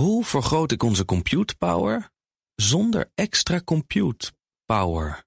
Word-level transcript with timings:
Hoe 0.00 0.24
vergroot 0.24 0.72
ik 0.72 0.82
onze 0.82 1.04
compute 1.04 1.56
power 1.56 2.10
zonder 2.54 3.10
extra 3.14 3.60
compute 3.64 4.32
power? 4.64 5.24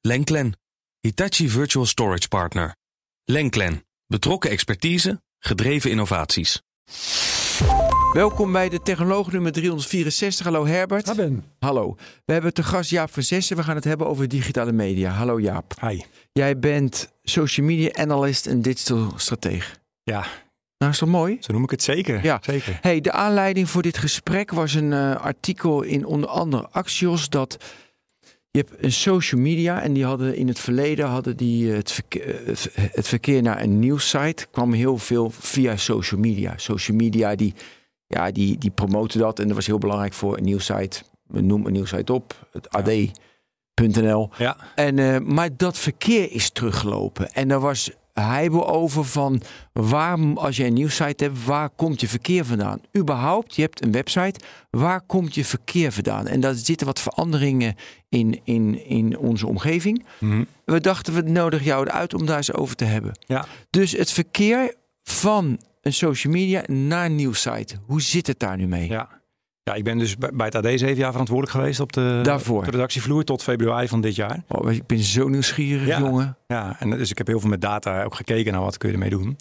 Lenklen, 0.00 0.58
Hitachi 1.00 1.48
Virtual 1.48 1.86
Storage 1.86 2.28
Partner. 2.28 2.76
Lenklen, 3.24 3.86
betrokken 4.06 4.50
expertise, 4.50 5.22
gedreven 5.38 5.90
innovaties. 5.90 6.62
Welkom 8.12 8.52
bij 8.52 8.68
de 8.68 8.82
Technoloog 8.82 9.32
nummer 9.32 9.52
364. 9.52 10.44
Hallo 10.46 10.66
Herbert. 10.66 11.06
Ha 11.06 11.14
Ben. 11.14 11.44
Hallo. 11.58 11.96
We 12.24 12.32
hebben 12.32 12.54
te 12.54 12.62
gast 12.62 12.90
Jaap 12.90 13.12
van 13.12 13.22
Zessen. 13.22 13.56
We 13.56 13.62
gaan 13.62 13.76
het 13.76 13.84
hebben 13.84 14.06
over 14.06 14.28
digitale 14.28 14.72
media. 14.72 15.10
Hallo 15.10 15.40
Jaap. 15.40 15.80
Hi. 15.80 16.02
Jij 16.32 16.58
bent 16.58 17.12
social 17.22 17.66
media 17.66 17.92
analyst 17.92 18.46
en 18.46 18.62
digital 18.62 19.12
strateeg. 19.16 19.80
Ja, 20.02 20.26
Nou, 20.78 20.92
is 20.92 20.98
dat 20.98 21.08
mooi? 21.08 21.36
zo 21.40 21.52
noem 21.52 21.62
ik 21.62 21.70
het 21.70 21.82
zeker. 21.82 22.24
Ja. 22.24 22.38
Zeker. 22.42 22.78
Hey, 22.80 23.00
de 23.00 23.12
aanleiding 23.12 23.70
voor 23.70 23.82
dit 23.82 23.98
gesprek 23.98 24.50
was 24.50 24.74
een 24.74 24.92
eh, 24.92 25.16
artikel 25.16 25.82
in 25.82 26.06
onder 26.06 26.28
andere 26.28 26.68
Axios 26.70 27.28
dat 27.28 27.56
je 28.50 28.58
hebt 28.58 28.84
een 28.84 28.92
social 28.92 29.40
media 29.40 29.82
en 29.82 29.92
die 29.92 30.04
hadden 30.04 30.36
in 30.36 30.48
het 30.48 30.58
verleden 30.58 31.06
hadden 31.06 31.36
die 31.36 31.70
eh, 31.70 31.76
het, 31.76 31.92
verkeer, 31.92 32.40
het 32.74 33.08
verkeer 33.08 33.42
naar 33.42 33.62
een 33.62 33.78
nieuwssite 33.78 34.46
kwam 34.50 34.72
heel 34.72 34.98
veel 34.98 35.30
via 35.30 35.76
social 35.76 36.20
media. 36.20 36.52
Social 36.56 36.96
media 36.96 37.34
die, 37.34 37.54
ja, 38.06 38.30
die, 38.30 38.58
die 38.58 38.70
promoten 38.70 39.18
dat 39.18 39.38
en 39.38 39.46
dat 39.46 39.56
was 39.56 39.66
heel 39.66 39.78
belangrijk 39.78 40.12
voor 40.12 40.36
een 40.36 40.44
nieuwssite. 40.44 41.02
We 41.26 41.40
noemen 41.40 41.66
een 41.66 41.72
nieuwssite 41.72 42.12
op, 42.12 42.48
het 42.52 42.70
ad.nl. 42.70 44.30
Ja, 44.38 44.56
En, 44.74 44.98
eh, 44.98 45.18
maar 45.18 45.56
dat 45.56 45.78
verkeer 45.78 46.32
is 46.32 46.50
teruggelopen. 46.50 47.32
En 47.32 47.48
daar 47.48 47.60
was 47.60 47.90
heibel 48.20 48.68
over 48.68 49.04
van 49.04 49.42
waar, 49.72 50.18
als 50.34 50.56
je 50.56 50.64
een 50.64 50.72
nieuwssite 50.72 51.24
hebt, 51.24 51.44
waar 51.44 51.70
komt 51.70 52.00
je 52.00 52.08
verkeer 52.08 52.44
vandaan? 52.44 52.80
Überhaupt, 52.96 53.56
je 53.56 53.62
hebt 53.62 53.84
een 53.84 53.92
website, 53.92 54.40
waar 54.70 55.00
komt 55.00 55.34
je 55.34 55.44
verkeer 55.44 55.92
vandaan? 55.92 56.26
En 56.26 56.40
daar 56.40 56.54
zitten 56.54 56.86
wat 56.86 57.00
veranderingen 57.00 57.74
in, 58.08 58.40
in, 58.44 58.86
in 58.86 59.18
onze 59.18 59.46
omgeving. 59.46 60.04
Mhm. 60.20 60.44
We 60.64 60.80
dachten, 60.80 61.14
we 61.14 61.22
nodigen 61.22 61.66
jou 61.66 61.88
uit 61.88 62.14
om 62.14 62.26
daar 62.26 62.36
eens 62.36 62.52
over 62.52 62.76
te 62.76 62.84
hebben. 62.84 63.18
ja. 63.26 63.46
Dus 63.70 63.92
het 63.92 64.12
verkeer 64.12 64.74
van 65.02 65.60
een 65.80 65.92
social 65.92 66.32
media 66.32 66.62
naar 66.66 67.04
een 67.04 67.14
nieuwssite, 67.14 67.74
hoe 67.86 68.02
zit 68.02 68.26
het 68.26 68.38
daar 68.38 68.56
nu 68.56 68.66
mee? 68.66 68.88
ja. 68.88 69.08
Ja, 69.70 69.74
ik 69.74 69.84
ben 69.84 69.98
dus 69.98 70.16
bij 70.16 70.46
het 70.46 70.54
AD 70.54 70.64
zeven 70.64 70.96
jaar 70.96 71.10
verantwoordelijk 71.10 71.56
geweest 71.56 71.80
op 71.80 71.92
de, 71.92 72.20
Daarvoor. 72.22 72.58
op 72.58 72.64
de 72.64 72.70
redactievloer 72.70 73.24
tot 73.24 73.42
februari 73.42 73.88
van 73.88 74.00
dit 74.00 74.14
jaar. 74.14 74.42
Oh, 74.48 74.72
ik 74.72 74.86
ben 74.86 74.98
zo 74.98 75.28
nieuwsgierig, 75.28 75.86
Ja. 75.86 75.98
jongen. 75.98 76.36
Ja, 76.46 76.76
en 76.80 76.90
dus 76.90 77.10
ik 77.10 77.18
heb 77.18 77.26
heel 77.26 77.40
veel 77.40 77.48
met 77.48 77.60
data 77.60 78.02
ook 78.04 78.14
gekeken 78.14 78.52
naar 78.52 78.60
wat 78.60 78.76
kun 78.78 78.88
je 78.88 78.94
ermee 78.94 79.10
doen. 79.10 79.36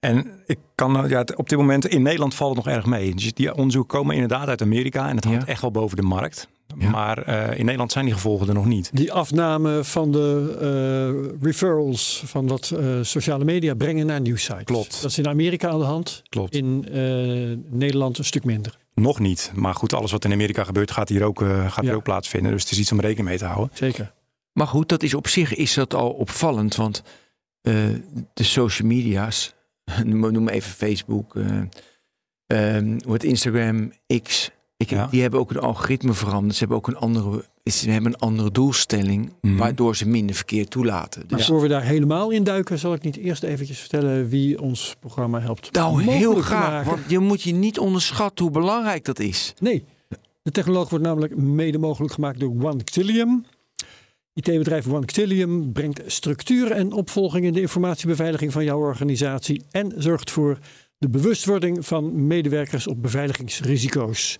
En 0.00 0.30
ik 0.46 0.58
kan, 0.74 1.08
ja, 1.08 1.18
het- 1.18 1.36
op 1.36 1.48
dit 1.48 1.58
moment 1.58 1.86
in 1.86 2.02
Nederland 2.02 2.34
valt 2.34 2.56
het 2.56 2.64
nog 2.64 2.74
erg 2.74 2.86
mee. 2.86 3.14
Dus 3.14 3.34
die 3.34 3.54
onderzoeken 3.54 3.98
komen 3.98 4.14
inderdaad 4.14 4.48
uit 4.48 4.62
Amerika 4.62 5.08
en 5.08 5.16
het 5.16 5.24
hangt 5.24 5.40
Ja. 5.46 5.46
echt 5.52 5.60
wel 5.60 5.70
boven 5.70 5.96
de 5.96 6.02
markt. 6.02 6.48
Ja. 6.78 6.90
Maar 6.90 7.18
eh, 7.22 7.58
in 7.58 7.64
Nederland 7.64 7.92
zijn 7.92 8.04
die 8.04 8.14
gevolgen 8.14 8.48
er 8.48 8.54
nog 8.54 8.66
niet. 8.66 8.90
Die 8.92 9.12
afname 9.12 9.84
van 9.84 10.12
de 10.12 10.56
eh, 11.40 11.42
referrals 11.46 12.22
van 12.26 12.46
wat 12.46 12.70
eh, 12.78 12.86
sociale 13.02 13.44
media 13.44 13.74
brengen 13.74 14.06
naar 14.06 14.20
nieuwsites. 14.20 14.64
Klopt. 14.64 15.02
Dat 15.02 15.10
is 15.10 15.18
in 15.18 15.28
Amerika 15.28 15.68
aan 15.68 15.78
de 15.78 15.84
hand. 15.84 16.22
Klopt. 16.28 16.54
In 16.54 16.88
eh, 16.92 17.00
Nederland 17.78 18.18
een 18.18 18.24
stuk 18.24 18.44
minder. 18.44 18.78
Nog 18.94 19.18
niet. 19.18 19.52
Maar 19.54 19.74
goed, 19.74 19.92
alles 19.92 20.12
wat 20.12 20.24
in 20.24 20.32
Amerika 20.32 20.64
gebeurt 20.64 20.90
gaat 20.90 21.08
hier 21.08 21.24
ook, 21.24 21.42
eh, 21.42 21.72
gaat 21.72 21.84
hier 21.84 21.94
ook 21.94 22.02
plaatsvinden. 22.02 22.52
Dus 22.52 22.62
het 22.62 22.72
is 22.72 22.78
iets 22.78 22.92
om 22.92 23.00
rekening 23.00 23.28
mee 23.28 23.38
te 23.38 23.44
houden. 23.44 23.70
Zeker. 23.76 24.12
Maar 24.52 24.66
goed, 24.66 24.88
dat 24.88 25.02
is 25.02 25.14
op 25.14 25.28
zich 25.28 25.54
is 25.54 25.74
dat 25.74 25.94
al 25.94 26.10
opvallend, 26.10 26.76
want 26.76 27.02
eh, 27.60 27.74
de 28.34 28.42
social 28.42 28.88
media's, 28.88 29.54
we 29.84 30.04
noemen 30.04 30.48
even 30.48 30.70
Facebook, 30.70 31.36
eh 31.36 31.60
ehm, 32.46 32.98
hoe 33.04 33.12
het 33.12 33.24
Instagram, 33.24 33.92
X, 34.22 34.50
ik, 34.76 34.90
Ja. 34.90 35.06
die 35.06 35.20
hebben 35.22 35.40
ook 35.40 35.50
een 35.50 35.58
algoritme 35.60 36.12
veranderd. 36.12 36.52
Ze 36.52 36.58
hebben 36.58 36.76
ook 36.76 36.86
een 36.86 36.96
andere, 36.96 37.44
ze 37.64 37.90
hebben 37.90 38.12
een 38.12 38.18
andere 38.18 38.50
doelstelling, 38.50 39.32
Mhm. 39.40 39.56
waardoor 39.56 39.96
ze 39.96 40.08
minder 40.08 40.36
verkeer 40.36 40.68
toelaten. 40.68 41.24
Maar 41.28 41.38
Dus 41.38 41.46
voor 41.46 41.60
we 41.60 41.68
daar 41.68 41.82
helemaal 41.82 42.30
in 42.30 42.44
duiken, 42.44 42.78
zal 42.78 42.94
ik 42.94 43.02
niet 43.02 43.16
eerst 43.16 43.42
eventjes 43.42 43.78
vertellen 43.78 44.28
wie 44.28 44.60
ons 44.60 44.94
programma 45.00 45.40
helpt. 45.40 45.72
nou, 45.72 46.02
heel 46.02 46.34
graag, 46.34 46.70
maken. 46.70 46.90
want 46.90 47.10
je 47.10 47.18
moet 47.18 47.42
je 47.42 47.52
niet 47.52 47.78
onderschatten 47.78 48.44
hoe 48.44 48.54
belangrijk 48.54 49.04
dat 49.04 49.18
is. 49.18 49.54
Nee, 49.60 49.84
de 50.42 50.50
technoloog 50.50 50.88
wordt 50.88 51.04
namelijk 51.04 51.36
mede 51.36 51.78
mogelijk 51.78 52.12
gemaakt 52.12 52.40
door 52.40 52.50
OneXillium. 52.62 53.44
IT-bedrijf 54.34 54.86
OneXillium 54.88 55.72
brengt 55.72 56.00
structuur 56.06 56.70
en 56.70 56.92
opvolging 56.92 57.44
in 57.44 57.52
de 57.52 57.60
informatiebeveiliging 57.60 58.52
van 58.52 58.64
jouw 58.64 58.78
organisatie 58.78 59.62
en 59.70 59.92
zorgt 59.96 60.30
voor 60.30 60.58
de 60.98 61.08
bewustwording 61.08 61.86
van 61.86 62.26
medewerkers 62.26 62.86
op 62.86 63.02
beveiligingsrisico's. 63.02 64.36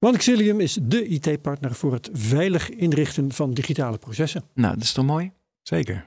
OneXillium 0.00 0.60
is 0.60 0.78
de 0.82 1.06
IT-partner 1.06 1.74
voor 1.74 1.92
het 1.92 2.10
veilig 2.12 2.70
inrichten 2.70 3.32
van 3.32 3.54
digitale 3.54 3.98
processen. 3.98 4.42
Nou, 4.54 4.74
dat 4.74 4.82
is 4.82 4.92
toch 4.92 5.04
mooi? 5.06 5.32
Zeker. 5.62 6.06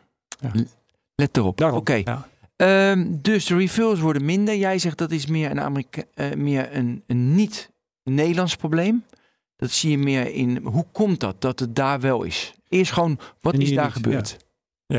Let 1.16 1.38
erop. 1.38 1.58
Daarom, 1.58 1.80
Oké. 1.80 1.94
ja. 1.94 2.30
Ehm, 2.56 3.08
dus 3.22 3.46
de 3.46 3.56
referrals 3.56 4.00
worden 4.00 4.26
minder. 4.26 4.56
Jij 4.56 4.80
zegt 4.80 4.98
dat 4.98 5.12
is 5.12 5.26
meer 5.26 5.52
een, 5.52 5.62
Amerika 5.62 6.04
eh, 6.14 6.34
meer 6.34 6.76
een, 6.76 7.04
een 7.08 7.36
niet-Nederlands 7.36 8.56
probleem. 8.56 9.04
Dat 9.56 9.72
zie 9.72 9.92
je 9.92 9.98
meer 9.98 10.34
in. 10.34 10.58
Hoe 10.64 10.86
komt 10.92 11.20
dat 11.20 11.42
dat 11.42 11.60
het 11.60 11.76
daar 11.76 12.00
wel 12.00 12.24
is? 12.24 12.54
Eerst 12.68 12.92
gewoon, 12.92 13.20
wat 13.42 13.58
is 13.58 13.74
daar 13.74 13.86
niet, 13.86 13.94
gebeurd? 13.94 14.30
Ja, 14.30 14.46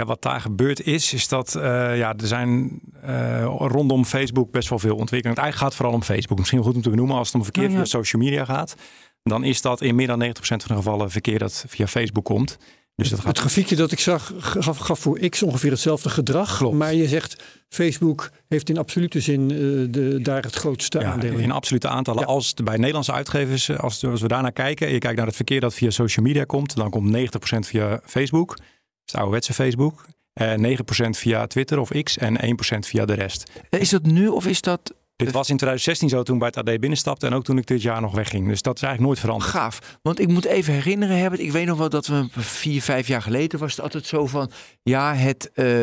wat 0.01 0.23
daar 0.23 0.41
gebeurd 0.41 0.83
is, 0.87 1.13
is 1.13 1.29
dat 1.29 1.55
eh, 1.55 1.63
ja, 1.97 2.15
er 2.17 2.27
zijn 2.27 2.81
eh, 3.03 3.45
rondom 3.59 4.05
Facebook 4.05 4.51
best 4.51 4.69
wel 4.69 4.79
veel 4.79 4.97
ontwikkeling. 4.97 5.37
Het 5.37 5.45
eigenlijk 5.45 5.73
gaat 5.73 5.75
vooral 5.75 5.95
om 5.95 6.03
Facebook. 6.03 6.39
Misschien 6.39 6.63
goed 6.63 6.75
om 6.75 6.83
te 6.83 6.91
benoemen 6.91 7.17
als 7.17 7.27
het 7.27 7.37
om 7.37 7.43
verkeer 7.43 7.65
Oh, 7.65 7.71
ja. 7.71 7.77
via 7.77 7.85
social 7.85 8.23
media 8.23 8.45
gaat. 8.45 8.75
Dan 9.23 9.45
is 9.45 9.63
dat 9.63 9.81
in 9.81 9.95
meer 9.95 10.07
dan 10.07 10.25
90% 10.25 10.29
van 10.41 10.59
de 10.59 10.75
gevallen 10.75 11.11
verkeer 11.11 11.39
dat 11.39 11.65
via 11.69 11.87
Facebook 11.87 12.25
komt. 12.25 12.59
Dus 12.97 13.09
dat 13.09 13.19
Het 13.19 13.27
gaat 13.27 13.39
grafiekje 13.39 13.77
dat 13.77 13.93
ik 13.93 14.01
zag 14.01 14.33
gaf, 14.39 14.77
gaf 14.77 14.99
voor 14.99 15.19
X 15.29 15.43
ongeveer 15.43 15.71
hetzelfde 15.71 16.09
gedrag. 16.09 16.57
Klopt. 16.57 16.77
Maar 16.77 16.95
je 16.95 17.09
zegt 17.09 17.43
Facebook 17.69 18.31
heeft 18.49 18.69
in 18.69 18.79
absolute 18.79 19.21
zin 19.21 19.51
eh, 19.51 19.57
de, 19.93 20.19
daar 20.23 20.43
het 20.43 20.55
grootste 20.55 20.99
ja, 20.99 21.13
aandeel 21.13 21.33
in. 21.33 21.41
in 21.41 21.51
absolute 21.51 21.89
aantallen. 21.89 22.21
Ja. 22.21 22.27
Als 22.27 22.49
het 22.49 22.65
bij 22.65 22.77
Nederlandse 22.77 23.13
uitgevers, 23.13 23.79
als, 23.79 24.05
als 24.05 24.21
we 24.21 24.29
daarnaar 24.29 24.53
kijken, 24.53 24.87
en 24.87 24.93
je 24.93 24.99
kijkt 24.99 25.17
naar 25.17 25.27
het 25.27 25.37
verkeer 25.37 25.61
dat 25.61 25.75
via 25.75 25.91
social 25.91 26.27
media 26.27 26.45
komt, 26.45 26.77
dan 26.77 26.91
komt 26.91 27.17
90% 27.17 27.19
via 27.59 28.01
Facebook, 28.05 28.57
is 29.05 29.13
het 29.13 29.15
ouderwetse 29.17 29.53
Facebook. 29.53 30.05
En 30.33 30.77
9% 31.07 31.09
via 31.11 31.47
Twitter 31.47 31.79
of 31.79 31.91
X 32.03 32.19
en 32.19 32.37
1% 32.75 32.79
via 32.79 33.05
de 33.05 33.13
rest. 33.15 33.51
Eh, 33.71 33.81
Is 33.81 33.89
dat 33.91 34.03
nu 34.03 34.29
of 34.29 34.47
is 34.47 34.61
dat 34.61 34.95
Dit 35.17 35.33
was 35.33 35.51
in 35.51 35.57
2016 35.57 36.09
zo 36.09 36.23
toen 36.23 36.39
bij 36.39 36.47
het 36.55 36.57
AD 36.57 36.65
binnenstapte 36.81 37.27
en 37.27 37.33
ook 37.35 37.45
toen 37.45 37.59
ik 37.59 37.67
dit 37.67 37.83
jaar 37.83 38.01
nog 38.01 38.15
wegging. 38.15 38.49
Dus 38.49 38.63
dat 38.63 38.77
is 38.77 38.83
eigenlijk 38.83 39.13
nooit 39.13 39.25
veranderd. 39.25 39.51
gaaf? 39.51 39.99
Want 40.03 40.21
ik 40.21 40.29
moet 40.29 40.45
even 40.45 40.73
herinneren, 40.75 41.19
Herbert. 41.19 41.41
Ik 41.43 41.53
weet 41.53 41.67
nog 41.67 41.79
wel 41.79 41.89
dat 41.89 42.07
we 42.07 42.27
vier, 42.31 42.83
vijf 42.83 43.07
jaar 43.07 43.23
geleden 43.23 43.59
was 43.59 43.71
het 43.71 43.81
altijd 43.81 44.07
zo 44.07 44.27
van. 44.27 44.51
Ja, 44.83 45.15
het, 45.15 45.51
eh, 45.55 45.83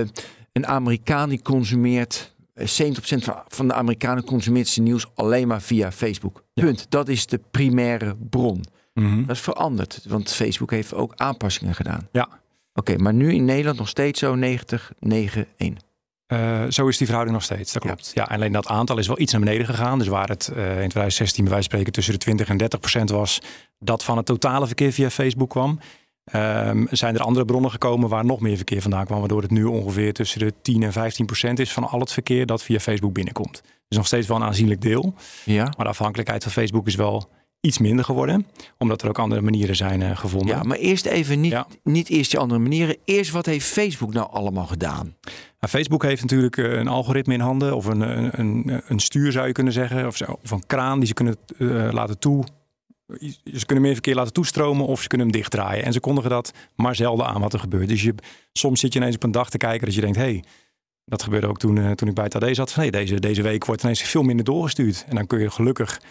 een 0.51 0.67
Amerikaan 0.67 1.29
die 1.29 1.41
consumeert. 1.41 2.35
eh, 2.53 2.67
70% 2.67 3.23
van- 3.23 3.43
van 3.47 3.67
de 3.67 3.73
Amerikanen 3.73 4.23
consumeert 4.23 4.67
zijn 4.67 4.85
nieuws 4.85 5.05
alleen 5.15 5.47
maar 5.47 5.61
via 5.61 5.91
Facebook. 5.91 6.43
Ja. 6.53 6.63
Punt. 6.63 6.85
Dat 6.89 7.07
is 7.07 7.25
de 7.25 7.39
primaire 7.51 8.15
bron. 8.29 8.63
Mhm. 8.93 9.25
Dat 9.25 9.35
is 9.35 9.41
veranderd, 9.41 10.05
want 10.07 10.31
Facebook 10.31 10.71
heeft 10.71 10.93
ook 10.93 11.13
aanpassingen 11.15 11.75
gedaan. 11.75 12.07
Ja. 12.11 12.29
Oké, 12.73 12.97
maar 12.97 13.13
nu 13.13 13.33
in 13.33 13.45
Nederland 13.45 13.77
nog 13.77 13.89
steeds 13.89 14.19
zo 14.19 14.35
90, 14.35 14.91
9, 14.99 15.47
1. 15.57 15.77
Eh, 16.29 16.65
zo 16.69 16.87
is 16.87 16.97
die 16.97 17.05
verhouding 17.05 17.37
nog 17.37 17.45
steeds, 17.45 17.73
dat 17.73 17.83
klopt. 17.83 18.11
Ja. 18.13 18.23
alleen 18.23 18.51
dat 18.51 18.67
aantal 18.67 18.97
is 18.97 19.07
wel 19.07 19.19
iets 19.19 19.31
naar 19.31 19.41
beneden 19.41 19.65
gegaan. 19.65 19.99
Dus 19.99 20.07
waar 20.07 20.27
het 20.27 20.47
eh, 20.47 20.63
in 20.63 20.89
2016 20.89 21.43
bij 21.43 21.53
wijze 21.53 21.69
van 21.69 21.79
spreken 21.79 21.91
tussen 21.91 22.13
de 22.13 22.19
20 22.19 22.49
en 22.49 22.57
30 22.57 22.79
procent 22.79 23.09
was... 23.09 23.41
dat 23.79 24.03
van 24.03 24.17
het 24.17 24.25
totale 24.25 24.65
verkeer 24.65 24.91
via 24.91 25.09
Facebook 25.09 25.49
kwam... 25.49 25.79
ehm, 26.23 26.85
zijn 26.89 27.15
er 27.15 27.21
andere 27.21 27.45
bronnen 27.45 27.71
gekomen 27.71 28.09
waar 28.09 28.25
nog 28.25 28.39
meer 28.39 28.55
verkeer 28.55 28.81
vandaan 28.81 29.05
kwam... 29.05 29.19
waardoor 29.19 29.41
het 29.41 29.51
nu 29.51 29.63
ongeveer 29.63 30.13
tussen 30.13 30.39
de 30.39 30.53
10 30.61 30.83
en 30.83 30.91
15 30.91 31.25
procent 31.25 31.59
is... 31.59 31.71
van 31.71 31.87
al 31.87 31.99
het 31.99 32.11
verkeer 32.11 32.45
dat 32.45 32.63
via 32.63 32.79
Facebook 32.79 33.13
binnenkomt. 33.13 33.61
Dus 33.87 33.97
nog 33.97 34.07
steeds 34.07 34.27
wel 34.27 34.37
een 34.37 34.43
aanzienlijk 34.43 34.81
deel. 34.81 35.13
Ja? 35.45 35.63
Maar 35.63 35.85
de 35.85 35.91
afhankelijkheid 35.91 36.43
van 36.43 36.51
Facebook 36.51 36.87
is 36.87 36.95
wel 36.95 37.29
iets 37.61 37.77
minder 37.77 38.05
geworden. 38.05 38.47
Omdat 38.77 39.01
er 39.01 39.07
ook 39.07 39.19
andere 39.19 39.41
manieren 39.41 39.75
zijn 39.75 40.01
eh, 40.01 40.17
gevonden. 40.17 40.55
ja, 40.55 40.63
maar 40.63 40.77
eerst 40.77 41.05
even 41.05 41.41
niet, 41.41 41.51
Ja. 41.51 41.67
niet 41.83 42.09
eerst 42.09 42.31
die 42.31 42.39
andere 42.39 42.59
manieren. 42.59 42.97
Eerst 43.05 43.31
wat 43.31 43.45
heeft 43.45 43.65
Facebook 43.65 44.13
nou 44.13 44.31
allemaal 44.31 44.65
gedaan? 44.65 45.15
Nou, 45.59 45.71
Facebook 45.71 46.03
heeft 46.03 46.21
natuurlijk 46.21 46.57
eh, 46.57 46.71
een 46.71 46.87
algoritme 46.87 47.33
in 47.33 47.39
handen, 47.39 47.75
of 47.75 47.85
een, 47.85 48.01
een, 48.01 48.39
een, 48.39 48.81
een 48.87 48.99
stuur 48.99 49.31
zou 49.31 49.47
je 49.47 49.53
kunnen 49.53 49.73
zeggen, 49.73 50.07
of, 50.07 50.17
zo, 50.17 50.39
of 50.43 50.51
een 50.51 50.65
kraan 50.65 50.99
die 50.99 51.07
ze 51.07 51.13
kunnen 51.13 51.35
eh, 51.57 51.67
laten 51.91 52.19
toe. 52.19 52.43
Ze 53.53 53.65
kunnen 53.65 53.83
meer 53.83 53.93
verkeer 53.93 54.15
laten 54.15 54.33
toestromen 54.33 54.85
of 54.85 55.01
ze 55.01 55.07
kunnen 55.07 55.27
hem 55.27 55.35
dichtdraaien. 55.35 55.85
En 55.85 55.93
ze 55.93 55.99
kondigen 55.99 56.29
dat 56.29 56.53
maar 56.75 56.95
zelden 56.95 57.25
aan 57.25 57.41
wat 57.41 57.53
er 57.53 57.59
gebeurt. 57.59 57.87
Dus 57.87 58.03
je, 58.03 58.15
soms 58.53 58.79
zit 58.79 58.93
je 58.93 58.99
ineens 58.99 59.15
op 59.15 59.23
een 59.23 59.31
dag 59.31 59.49
te 59.49 59.57
kijken 59.57 59.85
dat 59.85 59.95
je 59.95 60.01
denkt, 60.01 60.17
hé, 60.17 60.23
hey, 60.23 60.43
dat 61.05 61.23
gebeurde 61.23 61.47
ook 61.47 61.59
toen, 61.59 61.95
toen 61.95 62.07
ik 62.07 62.13
bij 62.15 62.23
het 62.23 62.35
AD 62.35 62.55
zat. 62.55 62.71
Van, 62.71 62.81
hey, 62.81 62.91
deze, 62.91 63.19
deze 63.19 63.41
week 63.41 63.65
wordt 63.65 63.83
ineens 63.83 64.01
veel 64.01 64.23
minder 64.23 64.45
doorgestuurd. 64.45 65.05
En 65.07 65.15
dan 65.15 65.27
kun 65.27 65.39
je 65.39 65.51
gelukkig 65.51 66.01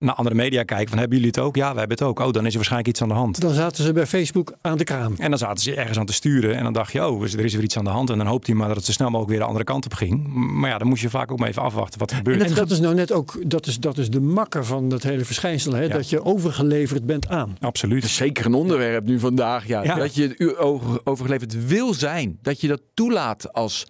naar 0.00 0.14
andere 0.14 0.36
media 0.36 0.62
kijken 0.62 0.88
van 0.88 0.98
hebben 0.98 1.16
jullie 1.16 1.32
het 1.34 1.42
ook? 1.42 1.56
Ja, 1.56 1.72
we 1.72 1.78
hebben 1.78 1.96
het 1.98 2.06
ook. 2.06 2.18
Oh, 2.18 2.32
dan 2.32 2.42
is 2.42 2.50
er 2.50 2.56
waarschijnlijk 2.56 2.90
iets 2.90 3.02
aan 3.02 3.08
de 3.08 3.14
hand. 3.14 3.40
Dan 3.40 3.54
zaten 3.54 3.84
ze 3.84 3.92
bij 3.92 4.06
Facebook 4.06 4.54
aan 4.60 4.78
de 4.78 4.84
kraan. 4.84 5.18
En 5.18 5.30
dan 5.30 5.38
zaten 5.38 5.62
ze 5.62 5.74
ergens 5.74 5.98
aan 5.98 6.06
te 6.06 6.12
sturen 6.12 6.56
en 6.56 6.64
dan 6.64 6.72
dacht 6.72 6.92
je, 6.92 7.06
oh, 7.06 7.22
er 7.22 7.44
is 7.44 7.54
weer 7.54 7.62
iets 7.62 7.78
aan 7.78 7.84
de 7.84 7.90
hand. 7.90 8.10
En 8.10 8.18
dan 8.18 8.26
hoopt 8.26 8.46
hij 8.46 8.56
maar 8.56 8.66
dat 8.66 8.76
het 8.76 8.84
zo 8.84 8.92
snel 8.92 9.06
mogelijk 9.06 9.30
weer 9.30 9.40
de 9.40 9.46
andere 9.46 9.64
kant 9.64 9.84
op 9.84 9.94
ging. 9.94 10.26
Maar 10.34 10.70
ja, 10.70 10.78
dan 10.78 10.88
moest 10.88 11.02
je 11.02 11.10
vaak 11.10 11.32
ook 11.32 11.38
maar 11.38 11.48
even 11.48 11.62
afwachten 11.62 11.98
wat 11.98 12.10
er 12.10 12.16
gebeurt. 12.16 12.42
En 12.42 12.54
dat 12.54 12.70
is 12.70 12.80
nou 12.80 12.94
net 12.94 13.12
ook, 13.12 13.50
dat 13.50 13.66
is, 13.66 13.78
dat 13.78 13.98
is 13.98 14.10
de 14.10 14.20
makker 14.20 14.64
van 14.64 14.88
dat 14.88 15.02
hele 15.02 15.24
verschijnsel, 15.24 15.72
hè? 15.72 15.82
Ja. 15.82 15.88
dat 15.88 16.10
je 16.10 16.24
overgeleverd 16.24 17.06
bent 17.06 17.28
aan. 17.28 17.56
Absoluut. 17.60 18.00
Dat 18.00 18.10
is 18.10 18.16
zeker 18.16 18.46
een 18.46 18.54
onderwerp 18.54 19.04
nu 19.04 19.18
vandaag. 19.18 19.66
Ja. 19.66 19.82
Ja. 19.82 19.94
Dat 19.94 20.14
je 20.14 20.56
overgeleverd 21.04 21.66
wil 21.66 21.94
zijn. 21.94 22.38
Dat 22.42 22.60
je 22.60 22.68
dat 22.68 22.80
toelaat 22.94 23.52
als, 23.52 23.86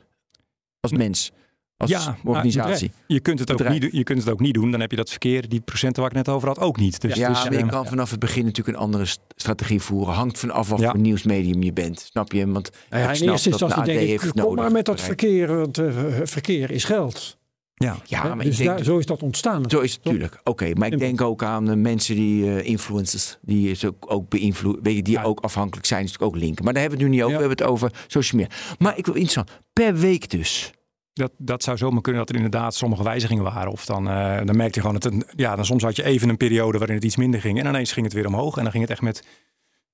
als 0.81 0.93
mens. 0.93 1.33
Als 1.81 1.91
Ja, 1.91 2.17
organisatie. 2.25 2.91
Je 3.07 3.21
kunt, 3.21 3.39
het 3.39 3.53
ook 3.53 3.69
niet, 3.69 3.81
doen- 3.81 3.91
je 3.93 4.03
kunt 4.03 4.19
het 4.19 4.29
ook 4.31 4.41
niet 4.41 4.55
doen. 4.55 4.71
Dan 4.71 4.81
heb 4.81 4.91
je 4.91 4.97
dat 4.97 5.11
verkeer, 5.11 5.49
die 5.49 5.61
procenten 5.61 6.03
waar 6.03 6.11
ik 6.11 6.17
net 6.17 6.29
over 6.29 6.49
had, 6.49 6.59
ook 6.59 6.77
niet. 6.77 7.01
Dus, 7.01 7.15
Ja, 7.15 7.29
dus, 7.29 7.43
maar 7.45 7.53
je 7.53 7.59
eh, 7.59 7.69
kan 7.69 7.87
vanaf 7.87 8.11
het 8.11 8.21
begin 8.21 8.45
natuurlijk 8.45 8.77
een 8.77 8.83
andere 8.83 9.05
st- 9.05 9.21
strategie 9.37 9.81
voeren. 9.81 10.15
Hangt 10.15 10.39
vanaf 10.39 10.69
wat 10.69 10.81
Ja. 10.81 10.91
voor 10.91 11.01
nieuwsmedium 11.01 11.63
je 11.63 11.73
bent. 11.73 12.01
Snap 12.01 12.33
je? 12.33 12.47
Want 12.51 12.71
Nou 12.91 13.03
ja, 13.03 13.09
ik 13.09 13.11
in 13.11 13.17
snap 13.17 13.31
eerste 13.31 13.51
dat 13.51 13.61
instantie 13.61 13.93
een 13.93 13.99
AD 13.99 13.99
denk 13.99 14.11
ik, 14.11 14.21
heeft 14.21 14.33
kom 14.33 14.43
nodig 14.43 14.65
maar 14.65 14.73
met 14.73 14.85
dat 14.85 15.01
verkeer, 15.01 15.57
want 15.57 15.79
eh, 15.79 15.87
verkeer 16.25 16.71
is 16.71 16.85
geld. 16.85 17.39
ja. 17.75 17.97
Ja, 18.05 18.35
maar 18.35 18.45
dus 18.45 18.59
ik 18.59 18.65
denk, 18.65 18.77
daar, 18.77 18.85
zo 18.85 18.99
is 18.99 19.07
dat 19.07 19.23
ontstaan. 19.23 19.71
Zo 19.71 19.81
is 19.81 19.93
het 19.93 20.05
natuurlijk. 20.05 20.41
Oké, 20.45 20.73
maar 20.75 20.93
ik 20.93 20.99
denk 20.99 21.21
ook 21.21 21.43
aan 21.43 21.65
de 21.65 21.77
mensen 21.77 22.15
die 22.15 22.45
eh, 22.57 22.67
influencers, 22.69 23.39
die 23.43 23.71
is 23.71 23.85
ook, 23.85 24.13
ook 24.13 24.29
beïnvloed, 24.29 24.79
weet 24.83 24.97
je, 24.97 25.03
die 25.03 25.15
Ja. 25.15 25.23
ook 25.23 25.41
afhankelijk 25.41 25.87
zijn, 25.87 26.05
is 26.05 26.11
natuurlijk 26.11 26.37
ook 26.37 26.43
linken. 26.43 26.65
Maar 26.65 26.73
daar 26.73 26.83
hebben 26.83 26.99
we 27.01 27.05
het 27.05 27.13
nu 27.15 27.19
niet 27.21 27.27
over. 27.29 27.41
Ja. 27.41 27.49
We 27.49 27.55
hebben 27.55 27.67
het 27.67 27.75
over 27.75 28.05
social 28.07 28.41
media. 28.41 28.57
Maar 28.79 28.99
ik 28.99 29.05
wil 29.07 29.15
interessant. 29.15 29.51
Per 29.73 29.97
week 29.97 30.31
dus. 30.31 30.71
Dat, 31.13 31.33
dat 31.39 31.63
zou 31.63 31.77
zomaar 31.77 32.01
kunnen 32.01 32.21
dat 32.21 32.31
er 32.31 32.37
inderdaad 32.37 32.75
sommige 32.75 33.03
wijzigingen 33.03 33.45
waren. 33.45 33.73
Of 33.73 33.85
dan, 33.85 34.09
eh, 34.09 34.37
dan 34.45 34.57
merkte 34.57 34.81
je 34.81 34.87
gewoon 34.87 34.99
dat 35.01 35.13
het, 35.13 35.33
ja, 35.37 35.57
dan 35.57 35.65
soms 35.65 35.83
had 35.83 35.97
je 35.97 36.05
even 36.05 36.29
een 36.29 36.37
periode 36.37 36.79
waarin 36.79 36.97
het 36.97 37.05
iets 37.05 37.17
minder 37.17 37.41
ging. 37.41 37.59
En 37.59 37.67
ineens 37.67 37.93
ging 37.93 38.07
het 38.07 38.15
weer 38.15 38.27
omhoog. 38.27 38.57
En 38.57 38.63
dan 38.63 38.71
ging 38.71 38.83
het 38.83 38.93
echt 38.93 39.03
met 39.03 39.25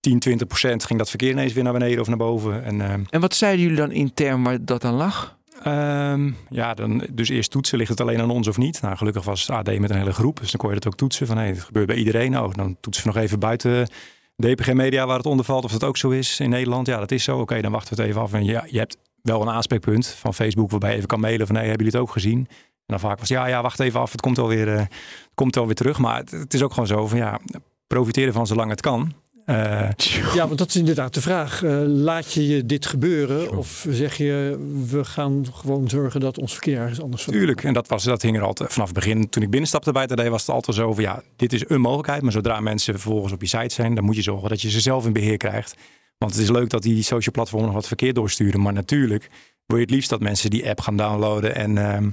10, 0.01 0.19
20 0.19 0.47
procent 0.47 0.85
ging 0.85 0.99
dat 0.99 1.09
verkeer 1.09 1.31
ineens 1.31 1.53
weer 1.53 1.65
naar 1.65 1.73
beneden 1.73 2.01
of 2.01 2.07
naar 2.09 2.17
boven. 2.17 2.65
En 2.65 2.81
eh, 2.81 2.93
En 3.11 3.21
wat 3.21 3.35
zeiden 3.35 3.61
jullie 3.61 3.77
dan 3.77 3.91
intern 3.91 4.43
waar 4.43 4.65
dat 4.65 4.85
aan 4.85 4.95
lag? 4.95 5.37
Ehm, 5.63 6.31
ja, 6.51 6.75
dan, 6.75 7.07
dus 7.13 7.29
eerst 7.29 7.51
toetsen, 7.51 7.79
ligt 7.79 7.91
het 7.91 8.01
alleen 8.01 8.21
aan 8.21 8.31
ons 8.31 8.49
of 8.49 8.57
niet? 8.57 8.83
Nou, 8.83 8.97
gelukkig 8.97 9.25
was 9.25 9.51
AD 9.51 9.79
met 9.79 9.91
een 9.91 9.97
hele 9.97 10.13
groep, 10.13 10.41
dus 10.41 10.51
dan 10.51 10.61
kon 10.61 10.69
je 10.69 10.75
dat 10.75 10.87
ook 10.87 10.97
toetsen. 10.99 11.27
Van, 11.27 11.37
hey, 11.37 11.49
het 11.49 11.61
gebeurt 11.61 11.87
bij 11.87 11.97
iedereen. 11.97 12.39
Oh, 12.39 12.55
dan 12.55 12.77
toetsen 12.81 13.05
we 13.07 13.13
nog 13.13 13.23
even 13.23 13.39
buiten 13.39 13.89
DPG 14.37 14.73
Media 14.73 15.07
waar 15.07 15.17
het 15.17 15.27
onder 15.27 15.45
valt 15.45 15.65
of 15.65 15.73
dat 15.73 15.85
ook 15.85 15.97
zo 15.97 16.11
is 16.11 16.41
in 16.41 16.51
Nederland. 16.51 16.87
Ja, 16.87 16.99
dat 16.99 17.11
is 17.11 17.25
zo. 17.25 17.39
Oké, 17.39 17.61
dan 17.61 17.73
wachten 17.73 17.97
we 17.97 18.03
het 18.03 18.11
even 18.11 18.23
af. 18.23 18.33
En 18.33 18.45
ja, 18.45 18.65
je 18.71 18.79
hebt 18.79 18.97
wel 19.27 19.43
een 19.43 19.49
aanspreekpunt 19.49 20.07
van 20.07 20.35
Facebook 20.35 20.71
waarbij 20.71 20.91
je 20.91 20.97
even 20.97 21.09
kan 21.09 21.21
mailen 21.21 21.47
van, 21.47 21.57
hey, 21.57 21.67
hebben 21.67 21.85
jullie 21.85 22.01
het 22.01 22.09
ook 22.09 22.15
gezien? 22.15 22.39
En 22.39 22.97
dan 22.97 23.01
vaak 23.01 23.19
was 23.19 23.29
ja, 23.29 23.47
ja, 23.47 23.63
wacht 23.63 23.81
even 23.81 24.01
af, 24.01 24.13
het 24.13 24.21
komt 24.21 24.37
wel 24.37 24.49
weer, 24.49 24.69
eh, 24.69 24.79
het 24.79 25.35
komt 25.35 25.55
wel 25.55 25.67
weer 25.67 25.75
terug. 25.75 25.99
Maar 25.99 26.19
het, 26.19 26.31
het 26.31 26.55
is 26.55 26.63
ook 26.63 26.73
gewoon 26.73 26.87
zo 26.87 27.07
van, 27.07 27.19
ja, 27.19 27.41
profiteren 27.87 28.33
van 28.33 28.47
zolang 28.47 28.71
het 28.71 28.81
kan. 28.81 29.13
Eh, 29.47 29.89
Ja, 30.35 30.47
want 30.47 30.59
dat 30.59 30.69
is 30.69 30.77
inderdaad 30.77 31.15
de 31.15 31.21
vraag. 31.21 31.63
Eh, 31.63 31.83
laat 31.87 32.33
je 32.33 32.47
je 32.47 32.67
dit 32.67 32.87
gebeuren 32.87 33.57
of 33.57 33.87
zeg 33.89 34.17
je 34.17 34.59
we 34.91 35.05
gaan 35.05 35.47
gewoon 35.53 35.89
zorgen 35.89 36.21
dat 36.21 36.39
ons 36.39 36.53
verkeer 36.53 36.79
ergens 36.79 37.01
anders 37.01 37.23
vandaan 37.23 37.43
Tuurlijk, 37.43 37.65
en 37.65 37.75
dat, 37.75 37.89
was, 37.89 38.05
dat 38.05 38.23
hing 38.23 38.37
er 38.37 38.43
altijd 38.43 38.73
vanaf 38.73 38.89
het 38.89 38.97
begin. 38.97 39.29
Toen 39.29 39.43
ik 39.43 39.51
binnenstapte 39.51 39.93
bij 39.93 40.07
TD 40.07 40.29
was 40.29 40.41
het 40.41 40.51
altijd 40.51 40.77
zo 40.77 40.93
van 40.93 41.03
ja, 41.03 41.23
dit 41.37 41.53
is 41.53 41.65
een 41.69 41.81
mogelijkheid. 41.81 42.23
Maar 42.23 42.33
zodra 42.33 42.61
mensen 42.61 42.95
vervolgens 42.95 43.33
op 43.33 43.41
je 43.41 43.49
site 43.49 43.75
zijn, 43.75 43.95
dan 43.95 44.05
moet 44.05 44.17
je 44.17 44.23
zorgen 44.23 44.49
dat 44.49 44.63
je 44.63 44.71
ze 44.71 44.81
zelf 44.81 45.07
in 45.07 45.13
beheer 45.13 45.37
krijgt. 45.37 45.75
Want 46.19 46.33
het 46.33 46.43
is 46.43 46.51
leuk 46.51 46.71
dat 46.71 46.83
die 46.83 47.03
social 47.03 47.35
platformen 47.35 47.67
nog 47.67 47.77
wat 47.77 47.87
verkeer 47.87 48.15
doorsturen. 48.15 48.63
Maar 48.63 48.73
natuurlijk 48.73 49.31
wil 49.67 49.77
je 49.77 49.85
het 49.85 49.93
liefst 49.95 50.11
dat 50.11 50.21
mensen 50.21 50.51
die 50.51 50.69
app 50.69 50.81
gaan 50.81 50.97
downloaden 50.97 51.55
en, 51.55 51.79
ehm, 51.79 52.11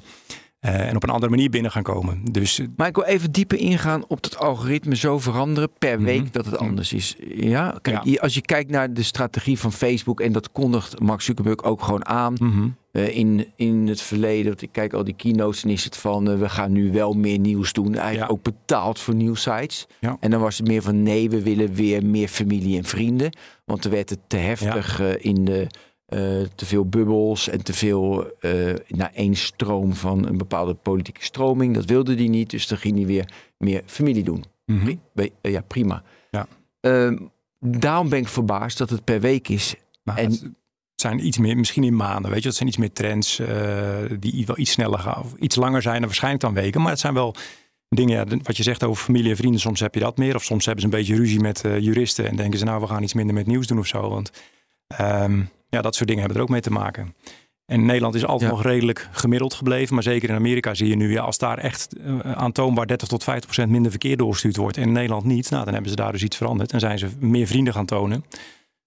eh, 0.64 0.88
en 0.90 0.96
op 0.96 1.04
een 1.04 1.10
andere 1.10 1.32
manier 1.32 1.50
binnen 1.50 1.72
gaan 1.72 1.84
komen. 1.84 2.24
Dus 2.32 2.60
eh, 2.60 2.66
Maar 2.76 2.88
ik 2.88 2.96
wil 2.96 3.04
even 3.06 3.32
dieper 3.32 3.58
ingaan 3.60 4.04
op 4.08 4.24
het 4.24 4.38
algoritme 4.38 4.96
zo 4.96 5.20
veranderen 5.20 5.70
per 5.80 5.96
Mhm. 5.96 6.06
week 6.06 6.34
dat 6.34 6.46
het 6.46 6.58
anders 6.58 6.94
is. 6.94 7.16
Ja, 7.36 7.78
kijk, 7.82 8.04
Ja. 8.04 8.22
als 8.22 8.34
je 8.34 8.42
kijkt 8.42 8.70
naar 8.72 8.94
de 8.94 9.04
strategie 9.04 9.60
van 9.60 9.72
Facebook 9.72 10.20
en 10.22 10.32
dat 10.32 10.52
kondigt 10.52 11.00
Mark 11.00 11.22
Zuckerberg 11.22 11.64
ook 11.64 11.82
gewoon 11.84 12.06
aan. 12.06 12.34
mhm. 12.40 12.68
Eh, 12.92 13.18
in, 13.18 13.48
in 13.56 13.88
het 13.88 14.02
verleden, 14.02 14.46
want 14.46 14.62
ik 14.62 14.70
kijk 14.72 14.94
al 14.94 15.04
die 15.04 15.14
keynotes 15.16 15.64
en 15.64 15.70
is 15.70 15.84
het 15.84 15.98
van 15.98 16.38
we 16.40 16.50
gaan 16.50 16.72
nu 16.72 16.92
wel 16.92 17.14
meer 17.14 17.40
nieuws 17.40 17.74
doen. 17.74 17.96
Eigenlijk 17.96 18.30
Ja. 18.32 18.36
ook 18.38 18.44
betaald 18.44 19.00
voor 19.00 19.16
nieuwsites. 19.16 19.88
Ja. 20.00 20.18
En 20.20 20.32
dan 20.32 20.40
was 20.42 20.58
het 20.58 20.68
meer 20.68 20.82
van 20.82 21.04
nee, 21.04 21.30
we 21.30 21.42
willen 21.44 21.74
weer 21.74 22.06
meer 22.06 22.28
familie 22.28 22.78
en 22.78 22.84
vrienden. 22.84 23.38
Want 23.66 23.86
er 23.86 23.92
werd 23.92 24.10
het 24.10 24.20
te 24.28 24.38
heftig 24.38 25.00
in 25.18 25.46
de 25.46 25.68
te 26.56 26.66
veel 26.66 26.86
bubbels 26.90 27.50
en 27.50 27.64
te 27.64 27.74
veel 27.74 28.32
eh, 28.40 28.74
naar 28.88 29.12
één 29.14 29.36
stroom 29.36 29.94
van 29.94 30.28
een 30.28 30.38
bepaalde 30.38 30.74
politieke 30.74 31.24
stroming. 31.24 31.74
Dat 31.76 31.86
wilde 31.86 32.16
hij 32.16 32.28
niet, 32.28 32.50
dus 32.50 32.68
dan 32.68 32.78
ging 32.78 32.96
hij 32.96 33.06
weer 33.06 33.30
meer 33.58 33.82
familie 33.86 34.24
doen. 34.24 34.44
Mhm. 34.66 34.96
Eh, 35.16 35.30
ja, 35.42 35.62
prima. 35.62 36.04
Ja. 36.32 36.48
Ehm, 36.80 37.18
daarom 37.60 38.10
ben 38.10 38.20
ik 38.20 38.28
verbaasd 38.28 38.78
dat 38.78 38.90
het 38.90 39.04
per 39.04 39.20
week 39.20 39.48
is. 39.48 39.76
Maar 40.04 40.18
En- 40.18 40.32
het, 40.32 40.50
zijn 40.96 41.26
iets 41.26 41.38
meer, 41.38 41.58
misschien 41.58 41.84
in 41.84 41.96
maanden, 41.96 42.32
weet 42.32 42.42
je, 42.42 42.48
dat 42.48 42.56
zijn 42.58 42.70
iets 42.70 42.78
meer 42.78 42.94
trends 42.94 43.40
eh, 43.40 43.98
die 44.20 44.46
wel 44.46 44.58
iets 44.58 44.72
sneller 44.72 45.00
gaan, 45.00 45.24
of 45.24 45.34
iets 45.40 45.56
langer 45.56 45.82
zijn 45.82 45.96
dan 45.98 46.06
waarschijnlijk 46.06 46.44
dan 46.44 46.54
weken. 46.54 46.82
Maar 46.82 46.92
het 46.92 47.00
zijn 47.00 47.14
wel 47.14 47.36
dingen, 47.90 48.16
ja, 48.16 48.38
wat 48.44 48.58
je 48.58 48.64
zegt 48.64 48.84
over 48.84 49.04
familie 49.04 49.30
en 49.30 49.38
vrienden, 49.38 49.60
soms 49.60 49.80
heb 49.80 49.94
je 49.94 50.00
dat 50.00 50.18
meer. 50.18 50.36
Of 50.36 50.44
soms 50.44 50.66
hebben 50.66 50.84
ze 50.84 50.90
een 50.90 50.98
beetje 51.00 51.16
ruzie 51.16 51.40
met 51.40 51.66
eh, 51.66 51.80
juristen 51.80 52.28
en 52.28 52.36
denken 52.36 52.60
ze 52.60 52.66
nou, 52.66 52.82
we 52.82 52.88
gaan 52.88 53.04
iets 53.04 53.14
minder 53.14 53.36
met 53.36 53.48
nieuws 53.48 53.68
doen 53.68 53.80
of 53.80 53.88
zo. 53.88 54.10
Want 54.10 54.32
ehm, 54.88 55.42
ja, 55.74 55.82
dat 55.82 55.96
soort 55.96 56.08
dingen 56.08 56.22
hebben 56.24 56.38
er 56.38 56.44
ook 56.44 56.52
mee 56.52 56.62
te 56.62 56.72
maken. 56.72 57.16
En 57.66 57.86
Nederland 57.86 58.16
is 58.16 58.26
altijd 58.26 58.50
Ja. 58.50 58.56
nog 58.56 58.66
redelijk 58.66 59.08
gemiddeld 59.12 59.54
gebleven. 59.54 59.94
Maar 59.94 60.04
zeker 60.04 60.30
in 60.30 60.36
Amerika 60.36 60.74
zie 60.74 60.88
je 60.88 60.96
nu, 60.96 61.12
ja, 61.12 61.22
als 61.22 61.38
daar 61.38 61.58
echt 61.58 61.98
eh, 61.98 62.20
aantoonbaar 62.20 62.88
30 62.88 63.08
tot 63.08 63.24
50 63.24 63.46
procent 63.46 63.72
minder 63.72 63.92
verkeer 63.92 64.18
doorgestuurd 64.18 64.56
wordt. 64.56 64.78
En 64.78 64.84
in 64.84 64.92
Nederland 64.92 65.24
niet, 65.26 65.50
nou, 65.50 65.64
dan 65.64 65.74
hebben 65.74 65.92
ze 65.92 65.96
daar 65.98 66.12
dus 66.12 66.24
iets 66.24 66.38
veranderd. 66.38 66.72
En 66.72 66.80
zijn 66.80 67.00
ze 67.00 67.08
meer 67.20 67.48
vrienden 67.48 67.74
gaan 67.74 67.86
tonen. 67.86 68.26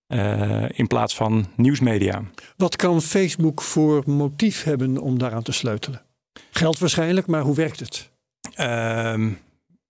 eh, 0.07 0.65
in 0.73 0.87
plaats 0.87 1.17
van 1.17 1.47
nieuwsmedia. 1.57 2.23
Wat 2.57 2.77
kan 2.77 3.03
Facebook 3.03 3.63
voor 3.63 4.03
motief 4.07 4.63
hebben 4.65 4.99
om 4.99 5.19
daaraan 5.19 5.43
te 5.43 5.53
sleutelen? 5.53 6.03
Geld 6.51 6.79
waarschijnlijk, 6.79 7.27
maar 7.27 7.41
hoe 7.43 7.55
werkt 7.55 7.81
het? 7.81 8.11
Ehm, 8.55 9.31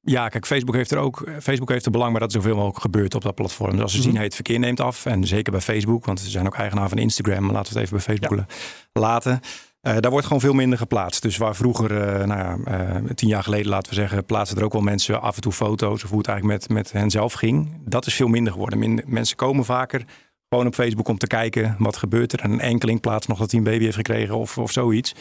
ja, 0.06 0.28
kijk, 0.28 0.46
Facebook 0.46 0.74
heeft 0.74 0.90
er 0.90 0.98
ook. 0.98 1.24
Facebook 1.40 1.68
heeft 1.68 1.84
er 1.84 1.90
belang 1.90 2.10
bij 2.10 2.20
dat 2.20 2.34
er 2.34 2.40
zoveel 2.40 2.54
mogelijk 2.56 2.80
gebeurt 2.80 3.14
op 3.14 3.22
dat 3.22 3.34
platform. 3.34 3.70
Dus 3.72 3.80
als 3.80 3.92
ze 3.92 3.98
Mhm. 3.98 4.08
zien, 4.10 4.16
het 4.16 4.34
verkeer 4.34 4.58
neemt 4.58 4.80
af. 4.80 5.06
En 5.06 5.24
zeker 5.26 5.52
bij 5.52 5.60
Facebook, 5.60 6.04
want 6.04 6.20
ze 6.20 6.30
zijn 6.30 6.46
ook 6.46 6.54
eigenaar 6.54 6.88
van 6.88 6.98
Instagram. 6.98 7.42
Maar 7.44 7.52
laten 7.52 7.72
we 7.72 7.78
het 7.80 7.88
even 7.92 8.04
bij 8.06 8.14
Facebook 8.16 8.38
la- 8.38 9.00
laten. 9.00 9.40
Eh, 9.80 9.96
daar 10.00 10.10
wordt 10.10 10.26
gewoon 10.26 10.40
veel 10.42 10.52
minder 10.52 10.78
geplaatst. 10.78 11.22
Dus 11.22 11.36
waar 11.36 11.56
vroeger, 11.56 12.02
eh, 12.02 12.26
nou 12.26 12.40
ja, 12.40 12.56
eh, 12.64 13.02
tien 13.14 13.28
jaar 13.28 13.42
geleden, 13.42 13.68
laten 13.70 13.88
we 13.88 13.94
zeggen, 13.94 14.24
plaatsten 14.24 14.58
er 14.58 14.64
ook 14.64 14.72
wel 14.72 14.82
mensen 14.82 15.20
af 15.20 15.34
en 15.36 15.40
toe 15.42 15.52
foto's 15.52 16.04
of 16.04 16.10
hoe 16.10 16.18
het 16.18 16.28
eigenlijk 16.28 16.60
met, 16.60 16.70
met 16.76 16.92
hen 16.92 17.10
zelf 17.10 17.32
ging. 17.32 17.70
Dat 17.84 18.06
is 18.06 18.14
veel 18.14 18.28
minder 18.28 18.52
geworden. 18.52 18.78
Minder, 18.78 19.04
mensen 19.08 19.36
komen 19.36 19.64
vaker 19.64 20.04
gewoon 20.48 20.66
op 20.66 20.74
Facebook 20.74 21.08
om 21.08 21.18
te 21.18 21.26
kijken 21.26 21.76
wat 21.78 21.96
gebeurt 21.96 22.32
er. 22.32 22.40
En 22.40 22.50
een 22.52 22.60
enkeling 22.60 23.00
plaatst 23.00 23.28
nog 23.28 23.38
dat 23.38 23.50
hij 23.50 23.60
een 23.60 23.66
baby 23.66 23.84
heeft 23.84 23.96
gekregen 23.96 24.36
of, 24.36 24.58
of 24.58 24.72
zoiets. 24.72 25.14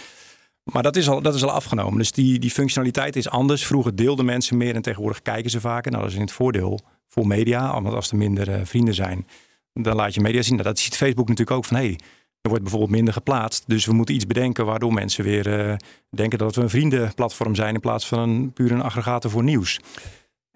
Maar 0.72 0.84
dat 0.84 0.96
is 0.96 1.10
al, 1.10 1.22
dat 1.22 1.36
is 1.36 1.44
al 1.44 1.52
afgenomen. 1.52 1.98
Dus 1.98 2.12
die, 2.12 2.40
die 2.40 2.52
functionaliteit 2.52 3.16
is 3.16 3.30
anders. 3.30 3.66
Vroeger 3.66 3.96
deelden 3.96 4.26
mensen 4.26 4.58
meer 4.58 4.76
en 4.76 4.82
tegenwoordig 4.82 5.22
kijken 5.22 5.52
ze 5.52 5.60
vaker. 5.60 5.92
Nou, 5.92 6.04
dat 6.04 6.12
is 6.12 6.18
in 6.18 6.24
het 6.24 6.34
voordeel 6.34 6.80
voor 7.08 7.28
media. 7.28 7.82
Want 7.82 7.96
als 7.96 8.12
er 8.12 8.18
minder 8.18 8.52
eh, 8.52 8.62
vrienden 8.64 8.94
zijn, 8.94 9.28
dan 9.74 9.96
laat 9.96 10.14
je 10.14 10.22
media 10.22 10.42
zien. 10.42 10.54
Nou, 10.56 10.68
dat 10.68 10.80
ziet 10.80 10.96
Facebook 10.96 11.28
natuurlijk 11.28 11.58
ook 11.58 11.66
van... 11.66 11.78
Hey, 11.78 12.00
er 12.42 12.50
wordt 12.50 12.64
bijvoorbeeld 12.64 12.92
minder 12.92 13.14
geplaatst. 13.14 13.64
Dus 13.68 13.86
we 13.86 13.94
moeten 13.94 14.16
iets 14.16 14.28
bedenken 14.28 14.66
waardoor 14.66 14.94
mensen 14.94 15.24
weer 15.24 15.60
eh, 15.60 15.76
denken 16.10 16.38
dat 16.38 16.56
we 16.56 16.62
een 16.62 16.70
vriendenplatform 16.70 17.56
zijn... 17.56 17.74
in 17.74 17.80
plaats 17.80 18.08
van 18.08 18.20
een, 18.20 18.54
puur 18.54 18.72
een 18.72 18.82
aggregator 18.82 19.32
voor 19.32 19.44
nieuws. 19.44 19.80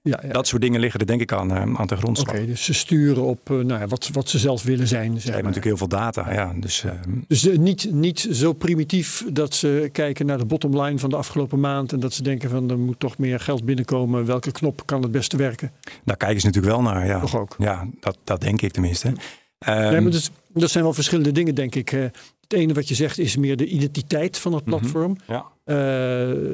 Ja, 0.04 0.20
ja. 0.24 0.32
Dat 0.32 0.48
soort 0.48 0.62
dingen 0.62 0.80
liggen 0.80 1.00
er 1.00 1.06
denk 1.06 1.22
ik 1.22 1.32
aan, 1.34 1.52
eh, 1.52 1.62
aan 1.80 1.88
ten 1.88 1.98
grondslag. 1.98 2.36
Oké, 2.36 2.46
dus 2.46 2.64
ze 2.64 2.74
sturen 2.74 3.24
op 3.24 3.50
eh, 3.50 3.56
nou 3.58 3.80
ja, 3.80 3.88
wat, 3.88 4.10
wat 4.14 4.30
ze 4.30 4.40
zelf 4.40 4.64
willen 4.64 4.88
zijn. 4.88 5.06
Ze 5.06 5.32
hebben 5.32 5.32
maar. 5.32 5.36
natuurlijk 5.36 5.66
heel 5.66 5.78
veel 5.78 5.88
data. 5.88 6.34
Ja, 6.34 6.54
dus, 6.60 6.84
eh, 6.84 6.92
Dus 7.28 7.44
niet, 7.44 7.92
niet 7.92 8.28
zo 8.32 8.54
primitief 8.54 9.26
dat 9.34 9.54
ze 9.54 9.90
kijken 9.92 10.26
naar 10.26 10.38
de 10.38 10.46
bottomline 10.46 11.00
van 11.00 11.10
de 11.10 11.16
afgelopen 11.16 11.60
maand. 11.60 11.92
En 11.94 12.00
dat 12.00 12.14
ze 12.14 12.24
denken 12.24 12.50
van 12.50 12.70
er 12.70 12.80
moet 12.80 13.00
toch 13.00 13.18
meer 13.18 13.40
geld 13.40 13.66
binnenkomen. 13.66 14.26
Welke 14.26 14.52
knop 14.52 14.82
kan 14.86 15.02
het 15.02 15.12
beste 15.12 15.38
werken? 15.38 15.72
daar 16.06 16.18
kijken 16.18 16.40
ze 16.40 16.46
natuurlijk 16.46 16.74
wel 16.74 16.84
naar. 16.84 17.06
Ja, 17.06 17.20
Toch 17.20 17.38
ook. 17.38 17.56
ja 17.58 17.88
dat, 18.00 18.18
dat 18.24 18.42
denk 18.42 18.62
ik 18.62 18.72
tenminste. 18.72 19.14
Ehm, 19.60 19.92
nee, 19.92 20.02
maar 20.02 20.12
dus, 20.12 20.30
dat 20.54 20.72
zijn 20.72 20.84
wel 20.84 20.94
verschillende 20.94 21.32
dingen, 21.32 21.56
denk 21.56 21.76
ik. 21.76 21.90
Het 21.90 22.14
ene 22.60 22.74
wat 22.74 22.88
je 22.88 22.96
zegt 22.96 23.18
is 23.18 23.38
meer 23.38 23.58
de 23.58 23.66
identiteit 23.66 24.38
van 24.38 24.54
het 24.54 24.66
Mhm. 24.66 24.78
platform. 24.78 25.18
ja. 25.28 25.46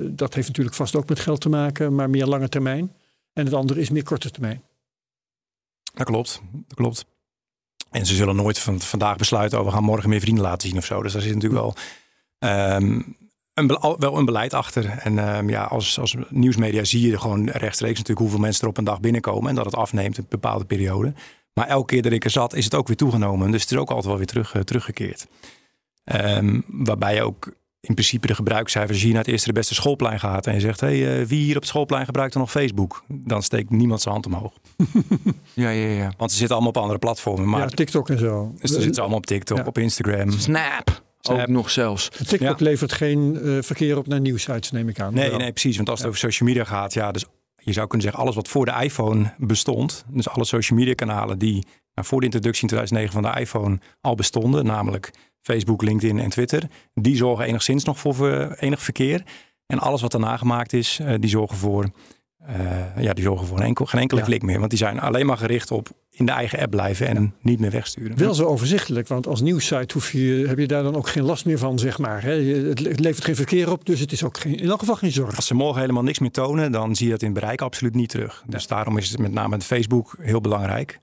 Dat 0.09 0.33
heeft 0.33 0.47
natuurlijk 0.47 0.75
vast 0.75 0.95
ook 0.95 1.09
met 1.09 1.19
geld 1.19 1.41
te 1.41 1.49
maken, 1.49 1.95
maar 1.95 2.09
meer 2.09 2.25
lange 2.25 2.49
termijn. 2.49 2.91
En 3.35 3.45
het 3.45 3.53
andere 3.53 3.79
is 3.79 3.89
meer 3.89 4.03
korte 4.03 4.31
termijn. 4.31 4.63
Dat 5.93 6.05
klopt, 6.05 6.41
dat 6.51 6.77
klopt. 6.77 7.05
En 7.91 8.05
ze 8.05 8.15
zullen 8.15 8.35
nooit 8.35 8.59
van, 8.59 8.79
vandaag 8.79 9.15
besluiten, 9.15 9.59
oh, 9.59 9.65
we 9.65 9.71
gaan 9.71 9.83
morgen 9.83 10.09
meer 10.09 10.19
vrienden 10.19 10.43
laten 10.43 10.67
zien 10.67 10.77
of 10.77 10.85
zo. 10.85 11.01
Dus 11.01 11.13
daar 11.13 11.21
zit 11.21 11.33
natuurlijk 11.33 11.61
wel, 11.61 11.75
ehm, 12.39 13.01
een, 13.53 13.95
wel 13.97 14.17
een 14.17 14.25
beleid 14.25 14.53
achter. 14.53 14.89
En 14.89 15.19
ehm, 15.19 15.49
ja, 15.49 15.63
als, 15.63 15.99
als 15.99 16.15
nieuwsmedia 16.29 16.83
zie 16.83 17.09
je 17.09 17.19
gewoon 17.19 17.49
rechtstreeks 17.49 17.97
natuurlijk 17.97 18.19
hoeveel 18.19 18.39
mensen 18.39 18.63
er 18.63 18.69
op 18.69 18.77
een 18.77 18.83
dag 18.83 18.99
binnenkomen. 18.99 19.49
En 19.49 19.55
dat 19.55 19.65
het 19.65 19.75
afneemt 19.75 20.17
een 20.17 20.25
bepaalde 20.29 20.65
periode. 20.65 21.13
Maar 21.53 21.67
elke 21.67 21.93
keer 21.93 22.01
dat 22.01 22.11
ik 22.11 22.23
er 22.23 22.29
zat, 22.29 22.53
is 22.53 22.63
het 22.63 22.75
ook 22.75 22.87
weer 22.87 22.95
toegenomen. 22.95 23.51
Dus 23.51 23.61
het 23.61 23.71
is 23.71 23.77
ook 23.77 23.89
altijd 23.89 24.05
wel 24.05 24.17
weer 24.17 24.25
terug, 24.25 24.53
eh, 24.53 24.61
teruggekeerd. 24.61 25.27
Ehm, 26.03 26.61
waarbij 26.67 27.15
je 27.15 27.21
ook 27.21 27.53
in 27.87 27.93
principe 27.93 28.27
de 28.27 28.35
gebruikscijfers. 28.35 28.97
Als 28.97 29.07
je 29.07 29.13
naar 29.13 29.21
het 29.23 29.31
eerste 29.31 29.47
de 29.47 29.53
beste 29.53 29.73
schoolplein 29.73 30.19
gaat 30.19 30.47
en 30.47 30.53
je 30.53 30.59
zegt: 30.59 30.79
hey, 30.79 31.19
uh, 31.19 31.25
wie 31.25 31.43
hier 31.43 31.55
op 31.55 31.61
het 31.61 31.69
schoolplein 31.69 32.05
gebruikt 32.05 32.33
er 32.33 32.39
nog 32.39 32.51
Facebook? 32.51 33.03
Dan 33.07 33.43
steekt 33.43 33.69
niemand 33.69 34.01
zijn 34.01 34.13
hand 34.13 34.25
omhoog. 34.25 34.53
ja, 35.53 35.69
ja, 35.69 35.87
ja. 35.87 36.13
Want 36.17 36.31
ze 36.31 36.37
zitten 36.37 36.55
allemaal 36.55 36.73
op 36.73 36.81
andere 36.81 36.99
platformen. 36.99 37.49
Maar, 37.49 37.59
ja, 37.59 37.67
TikTok 37.67 38.09
en 38.09 38.19
zo. 38.19 38.53
Dus 38.61 38.71
ze 38.71 38.81
zitten 38.81 39.01
allemaal 39.01 39.17
op 39.17 39.25
TikTok, 39.25 39.57
ja. 39.57 39.63
op 39.63 39.77
Instagram. 39.77 40.31
Snap. 40.31 41.03
Snap. 41.19 41.39
Ook 41.39 41.47
nog 41.47 41.69
zelfs. 41.69 42.09
TikTok 42.09 42.59
ja. 42.59 42.65
levert 42.65 42.93
geen 42.93 43.39
uh, 43.41 43.61
verkeer 43.61 43.97
op 43.97 44.07
naar 44.07 44.19
nieuwsites, 44.19 44.71
neem 44.71 44.89
ik 44.89 44.99
aan. 44.99 45.13
Nee, 45.13 45.31
nee, 45.31 45.51
precies. 45.51 45.75
Want 45.75 45.89
als 45.89 45.99
het 45.99 46.07
over 46.07 46.19
social 46.19 46.49
media 46.49 46.63
gaat, 46.63 46.93
ja, 46.93 47.11
dus 47.11 47.25
je 47.55 47.73
zou 47.73 47.87
kunnen 47.87 48.01
zeggen 48.01 48.23
alles 48.23 48.35
wat 48.35 48.47
voor 48.47 48.65
de 48.65 48.73
iPhone 48.81 49.33
bestond. 49.37 50.05
Dus 50.09 50.29
alle 50.29 50.45
social 50.45 50.79
media 50.79 50.93
kanalen 50.93 51.39
die 51.39 51.65
nou, 51.93 52.07
voor 52.07 52.19
de 52.19 52.25
introductie 52.25 52.61
in 52.61 52.67
2009 52.67 53.21
van 53.21 53.31
de 53.31 53.39
iPhone 53.39 53.79
al 54.01 54.15
bestonden, 54.15 54.65
namelijk 54.65 55.11
Facebook, 55.45 55.81
LinkedIn 55.81 56.19
en 56.19 56.29
Twitter, 56.29 56.63
die 56.93 57.15
zorgen 57.15 57.45
enigszins 57.45 57.83
nog 57.83 57.99
voor 57.99 58.55
enig 58.59 58.81
verkeer. 58.81 59.23
En 59.65 59.79
alles 59.79 60.01
wat 60.01 60.11
daarna 60.11 60.37
gemaakt 60.37 60.73
is, 60.73 60.99
uh, 61.01 61.13
die 61.19 61.29
zorgen 61.29 61.57
voor, 61.57 61.89
uh, 62.49 63.03
ja, 63.03 63.13
die 63.13 63.23
zorgen 63.23 63.47
voor 63.47 63.59
enkel, 63.59 63.85
geen 63.85 64.01
enkele 64.01 64.19
ja. 64.19 64.25
klik 64.25 64.41
meer. 64.41 64.57
Want 64.57 64.69
die 64.69 64.79
zijn 64.79 64.99
alleen 64.99 65.25
maar 65.25 65.37
gericht 65.37 65.71
op 65.71 65.89
in 66.11 66.25
de 66.25 66.31
eigen 66.31 66.59
app 66.59 66.71
blijven 66.71 67.07
en 67.07 67.23
ja. 67.23 67.31
niet 67.41 67.59
meer 67.59 67.71
wegsturen. 67.71 68.17
Wel 68.17 68.33
zo 68.33 68.45
overzichtelijk, 68.45 69.07
want 69.07 69.27
als 69.27 69.41
nieuwssite 69.41 69.93
hoef 69.93 70.11
je, 70.11 70.45
heb 70.47 70.57
je 70.57 70.67
daar 70.67 70.83
dan 70.83 70.95
ook 70.95 71.07
geen 71.07 71.23
last 71.23 71.45
meer 71.45 71.57
van, 71.57 71.79
zeg 71.79 71.97
maar. 71.97 72.23
Hè? 72.23 72.43
Het 72.69 72.99
levert 72.99 73.23
geen 73.23 73.35
verkeer 73.35 73.71
op, 73.71 73.85
dus 73.85 73.99
het 73.99 74.11
is 74.11 74.23
ook 74.23 74.37
geen, 74.37 74.55
in 74.57 74.69
elk 74.69 74.79
geval 74.79 74.95
geen 74.95 75.11
zorg. 75.11 75.35
Als 75.35 75.47
ze 75.47 75.53
morgen 75.53 75.81
helemaal 75.81 76.03
niks 76.03 76.19
meer 76.19 76.31
tonen, 76.31 76.71
dan 76.71 76.95
zie 76.95 77.05
je 77.05 77.11
dat 77.11 77.21
in 77.21 77.29
het 77.29 77.39
bereik 77.39 77.61
absoluut 77.61 77.95
niet 77.95 78.09
terug. 78.09 78.43
Dus 78.47 78.67
daarom 78.67 78.97
is 78.97 79.09
het 79.09 79.19
met 79.19 79.33
name 79.33 79.49
met 79.49 79.63
Facebook 79.63 80.15
heel 80.19 80.41
belangrijk. 80.41 80.99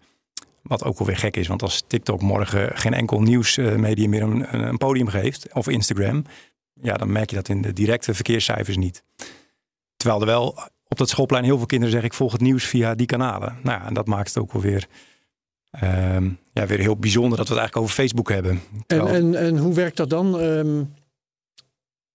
Wat 0.72 0.84
ook 0.84 0.98
alweer 0.98 1.16
gek 1.16 1.36
is, 1.36 1.46
want 1.46 1.62
als 1.62 1.82
TikTok 1.86 2.20
morgen 2.20 2.76
geen 2.76 2.94
enkel 2.94 3.20
nieuwsmedium 3.20 4.10
meer 4.10 4.22
een, 4.22 4.66
een, 4.68 4.76
podium 4.76 5.08
geeft, 5.08 5.52
of 5.52 5.68
Instagram, 5.68 6.24
ja, 6.80 6.94
dan 6.94 7.12
merk 7.12 7.30
je 7.30 7.36
dat 7.36 7.48
in 7.48 7.62
de 7.62 7.72
directe 7.72 8.14
verkeerscijfers 8.14 8.76
niet. 8.76 9.02
Terwijl 9.96 10.20
er 10.20 10.26
wel 10.26 10.58
op 10.88 10.98
dat 10.98 11.08
schoolplein 11.08 11.44
heel 11.44 11.56
veel 11.56 11.66
kinderen 11.66 11.92
zeggen: 11.92 12.10
ik 12.10 12.16
volg 12.16 12.32
het 12.32 12.40
nieuws 12.40 12.64
via 12.64 12.94
die 12.94 13.06
kanalen. 13.06 13.58
Nou 13.62 13.80
ja, 13.80 13.86
en 13.86 13.94
dat 13.94 14.06
maakt 14.06 14.28
het 14.28 14.38
ook 14.38 14.52
wel 14.52 14.62
weer, 14.62 14.86
um, 15.82 16.38
ja, 16.52 16.66
weer 16.66 16.78
heel 16.78 16.96
bijzonder 16.96 17.38
dat 17.38 17.48
we 17.48 17.54
het 17.54 17.62
eigenlijk 17.62 17.76
over 17.76 17.94
Facebook 17.94 18.28
hebben. 18.28 18.60
Terwijl... 18.86 19.14
En, 19.14 19.34
en, 19.34 19.44
en 19.44 19.58
hoe 19.58 19.74
werkt 19.74 19.96
dat 19.96 20.10
dan? 20.10 20.40
Um, 20.40 20.94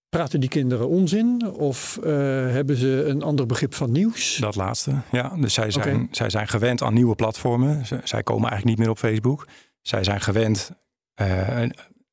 praten 0.10 0.40
die 0.40 0.50
kinderen 0.50 0.88
onzin 0.88 1.52
of 1.52 2.00
uh, 2.04 2.06
hebben 2.52 2.76
ze 2.76 3.04
een 3.08 3.22
ander 3.22 3.46
begrip 3.46 3.74
van 3.74 3.92
nieuws? 3.92 4.38
Dat 4.38 4.56
laatste, 4.56 4.92
ja. 5.12 5.36
Dus 5.40 5.54
zij 5.54 5.72
zijn, 5.72 5.96
okay. 5.96 6.08
zij 6.12 6.30
zijn 6.30 6.48
gewend 6.48 6.82
aan 6.82 6.94
nieuwe 6.94 7.16
platformen. 7.16 7.86
zij 8.04 8.24
komen 8.24 8.50
eigenlijk 8.50 8.66
niet 8.66 8.78
meer 8.78 8.90
op 8.90 8.98
Facebook. 8.98 9.48
Zij 9.82 10.04
zijn 10.04 10.22
gewend 10.22 10.72
uh, 11.22 11.64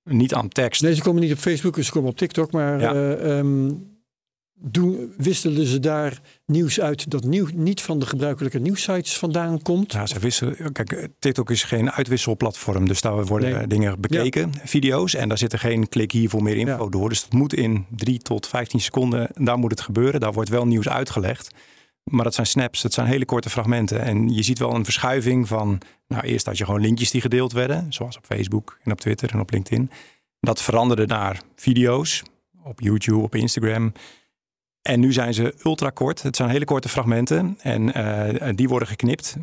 niet 0.05 0.35
aan 0.35 0.49
tekst. 0.49 0.83
Nee, 0.83 0.95
ze 0.95 1.03
komen 1.03 1.23
niet 1.23 1.33
op 1.33 1.39
Facebook, 1.39 1.83
ze 1.83 1.93
komen 1.93 2.11
op 2.11 2.17
TikTok. 2.17 2.53
Maar 2.53 2.81
ja. 2.81 2.95
uh, 2.95 3.37
um, 3.37 3.94
doen, 4.55 5.15
wisselen 5.17 5.67
ze 5.67 5.81
daar 5.81 6.21
nieuws 6.47 6.81
uit 6.81 7.11
dat 7.11 7.25
nieuw, 7.25 7.47
niet 7.55 7.83
van 7.83 7.99
de 7.99 8.07
gebruikelijke 8.07 8.59
nieuwsites 8.59 9.19
vandaan 9.19 9.63
komt? 9.63 9.93
Ja, 9.93 10.07
ze 10.07 10.19
wisselen. 10.19 10.73
Kijk, 10.73 11.09
TikTok 11.19 11.51
is 11.51 11.63
geen 11.63 11.91
uitwisselplatform. 11.91 12.89
Dus 12.89 13.01
daar 13.01 13.25
worden 13.25 13.53
nee. 13.53 13.67
dingen 13.67 14.01
bekeken, 14.01 14.51
ja. 14.53 14.61
video's. 14.67 15.15
En 15.15 15.29
daar 15.29 15.39
zit 15.39 15.53
er 15.53 15.59
geen 15.59 15.89
klik 15.89 16.13
hier 16.13 16.29
voor 16.29 16.43
meer 16.43 16.57
info 16.57 16.85
ja. 16.85 16.91
door. 16.91 17.09
Dus 17.09 17.23
dat 17.23 17.33
moet 17.33 17.55
in 17.55 17.87
3 17.91 18.19
tot 18.19 18.47
15 18.47 18.81
seconden, 18.81 19.29
daar 19.35 19.59
moet 19.59 19.71
het 19.71 19.81
gebeuren. 19.81 20.21
Daar 20.21 20.33
wordt 20.33 20.51
wel 20.51 20.67
nieuws 20.67 20.89
uitgelegd. 20.89 21.55
Maar 22.05 22.25
dat 22.25 22.35
zijn 22.35 22.47
snaps, 22.47 22.83
dat 22.83 22.93
zijn 22.93 23.07
hele 23.07 23.25
korte 23.25 23.51
fragmenten. 23.51 24.01
En 24.01 24.29
je 24.29 24.43
ziet 24.43 24.59
wel 24.59 24.75
een 24.75 24.85
verschuiving 24.85 25.49
van... 25.49 25.81
Nou, 26.07 26.25
eerst 26.25 26.47
had 26.47 26.59
je 26.59 26.65
gewoon 26.65 26.81
linkjes 26.81 27.11
die 27.11 27.21
gedeeld 27.21 27.53
werden. 27.53 27.93
Zoals 27.93 28.17
op 28.17 28.25
Facebook 28.25 28.79
en 28.83 28.93
op 28.93 29.01
Twitter 29.01 29.33
en 29.33 29.41
op 29.41 29.51
LinkedIn. 29.51 29.91
Dat 30.41 30.63
veranderde 30.63 31.07
naar 31.07 31.43
video's. 31.57 32.23
Op 32.63 32.81
YouTube, 32.81 33.23
op 33.23 33.35
Instagram. 33.35 33.93
En 34.85 35.01
nu 35.01 35.13
zijn 35.13 35.35
ze 35.35 35.55
ultra 35.63 35.91
kort. 35.91 36.23
Het 36.23 36.37
zijn 36.37 36.49
hele 36.49 36.65
korte 36.65 36.89
fragmenten. 36.89 37.59
En 37.63 37.99
uh, 37.99 38.49
die 38.55 38.69
worden 38.69 38.89
geknipt 38.89 39.37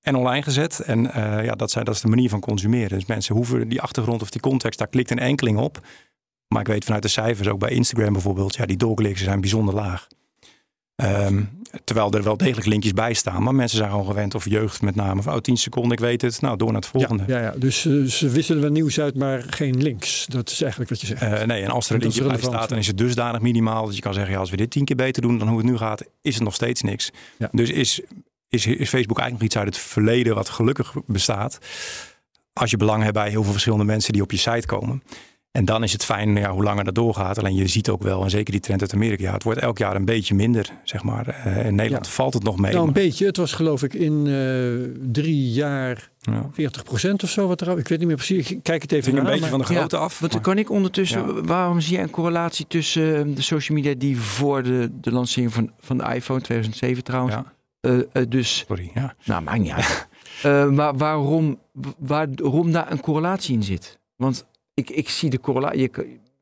en 0.00 0.14
online 0.14 0.42
gezet. 0.42 0.80
En 0.80 1.04
uh, 1.04 1.44
ja, 1.44 1.54
dat, 1.54 1.70
zijn, 1.70 1.84
dat 1.84 1.94
is 1.94 2.00
de 2.00 2.08
manier 2.08 2.28
van 2.28 2.40
consumeren. 2.40 2.98
Dus 2.98 3.06
mensen 3.06 3.34
hoeven 3.34 3.68
die 3.68 3.80
achtergrond 3.80 4.22
of 4.22 4.30
die 4.30 4.40
context, 4.40 4.78
daar 4.78 4.88
klikt 4.88 5.10
een 5.10 5.18
enkeling 5.18 5.58
op. 5.58 5.86
Maar 6.48 6.60
ik 6.60 6.66
weet 6.66 6.84
vanuit 6.84 7.02
de 7.02 7.08
cijfers, 7.08 7.48
ook 7.48 7.58
bij 7.58 7.70
Instagram 7.70 8.12
bijvoorbeeld, 8.12 8.54
ja, 8.54 8.66
die 8.66 8.76
doorkliks 8.76 9.22
zijn 9.22 9.40
bijzonder 9.40 9.74
laag. 9.74 10.06
Um, 10.96 11.62
terwijl 11.84 12.12
er 12.12 12.22
wel 12.22 12.36
degelijk 12.36 12.66
linkjes 12.66 12.92
bij 12.92 13.14
staan. 13.14 13.42
Maar 13.42 13.54
mensen 13.54 13.78
zijn 13.78 13.90
gewoon 13.90 14.06
gewend, 14.06 14.34
of 14.34 14.48
jeugd 14.48 14.82
met 14.82 14.94
name, 14.94 15.22
van 15.22 15.34
oh, 15.34 15.40
10 15.40 15.56
seconden, 15.56 15.92
ik 15.92 15.98
weet 15.98 16.22
het. 16.22 16.40
Nou, 16.40 16.56
door 16.56 16.72
naar 16.72 16.80
het 16.80 16.90
volgende. 16.90 17.24
Ja, 17.26 17.38
ja, 17.38 17.42
ja. 17.42 17.54
dus 17.56 17.84
uh, 17.84 18.06
ze 18.06 18.28
wisselen 18.28 18.62
wel 18.62 18.70
nieuws 18.70 19.00
uit, 19.00 19.14
maar 19.14 19.42
geen 19.46 19.82
links. 19.82 20.26
Dat 20.26 20.50
is 20.50 20.60
eigenlijk 20.60 20.90
wat 20.90 21.00
je 21.00 21.06
zegt. 21.06 21.22
Uh, 21.22 21.42
nee, 21.42 21.62
en 21.62 21.70
als 21.70 21.88
er 21.88 21.94
een 21.94 22.00
linkje 22.00 22.24
bij 22.24 22.38
staat, 22.38 22.68
dan 22.68 22.78
is 22.78 22.86
het 22.86 22.98
dusdanig 22.98 23.40
minimaal 23.40 23.86
dat 23.86 23.94
je 23.94 24.00
kan 24.00 24.14
zeggen, 24.14 24.32
ja, 24.32 24.38
als 24.38 24.50
we 24.50 24.56
dit 24.56 24.70
tien 24.70 24.84
keer 24.84 24.96
beter 24.96 25.22
doen 25.22 25.38
dan 25.38 25.48
hoe 25.48 25.58
het 25.58 25.66
nu 25.66 25.76
gaat, 25.76 26.04
is 26.22 26.34
het 26.34 26.44
nog 26.44 26.54
steeds 26.54 26.82
niks. 26.82 27.10
Ja. 27.38 27.48
Dus 27.52 27.70
is, 27.70 28.00
is, 28.48 28.66
is 28.66 28.88
Facebook 28.88 29.18
eigenlijk 29.18 29.32
nog 29.32 29.42
iets 29.42 29.56
uit 29.56 29.66
het 29.66 29.78
verleden 29.78 30.34
wat 30.34 30.48
gelukkig 30.48 30.94
bestaat. 31.06 31.58
Als 32.52 32.70
je 32.70 32.76
belang 32.76 33.02
hebt 33.02 33.14
bij 33.14 33.30
heel 33.30 33.42
veel 33.42 33.52
verschillende 33.52 33.84
mensen 33.84 34.12
die 34.12 34.22
op 34.22 34.30
je 34.30 34.36
site 34.36 34.66
komen. 34.66 35.02
En 35.56 35.64
dan 35.64 35.82
is 35.82 35.92
het 35.92 36.04
fijn 36.04 36.36
ja, 36.36 36.50
hoe 36.50 36.62
langer 36.62 36.84
dat 36.84 36.94
doorgaat. 36.94 37.38
Alleen 37.38 37.54
je 37.54 37.66
ziet 37.66 37.88
ook 37.88 38.02
wel, 38.02 38.22
en 38.22 38.30
zeker 38.30 38.52
die 38.52 38.60
trend 38.60 38.80
uit 38.80 38.94
Amerika, 38.94 39.22
ja, 39.22 39.32
het 39.32 39.42
wordt 39.42 39.60
elk 39.60 39.78
jaar 39.78 39.96
een 39.96 40.04
beetje 40.04 40.34
minder, 40.34 40.70
zeg 40.84 41.02
maar. 41.02 41.44
Uh, 41.46 41.66
in 41.66 41.74
Nederland 41.74 42.06
ja. 42.06 42.12
valt 42.12 42.34
het 42.34 42.42
nog 42.42 42.58
mee. 42.58 42.72
Nou, 42.72 42.86
een 42.86 42.92
beetje. 42.92 43.26
Het 43.26 43.36
was 43.36 43.52
geloof 43.52 43.82
ik 43.82 43.94
in 43.94 44.26
uh, 44.26 45.10
drie 45.12 45.50
jaar 45.50 46.10
ja. 46.18 46.48
40 46.52 46.82
procent 46.82 47.22
of 47.22 47.30
zo. 47.30 47.46
Wat 47.46 47.60
er, 47.60 47.78
ik 47.78 47.88
weet 47.88 47.98
niet 47.98 48.06
meer 48.06 48.16
precies. 48.16 48.50
Ik 48.50 48.62
kijk 48.62 48.82
het 48.82 48.92
even 48.92 49.14
naar. 49.14 49.24
Een 49.24 49.30
beetje 49.30 49.48
van 49.48 49.58
de 49.58 49.64
grootte 49.64 49.96
af. 49.96 50.18
Wat 50.18 50.40
kan 50.40 50.58
ik 50.58 50.70
ondertussen, 50.70 51.46
waarom 51.46 51.80
zie 51.80 51.96
je 51.96 52.02
een 52.02 52.10
correlatie 52.10 52.66
tussen 52.66 53.34
de 53.34 53.42
social 53.42 53.78
media 53.78 53.94
die 53.98 54.20
voor 54.20 54.62
de, 54.62 54.90
de 55.00 55.12
lancering 55.12 55.52
van, 55.52 55.70
van 55.80 55.98
de 55.98 56.14
iPhone 56.14 56.40
2007 56.40 57.04
trouwens. 57.04 57.36
Uh, 57.80 58.00
dus, 58.28 58.64
Sorry, 58.68 58.90
ja. 58.94 59.14
Nou, 59.24 59.42
maakt 59.42 59.60
niet 59.60 59.72
uit. 59.72 60.08
maar 60.76 60.96
waarom, 60.96 61.58
waarom 61.98 62.72
daar 62.72 62.92
een 62.92 63.00
correlatie 63.00 63.54
in 63.54 63.62
zit? 63.62 63.98
Want 64.16 64.46
ik, 64.74 64.90
ik 64.90 65.08
zie 65.08 65.30
de 65.30 65.40
correlatie. 65.40 65.90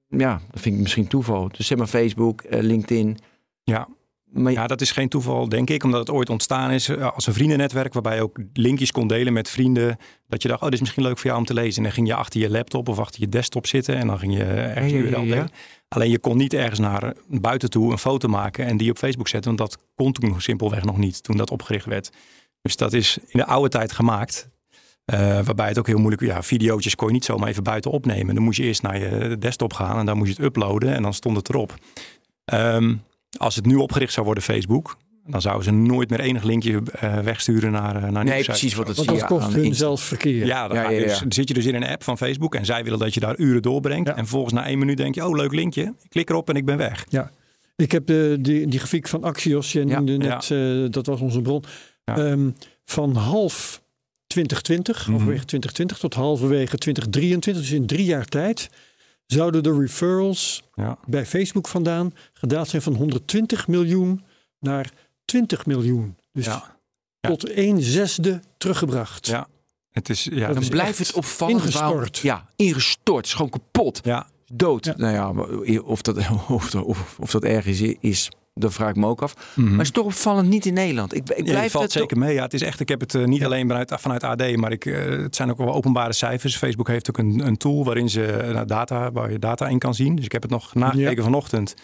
Ja, 0.09 0.41
dat 0.51 0.61
vind 0.61 0.75
ik 0.75 0.81
misschien 0.81 1.07
toeval. 1.07 1.49
Dus 1.57 1.67
zeg 1.67 1.79
maar 1.79 1.87
Facebook, 1.87 2.43
uh, 2.43 2.61
LinkedIn. 2.61 3.19
Ja. 3.63 3.89
Maar 4.33 4.53
ja, 4.53 4.67
dat 4.67 4.81
is 4.81 4.91
geen 4.91 5.09
toeval, 5.09 5.49
denk 5.49 5.71
ik, 5.71 5.85
omdat 5.85 6.01
het 6.01 6.11
ooit 6.11 6.31
ontstaan 6.31 6.71
is 6.71 6.91
als 6.99 7.27
een 7.27 7.33
vriendennetwerk, 7.33 7.93
waarbij 7.93 8.15
je 8.15 8.23
ook 8.23 8.39
linkjes 8.53 8.93
kon 8.93 9.07
delen 9.07 9.33
met 9.33 9.49
vrienden. 9.49 9.97
Dat 10.29 10.43
je 10.43 10.49
dacht, 10.49 10.61
oh, 10.61 10.67
dit 10.67 10.75
is 10.75 10.81
misschien 10.81 11.03
leuk 11.03 11.19
voor 11.19 11.27
jou 11.27 11.39
om 11.39 11.45
te 11.45 11.55
lezen. 11.55 11.77
En 11.77 11.83
dan 11.83 11.93
ging 11.93 12.07
je 12.07 12.15
achter 12.15 12.41
je 12.41 12.51
laptop 12.51 12.89
of 12.89 12.99
achter 12.99 13.21
je 13.21 13.29
desktop 13.29 13.67
zitten 13.67 13.97
en 13.97 14.07
dan 14.07 14.19
ging 14.19 14.37
je 14.37 14.45
ergens 14.45 14.93
ja, 14.93 14.99
ja, 14.99 15.21
ja, 15.21 15.35
ja. 15.35 15.49
Alleen 15.89 16.11
je 16.11 16.19
kon 16.19 16.37
niet 16.37 16.55
ergens 16.55 16.79
naar 16.79 17.15
buiten 17.29 17.71
toe 17.71 17.93
een 17.93 17.99
foto 17.99 18.29
maken 18.29 18.67
en 18.67 18.77
die 18.77 18.91
op 18.91 18.99
Facebook 18.99 19.29
zetten, 19.29 19.57
want 19.57 19.71
dat 19.71 19.83
kon 19.95 20.13
toen 20.13 20.41
simpelweg 20.41 20.85
nog 20.85 20.97
niet 20.97 21.23
toen 21.23 21.37
dat 21.37 21.51
opgericht 21.51 21.87
werd. 21.87 22.11
Dus 22.63 22.77
dat 22.77 22.93
is 22.93 23.19
in 23.27 23.39
de 23.39 23.47
oude 23.47 23.69
tijd 23.69 23.93
gemaakt. 23.93 24.49
Uh, 25.13 25.19
waarbij 25.19 25.69
het 25.69 25.79
ook 25.79 25.87
heel 25.87 25.99
moeilijk 25.99 26.23
ja, 26.23 26.43
videootjes 26.43 26.95
kon 26.95 27.07
je 27.07 27.13
niet 27.13 27.25
zomaar 27.25 27.49
even 27.49 27.63
buiten 27.63 27.91
opnemen. 27.91 28.35
Dan 28.35 28.45
moest 28.45 28.59
je 28.59 28.65
eerst 28.65 28.83
naar 28.83 28.99
je 28.99 29.39
desktop 29.39 29.73
gaan 29.73 29.99
en 29.99 30.07
dan 30.07 30.17
moest 30.17 30.29
je 30.29 30.37
het 30.37 30.45
uploaden 30.45 30.95
en 30.95 31.03
dan 31.03 31.15
stond 31.15 31.37
het 31.37 31.49
erop. 31.49 31.75
Um, 32.53 33.03
als 33.37 33.57
het 33.57 33.67
nu 33.67 33.75
opgericht 33.75 34.13
zou 34.13 34.27
worden, 34.27 34.45
Facebook, 34.45 34.97
dan 35.27 35.41
zouden 35.41 35.65
ze 35.65 35.71
nooit 35.71 36.11
meer 36.11 36.21
enig 36.21 36.43
linkje 36.43 36.83
uh, 37.03 37.19
wegsturen 37.19 37.73
naar, 37.73 37.97
uh, 37.97 38.09
naar 38.09 38.25
Nee, 38.25 38.45
precies 38.45 38.75
wat 38.75 38.89
het 38.89 38.97
Want 38.97 39.09
dat 39.09 39.25
kost 39.25 39.53
hun 39.53 39.75
zelf 39.75 40.01
verkeer. 40.01 40.47
Ja, 40.47 40.69
dan, 40.69 40.77
ja, 40.77 40.83
ja, 40.83 40.91
ja. 40.91 41.05
Dus, 41.05 41.19
dan 41.19 41.33
zit 41.33 41.49
je 41.49 41.55
dus 41.55 41.67
in 41.67 41.75
een 41.75 41.87
app 41.87 42.05
van 42.05 42.19
Facebook 42.19 42.55
en 42.55 42.65
zij 42.65 42.85
willen 42.85 42.99
dat 42.99 43.15
je 43.15 43.21
daar 43.21 43.39
uren 43.39 43.63
doorbrengt. 43.63 44.09
En 44.09 44.27
volgens 44.27 44.53
na 44.53 44.67
één 44.67 44.79
minuut 44.79 44.97
denk 44.97 45.15
je, 45.15 45.27
oh 45.27 45.37
leuk 45.37 45.53
linkje, 45.53 45.83
ik 45.83 46.09
klik 46.09 46.31
erop 46.31 46.49
en 46.49 46.55
ik 46.55 46.65
ben 46.65 46.77
weg. 46.77 47.07
Ja, 47.09 47.31
ik 47.77 47.93
heb 47.93 48.07
de, 48.07 48.37
die, 48.41 48.67
die 48.67 48.79
grafiek 48.79 49.09
van 49.09 49.25
Axios, 49.25 49.73
je 49.73 49.85
noemde 49.85 50.17
net, 50.17 50.49
uh, 50.49 50.87
dat 50.91 51.07
was 51.07 51.21
onze 51.21 51.41
bron, 51.41 51.65
um, 52.19 52.55
van 52.85 53.15
half 53.15 53.82
2020, 54.33 54.99
mm 54.99 55.05
-hmm. 55.05 55.15
overwege 55.15 55.45
2020 55.45 55.99
tot 55.99 56.15
halverwege 56.15 56.77
2023, 56.77 57.63
dus 57.63 57.73
in 57.73 57.87
drie 57.87 58.05
jaar 58.05 58.25
tijd, 58.25 58.69
zouden 59.27 59.63
de 59.63 59.79
referrals 59.79 60.63
ja. 60.75 60.99
bij 61.07 61.27
Facebook 61.27 61.69
vandaan 61.69 62.15
gedaald 62.33 62.69
zijn 62.69 62.83
van 62.83 62.95
120 62.95 63.69
miljoen 63.69 64.25
naar 64.59 64.93
20 65.25 65.67
miljoen. 65.67 66.17
Dus 66.33 66.45
ja. 66.45 66.77
tot 67.21 67.57
een 67.57 67.83
zesde 67.83 68.41
teruggebracht. 68.57 69.27
Ja. 69.27 69.49
Het 69.91 70.09
is, 70.09 70.29
ja, 70.33 70.53
dan 70.53 70.69
blijft 70.69 70.99
het 70.99 71.13
opvallend. 71.13 71.61
Ingestort. 71.61 72.19
Ja, 72.19 72.49
ingestort. 72.57 73.27
Is 73.27 73.35
gewoon 73.35 73.51
kapot. 73.51 74.01
Ja. 74.05 74.27
Dood. 74.53 74.97
Nou 74.97 75.13
ja, 75.13 75.31
of 75.95 76.03
dat, 76.03 76.17
of, 76.49 76.75
of, 76.75 77.17
of 77.19 77.31
dat 77.31 77.45
erg 77.45 77.67
is, 77.67 77.81
is 78.01 78.31
dat 78.55 78.73
vraag 78.73 78.89
ik 78.89 78.97
me 78.97 79.07
ook 79.07 79.23
af. 79.23 79.35
Mm 79.35 79.43
-hmm. 79.55 79.65
Maar 79.65 79.79
het 79.79 79.87
is 79.87 79.93
toch 79.93 80.05
opvallend 80.05 80.49
niet 80.49 80.67
in 80.67 80.75
Nederland. 80.75 81.15
Ik, 81.15 81.31
ik 81.31 81.45
blijf 81.45 81.73
ja, 81.73 81.79
valt 81.79 81.93
zeker 81.93 82.19
mee. 82.19 82.35
Ja, 82.35 82.43
het 82.43 82.55
is 82.55 82.63
echt. 82.63 82.81
Ik 82.81 82.89
heb 82.89 83.01
het 83.01 83.15
uh, 83.15 83.25
niet 83.25 83.41
ja. 83.41 83.45
alleen 83.45 83.69
vanuit, 83.69 83.93
vanuit 83.97 84.25
AD, 84.25 84.57
maar 84.57 84.73
ik, 84.73 84.85
uh, 84.85 85.23
het 85.23 85.37
zijn 85.37 85.51
ook 85.51 85.59
wel 85.59 85.75
openbare 85.75 86.13
cijfers. 86.13 86.57
Facebook 86.57 86.89
heeft 86.89 87.09
ook 87.09 87.19
een, 87.19 87.47
een 87.47 87.57
tool 87.57 87.85
waarin 87.85 88.09
ze 88.09 88.49
uh, 88.53 88.61
data, 88.67 89.13
waar 89.13 89.31
je 89.31 89.39
data 89.39 89.69
in 89.69 89.79
kan 89.79 89.95
zien. 89.95 90.15
Dus 90.15 90.25
ik 90.25 90.33
heb 90.33 90.43
het 90.43 90.51
nog 90.51 90.75
nagekeken 90.75 91.17
ja. 91.17 91.23
vanochtend. 91.23 91.75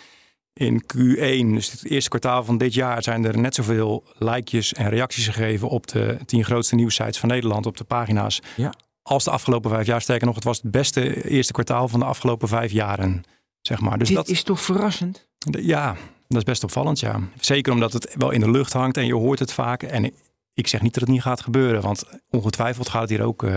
In 0.53 0.83
Q1, 0.83 1.55
dus 1.55 1.71
het 1.71 1.85
eerste 1.85 2.09
kwartaal 2.09 2.45
van 2.45 2.59
dit 2.59 2.75
jaar, 2.75 3.03
zijn 3.03 3.25
er 3.25 3.39
net 3.39 3.55
zoveel 3.55 4.05
likejes 4.19 4.73
en 4.73 4.89
reacties 4.89 5.29
gegeven 5.29 5.69
op 5.69 5.87
de 5.87 6.17
tien 6.27 6.45
grootste 6.45 6.75
nieuwsites 6.75 7.19
van 7.19 7.29
Nederland 7.29 7.67
op 7.67 7.77
de 7.77 7.85
pagina's. 7.85 8.41
Ja. 8.57 8.73
Als 9.03 9.25
de 9.25 9.31
afgelopen 9.31 9.71
vijf 9.71 9.87
jaar. 9.87 10.01
Sterker 10.01 10.27
nog, 10.27 10.35
het 10.35 10.45
was 10.45 10.63
het 10.63 10.71
beste 10.71 11.29
eerste 11.29 11.53
kwartaal 11.53 11.89
van 11.89 12.01
de 12.01 12.07
afgelopen 12.07 12.49
vijf 12.49 12.73
jaren 12.73 13.25
zeg 13.69 13.81
maar. 13.81 13.99
Dus 13.99 14.09
Dit 14.09 14.17
dat 14.17 14.29
is 14.29 14.43
toch 14.43 14.61
verrassend? 14.61 15.29
ja, 15.61 15.97
dat 16.29 16.37
is 16.39 16.45
best 16.45 16.65
opvallend, 16.65 17.01
ja. 17.01 17.21
Zeker 17.41 17.73
omdat 17.73 17.93
het 17.93 18.15
wel 18.19 18.31
in 18.31 18.41
de 18.41 18.51
lucht 18.51 18.73
hangt 18.73 18.97
en 18.97 19.07
je 19.07 19.15
hoort 19.15 19.39
het 19.39 19.53
vaak. 19.53 19.83
En 19.83 20.13
ik 20.55 20.67
zeg 20.67 20.83
niet 20.83 20.95
dat 20.95 21.03
het 21.03 21.13
niet 21.13 21.23
gaat 21.23 21.41
gebeuren, 21.41 21.83
want 21.83 22.05
ongetwijfeld 22.31 22.89
gaat 22.89 23.01
het 23.01 23.11
hier 23.11 23.23
ook. 23.23 23.43
eh, 23.43 23.51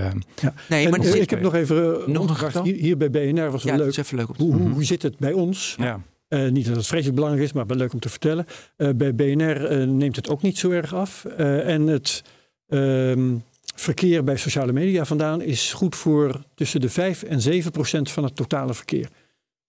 Nee, 0.69 0.85
En, 0.85 0.91
maar 0.91 1.05
ik 1.05 1.29
heb 1.29 1.41
nog 1.41 1.53
even 1.53 1.99
uh, 1.99 2.07
Nog 2.07 2.63
hier, 2.63 2.75
hier 2.75 2.97
bij 2.97 3.09
BNR 3.09 3.51
was 3.51 3.63
wel 3.63 3.73
ja, 3.73 3.77
dat 3.77 3.87
leuk. 3.87 3.87
is 3.87 3.97
even 3.97 4.17
leuk 4.17 4.29
om 4.29 4.35
te 4.35 4.43
Hoe, 4.43 4.53
hoe, 4.55 4.69
hoe 4.69 4.83
zit 4.83 5.01
het 5.01 5.17
bij 5.17 5.33
ons? 5.33 5.75
ja. 5.79 6.01
Eh, 6.27 6.49
niet 6.49 6.65
dat 6.67 6.75
het 6.75 6.87
vreselijk 6.87 7.15
belangrijk 7.15 7.47
is, 7.47 7.53
maar 7.53 7.65
wel 7.65 7.77
leuk 7.77 7.93
om 7.93 7.99
te 7.99 8.09
vertellen. 8.09 8.45
Eh, 8.75 8.89
bij 8.95 9.15
BNR 9.15 9.87
neemt 9.87 10.15
het 10.15 10.29
ook 10.29 10.41
niet 10.41 10.57
zo 10.57 10.69
erg 10.69 10.93
af. 10.93 11.25
Eh, 11.25 11.67
en 11.73 11.87
het 11.87 12.23
ehm, 12.67 13.35
verkeer 13.75 14.23
bij 14.23 14.37
sociale 14.37 14.71
media 14.71 15.05
vandaan 15.05 15.41
is 15.41 15.73
goed 15.73 15.95
voor 15.95 16.41
tussen 16.55 16.81
de 16.81 16.89
5 16.89 17.23
en 17.23 17.41
7 17.41 17.71
procent 17.71 18.11
van 18.11 18.23
het 18.23 18.35
totale 18.35 18.73
verkeer. 18.73 19.07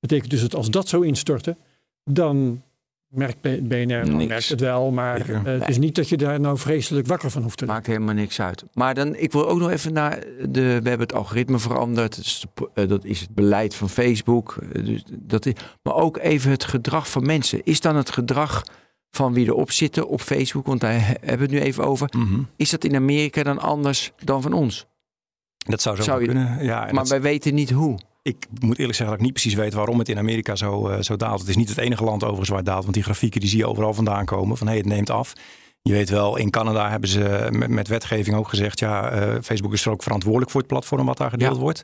betekent 0.01 0.31
dus 0.31 0.41
dat 0.41 0.55
als 0.55 0.71
dat 0.71 0.89
zou 0.89 1.07
instorten, 1.07 1.57
dan 2.05 2.63
merkt 3.13 3.41
BNR 3.41 3.87
dan 4.05 4.17
Niks. 4.17 4.29
merkt 4.29 4.49
het 4.49 4.61
wel. 4.61 4.91
Maar 4.91 5.17
Zeker. 5.19 5.35
eh, 5.47 5.61
het 5.61 5.69
is 5.69 5.79
niet 5.79 5.95
dat 5.95 6.09
je 6.09 6.17
daar 6.17 6.41
nou 6.41 6.59
vreselijk 6.59 7.07
wakker 7.07 7.31
van 7.31 7.43
hoeft 7.43 7.57
te 7.59 7.65
liggen. 7.65 7.83
Maakt 7.83 7.97
helemaal 7.99 8.23
niks 8.23 8.41
uit. 8.41 8.65
Maar 8.73 8.95
dan, 8.95 9.15
ik 9.17 9.33
wil 9.33 9.49
ook 9.49 9.59
nog 9.59 9.71
even 9.71 9.93
naar 9.93 10.19
de. 10.49 10.61
We 10.61 10.89
hebben 10.89 10.99
het 11.01 11.15
algoritme 11.15 11.59
veranderd. 11.59 12.17
Dat 12.17 12.25
is, 12.25 12.45
eh, 12.75 12.89
dat 12.89 13.05
is 13.05 13.21
het 13.21 13.35
beleid 13.35 13.75
van 13.75 13.89
Facebook. 13.89 14.57
Eh, 14.73 14.85
Dus 14.85 15.05
dat 15.11 15.47
is, 15.47 15.53
maar 15.83 15.95
ook 15.95 16.17
even 16.19 16.51
het 16.51 16.65
gedrag 16.65 17.11
van 17.11 17.27
mensen. 17.27 17.61
Is 17.65 17.81
dan 17.81 17.97
het 17.97 18.11
gedrag 18.11 18.63
van 19.11 19.33
wie 19.33 19.47
erop 19.47 19.71
zitten 19.71 20.09
op 20.09 20.21
Facebook? 20.21 20.67
Want 20.67 20.81
daar 20.81 20.93
he- 20.93 20.99
hebben 21.21 21.37
we 21.39 21.43
het 21.43 21.51
nu 21.51 21.61
even 21.61 21.85
over. 21.85 22.09
Mhm. 22.17 22.41
Is 22.57 22.71
dat 22.71 22.85
in 22.85 22.95
Amerika 22.97 23.43
dan 23.43 23.59
anders 23.59 24.13
dan 24.25 24.43
van 24.43 24.53
ons? 24.53 24.87
Dat 25.57 25.83
zou 25.83 25.97
zo 25.97 26.03
Zou 26.03 26.21
je- 26.21 26.27
kunnen. 26.27 26.65
Ja, 26.65 26.81
maar 26.81 26.93
dat- 26.95 27.09
wij 27.09 27.21
weten 27.23 27.55
niet 27.55 27.71
hoe. 27.71 27.99
Ik 28.23 28.47
moet 28.61 28.79
eerlijk 28.79 28.97
zeggen 28.97 29.07
dat 29.07 29.15
ik 29.15 29.21
niet 29.21 29.33
precies 29.33 29.55
weet 29.55 29.75
waarom 29.75 29.99
het 29.99 30.09
in 30.09 30.19
Amerika 30.19 30.57
zo, 30.57 30.89
eh, 30.89 31.01
zo 31.01 31.17
daalt. 31.17 31.41
Het 31.41 31.49
is 31.49 31.57
niet 31.57 31.69
het 31.69 31.79
enige 31.79 32.05
land 32.05 32.23
overigens 32.23 32.49
waar 32.49 32.59
het 32.59 32.67
daalt, 32.67 32.83
want 32.83 32.95
die 32.95 33.03
grafieken 33.03 33.41
die 33.41 33.49
zie 33.49 33.59
je 33.59 33.67
overal 33.67 33.95
vandaan 33.95 34.25
komen. 34.25 34.57
Van 34.57 34.67
hé, 34.67 34.73
hey, 34.73 34.83
het 34.83 34.93
neemt 34.93 35.11
af. 35.11 35.33
Je 35.83 35.93
weet 35.93 36.11
wel, 36.11 36.37
in 36.37 36.51
Canada 36.51 36.91
hebben 36.91 37.09
ze 37.09 37.49
met, 37.51 37.71
met 37.71 37.89
wetgeving 37.89 38.37
ook 38.37 38.49
gezegd, 38.49 38.79
ja, 38.79 39.11
eh, 39.11 39.35
Facebook 39.43 39.73
is 39.73 39.85
er 39.85 39.91
ook 39.93 40.03
verantwoordelijk 40.03 40.51
voor 40.51 40.61
het 40.61 40.69
platform 40.71 41.07
wat 41.07 41.17
daar 41.17 41.31
gedeeld 41.31 41.55
Ja. 41.55 41.61
wordt. 41.61 41.83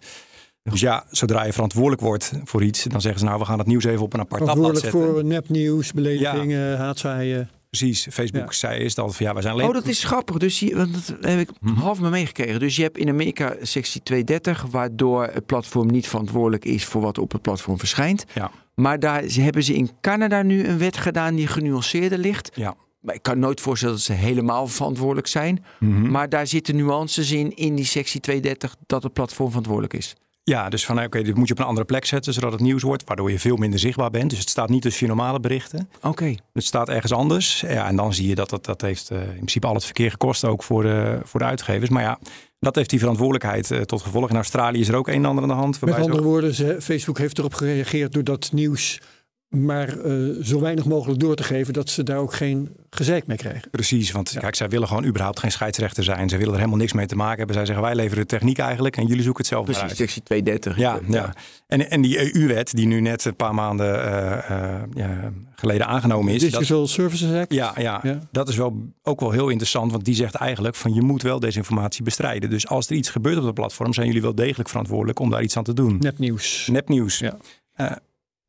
Dus 0.63 0.81
ja, 0.81 1.05
zodra 1.11 1.45
je 1.45 1.53
verantwoordelijk 1.53 2.03
wordt 2.03 2.33
voor 2.45 2.63
iets, 2.63 2.83
dan 2.85 3.01
zeggen 3.01 3.21
ze 3.21 3.27
nou, 3.27 3.39
we 3.39 3.45
gaan 3.45 3.59
het 3.59 3.67
nieuws 3.67 3.85
even 3.85 4.03
op 4.03 4.13
een 4.13 4.21
apart 4.21 4.45
tabblad 4.45 4.67
Verantwoordelijk 4.67 4.95
zetten. 5.13 5.23
voor 5.23 5.33
nepnieuws, 5.33 5.93
beledigingen, 5.93 6.79
haatzaaien. 6.79 7.51
Precies, 7.71 8.07
Facebook 8.11 8.45
Ja. 8.47 8.53
zei 8.53 8.81
is 8.85 8.95
dat 8.95 9.17
van 9.17 9.27
ja, 9.27 9.33
wij 9.33 9.43
zijn 9.43 9.55
alleen... 9.55 9.67
Oh, 9.67 9.73
dat 9.75 9.87
is 9.87 10.05
grappig. 10.05 10.37
Dus 10.37 10.61
je, 10.61 10.75
dat 10.75 11.17
heb 11.21 11.39
ik 11.39 11.51
Mhm. 11.61 11.75
half 11.81 12.01
me 12.01 12.11
meegekregen. 12.11 12.61
Dus 12.61 12.77
je 12.77 12.83
hebt 12.83 12.99
in 12.99 13.09
Amerika 13.09 13.57
sectie 13.63 14.03
230, 14.03 14.63
waardoor 14.71 15.25
het 15.25 15.47
platform 15.47 15.87
niet 15.87 16.09
verantwoordelijk 16.09 16.65
is 16.65 16.85
voor 16.85 17.01
wat 17.01 17.19
op 17.19 17.33
het 17.33 17.43
platform 17.43 17.79
verschijnt. 17.79 18.25
Ja. 18.35 18.51
Maar 18.75 18.99
daar 18.99 19.23
hebben 19.23 19.63
ze 19.63 19.75
in 19.75 19.91
Canada 20.01 20.43
nu 20.43 20.65
een 20.67 20.79
wet 20.79 20.97
gedaan 20.97 21.35
die 21.35 21.47
genuanceerder 21.47 22.19
ligt. 22.19 22.51
Ja. 22.55 22.75
Maar 23.01 23.15
ik 23.15 23.23
kan 23.23 23.39
nooit 23.39 23.61
voorstellen 23.61 23.95
dat 23.95 24.05
ze 24.05 24.13
helemaal 24.13 24.67
verantwoordelijk 24.67 25.27
zijn. 25.27 25.65
Mhm. 25.81 26.11
Maar 26.11 26.29
daar 26.29 26.47
zitten 26.47 26.77
nuances 26.77 27.31
in, 27.31 27.57
in 27.57 27.75
die 27.75 27.85
sectie 27.85 28.21
230, 28.21 28.77
dat 28.87 29.03
het 29.03 29.13
platform 29.13 29.49
verantwoordelijk 29.49 29.95
is. 29.95 30.15
Ja, 30.49 30.69
dus 30.69 30.85
van 30.85 31.03
oké, 31.03 31.23
dit 31.23 31.37
moet 31.37 31.47
je 31.49 31.53
op 31.53 31.59
een 31.61 31.67
andere 31.67 31.87
plek 31.87 32.05
zetten, 32.05 32.33
zodat 32.33 32.53
het 32.53 32.61
nieuws 32.61 32.83
wordt, 32.83 33.05
waardoor 33.07 33.31
je 33.31 33.39
veel 33.39 33.57
minder 33.57 33.79
zichtbaar 33.79 34.11
bent. 34.11 34.31
Dus 34.31 34.39
het 34.39 34.49
staat 34.49 34.69
niet 34.69 34.83
tussen 34.83 35.07
je 35.07 35.13
normale 35.15 35.41
berichten. 35.41 35.89
Oké. 36.03 36.35
Het 36.53 36.65
staat 36.65 36.89
ergens 36.89 37.13
anders. 37.13 37.61
Ja, 37.61 37.87
en 37.87 37.97
dan 37.97 38.15
zie 38.15 38.29
je 38.29 38.35
dat 38.35 38.51
dat, 38.51 38.65
dat 38.65 38.81
heeft 38.81 39.11
eh, 39.11 39.21
in 39.21 39.35
principe 39.35 39.67
al 39.67 39.75
het 39.75 39.85
verkeer 39.85 40.11
gekost, 40.11 40.45
ook 40.45 40.63
voor 40.63 40.83
de, 40.83 41.21
voor 41.25 41.41
de 41.41 41.47
uitgevers. 41.47 41.91
Maar 41.91 42.03
ja, 42.03 42.19
dat 42.61 42.75
heeft 42.75 42.91
die 42.91 42.99
verantwoordelijkheid 42.99 43.71
eh, 43.71 43.81
tot 43.81 44.03
gevolg. 44.03 44.31
In 44.31 44.37
Australië 44.37 44.81
is 44.81 44.89
er 44.89 44.97
ook 44.97 45.09
een 45.09 45.15
en 45.15 45.25
ander 45.25 45.43
aan 45.43 45.49
de 45.49 45.55
hand. 45.55 45.81
Met 45.81 45.95
andere 45.95 46.19
ook- 46.19 46.25
woorden, 46.25 46.83
Facebook 46.83 47.19
heeft 47.19 47.39
erop 47.39 47.55
gereageerd 47.55 48.13
door 48.13 48.25
dat 48.25 48.53
nieuws 48.53 49.01
maar 49.49 49.99
eh, 49.99 50.13
zo 50.43 50.61
weinig 50.61 50.85
mogelijk 50.85 51.21
door 51.21 51.35
te 51.37 51.43
geven 51.43 51.73
dat 51.73 51.91
ze 51.91 52.03
daar 52.03 52.19
ook 52.19 52.35
geen 52.35 52.69
gezeik 52.91 53.27
mee 53.27 53.37
krijgen. 53.37 53.71
Precies, 53.71 54.11
want 54.13 54.37
kijk, 54.39 54.55
zij 54.55 54.69
willen 54.69 54.89
gewoon 54.89 55.05
überhaupt 55.05 55.39
geen 55.39 55.51
scheidsrechter 55.51 56.05
zijn. 56.05 56.29
Ze 56.29 56.37
willen 56.37 56.53
er 56.53 56.59
helemaal 56.59 56.79
niks 56.79 56.93
mee 56.93 57.07
te 57.07 57.17
maken 57.17 57.37
hebben. 57.39 57.55
Zij 57.57 57.67
zeggen, 57.67 57.85
wij 57.85 57.95
leveren 57.95 58.23
de 58.23 58.29
techniek 58.29 58.59
eigenlijk 58.59 58.97
en 58.97 59.07
jullie 59.07 59.23
zoeken 59.23 59.41
het 59.43 59.53
zelf 59.53 59.67
maar 59.67 59.75
Precies, 59.75 59.89
uit. 59.91 59.99
sectie 60.11 60.23
230. 60.23 60.77
Ja, 60.77 60.99
ja. 61.09 61.33
En, 61.67 61.91
en 61.91 62.01
die 62.01 62.35
EU-wet 62.35 62.71
die 62.75 62.87
nu 62.87 63.01
net 63.01 63.25
een 63.25 63.37
paar 63.37 63.55
maanden 63.55 64.05
eh, 64.05 64.51
eh, 64.51 64.83
ja, 64.95 65.33
geleden 65.55 65.87
aangenomen 65.87 66.33
is. 66.35 66.41
dat- 66.43 66.51
Digital 66.51 66.87
Services 66.87 67.33
Act. 67.41 67.53
Ja, 67.53 67.73
ja, 67.77 68.01
Ja. 68.03 68.19
dat 68.33 68.49
is 68.49 68.57
wel 68.57 68.83
ook 69.03 69.21
wel 69.21 69.31
heel 69.31 69.49
interessant. 69.49 69.93
Want 69.93 70.05
die 70.05 70.15
zegt 70.15 70.35
eigenlijk 70.35 70.75
van 70.75 70.95
je 70.95 71.03
moet 71.03 71.23
wel 71.23 71.41
desinformatie 71.41 72.03
bestrijden. 72.05 72.51
Dus 72.51 72.69
als 72.69 72.89
er 72.91 72.97
iets 72.97 73.11
gebeurt 73.11 73.39
op 73.39 73.45
het 73.45 73.55
platform, 73.55 73.93
zijn 73.95 74.07
jullie 74.07 74.23
wel 74.23 74.35
degelijk 74.35 74.69
verantwoordelijk 74.69 75.19
om 75.19 75.31
daar 75.31 75.43
iets 75.43 75.57
aan 75.57 75.65
te 75.65 75.73
doen. 75.75 75.97
Nepnieuws. 76.01 76.69
Nepnieuws. 76.73 77.19
Ja. 77.19 77.37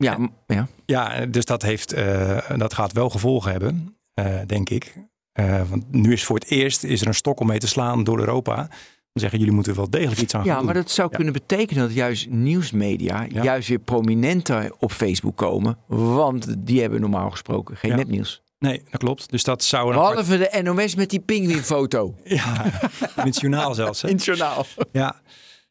Ja, 0.04 0.18
ja. 0.48 0.68
Ja, 0.86 1.26
dus 1.26 1.46
dat, 1.46 1.62
heeft, 1.62 1.94
eh, 1.94 2.38
dat 2.58 2.74
gaat 2.74 2.92
wel 2.92 3.10
gevolgen 3.10 3.52
hebben, 3.52 3.96
eh, 4.14 4.26
denk 4.46 4.70
ik. 4.70 4.94
Eh, 5.32 5.62
want 5.70 5.92
nu 5.92 6.12
is 6.14 6.24
voor 6.24 6.36
het 6.36 6.50
eerst 6.50 6.84
is 6.84 7.02
er 7.02 7.08
een 7.08 7.14
stok 7.14 7.40
om 7.40 7.48
mee 7.48 7.58
te 7.60 7.68
slaan 7.68 8.04
door 8.04 8.20
Europa. 8.20 8.56
Dan 8.56 8.68
zeggen 9.22 9.40
jullie 9.40 9.54
moeten 9.54 9.76
wel 9.76 9.90
degelijk 9.90 10.22
iets 10.22 10.34
aan 10.36 10.42
gaan 10.42 10.50
Ja, 10.50 10.56
doen. 10.58 10.66
maar 10.66 10.74
dat 10.74 10.92
zou 10.92 11.08
Ja. 11.10 11.16
kunnen 11.16 11.34
betekenen 11.34 11.84
dat 11.84 11.94
juist 11.96 12.30
nieuwsmedia 12.30 13.26
Ja. 13.30 13.44
juist 13.44 13.68
weer 13.70 13.80
prominenter 13.80 14.74
op 14.80 14.92
Facebook 14.92 15.36
komen. 15.38 15.78
Want 15.88 16.56
die 16.60 16.82
hebben 16.82 17.02
normaal 17.02 17.30
gesproken 17.30 17.78
geen 17.78 17.92
Ja. 17.92 17.98
nepnieuws. 17.98 18.42
Nee, 18.60 18.82
dat 18.90 19.00
klopt. 19.00 19.30
Dus 19.32 19.44
dat 19.44 19.64
zou 19.64 19.88
een 19.92 19.98
apart- 20.00 20.28
Behalve 20.28 20.38
de 20.38 20.62
NOS 20.64 20.96
met 20.96 21.10
die 21.10 21.20
pinguïnfoto. 21.20 22.16
Ja, 22.24 22.66
in 23.16 23.24
het 23.24 23.40
journaal 23.40 23.74
zelfs. 23.74 24.02
Hè? 24.02 24.08
In 24.10 24.16
het 24.16 24.26
journaal. 24.26 24.66
Ja. 24.92 25.22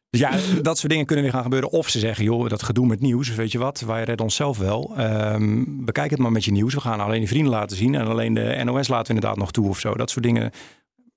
Dus 0.09 0.19
ja, 0.19 0.31
dat 0.61 0.77
soort 0.77 0.91
dingen 0.91 1.05
kunnen 1.05 1.23
weer 1.25 1.33
gaan 1.33 1.43
gebeuren. 1.43 1.69
Of 1.71 1.89
ze 1.89 1.99
zeggen, 1.99 2.23
joh, 2.23 2.49
dat 2.49 2.63
gedoe 2.63 2.87
met 2.87 2.99
nieuws, 2.99 3.35
weet 3.35 3.51
je 3.51 3.57
wat, 3.57 3.79
wij 3.79 4.03
redden 4.03 4.25
onszelf 4.25 4.57
wel. 4.57 4.93
Ehm, 4.97 5.63
bekijk 5.67 6.09
het 6.09 6.19
maar 6.19 6.31
met 6.31 6.45
je 6.45 6.51
nieuws. 6.51 6.73
We 6.73 6.79
gaan 6.81 6.99
alleen 6.99 7.21
de 7.21 7.27
vrienden 7.27 7.51
laten 7.51 7.77
zien 7.77 7.95
en 7.95 8.07
alleen 8.07 8.33
de 8.33 8.61
NOS 8.63 8.87
laten 8.87 9.07
we 9.07 9.13
inderdaad 9.13 9.37
nog 9.37 9.51
toe 9.51 9.67
of 9.67 9.79
zo. 9.79 9.93
Dat 9.95 10.09
soort 10.09 10.25
dingen 10.25 10.51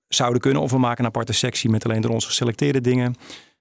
zouden 0.08 0.40
kunnen. 0.40 0.62
Of 0.62 0.70
we 0.70 0.78
maken 0.78 1.00
een 1.00 1.10
aparte 1.10 1.32
sectie 1.32 1.70
met 1.70 1.84
alleen 1.84 2.00
door 2.00 2.10
ons 2.10 2.26
geselecteerde 2.26 2.80
dingen. 2.80 3.14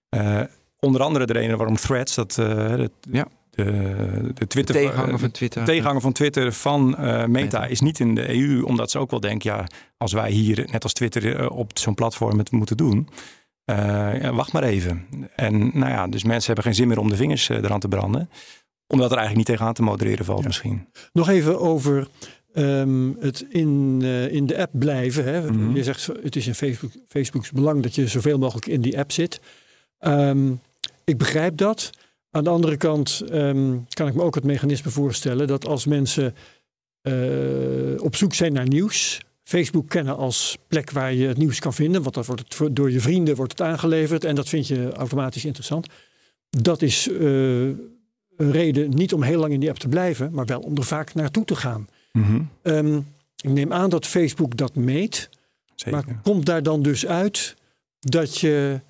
Eh, 0.09 0.41
onder 0.79 1.01
andere 1.01 1.25
de 1.25 1.33
reden 1.33 1.57
waarom 1.57 1.75
Threads, 1.75 2.15
dat, 2.15 2.37
eh, 2.37 2.45
de, 2.45 2.91
Ja. 3.11 3.27
de, 3.49 4.31
de 4.33 4.47
Twitter... 4.47 4.75
Tegenhanger 4.75 5.13
eh, 5.13 5.19
van 5.19 5.31
Twitter. 5.31 5.63
tegenhanger 5.65 6.01
van 6.01 6.11
Twitter 6.13 6.53
van 6.53 6.97
eh, 6.97 7.03
Meta, 7.05 7.27
Meta. 7.27 7.65
is 7.65 7.79
niet 7.79 7.99
in 7.99 8.15
de 8.15 8.29
EU, 8.29 8.61
omdat 8.63 8.91
ze 8.91 8.99
ook 8.99 9.11
wel 9.11 9.19
denken, 9.19 9.51
ja, 9.51 9.67
als 9.97 10.13
wij 10.13 10.31
hier 10.31 10.67
net 10.71 10.83
als 10.83 10.93
Twitter 10.93 11.49
op 11.49 11.71
zo'n 11.73 11.95
platform 11.95 12.37
het 12.37 12.51
moeten 12.51 12.77
doen, 12.77 13.09
ja, 14.21 14.33
wacht 14.33 14.51
maar 14.53 14.63
even. 14.63 15.05
En 15.35 15.57
nou 15.73 15.91
ja, 15.91 16.07
dus 16.07 16.23
mensen 16.23 16.45
hebben 16.45 16.63
geen 16.63 16.75
zin 16.75 16.87
meer 16.87 16.99
om 16.99 17.09
de 17.09 17.15
vingers 17.15 17.49
eh, 17.49 17.57
eraan 17.57 17.79
te 17.79 17.87
branden, 17.87 18.29
omdat 18.87 19.11
er 19.11 19.17
eigenlijk 19.17 19.37
niet 19.37 19.45
tegenaan 19.45 19.73
te 19.73 19.83
modereren 19.83 20.25
valt 20.25 20.39
Ja. 20.39 20.47
misschien. 20.47 20.87
Nog 21.13 21.29
even 21.29 21.59
over 21.59 22.07
ehm, 22.53 23.11
het 23.19 23.45
in, 23.49 23.99
eh, 24.01 24.31
in 24.31 24.45
de 24.45 24.57
app 24.57 24.71
blijven. 24.73 25.23
Hè. 25.25 25.51
Mhm. 25.51 25.75
Je 25.75 25.83
zegt 25.83 26.05
het 26.23 26.35
is 26.35 26.47
in 26.47 26.55
Facebook, 26.55 26.91
Facebook's 27.07 27.51
belang 27.51 27.83
dat 27.83 27.95
je 27.95 28.07
zoveel 28.07 28.37
mogelijk 28.37 28.65
in 28.67 28.81
die 28.81 28.99
app 28.99 29.11
zit. 29.11 29.39
Ehm, 29.97 30.51
ik 31.03 31.17
begrijp 31.17 31.57
dat. 31.57 31.89
Aan 32.31 32.43
de 32.43 32.49
andere 32.49 32.77
kant 32.77 33.23
ehm, 33.29 33.77
kan 33.89 34.07
ik 34.07 34.13
me 34.13 34.21
ook 34.21 34.35
het 34.35 34.43
mechanisme 34.43 34.91
voorstellen 34.91 35.47
dat 35.47 35.67
als 35.67 35.85
mensen 35.85 36.35
op 37.97 38.15
zoek 38.15 38.33
zijn 38.33 38.53
naar 38.53 38.67
nieuws, 38.67 39.19
Facebook 39.51 39.89
kennen 39.89 40.17
als 40.17 40.57
plek 40.67 40.91
waar 40.91 41.13
je 41.13 41.27
het 41.27 41.37
nieuws 41.37 41.59
kan 41.59 41.73
vinden, 41.73 42.03
want 42.03 42.25
wordt 42.25 42.57
het 42.57 42.75
door 42.75 42.91
je 42.91 42.99
vrienden 42.99 43.35
wordt 43.35 43.51
het 43.51 43.61
aangeleverd 43.61 44.23
en 44.23 44.35
dat 44.35 44.49
vind 44.49 44.67
je 44.67 44.91
automatisch 44.91 45.45
interessant. 45.45 45.87
Dat 46.49 46.81
is 46.81 47.09
eh, 47.09 47.19
een 48.37 48.51
reden 48.51 48.89
niet 48.89 49.13
om 49.13 49.23
heel 49.23 49.39
lang 49.39 49.53
in 49.53 49.59
die 49.59 49.69
app 49.69 49.79
te 49.79 49.87
blijven, 49.87 50.33
maar 50.33 50.45
wel 50.45 50.59
om 50.59 50.77
er 50.77 50.83
vaak 50.83 51.13
naartoe 51.13 51.45
te 51.45 51.55
gaan. 51.55 51.87
Ehm, 52.61 52.97
ik 53.35 53.49
neem 53.49 53.73
aan 53.73 53.89
dat 53.89 54.07
Facebook 54.07 54.57
dat 54.57 54.75
meet. 54.75 55.29
Zeker. 55.75 56.05
Maar 56.05 56.21
komt 56.23 56.45
daar 56.45 56.63
dan 56.63 56.81
dus 56.81 57.05
uit 57.05 57.55
dat 57.99 58.37
je 58.37 58.81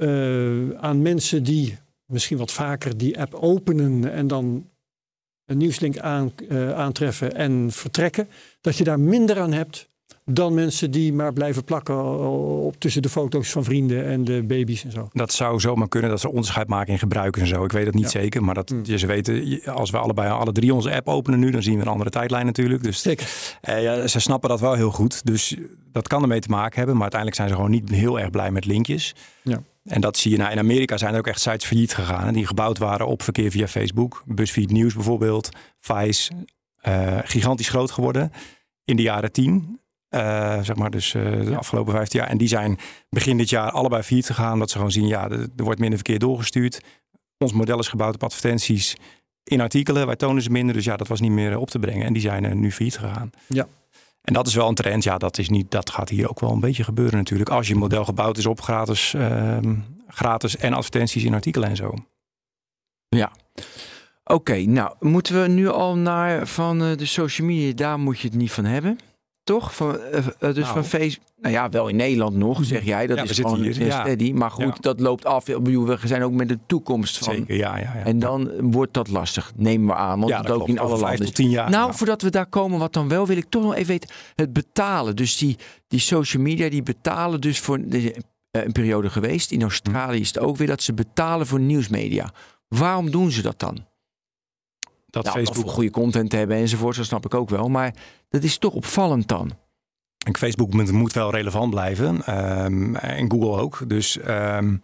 eh, 0.00 0.70
aan 0.70 1.02
mensen 1.02 1.42
die 1.42 1.78
misschien 2.06 2.38
wat 2.38 2.52
vaker 2.52 2.96
die 2.96 3.20
app 3.20 3.34
openen 3.34 4.12
en 4.12 4.26
dan 4.26 4.70
een 5.52 5.58
nieuwslink 5.58 5.98
aan, 5.98 6.32
eh, 6.48 6.72
aantreffen 6.72 7.34
en 7.34 7.68
vertrekken, 7.72 8.28
dat 8.60 8.76
je 8.76 8.84
daar 8.84 9.00
minder 9.00 9.40
aan 9.40 9.52
hebt 9.52 9.90
dan 10.24 10.54
mensen 10.54 10.90
die 10.90 11.12
maar 11.12 11.32
blijven 11.32 11.64
plakken 11.64 12.18
op 12.64 12.74
tussen 12.78 13.02
de 13.02 13.08
foto's 13.08 13.50
van 13.50 13.64
vrienden 13.64 14.06
en 14.06 14.24
de 14.24 14.42
baby's 14.42 14.84
en 14.84 14.90
zo. 14.92 15.08
Dat 15.12 15.32
zou 15.32 15.60
zomaar 15.60 15.88
kunnen 15.88 16.10
dat 16.10 16.20
ze 16.20 16.28
onderscheid 16.28 16.68
maken 16.68 16.92
in 16.92 16.98
gebruik 16.98 17.36
en 17.36 17.46
zo. 17.46 17.64
Ik 17.64 17.72
weet 17.72 17.86
het 17.86 17.94
niet 17.94 18.12
Ja. 18.12 18.20
zeker, 18.20 18.44
maar 18.44 18.54
dat, 18.54 18.68
Hmm. 18.68 18.80
je, 18.84 18.98
ze 18.98 19.06
weten, 19.06 19.60
als 19.64 19.90
we 19.90 19.98
allebei 19.98 20.30
alle 20.30 20.52
drie 20.52 20.74
onze 20.74 20.94
app 20.94 21.08
openen 21.08 21.38
nu, 21.38 21.50
dan 21.50 21.62
zien 21.62 21.74
we 21.76 21.80
een 21.82 21.88
andere 21.88 22.10
tijdlijn 22.10 22.46
natuurlijk. 22.46 22.82
Dus 22.82 23.02
Zeker. 23.02 23.28
Eh, 23.60 23.82
ja, 23.82 24.06
ze 24.06 24.20
snappen 24.20 24.48
dat 24.48 24.60
wel 24.60 24.74
heel 24.74 24.90
goed. 24.90 25.26
Dus 25.26 25.56
dat 25.92 26.08
kan 26.08 26.22
ermee 26.22 26.40
te 26.40 26.48
maken 26.48 26.76
hebben. 26.76 26.94
Maar 26.96 27.02
uiteindelijk 27.12 27.40
zijn 27.40 27.48
ze 27.48 27.54
gewoon 27.54 27.70
niet 27.70 27.90
heel 27.90 28.20
erg 28.20 28.30
blij 28.30 28.50
met 28.50 28.64
linkjes. 28.64 29.14
Ja. 29.42 29.62
En 29.84 30.00
dat 30.00 30.16
zie 30.16 30.30
je. 30.30 30.36
Nou, 30.36 30.50
in 30.52 30.58
Amerika 30.58 30.96
zijn 30.96 31.12
er 31.12 31.18
ook 31.18 31.26
echt 31.26 31.40
sites 31.40 31.64
failliet 31.64 31.94
gegaan. 31.94 32.26
hè, 32.26 32.32
Die 32.32 32.46
gebouwd 32.46 32.78
waren 32.78 33.06
op 33.06 33.22
verkeer 33.22 33.50
via 33.50 33.68
Facebook. 33.68 34.22
BuzzFeed 34.26 34.70
News 34.70 34.94
bijvoorbeeld. 34.94 35.48
Vice. 35.80 36.32
eh, 36.76 37.18
gigantisch 37.24 37.68
groot 37.68 37.90
geworden. 37.90 38.32
In 38.84 38.96
de 38.96 39.02
jaren 39.02 39.32
tien. 39.32 39.80
Eh, 40.08 40.60
zeg 40.62 40.76
maar 40.76 40.90
dus 40.90 41.14
eh, 41.14 41.22
de 41.44 41.56
afgelopen 41.56 41.92
15 41.92 42.20
jaar. 42.20 42.28
En 42.28 42.38
die 42.38 42.48
zijn 42.48 42.78
begin 43.08 43.36
dit 43.36 43.48
jaar 43.50 43.70
allebei 43.70 44.02
failliet 44.02 44.26
gegaan. 44.26 44.52
Omdat 44.52 44.70
ze 44.70 44.76
gewoon 44.76 44.92
zien, 44.92 45.06
ja, 45.06 45.30
er, 45.30 45.48
wordt 45.56 45.80
minder 45.80 45.98
verkeer 45.98 46.18
doorgestuurd. 46.18 46.80
ons 47.38 47.52
model 47.52 47.78
is 47.78 47.88
gebouwd 47.88 48.14
op 48.14 48.22
advertenties 48.24 48.96
in 49.44 49.60
artikelen. 49.60 50.06
Wij 50.06 50.16
tonen 50.16 50.42
ze 50.42 50.50
minder, 50.50 50.74
dus 50.74 50.84
ja, 50.84 50.96
dat 50.96 51.08
was 51.08 51.20
niet 51.20 51.30
meer 51.30 51.58
op 51.58 51.70
te 51.70 51.78
brengen. 51.78 52.06
En 52.06 52.12
die 52.12 52.22
zijn 52.22 52.60
nu 52.60 52.72
failliet 52.72 52.98
gegaan. 52.98 53.30
Ja. 53.46 53.66
En 54.22 54.32
dat 54.32 54.46
is 54.46 54.54
wel 54.54 54.68
een 54.68 54.74
trend. 54.74 55.04
Ja, 55.04 55.18
dat, 55.18 55.38
is 55.38 55.48
niet, 55.48 55.70
dat 55.70 55.90
gaat 55.90 56.08
hier 56.08 56.30
ook 56.30 56.40
wel 56.40 56.50
een 56.50 56.60
beetje 56.60 56.84
gebeuren 56.84 57.16
natuurlijk. 57.16 57.50
Als 57.50 57.68
je 57.68 57.74
model 57.74 58.04
gebouwd 58.04 58.38
is 58.38 58.46
op 58.46 58.60
gratis, 58.60 59.14
ehm, 59.14 59.74
gratis 60.06 60.56
en 60.56 60.72
advertenties 60.72 61.24
in 61.24 61.34
artikelen 61.34 61.68
en 61.68 61.76
zo. 61.76 61.94
Ja. 63.08 63.32
Oké, 64.24 64.56
nou 64.56 64.94
moeten 65.00 65.42
we 65.42 65.48
nu 65.48 65.68
al 65.68 65.96
naar 65.96 66.46
van 66.46 66.82
uh, 66.82 66.96
de 66.96 67.06
social 67.06 67.46
media, 67.46 67.72
daar 67.74 67.98
moet 67.98 68.20
je 68.20 68.28
het 68.28 68.36
niet 68.36 68.52
van 68.52 68.64
hebben. 68.64 68.98
Toch? 69.52 69.74
Van, 69.74 69.96
uh, 69.96 70.18
uh, 70.18 70.24
dus 70.38 70.56
Nou. 70.56 70.66
van 70.66 70.84
Facebook. 70.84 71.26
Nou 71.40 71.54
ja, 71.54 71.68
wel 71.68 71.88
in 71.88 71.96
Nederland 71.96 72.36
nog, 72.36 72.64
zeg 72.64 72.84
jij. 72.84 73.06
Dat 73.06 73.16
Ja, 73.16 73.22
is 73.22 73.36
gewoon 73.38 73.62
hier, 73.62 73.84
ja. 73.84 74.00
steady. 74.00 74.32
Maar 74.32 74.50
goed, 74.50 74.64
Ja. 74.64 74.74
dat 74.80 75.00
loopt 75.00 75.24
af. 75.24 75.44
We 75.46 75.98
zijn 76.04 76.22
ook 76.22 76.32
met 76.32 76.48
de 76.48 76.58
toekomst 76.66 77.18
van. 77.18 77.34
Zeker, 77.34 77.56
ja, 77.56 77.78
ja. 77.78 77.94
En 78.04 78.18
dan 78.18 78.50
wordt 78.70 78.94
dat 78.94 79.08
lastig, 79.08 79.52
nemen 79.56 79.86
we 79.86 79.94
aan. 79.94 80.18
Want 80.18 80.30
ja, 80.30 80.36
dat 80.36 80.46
dat 80.46 80.60
ook 80.60 80.68
in 80.68 80.78
alle 80.78 80.98
landen. 80.98 81.24
tot 81.24 81.34
tien 81.34 81.50
jaar. 81.50 81.70
Nou, 81.70 81.94
voordat 81.94 82.22
we 82.22 82.30
daar 82.30 82.46
komen, 82.46 82.78
wat 82.78 82.92
dan 82.92 83.08
wel, 83.08 83.26
wil 83.26 83.36
ik 83.36 83.46
toch 83.48 83.62
nog 83.62 83.74
even 83.74 83.86
weten. 83.86 84.10
Het 84.34 84.52
betalen. 84.52 85.16
Dus 85.16 85.36
die, 85.36 85.56
die 85.88 86.00
social 86.00 86.42
media, 86.42 86.68
die 86.70 86.82
betalen 86.82 87.40
dus 87.40 87.60
voor 87.60 87.78
de, 87.88 88.14
eh, 88.50 88.64
een 88.64 88.72
periode 88.72 89.10
geweest. 89.10 89.50
In 89.50 89.62
Australië 89.62 90.20
is 90.20 90.28
het 90.28 90.38
ook 90.38 90.56
weer 90.56 90.66
dat 90.66 90.82
ze 90.82 90.92
betalen 90.92 91.46
voor 91.46 91.60
nieuwsmedia. 91.60 92.30
Waarom 92.68 93.10
doen 93.10 93.30
ze 93.30 93.42
dat 93.42 93.58
dan? 93.58 93.86
Dat 95.12 95.24
Nou, 95.24 95.36
Facebook 95.36 95.70
goede 95.70 95.90
content 95.90 96.32
hebben 96.32 96.56
enzovoort, 96.56 96.96
dat 96.96 97.04
snap 97.04 97.24
ik 97.24 97.34
ook 97.34 97.50
wel. 97.50 97.68
Maar 97.68 97.94
dat 98.28 98.42
is 98.42 98.58
toch 98.58 98.72
opvallend 98.72 99.28
dan. 99.28 99.52
En 100.24 100.36
Facebook 100.36 100.72
moet, 100.72 101.12
wel 101.12 101.30
relevant 101.30 101.70
blijven. 101.70 102.24
Ehm, 102.24 102.94
en 102.94 103.30
Google 103.30 103.60
ook. 103.60 103.88
Dus 103.88 104.18
ehm, 104.18 104.76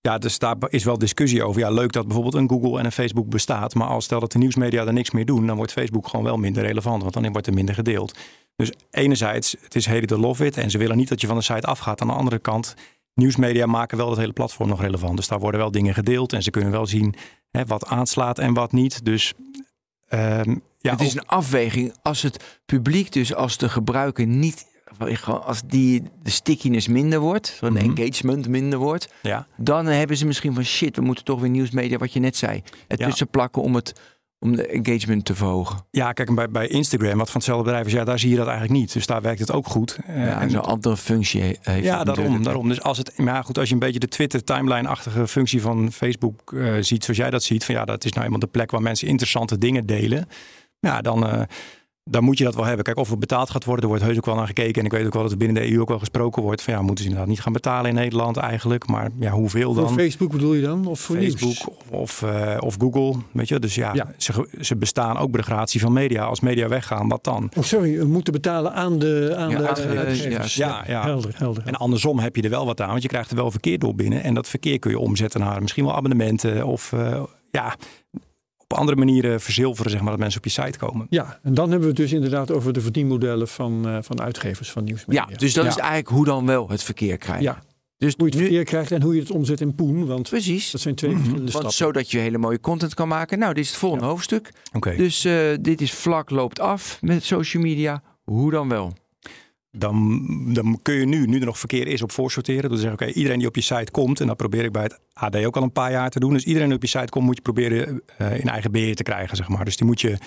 ja, 0.00 0.18
dus 0.18 0.38
daar 0.38 0.56
is 0.68 0.84
wel 0.84 0.98
discussie 0.98 1.44
over. 1.44 1.60
Ja, 1.60 1.70
leuk 1.70 1.92
dat 1.92 2.04
bijvoorbeeld 2.04 2.34
een 2.34 2.48
Google 2.48 2.78
en 2.78 2.84
een 2.84 2.92
Facebook 2.92 3.28
bestaat. 3.28 3.74
Maar 3.74 3.88
als 3.88 4.04
stel 4.04 4.20
dat 4.20 4.32
de 4.32 4.38
nieuwsmedia 4.38 4.86
er 4.86 4.92
niks 4.92 5.10
meer 5.10 5.26
doen, 5.26 5.46
dan 5.46 5.56
wordt 5.56 5.72
Facebook 5.72 6.08
gewoon 6.08 6.24
wel 6.24 6.36
minder 6.36 6.62
relevant. 6.62 7.02
Want 7.02 7.14
dan 7.14 7.32
wordt 7.32 7.46
er 7.46 7.54
minder 7.54 7.74
gedeeld. 7.74 8.18
Dus 8.56 8.72
enerzijds, 8.90 9.56
het 9.60 9.74
is 9.74 9.86
heden 9.86 10.08
de 10.08 10.18
love 10.18 10.46
it. 10.46 10.56
En 10.56 10.70
ze 10.70 10.78
willen 10.78 10.96
niet 10.96 11.08
dat 11.08 11.20
je 11.20 11.26
van 11.26 11.36
de 11.36 11.42
site 11.42 11.66
afgaat. 11.66 12.00
Aan 12.00 12.06
de 12.06 12.12
andere 12.12 12.38
kant, 12.38 12.74
nieuwsmedia 13.14 13.66
maken 13.66 13.96
wel 13.96 14.10
het 14.10 14.18
hele 14.18 14.32
platform 14.32 14.68
nog 14.68 14.80
relevant. 14.80 15.16
Dus 15.16 15.28
daar 15.28 15.38
worden 15.38 15.60
wel 15.60 15.70
dingen 15.70 15.94
gedeeld. 15.94 16.32
En 16.32 16.42
ze 16.42 16.50
kunnen 16.50 16.70
wel 16.70 16.86
zien 16.86 17.14
hè, 17.50 17.64
wat 17.64 17.86
aanslaat 17.86 18.38
en 18.38 18.54
wat 18.54 18.72
niet. 18.72 19.04
Dus 19.04 19.32
ehm, 20.08 20.56
ja, 20.78 20.90
het 20.90 21.00
is 21.00 21.14
een 21.14 21.26
afweging. 21.26 21.94
Als 22.02 22.22
het 22.22 22.60
publiek 22.66 23.12
dus 23.12 23.34
als 23.34 23.56
de 23.58 23.68
gebruiker 23.68 24.26
niet... 24.26 24.72
Als 25.24 25.62
die, 25.66 26.02
de 26.22 26.30
stickiness 26.30 26.88
minder 26.88 27.18
wordt, 27.20 27.56
de 27.60 27.70
Mhm. 27.70 27.76
engagement 27.98 28.48
minder 28.48 28.78
wordt... 28.78 29.08
ja. 29.22 29.46
dan 29.56 29.86
hebben 29.86 30.16
ze 30.16 30.26
misschien 30.26 30.54
van 30.54 30.64
shit, 30.64 30.96
we 30.96 31.02
moeten 31.02 31.24
toch 31.24 31.40
weer 31.40 31.50
nieuwsmedia, 31.50 31.98
wat 31.98 32.12
je 32.12 32.20
net 32.20 32.36
zei. 32.36 32.62
Ertussen 32.88 33.28
plakken 33.28 33.62
om, 33.62 33.74
het, 33.74 34.00
om 34.44 34.56
de 34.56 34.66
engagement 34.66 35.24
te 35.24 35.34
verhogen. 35.34 35.86
Ja, 35.90 36.12
kijk, 36.12 36.34
bij, 36.34 36.50
bij 36.50 36.66
Instagram, 36.68 37.18
wat 37.18 37.26
van 37.26 37.36
hetzelfde 37.36 37.64
bedrijf 37.64 37.86
is, 37.86 37.92
ja, 37.92 38.04
daar 38.04 38.18
zie 38.18 38.30
je 38.30 38.36
dat 38.36 38.46
eigenlijk 38.46 38.78
niet. 38.78 38.92
Dus 38.92 39.06
daar 39.06 39.22
werkt 39.22 39.40
het 39.40 39.52
ook 39.52 39.66
goed. 39.66 39.98
Eh, 40.06 40.16
Ja, 40.26 40.40
en 40.40 40.50
zo'n 40.50 40.60
andere 40.64 40.96
functie 40.96 41.40
he- 41.42 41.54
heeft. 41.60 41.84
ja, 41.84 42.04
daarom, 42.04 42.42
daarom. 42.42 42.68
Dus 42.68 42.82
als 42.82 42.98
het, 42.98 43.18
maar 43.18 43.34
ja, 43.34 43.42
goed, 43.42 43.58
als 43.58 43.68
je 43.68 43.74
een 43.74 43.80
beetje 43.80 43.98
de 43.98 44.08
Twitter-timeline-achtige 44.08 45.28
functie 45.28 45.60
van 45.60 45.92
Facebook 45.92 46.52
eh, 46.52 46.72
ziet, 46.80 47.04
zoals 47.04 47.18
jij 47.20 47.30
dat 47.30 47.42
ziet, 47.42 47.64
van 47.64 47.74
ja, 47.74 47.84
dat 47.84 48.04
is 48.04 48.12
nou 48.12 48.24
eenmaal 48.24 48.40
de 48.40 48.46
plek 48.46 48.70
waar 48.70 48.82
mensen 48.82 49.08
interessante 49.08 49.58
dingen 49.58 49.86
delen. 49.86 50.26
Ja, 50.80 51.00
dan, 51.00 51.26
eh, 51.26 51.42
dan 52.10 52.24
moet 52.24 52.38
je 52.38 52.44
dat 52.44 52.54
wel 52.54 52.64
hebben. 52.64 52.84
Kijk, 52.84 52.96
of 52.96 53.10
het 53.10 53.18
betaald 53.18 53.50
gaat 53.50 53.64
worden, 53.64 53.82
er 53.82 53.88
wordt 53.90 54.04
heus 54.04 54.16
ook 54.16 54.26
wel 54.26 54.34
naar 54.34 54.46
gekeken. 54.46 54.80
En 54.80 54.84
ik 54.84 54.92
weet 54.92 55.06
ook 55.06 55.12
wel 55.12 55.22
dat 55.22 55.30
er 55.30 55.36
binnen 55.36 55.62
de 55.62 55.72
EU 55.72 55.80
ook 55.80 55.88
wel 55.88 55.98
gesproken 55.98 56.42
wordt 56.42 56.62
van 56.62 56.74
ja, 56.74 56.80
moeten 56.82 56.96
ze 57.04 57.04
inderdaad 57.10 57.30
niet 57.30 57.40
gaan 57.40 57.52
betalen 57.52 57.88
in 57.90 57.94
Nederland 57.96 58.36
eigenlijk. 58.36 58.86
Maar 58.86 59.10
ja, 59.20 59.30
hoeveel 59.30 59.74
Voor 59.74 59.84
dan? 59.84 59.94
Facebook 59.94 60.30
bedoel 60.30 60.54
je 60.54 60.62
dan? 60.62 60.86
Of 60.86 61.00
voor 61.00 61.16
Facebook 61.16 61.40
nieuws? 61.40 61.64
of, 61.90 62.22
eh, 62.22 62.56
of 62.60 62.76
Google, 62.78 63.14
weet 63.32 63.48
je. 63.48 63.58
Dus 63.58 63.74
ja, 63.74 63.94
Ja. 63.94 64.12
Ze, 64.16 64.48
ze 64.60 64.76
bestaan 64.76 65.18
ook 65.18 65.30
bij 65.30 65.40
de 65.40 65.46
gratie 65.46 65.80
van 65.80 65.92
media. 65.92 66.24
Als 66.24 66.40
media 66.40 66.68
weggaan, 66.68 67.08
wat 67.08 67.24
dan? 67.24 67.50
Oh, 67.56 67.64
sorry, 67.64 67.98
we 67.98 68.04
moeten 68.06 68.32
betalen 68.32 68.72
aan 68.74 68.98
de, 68.98 69.34
aan 69.38 69.50
Ja, 69.50 69.58
de- 69.58 69.68
uitgevers. 69.98 70.54
ja, 70.54 70.84
ja. 70.86 71.02
Helder, 71.02 71.32
helder. 71.36 71.62
En 71.66 71.74
andersom 71.74 72.18
heb 72.18 72.36
je 72.36 72.42
er 72.42 72.50
wel 72.50 72.66
wat 72.66 72.80
aan, 72.80 72.88
want 72.90 73.02
je 73.02 73.08
krijgt 73.08 73.30
er 73.30 73.36
wel 73.36 73.50
verkeer 73.50 73.78
door 73.78 73.94
binnen. 73.94 74.22
En 74.22 74.34
dat 74.34 74.48
verkeer 74.48 74.78
kun 74.78 74.90
je 74.90 74.98
omzetten 74.98 75.40
naar 75.40 75.60
misschien 75.62 75.84
wel 75.84 75.94
abonnementen 75.96 76.66
of 76.66 76.92
eh, 76.92 77.22
ja, 77.50 77.76
op 78.68 78.72
andere 78.78 78.96
manieren 78.98 79.40
verzilveren, 79.40 79.90
zeg 79.90 80.00
maar, 80.00 80.10
dat 80.10 80.18
mensen 80.18 80.38
op 80.38 80.44
je 80.44 80.50
site 80.50 80.78
komen. 80.78 81.06
Ja, 81.10 81.38
en 81.42 81.54
dan 81.54 81.64
hebben 81.70 81.80
we 81.88 81.94
het 81.94 81.96
dus 82.02 82.12
inderdaad 82.12 82.50
over 82.50 82.72
de 82.72 82.80
verdienmodellen 82.80 83.48
van, 83.48 83.88
eh, 83.88 83.98
van 84.00 84.20
uitgevers 84.20 84.70
van 84.70 84.84
nieuwsmedia. 84.84 85.26
Ja, 85.30 85.36
dus 85.36 85.52
dat 85.52 85.64
Ja. 85.64 85.70
is 85.70 85.76
eigenlijk 85.76 86.08
hoe 86.08 86.24
dan 86.24 86.46
wel 86.46 86.68
het 86.68 86.82
verkeer 86.82 87.18
krijgen. 87.18 87.44
Ja, 87.44 87.62
Dus 87.98 88.14
hoe 88.16 88.24
je 88.26 88.30
het 88.30 88.40
nu, 88.40 88.46
verkeer 88.46 88.64
krijgt 88.64 88.90
en 88.92 89.02
hoe 89.02 89.14
je 89.14 89.20
het 89.20 89.30
omzet 89.30 89.60
in 89.60 89.74
poen. 89.74 90.06
Want 90.06 90.28
precies. 90.28 90.70
dat 90.70 90.80
zijn 90.80 90.94
twee 90.94 91.10
Mhm. 91.10 91.18
verschillende 91.20 91.52
Want 91.52 91.64
stappen. 91.72 91.86
zodat 91.86 92.10
je 92.10 92.18
hele 92.18 92.38
mooie 92.38 92.60
content 92.60 92.94
kan 92.94 93.08
maken. 93.08 93.38
Nou, 93.38 93.54
dit 93.54 93.64
is 93.64 93.70
het 93.70 93.78
volgende 93.78 94.04
hoofdstuk. 94.04 94.50
Oké. 94.72 94.96
Dus 94.96 95.24
eh, 95.24 95.34
dit 95.60 95.80
is 95.80 95.92
vlak 95.92 96.30
loopt 96.30 96.60
af 96.60 96.98
met 97.00 97.24
social 97.24 97.62
media. 97.62 98.02
Hoe 98.24 98.50
dan 98.50 98.68
wel? 98.68 98.92
Dan, 99.76 100.22
dan 100.54 100.78
kun 100.82 100.94
je 100.94 101.06
nu, 101.06 101.26
nu 101.26 101.38
er 101.38 101.46
nog 101.46 101.58
verkeer 101.58 101.86
is, 101.86 102.02
op 102.02 102.12
voorsorteren. 102.12 102.70
Dus 102.70 102.80
zeggen, 102.80 103.00
oké, 103.00 103.12
iedereen 103.12 103.38
die 103.38 103.48
op 103.48 103.54
je 103.54 103.62
site 103.62 103.90
komt, 103.90 104.20
en 104.20 104.26
dat 104.26 104.36
probeer 104.36 104.64
ik 104.64 104.72
bij 104.72 104.82
het 104.82 105.00
AD 105.12 105.36
ook 105.36 105.56
al 105.56 105.62
een 105.62 105.72
paar 105.72 105.90
jaar 105.90 106.10
te 106.10 106.20
doen. 106.20 106.32
Dus 106.32 106.44
iedereen 106.44 106.68
die 106.68 106.76
op 106.76 106.82
je 106.82 106.88
site 106.88 107.08
komt, 107.08 107.24
moet 107.24 107.36
je 107.36 107.42
proberen 107.42 108.02
eh, 108.18 108.38
in 108.40 108.48
eigen 108.48 108.72
beheer 108.72 108.94
te 108.94 109.02
krijgen, 109.02 109.36
zeg 109.36 109.48
maar. 109.48 109.64
Dus 109.64 109.76
die 109.76 109.86
moet 109.86 110.00
je 110.00 110.18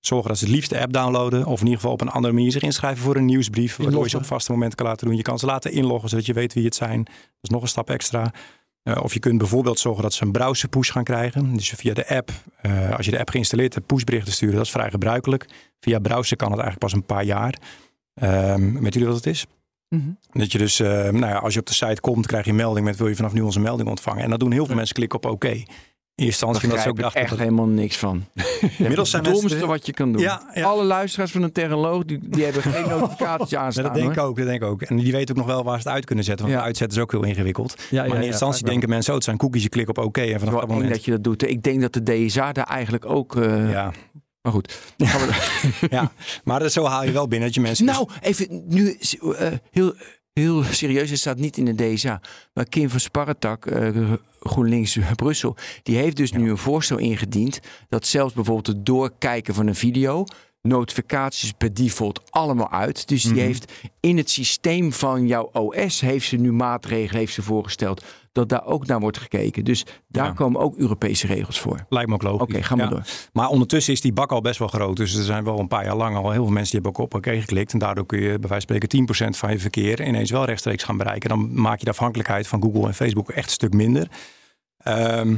zorgen 0.00 0.28
dat 0.28 0.38
ze 0.38 0.44
het 0.44 0.54
liefst 0.54 0.70
de 0.70 0.80
app 0.80 0.92
downloaden. 0.92 1.46
Of 1.46 1.60
in 1.60 1.64
ieder 1.64 1.80
geval 1.80 1.92
op 1.92 2.00
een 2.00 2.08
andere 2.08 2.34
manier 2.34 2.52
zich 2.52 2.62
inschrijven 2.62 3.02
voor 3.02 3.16
een 3.16 3.24
nieuwsbrief. 3.24 3.76
Waardoor 3.76 4.02
je 4.02 4.08
ze 4.08 4.16
op 4.16 4.24
vaste 4.24 4.52
momenten 4.52 4.76
kan 4.76 4.86
laten 4.86 5.06
doen. 5.06 5.16
Je 5.16 5.22
kan 5.22 5.38
ze 5.38 5.46
laten 5.46 5.72
inloggen, 5.72 6.08
zodat 6.08 6.26
je 6.26 6.32
weet 6.32 6.54
wie 6.54 6.64
het 6.64 6.74
zijn. 6.74 7.02
Dat 7.04 7.14
is 7.40 7.48
nog 7.48 7.62
een 7.62 7.68
stap 7.68 7.90
extra. 7.90 8.32
Eh, 8.82 9.02
of 9.02 9.12
je 9.12 9.18
kunt 9.18 9.38
bijvoorbeeld 9.38 9.78
zorgen 9.78 10.02
dat 10.02 10.14
ze 10.14 10.24
een 10.24 10.32
browser 10.32 10.68
push 10.68 10.92
gaan 10.92 11.04
krijgen. 11.04 11.56
Dus 11.56 11.70
via 11.70 11.94
de 11.94 12.08
app, 12.08 12.30
eh, 12.60 12.96
als 12.96 13.04
je 13.04 13.12
de 13.12 13.18
app 13.18 13.30
geïnstalleerd 13.30 13.74
hebt, 13.74 13.86
pushberichten 13.86 14.32
sturen. 14.32 14.56
Dat 14.56 14.64
is 14.64 14.70
vrij 14.70 14.90
gebruikelijk. 14.90 15.46
Via 15.80 15.98
browser 15.98 16.36
kan 16.36 16.50
het 16.50 16.60
eigenlijk 16.60 16.92
pas 16.92 16.92
een 16.92 17.06
paar 17.06 17.24
jaar. 17.24 17.54
Ehm 18.20 18.72
weet 18.80 18.92
jullie 18.94 19.08
wat 19.08 19.16
het 19.16 19.26
is? 19.26 19.46
Dat 20.32 20.52
je 20.52 20.58
dus, 20.58 20.80
eh, 20.80 20.88
nou 20.88 21.18
ja, 21.26 21.36
als 21.36 21.54
je 21.54 21.60
op 21.60 21.66
de 21.66 21.74
site 21.74 22.00
komt, 22.00 22.26
krijg 22.26 22.44
je 22.44 22.50
een 22.50 22.56
melding 22.56 22.86
met 22.86 22.96
wil 22.96 23.08
je 23.08 23.16
vanaf 23.16 23.32
nu 23.32 23.40
onze 23.40 23.60
melding 23.60 23.88
ontvangen. 23.88 24.22
En 24.22 24.30
dan 24.30 24.38
doen 24.38 24.52
heel 24.52 24.66
veel 24.66 24.74
mensen 24.74 24.94
klikken 24.94 25.18
op 25.22 25.30
oké. 25.30 25.48
In 25.48 26.24
eerste 26.24 26.44
Daar 26.44 26.54
instantie 26.54 26.62
omdat 26.68 26.80
ze 26.82 26.88
ook 26.88 26.98
dachten 27.00 27.20
echt 27.20 27.30
dat 27.30 27.38
helemaal 27.38 27.66
niks 27.66 27.96
van. 27.96 28.24
Inmiddels 28.78 29.10
zijn 29.10 29.22
het 29.22 29.32
domste 29.32 29.48
mensen- 29.50 29.68
wat 29.68 29.86
je 29.86 29.92
kan 29.92 30.12
doen. 30.12 30.20
Ja, 30.22 30.50
ja. 30.54 30.64
Alle 30.66 30.84
luisteraars 30.84 31.30
van 31.30 31.42
een 31.42 31.52
terrenoloog, 31.52 32.04
die, 32.04 32.18
die 32.28 32.44
hebben 32.44 32.62
geen 32.62 32.88
notificaties 32.98 33.50
Ja, 33.50 33.60
aanstaan. 33.60 33.84
dat 33.84 33.94
denk 33.94 34.12
ik 34.12 34.18
ook, 34.18 34.36
dat 34.36 34.46
denk 34.46 34.62
ik 34.62 34.68
ook. 34.68 34.82
En 34.82 34.96
die 34.96 35.12
weten 35.12 35.34
ook 35.36 35.46
nog 35.46 35.54
wel 35.54 35.64
waar 35.64 35.80
ze 35.80 35.86
het 35.88 35.96
uit 35.96 36.04
kunnen 36.04 36.24
zetten. 36.24 36.46
Want 36.46 36.58
Ja. 36.58 36.64
uitzetten 36.64 36.96
is 36.96 37.02
ook 37.02 37.10
heel 37.12 37.22
ingewikkeld. 37.24 37.74
Ja, 37.78 37.84
maar 37.90 37.94
ja, 38.00 38.04
in 38.06 38.10
eerste 38.12 38.26
instantie 38.30 38.64
ja. 38.64 38.70
denken 38.70 38.88
mensen, 38.88 39.08
oh, 39.10 39.16
het 39.16 39.24
zijn 39.24 39.36
cookies, 39.36 39.62
je 39.62 39.68
klikt 39.68 39.88
op 39.88 39.98
oké. 39.98 40.20
en 40.22 40.38
vanaf 40.38 40.54
dat 40.60 40.68
moment... 40.68 40.90
dat 40.90 41.04
je 41.04 41.10
dat 41.10 41.24
doet. 41.24 41.48
Ik 41.48 41.62
denk 41.62 41.80
dat 41.80 41.92
de 41.92 42.02
DSA 42.26 42.52
daar 42.52 42.66
eigenlijk 42.66 43.04
ook... 43.10 43.36
eh, 43.36 43.70
Ja, 43.70 43.92
Maar 44.46 44.54
goed. 44.54 44.94
Ja, 45.90 46.12
maar 46.44 46.70
zo 46.70 46.84
haal 46.84 47.04
je 47.04 47.12
wel 47.12 47.28
binnen 47.28 47.46
dat 47.46 47.54
je 47.54 47.60
mensen... 47.60 47.84
nou, 47.84 48.08
even 48.20 48.62
nu 48.68 48.98
eh, 49.38 49.52
heel, 49.70 49.94
heel 50.32 50.62
serieus. 50.62 51.10
Het 51.10 51.18
staat 51.18 51.38
niet 51.38 51.56
in 51.56 51.64
de 51.64 51.94
DSA. 51.94 52.20
Maar 52.52 52.64
Kim 52.64 52.90
van 52.90 53.00
Sparretak, 53.00 53.66
eh, 53.66 54.12
GroenLinks 54.40 54.98
Brussel... 55.14 55.56
die 55.82 55.96
heeft 55.96 56.16
dus 56.16 56.32
nu 56.32 56.50
een 56.50 56.58
voorstel 56.58 56.98
ingediend... 56.98 57.60
dat 57.88 58.06
zelfs 58.06 58.34
bijvoorbeeld 58.34 58.66
het 58.66 58.86
doorkijken 58.86 59.54
van 59.54 59.66
een 59.66 59.74
video... 59.74 60.24
notificaties 60.66 61.52
per 61.52 61.74
default 61.74 62.20
allemaal 62.30 62.70
uit. 62.70 63.08
Dus 63.08 63.22
die 63.22 63.32
Mhm. 63.32 63.40
heeft 63.40 63.72
in 64.00 64.16
het 64.16 64.30
systeem 64.30 64.92
van 64.92 65.26
jouw 65.26 65.50
OS... 65.52 66.00
heeft 66.00 66.26
ze 66.26 66.36
nu 66.36 66.52
maatregelen 66.52 67.20
heeft 67.20 67.32
ze 67.34 67.42
voorgesteld... 67.42 68.04
dat 68.32 68.48
daar 68.48 68.64
ook 68.66 68.86
naar 68.86 69.00
wordt 69.00 69.18
gekeken. 69.18 69.64
Dus 69.64 69.84
daar 70.08 70.26
Ja. 70.26 70.32
komen 70.32 70.60
ook 70.60 70.76
Europese 70.76 71.26
regels 71.26 71.60
voor. 71.60 71.86
Lijkt 71.88 72.08
me 72.08 72.14
ook 72.14 72.22
logisch. 72.22 72.40
Oké, 72.54 72.62
gaan 72.62 72.76
we 72.78 72.82
Ja. 72.84 72.88
door. 72.90 73.02
Maar 73.32 73.48
ondertussen 73.48 73.92
is 73.92 74.00
die 74.00 74.12
bak 74.12 74.32
al 74.32 74.40
best 74.40 74.58
wel 74.58 74.68
groot. 74.68 74.96
Dus 74.96 75.14
er 75.14 75.22
zijn 75.24 75.44
wel 75.44 75.58
een 75.58 75.68
paar 75.68 75.84
jaar 75.84 75.96
lang 75.96 76.16
al 76.16 76.30
heel 76.30 76.42
veel 76.44 76.52
mensen 76.52 76.72
die 76.72 76.80
hebben 76.82 76.90
ook 77.00 77.06
op 77.06 77.14
oké 77.14 77.40
geklikt. 77.40 77.72
En 77.72 77.78
daardoor 77.78 78.06
kun 78.06 78.18
je 78.20 78.38
bij 78.38 78.48
wijze 78.48 78.48
van 78.48 78.60
spreken 78.60 78.88
10% 78.88 79.36
van 79.36 79.50
je 79.50 79.58
verkeer 79.58 80.06
ineens 80.06 80.30
wel 80.30 80.44
rechtstreeks 80.44 80.82
gaan 80.84 80.96
bereiken. 80.96 81.28
Dan 81.28 81.60
maak 81.60 81.78
je 81.78 81.84
de 81.84 81.90
afhankelijkheid 81.90 82.46
van 82.46 82.62
Google 82.62 82.86
en 82.86 82.94
Facebook 82.94 83.30
echt 83.30 83.46
een 83.46 83.52
stuk 83.52 83.72
minder. 83.72 84.08
Ehm, 84.78 85.36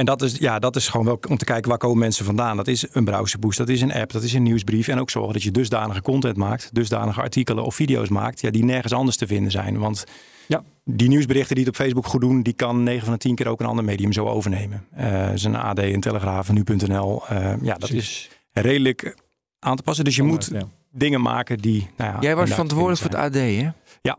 en 0.00 0.06
dat 0.06 0.22
is, 0.22 0.36
ja, 0.38 0.58
dat 0.58 0.76
is 0.76 0.88
gewoon 0.88 1.06
wel 1.06 1.18
om 1.28 1.36
te 1.36 1.44
kijken 1.44 1.68
waar 1.68 1.78
komen 1.78 1.98
mensen 1.98 2.24
vandaan. 2.24 2.56
Dat 2.56 2.68
is 2.68 2.86
een 2.92 3.04
browserboost, 3.04 3.58
dat 3.58 3.68
is 3.68 3.80
een 3.80 3.92
app, 3.92 4.12
dat 4.12 4.22
is 4.22 4.32
een 4.32 4.42
nieuwsbrief. 4.42 4.88
En 4.88 5.00
ook 5.00 5.10
zorgen 5.10 5.32
dat 5.32 5.42
je 5.42 5.50
dusdanige 5.50 6.02
content 6.02 6.36
maakt, 6.36 6.68
dusdanige 6.72 7.20
artikelen 7.20 7.64
of 7.64 7.74
video's 7.74 8.08
maakt, 8.08 8.40
ja, 8.40 8.50
die 8.50 8.64
nergens 8.64 8.92
anders 8.92 9.16
te 9.16 9.26
vinden 9.26 9.50
zijn. 9.50 9.78
Want 9.78 10.04
Ja. 10.48 10.62
die 10.84 11.08
nieuwsberichten 11.08 11.54
die 11.56 11.64
het 11.64 11.72
op 11.74 11.80
Facebook 11.80 12.06
goed 12.06 12.20
doen, 12.20 12.42
die 12.42 12.52
kan 12.52 12.82
9 12.82 13.04
van 13.04 13.12
de 13.12 13.18
10 13.18 13.34
keer 13.34 13.46
ook 13.48 13.60
een 13.60 13.66
ander 13.66 13.84
medium 13.84 14.12
zo 14.12 14.26
overnemen. 14.26 14.84
Eh 14.90 15.28
zijn 15.34 15.56
AD, 15.56 15.78
een 15.78 16.00
Telegraaf, 16.00 16.52
nu.nl. 16.52 17.26
eh, 17.26 17.52
ja, 17.62 17.74
dat 17.74 17.90
is 17.90 18.30
redelijk 18.52 19.16
aan 19.58 19.76
te 19.76 19.82
passen. 19.82 20.04
Dus 20.04 20.16
je 20.16 20.22
moet 20.22 20.48
Ja. 20.52 20.62
dingen 20.92 21.20
maken 21.20 21.58
die. 21.58 21.88
Nou 21.96 22.12
ja, 22.12 22.20
Jij 22.20 22.36
was 22.36 22.50
verantwoordelijk 22.50 23.00
voor 23.00 23.10
het 23.10 23.18
AD, 23.18 23.34
hè? 23.34 23.70
Ja. 24.02 24.18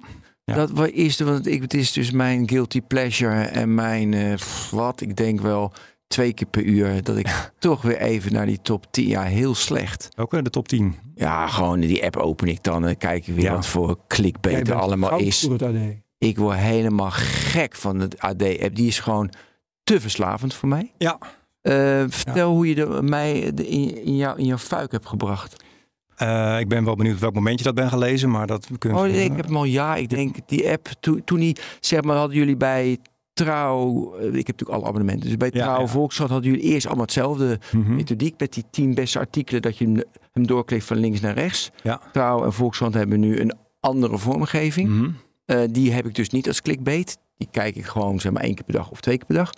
Ja. 0.55 0.65
Dat 0.65 0.87
eerste, 0.87 1.23
want 1.23 1.47
ik, 1.47 1.61
het 1.61 1.73
is 1.73 1.91
dus 1.91 2.11
mijn 2.11 2.49
guilty 2.49 2.81
pleasure 2.81 3.43
en 3.43 3.75
mijn, 3.75 4.13
eh, 4.13 4.33
pff, 4.33 4.69
wat, 4.69 5.01
ik 5.01 5.17
denk 5.17 5.41
wel 5.41 5.73
twee 6.07 6.33
keer 6.33 6.47
per 6.47 6.63
uur, 6.63 7.03
dat 7.03 7.17
ik 7.17 7.51
toch 7.59 7.81
weer 7.81 7.97
even 7.97 8.33
naar 8.33 8.45
die 8.45 8.61
top 8.61 8.85
10, 8.91 9.07
ja, 9.07 9.21
heel 9.21 9.55
slecht. 9.55 10.09
Ook 10.15 10.33
eh, 10.33 10.43
de 10.43 10.49
top 10.49 10.67
10. 10.67 10.95
Ja, 11.15 11.47
gewoon 11.47 11.79
die 11.79 12.03
app 12.03 12.17
open 12.17 12.47
ik 12.47 12.63
dan 12.63 12.87
en 12.87 12.97
kijk 12.97 13.27
ik 13.27 13.35
weer 13.35 13.43
Ja. 13.43 13.53
wat 13.55 13.67
voor 13.67 13.97
clickbait 14.07 14.67
er 14.67 14.75
allemaal 14.75 15.19
is. 15.19 15.39
Voor 15.39 15.51
het 15.51 15.61
AD. 15.63 15.75
Ik 16.17 16.37
word 16.37 16.57
helemaal 16.57 17.11
gek 17.11 17.75
van 17.75 17.99
het 17.99 18.19
AD-app. 18.19 18.75
Die 18.75 18.87
is 18.87 18.99
gewoon 18.99 19.29
te 19.83 20.01
verslavend 20.01 20.53
voor 20.53 20.69
mij. 20.69 20.91
Ja. 20.97 21.17
Uh, 21.61 22.03
vertel 22.07 22.51
hoe 22.51 22.67
je 22.67 22.75
de, 22.75 22.85
mij 23.01 23.51
de, 23.53 23.67
in, 23.67 24.05
in, 24.05 24.15
jou, 24.15 24.39
in 24.39 24.45
jouw 24.45 24.57
fuik 24.57 24.91
hebt 24.91 25.07
gebracht. 25.07 25.63
Uh, 26.21 26.59
ik 26.59 26.67
ben 26.67 26.85
wel 26.85 26.95
benieuwd 26.95 27.19
welk 27.19 27.33
moment 27.33 27.57
je 27.57 27.65
dat 27.65 27.75
bent 27.75 27.89
gelezen, 27.89 28.29
maar 28.29 28.47
dat 28.47 28.67
kunnen 28.77 28.99
Oh, 28.99 29.07
ik 29.07 29.35
heb 29.35 29.45
hem 29.45 29.57
al 29.57 29.63
ja. 29.63 29.95
Ik 29.95 30.09
denk 30.09 30.35
die 30.45 30.69
app 30.69 30.87
toen, 30.99 31.23
toen 31.23 31.39
die 31.39 31.55
zeg 31.79 32.01
maar 32.01 32.15
hadden 32.15 32.37
jullie 32.37 32.57
bij 32.57 32.97
Trouw, 33.33 34.13
ik 34.15 34.23
heb 34.23 34.33
natuurlijk 34.33 34.69
alle 34.69 34.85
abonnementen. 34.85 35.27
Dus 35.27 35.37
bij 35.37 35.51
Trouw, 35.51 35.79
ja, 35.79 35.87
Volkskrant 35.87 36.29
hadden 36.29 36.51
jullie 36.51 36.65
eerst 36.65 36.85
allemaal 36.85 37.05
hetzelfde 37.05 37.59
mm 37.71 37.95
methodiek 37.95 38.39
met 38.39 38.53
die 38.53 38.63
tien 38.71 38.93
beste 38.93 39.19
artikelen 39.19 39.61
dat 39.61 39.77
je 39.77 40.05
hem 40.31 40.47
doorklikt 40.47 40.85
van 40.85 40.97
links 40.97 41.19
naar 41.19 41.33
rechts. 41.33 41.71
Ja. 41.83 42.01
Trouw 42.11 42.43
en 42.43 42.53
Volkskrant 42.53 42.93
hebben 42.93 43.19
nu 43.19 43.39
een 43.39 43.53
andere 43.79 44.17
vormgeving. 44.17 44.89
Mm 44.89 44.99
-hmm. 44.99 45.15
uh, 45.45 45.67
die 45.71 45.91
heb 45.91 46.05
ik 46.05 46.15
dus 46.15 46.29
niet 46.29 46.47
als 46.47 46.61
clickbait. 46.61 47.17
Die 47.37 47.47
kijk 47.51 47.75
ik 47.75 47.85
gewoon 47.85 48.19
zeg 48.19 48.31
maar 48.31 48.43
één 48.43 48.55
keer 48.55 48.63
per 48.63 48.73
dag 48.73 48.91
of 48.91 49.01
twee 49.01 49.17
keer 49.17 49.25
per 49.25 49.35
dag. 49.35 49.51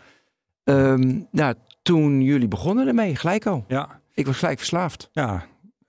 Um, 0.64 1.28
nou, 1.32 1.56
toen 1.82 2.22
jullie 2.22 2.48
begonnen 2.48 2.88
ermee, 2.88 3.16
gelijk 3.16 3.46
al. 3.46 3.66
Ja. 3.68 4.02
Ik 4.14 4.26
was 4.26 4.38
gelijk 4.38 4.58
verslaafd. 4.58 5.10
Ja, 5.12 5.46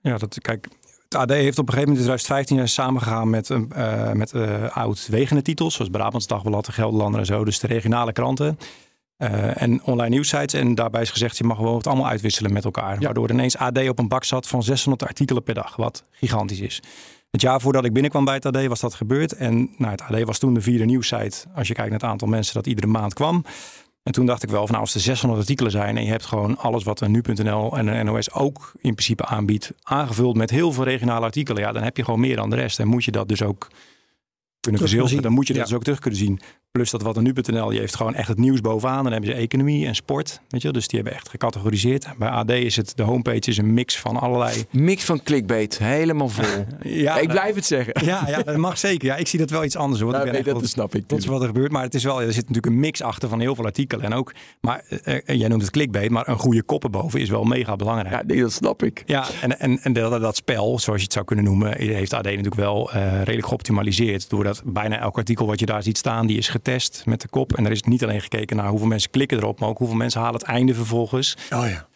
ja 0.09 0.17
dat, 0.17 0.37
kijk, 0.41 0.67
het 1.03 1.15
AD 1.15 1.29
heeft 1.29 1.59
op 1.59 1.67
een 1.67 1.73
gegeven 1.73 1.93
moment 1.93 2.09
in 2.09 2.17
2015 2.17 2.67
samengegaan 2.67 3.29
met, 3.29 3.49
uh, 3.49 4.11
met 4.11 4.33
uh, 4.33 4.77
oud 4.77 5.07
wegende 5.07 5.41
titels, 5.41 5.73
zoals 5.73 5.91
Brabants 5.91 6.27
Dagblad, 6.27 6.65
de 6.65 6.71
Gelderlander 6.71 7.19
en 7.19 7.25
zo, 7.25 7.45
dus 7.45 7.59
de 7.59 7.67
regionale 7.67 8.11
kranten. 8.11 8.57
Uh, 9.17 9.61
en 9.61 9.83
online 9.83 10.09
nieuwsites. 10.09 10.53
En 10.53 10.75
daarbij 10.75 11.01
is 11.01 11.11
gezegd, 11.11 11.37
je 11.37 11.43
mag 11.43 11.57
gewoon 11.57 11.77
het 11.77 11.87
allemaal 11.87 12.07
uitwisselen 12.07 12.53
met 12.53 12.65
elkaar. 12.65 12.93
Ja. 12.93 12.99
Waardoor 12.99 13.31
ineens 13.31 13.57
AD 13.57 13.89
op 13.89 13.99
een 13.99 14.07
bak 14.07 14.23
zat 14.23 14.47
van 14.47 14.63
600 14.63 15.03
artikelen 15.07 15.43
per 15.43 15.53
dag, 15.53 15.75
wat 15.75 16.05
gigantisch 16.11 16.59
is. 16.59 16.81
Het 17.31 17.41
jaar 17.41 17.61
voordat 17.61 17.85
ik 17.85 17.93
binnenkwam 17.93 18.25
bij 18.25 18.33
het 18.33 18.45
AD 18.45 18.65
was 18.65 18.79
dat 18.79 18.93
gebeurd. 18.93 19.33
En 19.33 19.69
nou, 19.77 19.91
het 19.91 20.01
AD 20.01 20.23
was 20.23 20.39
toen 20.39 20.53
de 20.53 20.61
vierde 20.61 20.85
nieuwsite, 20.85 21.47
als 21.55 21.67
je 21.67 21.73
kijkt 21.73 21.89
naar 21.89 21.99
het 21.99 22.09
aantal 22.09 22.27
mensen 22.27 22.53
dat 22.53 22.67
iedere 22.67 22.87
maand 22.87 23.13
kwam. 23.13 23.45
En 24.05 24.11
toen 24.11 24.25
dacht 24.25 24.43
ik 24.43 24.49
wel 24.49 24.61
van 24.61 24.69
nou, 24.69 24.81
als 24.81 24.93
er 24.93 25.01
600 25.01 25.41
artikelen 25.41 25.71
zijn 25.71 25.97
en 25.97 26.03
je 26.03 26.09
hebt 26.09 26.25
gewoon 26.25 26.57
alles 26.57 26.83
wat 26.83 27.01
een 27.01 27.11
nu.nl 27.11 27.77
en 27.77 27.87
een 27.87 28.05
NOS 28.05 28.31
ook 28.31 28.71
in 28.81 28.93
principe 28.93 29.25
aanbiedt, 29.25 29.71
aangevuld 29.83 30.37
met 30.37 30.49
heel 30.49 30.71
veel 30.71 30.83
regionale 30.83 31.25
artikelen, 31.25 31.61
ja, 31.61 31.71
dan 31.71 31.83
heb 31.83 31.97
je 31.97 32.03
gewoon 32.03 32.19
meer 32.19 32.35
dan 32.35 32.49
de 32.49 32.55
rest. 32.55 32.79
En 32.79 32.87
moet 32.87 33.03
je 33.03 33.11
dat 33.11 33.27
dus 33.27 33.41
ook 33.41 33.67
kunnen 34.59 34.81
verzilveren. 34.81 35.23
Dan 35.23 35.31
moet 35.31 35.47
je 35.47 35.53
dat 35.53 35.61
ja. 35.61 35.67
dus 35.67 35.77
ook 35.77 35.83
terug 35.83 35.99
kunnen 35.99 36.19
zien. 36.19 36.39
Plus 36.75 36.91
dat 36.91 37.01
wat 37.01 37.17
een 37.17 37.23
nu.nl, 37.23 37.69
die 37.69 37.79
heeft 37.79 37.95
gewoon 37.95 38.15
echt 38.15 38.27
het 38.27 38.37
nieuws 38.37 38.61
bovenaan. 38.61 39.03
Dan 39.03 39.11
hebben 39.11 39.29
ze 39.29 39.35
economie 39.35 39.87
en 39.87 39.95
sport. 39.95 40.41
Weet 40.49 40.61
je, 40.61 40.71
dus 40.71 40.87
die 40.87 40.99
hebben 40.99 41.17
echt 41.17 41.29
gecategoriseerd. 41.29 42.07
Bij 42.17 42.29
AD 42.29 42.49
is 42.49 42.75
het, 42.75 42.91
de 42.95 43.03
homepage 43.03 43.49
is 43.49 43.57
een 43.57 43.73
mix 43.73 43.99
van 43.99 44.17
allerlei. 44.17 44.65
Mix 44.71 45.03
van 45.03 45.23
clickbait, 45.23 45.77
helemaal 45.77 46.29
vol. 46.29 46.65
ja, 46.83 47.17
ik 47.17 47.27
blijf 47.27 47.55
het 47.55 47.65
zeggen. 47.65 48.05
Ja, 48.05 48.23
ja, 48.27 48.43
dat 48.43 48.57
mag 48.57 48.77
zeker. 48.77 49.07
Ja, 49.07 49.15
ik 49.15 49.27
zie 49.27 49.39
dat 49.39 49.49
wel 49.49 49.63
iets 49.63 49.75
anders. 49.75 50.01
Hoor. 50.01 50.11
Nou, 50.11 50.25
ik 50.25 50.31
ben 50.31 50.43
nee, 50.43 50.53
dat 50.53 50.69
snap 50.69 50.95
ik. 50.95 51.07
Tot 51.07 51.25
wat 51.25 51.41
er 51.41 51.47
gebeurt. 51.47 51.71
Maar 51.71 51.83
het 51.83 51.93
is 51.93 52.03
wel, 52.03 52.21
er 52.21 52.33
zit 52.33 52.47
natuurlijk 52.47 52.65
een 52.65 52.79
mix 52.79 53.01
achter 53.01 53.29
van 53.29 53.39
heel 53.39 53.55
veel 53.55 53.65
artikelen. 53.65 54.05
En 54.05 54.13
ook, 54.13 54.33
maar 54.61 54.83
uh, 54.89 55.19
jij 55.25 55.47
noemt 55.47 55.61
het 55.61 55.71
clickbait, 55.71 56.09
maar 56.09 56.27
een 56.27 56.39
goede 56.39 56.63
kop 56.63 56.87
boven 56.91 57.19
is 57.19 57.29
wel 57.29 57.43
mega 57.43 57.75
belangrijk. 57.75 58.15
Ja, 58.15 58.23
nee, 58.27 58.41
dat 58.41 58.51
snap 58.51 58.83
ik. 58.83 59.03
Ja, 59.05 59.25
en, 59.41 59.59
en, 59.59 59.79
en 59.81 59.93
dat, 59.93 60.21
dat 60.21 60.35
spel, 60.35 60.79
zoals 60.79 60.99
je 60.99 61.05
het 61.05 61.13
zou 61.13 61.25
kunnen 61.25 61.45
noemen, 61.45 61.77
heeft 61.77 62.13
AD 62.13 62.23
natuurlijk 62.23 62.55
wel 62.55 62.91
uh, 62.95 63.17
redelijk 63.17 63.47
geoptimaliseerd. 63.47 64.29
Doordat 64.29 64.61
bijna 64.65 64.99
elk 64.99 65.17
artikel 65.17 65.45
wat 65.45 65.59
je 65.59 65.65
daar 65.65 65.83
ziet 65.83 65.97
staan, 65.97 66.27
die 66.27 66.37
is 66.37 66.47
getest 66.47 66.63
met 67.05 67.21
de 67.21 67.27
kop. 67.27 67.53
En 67.53 67.65
er 67.65 67.71
is 67.71 67.81
niet 67.81 68.03
alleen 68.03 68.21
gekeken 68.21 68.55
naar 68.55 68.69
hoeveel 68.69 68.87
mensen 68.87 69.09
klikken 69.09 69.37
erop, 69.37 69.59
maar 69.59 69.69
ook 69.69 69.77
hoeveel 69.77 69.97
mensen 69.97 70.21
halen 70.21 70.39
het 70.39 70.49
einde 70.49 70.73
vervolgens. 70.73 71.37
Oh 71.53 71.67
ja. 71.67 71.87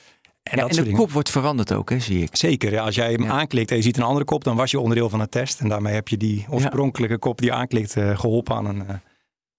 En, 0.44 0.58
ja, 0.58 0.68
en 0.68 0.84
de 0.84 0.92
kop 0.92 1.12
wordt 1.12 1.30
veranderd 1.30 1.74
ook, 1.74 1.90
hè, 1.90 2.00
zie 2.00 2.22
ik. 2.22 2.36
Zeker. 2.36 2.72
Ja, 2.72 2.84
als 2.84 2.96
jij 2.96 3.12
hem 3.12 3.24
ja. 3.24 3.30
aanklikt 3.30 3.72
en 3.72 3.78
je 3.78 3.84
ziet 3.84 3.98
een 3.98 4.04
andere 4.04 4.26
kop, 4.26 4.44
dan 4.44 4.56
was 4.56 4.72
je 4.72 4.80
onderdeel 4.80 5.10
van 5.10 5.20
het 5.20 5.32
test. 5.32 5.60
En 5.60 5.70
daarmee 5.70 5.94
heb 5.94 6.08
je 6.08 6.18
die 6.18 6.46
oorspronkelijke 6.50 7.18
kop 7.18 7.38
die 7.38 7.48
je 7.48 7.54
aanklikt 7.54 7.96
uh, 7.96 8.20
geholpen 8.20 8.56
aan 8.56 8.66
een, 8.66 8.78
uh, 8.78 8.90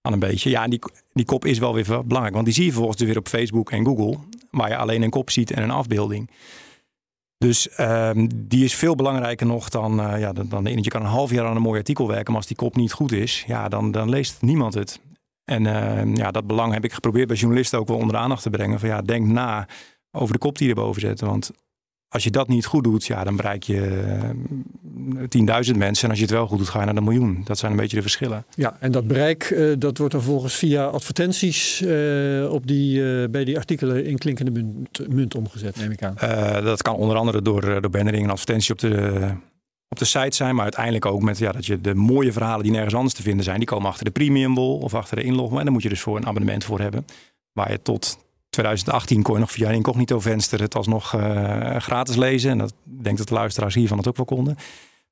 aan 0.01 0.13
een 0.13 0.19
beetje. 0.19 0.49
Ja, 0.49 0.63
en 0.63 0.69
die, 0.69 0.79
die 1.13 1.25
kop 1.25 1.45
is 1.45 1.59
wel 1.59 1.73
weer 1.73 1.85
belangrijk, 1.85 2.33
want 2.33 2.45
die 2.45 2.53
zie 2.53 2.63
je 2.63 2.69
vervolgens 2.69 2.99
dus 2.99 3.07
weer 3.07 3.17
op 3.17 3.27
Facebook 3.27 3.71
en 3.71 3.85
Google, 3.85 4.17
waar 4.51 4.69
je 4.69 4.77
alleen 4.77 5.01
een 5.01 5.09
kop 5.09 5.29
ziet 5.29 5.51
en 5.51 5.63
een 5.63 5.71
afbeelding. 5.71 6.29
Dus 7.41 7.79
um, 7.79 8.47
die 8.47 8.63
is 8.63 8.75
veel 8.75 8.95
belangrijker 8.95 9.45
nog 9.45 9.69
dan, 9.69 9.99
uh, 9.99 10.19
ja, 10.19 10.33
dan, 10.33 10.49
dan 10.49 10.65
Je 10.65 10.89
kan 10.89 11.01
een 11.01 11.07
half 11.07 11.31
jaar 11.31 11.45
aan 11.45 11.55
een 11.55 11.61
mooi 11.61 11.77
artikel 11.77 12.07
werken, 12.07 12.25
maar 12.27 12.35
als 12.35 12.47
die 12.47 12.55
kop 12.55 12.75
niet 12.75 12.93
goed 12.93 13.11
is, 13.11 13.43
ja, 13.47 13.69
dan, 13.69 13.91
dan 13.91 14.09
leest 14.09 14.41
niemand 14.41 14.73
het. 14.73 14.99
En 15.43 15.65
uh, 15.65 16.15
ja, 16.15 16.31
dat 16.31 16.47
belang 16.47 16.73
heb 16.73 16.83
ik 16.83 16.93
geprobeerd 16.93 17.27
bij 17.27 17.35
journalisten 17.35 17.79
ook 17.79 17.87
wel 17.87 17.97
onder 17.97 18.13
de 18.13 18.21
aandacht 18.21 18.41
te 18.41 18.49
brengen. 18.49 18.79
Van 18.79 18.89
ja, 18.89 19.01
denk 19.01 19.27
na 19.27 19.67
over 20.11 20.33
de 20.33 20.39
kop 20.39 20.57
die 20.57 20.67
je 20.67 20.73
erboven 20.73 21.01
zetten. 21.01 21.27
Want 21.27 21.51
als 22.11 22.23
je 22.23 22.29
dat 22.29 22.47
niet 22.47 22.65
goed 22.65 22.83
doet, 22.83 23.05
ja, 23.05 23.23
dan 23.23 23.35
bereik 23.35 23.63
je 23.63 24.03
uh, 25.37 25.63
10.000 25.71 25.77
mensen. 25.77 26.03
En 26.03 26.09
als 26.09 26.19
je 26.19 26.25
het 26.25 26.33
wel 26.33 26.47
goed 26.47 26.57
doet, 26.57 26.69
ga 26.69 26.79
je 26.79 26.85
naar 26.85 26.95
de 26.95 27.01
miljoen. 27.01 27.41
Dat 27.43 27.57
zijn 27.57 27.71
een 27.71 27.77
beetje 27.77 27.95
de 27.95 28.01
verschillen. 28.01 28.45
Ja, 28.55 28.77
en 28.79 28.91
dat 28.91 29.07
bereik, 29.07 29.49
uh, 29.49 29.75
dat 29.77 29.97
wordt 29.97 30.13
dan 30.13 30.21
volgens 30.23 30.55
via 30.55 30.85
advertenties 30.85 31.81
uh, 31.81 32.51
op 32.51 32.67
die, 32.67 33.29
bij 33.29 33.43
die 33.43 33.57
artikelen 33.57 34.05
in 34.05 34.17
klinkende 34.17 34.51
munt, 34.51 35.09
munt 35.09 35.35
omgezet, 35.35 35.75
neem 35.75 35.91
ik 35.91 36.03
aan. 36.03 36.15
dat 36.63 36.81
kan 36.81 36.95
onder 36.95 37.17
andere 37.17 37.41
door, 37.41 37.61
door 37.61 37.89
bannering 37.89 38.23
en 38.23 38.29
advertentie 38.29 38.73
op 38.73 38.79
de 38.79 39.29
op 39.89 39.99
de 39.99 40.05
site 40.05 40.35
zijn, 40.35 40.55
maar 40.55 40.63
uiteindelijk 40.63 41.05
ook 41.05 41.21
met 41.21 41.37
ja, 41.37 41.51
dat 41.51 41.65
je 41.65 41.81
de 41.81 41.95
mooie 41.95 42.31
verhalen 42.31 42.63
die 42.63 42.71
nergens 42.71 42.95
anders 42.95 43.13
te 43.13 43.21
vinden 43.21 43.43
zijn, 43.43 43.57
die 43.57 43.67
komen 43.67 43.89
achter 43.89 44.05
de 44.05 44.11
premium 44.11 44.55
wall 44.55 44.77
of 44.79 44.93
achter 44.93 45.15
de 45.15 45.23
inlog. 45.23 45.49
En 45.49 45.63
daar 45.63 45.71
moet 45.71 45.83
je 45.83 45.89
dus 45.89 46.01
voor 46.01 46.17
een 46.17 46.25
abonnement 46.25 46.63
voor 46.63 46.79
hebben. 46.79 47.05
Waar 47.51 47.71
je 47.71 47.81
tot 47.81 48.17
2018 48.51 49.21
kon 49.21 49.33
je 49.33 49.39
nog 49.39 49.51
via 49.51 49.69
een 49.69 49.75
incognito 49.75 50.19
venster 50.19 50.61
het 50.61 50.75
alsnog 50.75 51.13
uh, 51.13 51.75
gratis 51.75 52.15
lezen. 52.15 52.51
En 52.51 52.57
dat 52.57 52.69
ik 52.69 53.03
denk 53.03 53.17
dat 53.17 53.27
de 53.27 53.33
luisteraars 53.33 53.75
hiervan 53.75 53.97
het 53.97 54.07
ook 54.07 54.17
wel 54.17 54.25
konden. 54.25 54.57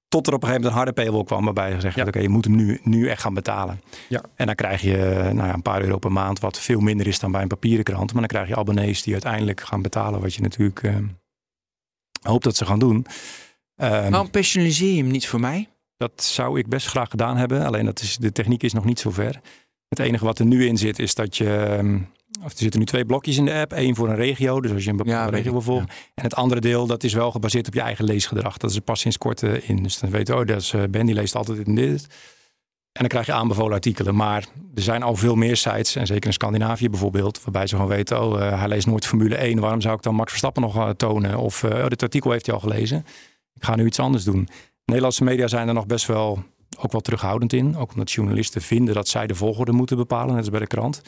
Tot 0.08 0.28
er 0.28 0.34
op 0.34 0.42
een 0.42 0.48
gegeven 0.48 0.70
moment 0.70 0.88
een 0.88 0.94
harde 0.94 1.04
paywall 1.04 1.24
kwam 1.24 1.46
waarbij 1.46 1.74
gezegd 1.74 1.96
werd, 1.96 2.08
ja. 2.08 2.14
oké, 2.14 2.20
je 2.20 2.30
moet 2.30 2.46
hem 2.46 2.56
nu, 2.56 2.80
nu 2.84 3.10
echt 3.10 3.22
gaan 3.22 3.34
betalen. 3.34 3.82
Ja. 4.10 4.24
En 4.36 4.46
dan 4.46 4.56
krijg 4.56 4.82
je 4.82 5.30
nou 5.34 5.48
ja, 5.48 5.54
een 5.54 5.62
paar 5.62 5.82
euro 5.82 5.98
per 5.98 6.12
maand, 6.12 6.40
wat 6.40 6.60
veel 6.60 6.80
minder 6.80 7.08
is 7.08 7.20
dan 7.20 7.32
bij 7.32 7.42
een 7.42 7.48
papieren 7.48 7.84
krant. 7.84 8.12
Maar 8.12 8.22
dan 8.22 8.30
krijg 8.30 8.48
je 8.48 8.56
abonnees 8.56 9.04
die 9.04 9.14
uiteindelijk 9.14 9.62
gaan 9.62 9.82
betalen, 9.82 10.22
wat 10.22 10.34
je 10.34 10.42
natuurlijk 10.42 10.84
uh, 10.84 10.96
hoopt 12.22 12.44
dat 12.44 12.56
ze 12.56 12.66
gaan 12.66 12.80
doen. 12.80 12.96
Um, 12.96 13.06
Waarom 14.10 14.30
personaliseer 14.30 14.92
je 14.92 15.02
hem 15.02 15.12
niet 15.12 15.28
voor 15.28 15.40
mij? 15.40 15.70
Dat 15.98 16.24
zou 16.24 16.60
ik 16.60 16.68
best 16.68 16.88
graag 16.88 17.10
gedaan 17.10 17.38
hebben. 17.38 17.66
Alleen 17.66 17.86
dat 17.86 18.02
is, 18.02 18.18
de 18.18 18.32
techniek 18.32 18.64
is 18.64 18.74
nog 18.74 18.86
niet 18.86 19.00
zo 19.00 19.12
ver. 19.12 19.40
Het 19.88 20.00
enige 20.00 20.26
wat 20.26 20.40
er 20.40 20.46
nu 20.46 20.66
in 20.66 20.78
zit 20.78 21.00
is 21.00 21.16
dat 21.16 21.38
je... 21.38 21.80
Of 22.44 22.52
er 22.52 22.58
zitten 22.58 22.80
nu 22.80 22.86
twee 22.86 23.06
blokjes 23.06 23.38
in 23.38 23.46
de 23.46 23.54
app. 23.54 23.72
Eén 23.72 23.96
voor 23.96 24.10
een 24.10 24.16
regio, 24.16 24.62
dus 24.62 24.72
als 24.72 24.84
je 24.84 24.90
een 24.90 24.98
bepaalde 24.98 25.32
ja, 25.32 25.38
regio 25.38 25.52
wil 25.52 25.62
volgen. 25.62 25.88
Ja. 25.90 25.94
En 26.16 26.24
het 26.24 26.36
andere 26.36 26.62
deel, 26.62 26.88
dat 26.88 27.04
is 27.04 27.14
wel 27.14 27.32
gebaseerd 27.32 27.68
op 27.68 27.74
je 27.74 27.82
eigen 27.82 28.06
leesgedrag. 28.06 28.58
Dat 28.58 28.70
is 28.70 28.76
er 28.76 28.82
pas 28.82 29.00
sinds 29.00 29.18
kort 29.18 29.42
in. 29.42 29.84
Dus 29.84 30.00
dan 30.00 30.10
weet 30.10 30.28
je, 30.28 30.36
oh, 30.36 30.46
dat 30.46 30.62
is, 30.62 30.74
Ben 30.90 31.06
die 31.06 31.16
leest 31.16 31.36
altijd 31.36 31.68
in 31.68 31.76
dit. 31.76 32.08
En 32.92 33.06
dan 33.06 33.08
krijg 33.08 33.26
je 33.26 33.34
aanbevolen 33.34 33.74
artikelen. 33.74 34.16
Maar 34.16 34.46
er 34.76 34.82
zijn 34.82 35.04
al 35.04 35.16
veel 35.16 35.36
meer 35.36 35.58
sites, 35.58 35.96
en 35.96 36.08
zeker 36.08 36.26
in 36.28 36.34
Scandinavië 36.34 36.90
bijvoorbeeld, 36.90 37.44
waarbij 37.44 37.68
ze 37.68 37.76
gewoon 37.76 37.92
weten, 37.92 38.24
oh, 38.24 38.40
uh, 38.40 38.60
hij 38.60 38.68
leest 38.68 38.88
nooit 38.88 39.06
Formule 39.06 39.36
1. 39.36 39.60
Waarom 39.60 39.82
zou 39.82 39.96
ik 39.96 40.02
dan 40.02 40.16
Max 40.16 40.30
Verstappen 40.30 40.62
nog 40.62 40.94
tonen? 40.98 41.38
Of 41.38 41.64
oh, 41.64 41.88
dit 41.88 42.04
artikel 42.04 42.32
heeft 42.32 42.46
hij 42.46 42.56
al 42.56 42.62
gelezen 42.62 43.06
ik 43.60 43.66
ga 43.66 43.76
nu 43.76 43.86
iets 43.86 44.00
anders 44.00 44.24
doen. 44.24 44.48
Nederlandse 44.86 45.24
media 45.24 45.48
zijn 45.48 45.68
er 45.68 45.74
nog 45.74 45.86
best 45.86 46.06
wel 46.06 46.44
ook 46.78 46.92
wel 46.92 47.02
terughoudend 47.02 47.54
in. 47.54 47.78
Ook 47.78 47.92
omdat 47.92 48.12
journalisten 48.12 48.62
vinden 48.62 48.94
dat 48.94 49.08
zij 49.08 49.28
de 49.28 49.36
volgorde 49.36 49.72
moeten 49.72 49.98
bepalen, 49.98 50.28
net 50.28 50.38
als 50.38 50.50
bij 50.50 50.60
de 50.60 50.68
krant. 50.68 51.02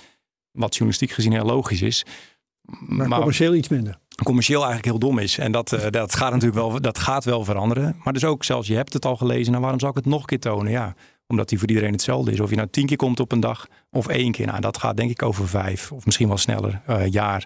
Wat 0.52 0.72
journalistiek 0.72 1.12
gezien 1.12 1.32
heel 1.32 1.46
logisch 1.46 1.82
is. 1.82 2.06
Maar, 2.80 3.08
maar 3.08 3.18
commercieel 3.18 3.56
iets 3.56 3.68
minder. 3.68 4.00
Commercieel 4.24 4.60
eigenlijk 4.60 4.86
heel 4.86 5.00
dom 5.00 5.20
is. 5.20 5.38
En 5.38 5.52
dat, 5.52 5.72
uh, 5.72 5.86
dat 5.90 6.16
gaat 6.16 6.32
natuurlijk 6.32 6.60
wel, 6.60 6.82
dat 6.82 7.00
gaat 7.00 7.24
wel 7.24 7.44
veranderen. 7.44 7.96
Maar 8.04 8.14
dus 8.14 8.24
ook 8.24 8.44
zelfs 8.44 8.68
je 8.68 8.76
hebt 8.76 8.94
het 8.94 9.06
al 9.06 9.18
gelezen. 9.18 9.50
Nou, 9.50 9.62
waarom 9.62 9.80
zou 9.80 9.92
ik 9.92 9.98
het 9.98 10.08
nog 10.08 10.20
een 10.20 10.26
keer 10.26 10.40
tonen? 10.40 10.72
Ja, 10.72 10.96
omdat 11.28 11.50
die 11.50 11.60
voor 11.60 11.68
iedereen 11.68 11.92
hetzelfde 11.92 12.32
is. 12.32 12.40
Of 12.40 12.50
je 12.50 12.56
nou 12.56 12.68
tien 12.72 12.86
keer 12.86 12.98
komt 12.98 13.20
op 13.20 13.32
een 13.32 13.40
dag 13.40 13.68
of 13.90 14.08
één 14.08 14.32
keer. 14.32 14.46
Nou, 14.46 14.62
dat 14.62 14.78
gaat 14.78 14.98
denk 14.98 15.10
ik 15.10 15.24
over 15.24 15.48
vijf 15.48 15.92
of 15.92 16.06
misschien 16.06 16.28
wel 16.28 16.38
sneller 16.38 16.82
uh, 16.90 17.08
jaar. 17.08 17.46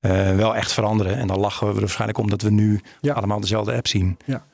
Uh, 0.00 0.36
wel 0.36 0.56
echt 0.56 0.72
veranderen. 0.72 1.16
En 1.16 1.26
dan 1.26 1.38
lachen 1.38 1.74
we 1.74 1.80
waarschijnlijk 1.80 2.18
omdat 2.18 2.42
we 2.42 2.50
nu 2.50 2.80
ja. 3.00 3.14
allemaal 3.14 3.40
dezelfde 3.40 3.74
app 3.74 3.86
zien. 3.86 4.16
Ja. 4.24 4.44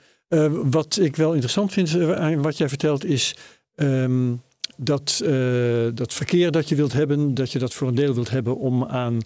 Wat 0.51 0.99
ik 1.01 1.17
wel 1.17 1.33
interessant 1.33 1.73
vind 1.73 2.03
aan 2.15 2.43
wat 2.43 2.57
jij 2.59 2.69
vertelt 2.69 3.05
is 3.05 3.37
um, 3.75 4.43
dat, 4.81 5.21
uh, 5.25 5.89
dat 5.95 6.15
verkeer 6.15 6.51
dat 6.51 6.69
je 6.69 6.75
wilt 6.75 6.93
hebben, 6.93 7.35
dat 7.35 7.53
je 7.53 7.59
dat 7.59 7.75
voor 7.75 7.89
een 7.89 7.95
deel 7.95 8.15
wilt 8.15 8.31
hebben 8.31 8.57
om 8.57 8.85
aan 8.85 9.21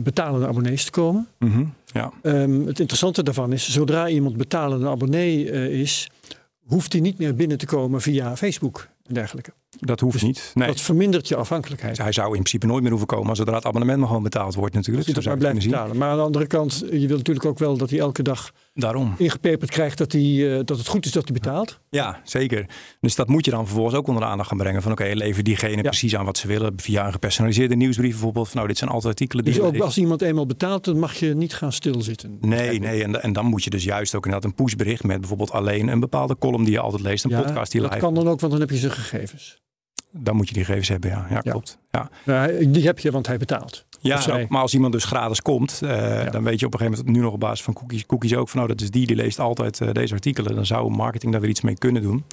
betalende 0.00 0.46
abonnees 0.46 0.84
te 0.84 0.90
komen. 0.90 1.28
Mm 1.38 1.50
-hmm. 1.52 1.74
ja. 1.86 2.12
um, 2.22 2.66
het 2.66 2.80
interessante 2.80 3.22
daarvan 3.22 3.52
is, 3.52 3.70
zodra 3.70 4.08
iemand 4.08 4.36
betalende 4.36 4.88
abonnee 4.88 5.44
is, 5.80 6.10
hoeft 6.66 6.92
hij 6.92 7.00
niet 7.02 7.18
meer 7.18 7.34
binnen 7.34 7.58
te 7.58 7.66
komen 7.66 8.00
via 8.00 8.36
Facebook 8.36 8.88
en 9.02 9.14
dergelijke. 9.14 9.52
Dat 9.78 10.00
hoeft 10.00 10.12
Dus 10.12 10.22
niet. 10.22 10.50
Nee. 10.54 10.66
Dat 10.66 10.80
vermindert 10.80 11.28
je 11.28 11.36
afhankelijkheid. 11.36 11.98
Hij 11.98 12.12
zou 12.12 12.26
in 12.26 12.32
principe 12.32 12.66
nooit 12.66 12.80
meer 12.80 12.90
hoeven 12.90 13.08
komen 13.08 13.36
zodra 13.36 13.54
het 13.54 13.64
abonnement 13.64 13.98
maar 13.98 14.08
gewoon 14.08 14.22
betaald 14.22 14.54
wordt 14.54 14.74
natuurlijk. 14.74 15.06
Zou 15.08 15.24
maar 15.24 15.36
kunnen 15.38 15.62
betalen. 15.64 15.96
Maar 15.96 16.10
aan 16.10 16.16
de 16.16 16.22
andere 16.22 16.46
kant, 16.46 16.78
je 16.90 16.98
wilt 17.06 17.10
natuurlijk 17.18 17.46
ook 17.46 17.58
wel 17.58 17.76
dat 17.76 17.90
hij 17.90 17.98
elke 17.98 18.22
dag. 18.22 18.52
Daarom. 18.74 19.14
ingepeperd 19.18 19.70
krijgt 19.70 19.98
dat, 19.98 20.12
hij, 20.12 20.58
eh, 20.58 20.64
dat 20.64 20.78
het 20.78 20.86
goed 20.86 21.04
is 21.06 21.12
dat 21.12 21.24
hij 21.24 21.32
betaalt. 21.32 21.80
Ja, 21.90 22.20
zeker. 22.24 22.66
Dus 23.00 23.14
dat 23.14 23.28
moet 23.28 23.44
je 23.44 23.50
dan 23.50 23.64
vervolgens 23.66 23.94
ook 23.96 24.06
onder 24.06 24.22
de 24.22 24.28
aandacht 24.28 24.48
gaan 24.48 24.58
brengen. 24.58 24.82
Van 24.82 24.92
oké, 24.92 25.10
lever 25.14 25.42
diegene 25.42 25.82
precies 25.82 26.16
aan 26.16 26.24
wat 26.24 26.38
ze 26.38 26.46
willen. 26.46 26.72
Via 26.76 27.06
een 27.06 27.12
gepersonaliseerde 27.12 27.76
nieuwsbrief 27.76 28.10
bijvoorbeeld. 28.10 28.46
Van, 28.46 28.56
nou, 28.56 28.68
dit 28.68 28.78
zijn 28.78 28.90
altijd 28.90 29.12
artikelen 29.12 29.44
die 29.44 29.54
Dus 29.54 29.62
ook 29.62 29.78
als 29.78 29.98
iemand 29.98 30.22
eenmaal 30.22 30.46
betaalt, 30.46 30.84
dan 30.84 30.98
mag 30.98 31.14
je 31.14 31.34
niet 31.34 31.54
gaan 31.54 31.72
stilzitten. 31.72 32.38
Nee, 32.40 32.78
nee. 32.78 33.02
En, 33.02 33.22
en 33.22 33.32
dan 33.32 33.44
moet 33.46 33.64
je 33.64 33.70
dus 33.70 33.84
juist 33.84 34.14
ook 34.14 34.24
inderdaad 34.24 34.50
een 34.50 34.56
pushbericht 34.56 35.04
met 35.04 35.18
bijvoorbeeld 35.20 35.50
alleen 35.50 35.88
een 35.88 36.00
bepaalde 36.00 36.36
column 36.38 36.64
die 36.64 36.72
je 36.72 36.80
altijd 36.80 37.02
leest. 37.02 37.24
Een 37.24 37.30
Ja, 37.30 37.40
podcast 37.42 37.72
die 37.72 37.80
je 37.80 37.86
dat 37.86 37.96
live. 37.96 38.06
kan 38.06 38.14
dan 38.24 38.28
ook, 38.32 38.40
want 38.40 38.52
dan 38.52 38.60
heb 38.60 38.70
je 38.70 38.76
zijn 38.76 38.92
gegevens. 38.92 39.64
Dan 40.10 40.36
moet 40.36 40.48
je 40.48 40.54
die 40.54 40.64
gegevens 40.64 40.88
hebben, 40.88 41.10
ja. 41.10 41.26
Ja, 41.28 41.40
Ja. 41.44 41.50
klopt. 41.50 41.78
Ja. 41.90 42.10
Nou, 42.24 42.70
die 42.70 42.84
heb 42.86 42.98
je, 42.98 43.10
want 43.10 43.26
hij 43.26 43.36
betaalt. 43.36 43.84
Ja, 44.00 44.20
zij. 44.20 44.46
maar 44.48 44.60
als 44.60 44.74
iemand 44.74 44.92
dus 44.92 45.04
gratis 45.04 45.42
komt, 45.42 45.80
eh, 45.82 46.30
dan 46.30 46.44
weet 46.44 46.60
je 46.60 46.66
op 46.66 46.72
een 46.72 46.78
gegeven 46.78 46.98
moment 47.04 47.16
nu 47.16 47.22
nog 47.22 47.32
op 47.32 47.40
basis 47.40 47.62
van 47.62 47.74
cookies, 47.74 48.06
cookies 48.06 48.34
ook 48.34 48.48
van, 48.48 48.58
nou, 48.60 48.72
dat 48.72 48.80
is 48.80 48.90
die, 48.90 49.06
die 49.06 49.16
leest 49.16 49.38
altijd 49.38 49.80
eh, 49.80 49.92
deze 49.92 50.14
artikelen. 50.14 50.54
Dan 50.54 50.66
zou 50.66 50.90
marketing 50.90 51.32
daar 51.32 51.40
weer 51.40 51.50
iets 51.50 51.60
mee 51.60 51.78
kunnen 51.78 52.02
doen. 52.02 52.24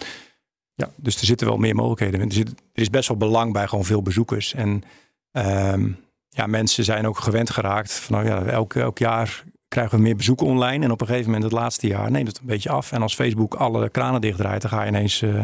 Ja. 0.76 0.90
Dus 0.96 1.20
er 1.20 1.26
zitten 1.26 1.48
wel 1.48 1.58
meer 1.58 1.76
mogelijkheden. 1.76 2.20
in. 2.22 2.28
Er, 2.28 2.34
zit, 2.34 2.50
er 2.50 2.82
is 2.82 2.90
best 2.90 3.08
wel 3.08 3.18
belang 3.18 3.54
bij 3.54 3.68
gewoon 3.68 3.86
veel 3.86 4.02
bezoekers. 4.02 4.54
En 4.54 4.84
ehm, 5.32 5.90
ja, 6.30 6.46
mensen 6.48 6.84
zijn 6.84 7.08
ook 7.08 7.18
gewend 7.18 7.50
geraakt 7.50 7.94
van, 7.94 8.16
nou 8.16 8.28
ja, 8.28 8.44
elk, 8.52 8.74
elk 8.76 8.98
jaar 8.98 9.44
krijgen 9.68 9.98
we 9.98 10.04
meer 10.04 10.16
bezoeken 10.16 10.48
online. 10.48 10.86
En 10.86 10.92
op 10.92 11.02
een 11.02 11.08
gegeven 11.08 11.32
moment 11.32 11.52
het 11.52 11.60
laatste 11.62 11.88
jaar 11.88 12.12
neemt 12.12 12.28
het 12.28 12.40
een 12.40 12.46
beetje 12.46 12.70
af. 12.70 12.92
En 12.92 13.02
als 13.02 13.16
Facebook 13.16 13.54
alle 13.54 13.90
kranen 13.90 14.22
dichtdraait, 14.22 14.62
dan 14.62 14.72
ga 14.72 14.82
je 14.82 14.88
ineens, 14.88 15.22
eh, 15.22 15.42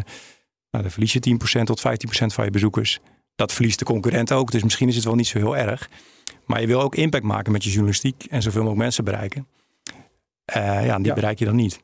nou, 0.71 0.83
dan 0.83 0.91
verlies 0.91 1.13
je 1.13 1.19
10% 1.59 1.63
tot 1.63 1.79
15% 1.79 1.81
van 2.25 2.45
je 2.45 2.51
bezoekers. 2.51 2.99
Dat 3.35 3.53
verliest 3.53 3.79
de 3.79 3.85
concurrent 3.85 4.31
ook. 4.31 4.51
Dus 4.51 4.63
misschien 4.63 4.87
is 4.87 4.95
het 4.95 5.03
wel 5.05 5.15
niet 5.15 5.27
zo 5.27 5.37
heel 5.37 5.57
erg. 5.57 5.89
Maar 6.45 6.61
je 6.61 6.67
wil 6.67 6.81
ook 6.81 6.95
impact 6.95 7.23
maken 7.23 7.51
met 7.51 7.63
je 7.63 7.69
journalistiek 7.69 8.23
en 8.29 8.41
zoveel 8.41 8.59
mogelijk 8.61 8.81
mensen 8.83 9.03
bereiken. 9.03 9.47
Eh, 10.45 10.63
ja, 10.85 10.93
en 10.95 10.97
die 11.01 11.05
Ja. 11.07 11.13
bereik 11.13 11.39
je 11.39 11.45
dan 11.45 11.55
niet. 11.55 11.79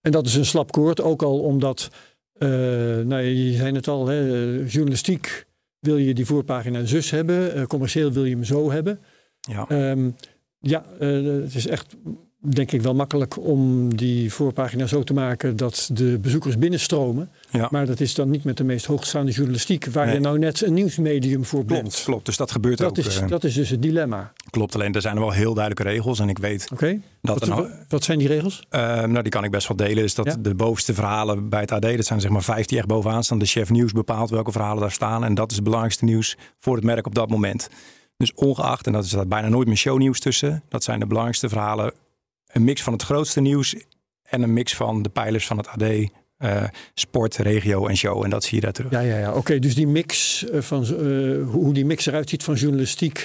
En 0.00 0.10
dat 0.12 0.26
is 0.26 0.34
een 0.34 0.44
slap 0.46 0.72
koord, 0.72 1.00
ook 1.00 1.22
al 1.22 1.38
omdat, 1.40 1.90
eh, 2.32 2.48
nou, 2.48 3.20
je 3.20 3.56
zei 3.56 3.74
het 3.74 3.88
al, 3.88 4.06
hè, 4.06 4.20
eh, 4.60 4.68
journalistiek 4.70 5.46
wil 5.78 5.96
je 5.96 6.14
die 6.14 6.26
voorpagina 6.26 6.84
zus 6.84 7.10
hebben, 7.10 7.66
commercieel 7.66 8.12
wil 8.12 8.24
je 8.24 8.34
hem 8.34 8.44
zo 8.44 8.70
hebben. 8.70 9.00
Ja, 9.40 9.68
Ehm, 9.68 10.10
ja, 10.58 10.84
het 10.98 11.54
is 11.54 11.66
echt, 11.66 11.96
denk 12.50 12.72
ik, 12.72 12.82
wel 12.82 12.94
makkelijk 12.94 13.38
om 13.46 13.88
die 13.96 14.32
voorpagina 14.32 14.86
zo 14.86 15.02
te 15.02 15.12
maken 15.14 15.56
dat 15.56 15.90
de 15.92 16.18
bezoekers 16.18 16.58
binnenstromen. 16.58 17.30
ja. 17.50 17.68
Maar 17.70 17.86
dat 17.86 18.00
is 18.00 18.14
dan 18.14 18.30
niet 18.30 18.44
met 18.44 18.56
de 18.56 18.64
meest 18.64 18.86
hoogstaande 18.86 19.30
journalistiek, 19.32 19.86
waar 19.86 20.06
Nee. 20.06 20.14
je 20.14 20.20
nou 20.20 20.38
net 20.38 20.62
een 20.62 20.74
nieuwsmedium 20.74 21.44
voor 21.44 21.64
bent. 21.64 21.80
klopt, 21.80 22.02
klopt. 22.04 22.26
Dus 22.26 22.36
dat 22.36 22.50
gebeurt 22.50 22.78
Dat 22.78 22.88
ook. 22.88 22.96
is, 23.06 23.18
eh, 23.20 23.28
dat 23.28 23.44
is 23.44 23.54
dus 23.54 23.68
het 23.68 23.82
dilemma. 23.82 24.32
klopt. 24.50 24.74
Alleen 24.74 24.94
er 24.94 25.00
zijn 25.00 25.14
er 25.14 25.20
wel 25.20 25.30
heel 25.32 25.54
duidelijke 25.54 25.92
regels. 25.92 26.18
En 26.18 26.28
ik 26.28 26.38
weet 26.38 26.68
Oké, 26.72 27.00
dat 27.22 27.46
wat, 27.46 27.68
wat- 27.88 28.04
zijn 28.04 28.18
die 28.18 28.28
regels? 28.28 28.62
Eh, 28.68 28.80
nou, 29.04 29.22
die 29.22 29.32
kan 29.32 29.44
ik 29.44 29.50
best 29.50 29.68
wel 29.68 29.76
delen. 29.76 30.02
Dus 30.02 30.14
dat 30.14 30.26
Ja. 30.26 30.36
de 30.40 30.54
bovenste 30.54 30.94
verhalen 30.94 31.48
bij 31.48 31.60
het 31.60 31.72
AD, 31.72 31.82
dat 31.82 32.04
zijn 32.06 32.20
zeg 32.20 32.30
maar 32.30 32.42
vijf 32.42 32.66
die 32.66 32.78
echt 32.78 32.86
bovenaan 32.86 33.24
staan. 33.24 33.38
De 33.38 33.44
chef 33.46 33.70
nieuws 33.70 33.92
bepaalt 33.92 34.30
welke 34.30 34.52
verhalen 34.52 34.80
daar 34.80 34.92
staan. 34.92 35.24
En 35.24 35.34
dat 35.34 35.48
is 35.50 35.54
het 35.54 35.64
belangrijkste 35.64 36.04
nieuws 36.04 36.36
voor 36.58 36.74
het 36.76 36.84
merk 36.84 37.06
op 37.06 37.14
dat 37.14 37.30
moment. 37.30 37.68
Dus 38.16 38.34
ongeacht, 38.34 38.86
en 38.86 38.92
dat 38.92 39.04
is 39.04 39.10
daar 39.10 39.28
bijna 39.28 39.48
nooit 39.48 39.66
meer 39.68 39.76
shownieuws 39.76 40.20
tussen. 40.20 40.62
Dat 40.68 40.84
zijn 40.84 41.00
de 41.00 41.06
belangrijkste 41.06 41.48
verhalen. 41.48 41.92
Een 42.52 42.64
mix 42.64 42.82
van 42.82 42.92
het 42.92 43.02
grootste 43.02 43.40
nieuws 43.40 43.76
en 44.22 44.42
een 44.42 44.52
mix 44.52 44.74
van 44.74 45.02
de 45.02 45.08
pijlers 45.08 45.46
van 45.46 45.56
het 45.56 45.68
AD. 45.68 45.82
eh, 45.82 46.62
sport, 46.94 47.36
regio 47.36 47.86
en 47.86 47.96
show. 47.96 48.24
En 48.24 48.30
dat 48.30 48.44
zie 48.44 48.54
je 48.54 48.60
daar 48.60 48.72
terug. 48.72 48.90
Ja, 48.90 49.00
ja, 49.00 49.18
ja. 49.18 49.32
Oké, 49.32 49.58
dus 49.58 49.74
die 49.74 49.86
mix 49.86 50.44
eh, 50.48 50.60
van 50.60 50.82
eh, 50.82 50.88
hoe 51.48 51.72
die 51.74 51.84
mix 51.84 52.06
eruit 52.06 52.28
ziet 52.28 52.42
van 52.44 52.54
journalistiek 52.54 53.18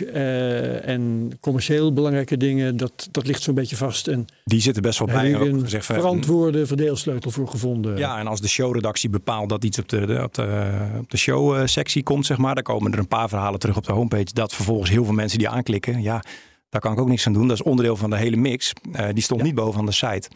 en 0.81 1.31
commercieel 1.39 1.93
belangrijke 1.93 2.37
dingen, 2.37 2.77
dat, 2.77 3.07
dat 3.11 3.27
ligt 3.27 3.41
zo'n 3.41 3.55
beetje 3.55 3.75
vast. 3.75 4.07
En 4.07 4.25
Die 4.43 4.61
zitten 4.61 4.81
best 4.81 4.99
wel 4.99 5.07
bij. 5.07 5.33
een 5.33 5.59
gezegd 5.61 5.85
verantwoorde 5.85 6.65
verdeelsleutel 6.65 7.31
voor 7.31 7.47
gevonden. 7.47 7.97
Ja, 7.97 8.19
en 8.19 8.27
als 8.27 8.41
de 8.41 8.47
showredactie 8.47 9.09
bepaalt 9.09 9.49
dat 9.49 9.63
iets 9.63 9.79
op 9.79 9.89
de, 9.89 10.05
de- 10.05 10.23
op 10.23 10.33
de, 10.33 10.71
op 10.97 11.09
de 11.09 11.17
show-sectie 11.17 12.03
komt, 12.03 12.25
zeg 12.25 12.37
maar, 12.37 12.55
dan 12.55 12.63
komen 12.63 12.91
er 12.93 12.99
een 12.99 13.07
paar 13.07 13.29
verhalen 13.29 13.59
terug 13.59 13.77
op 13.77 13.85
de 13.85 13.93
homepage. 13.93 14.33
Dat 14.33 14.53
vervolgens 14.53 14.89
heel 14.89 15.03
veel 15.05 15.13
mensen 15.13 15.37
die 15.39 15.49
aanklikken. 15.49 16.01
Ja, 16.01 16.23
daar 16.69 16.81
kan 16.81 16.91
ik 16.93 16.99
ook 16.99 17.07
niks 17.07 17.27
aan 17.27 17.33
doen. 17.33 17.47
Dat 17.47 17.57
is 17.59 17.63
onderdeel 17.63 17.95
van 17.95 18.09
de 18.09 18.17
hele 18.17 18.35
mix. 18.37 18.73
Eh, 18.91 19.07
die 19.13 19.23
stond 19.23 19.39
Ja. 19.39 19.45
niet 19.45 19.55
bovenaan 19.55 19.85
de 19.85 19.91
site. 19.91 20.29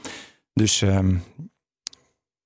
Dus 0.54 0.82
ehm, 0.82 1.16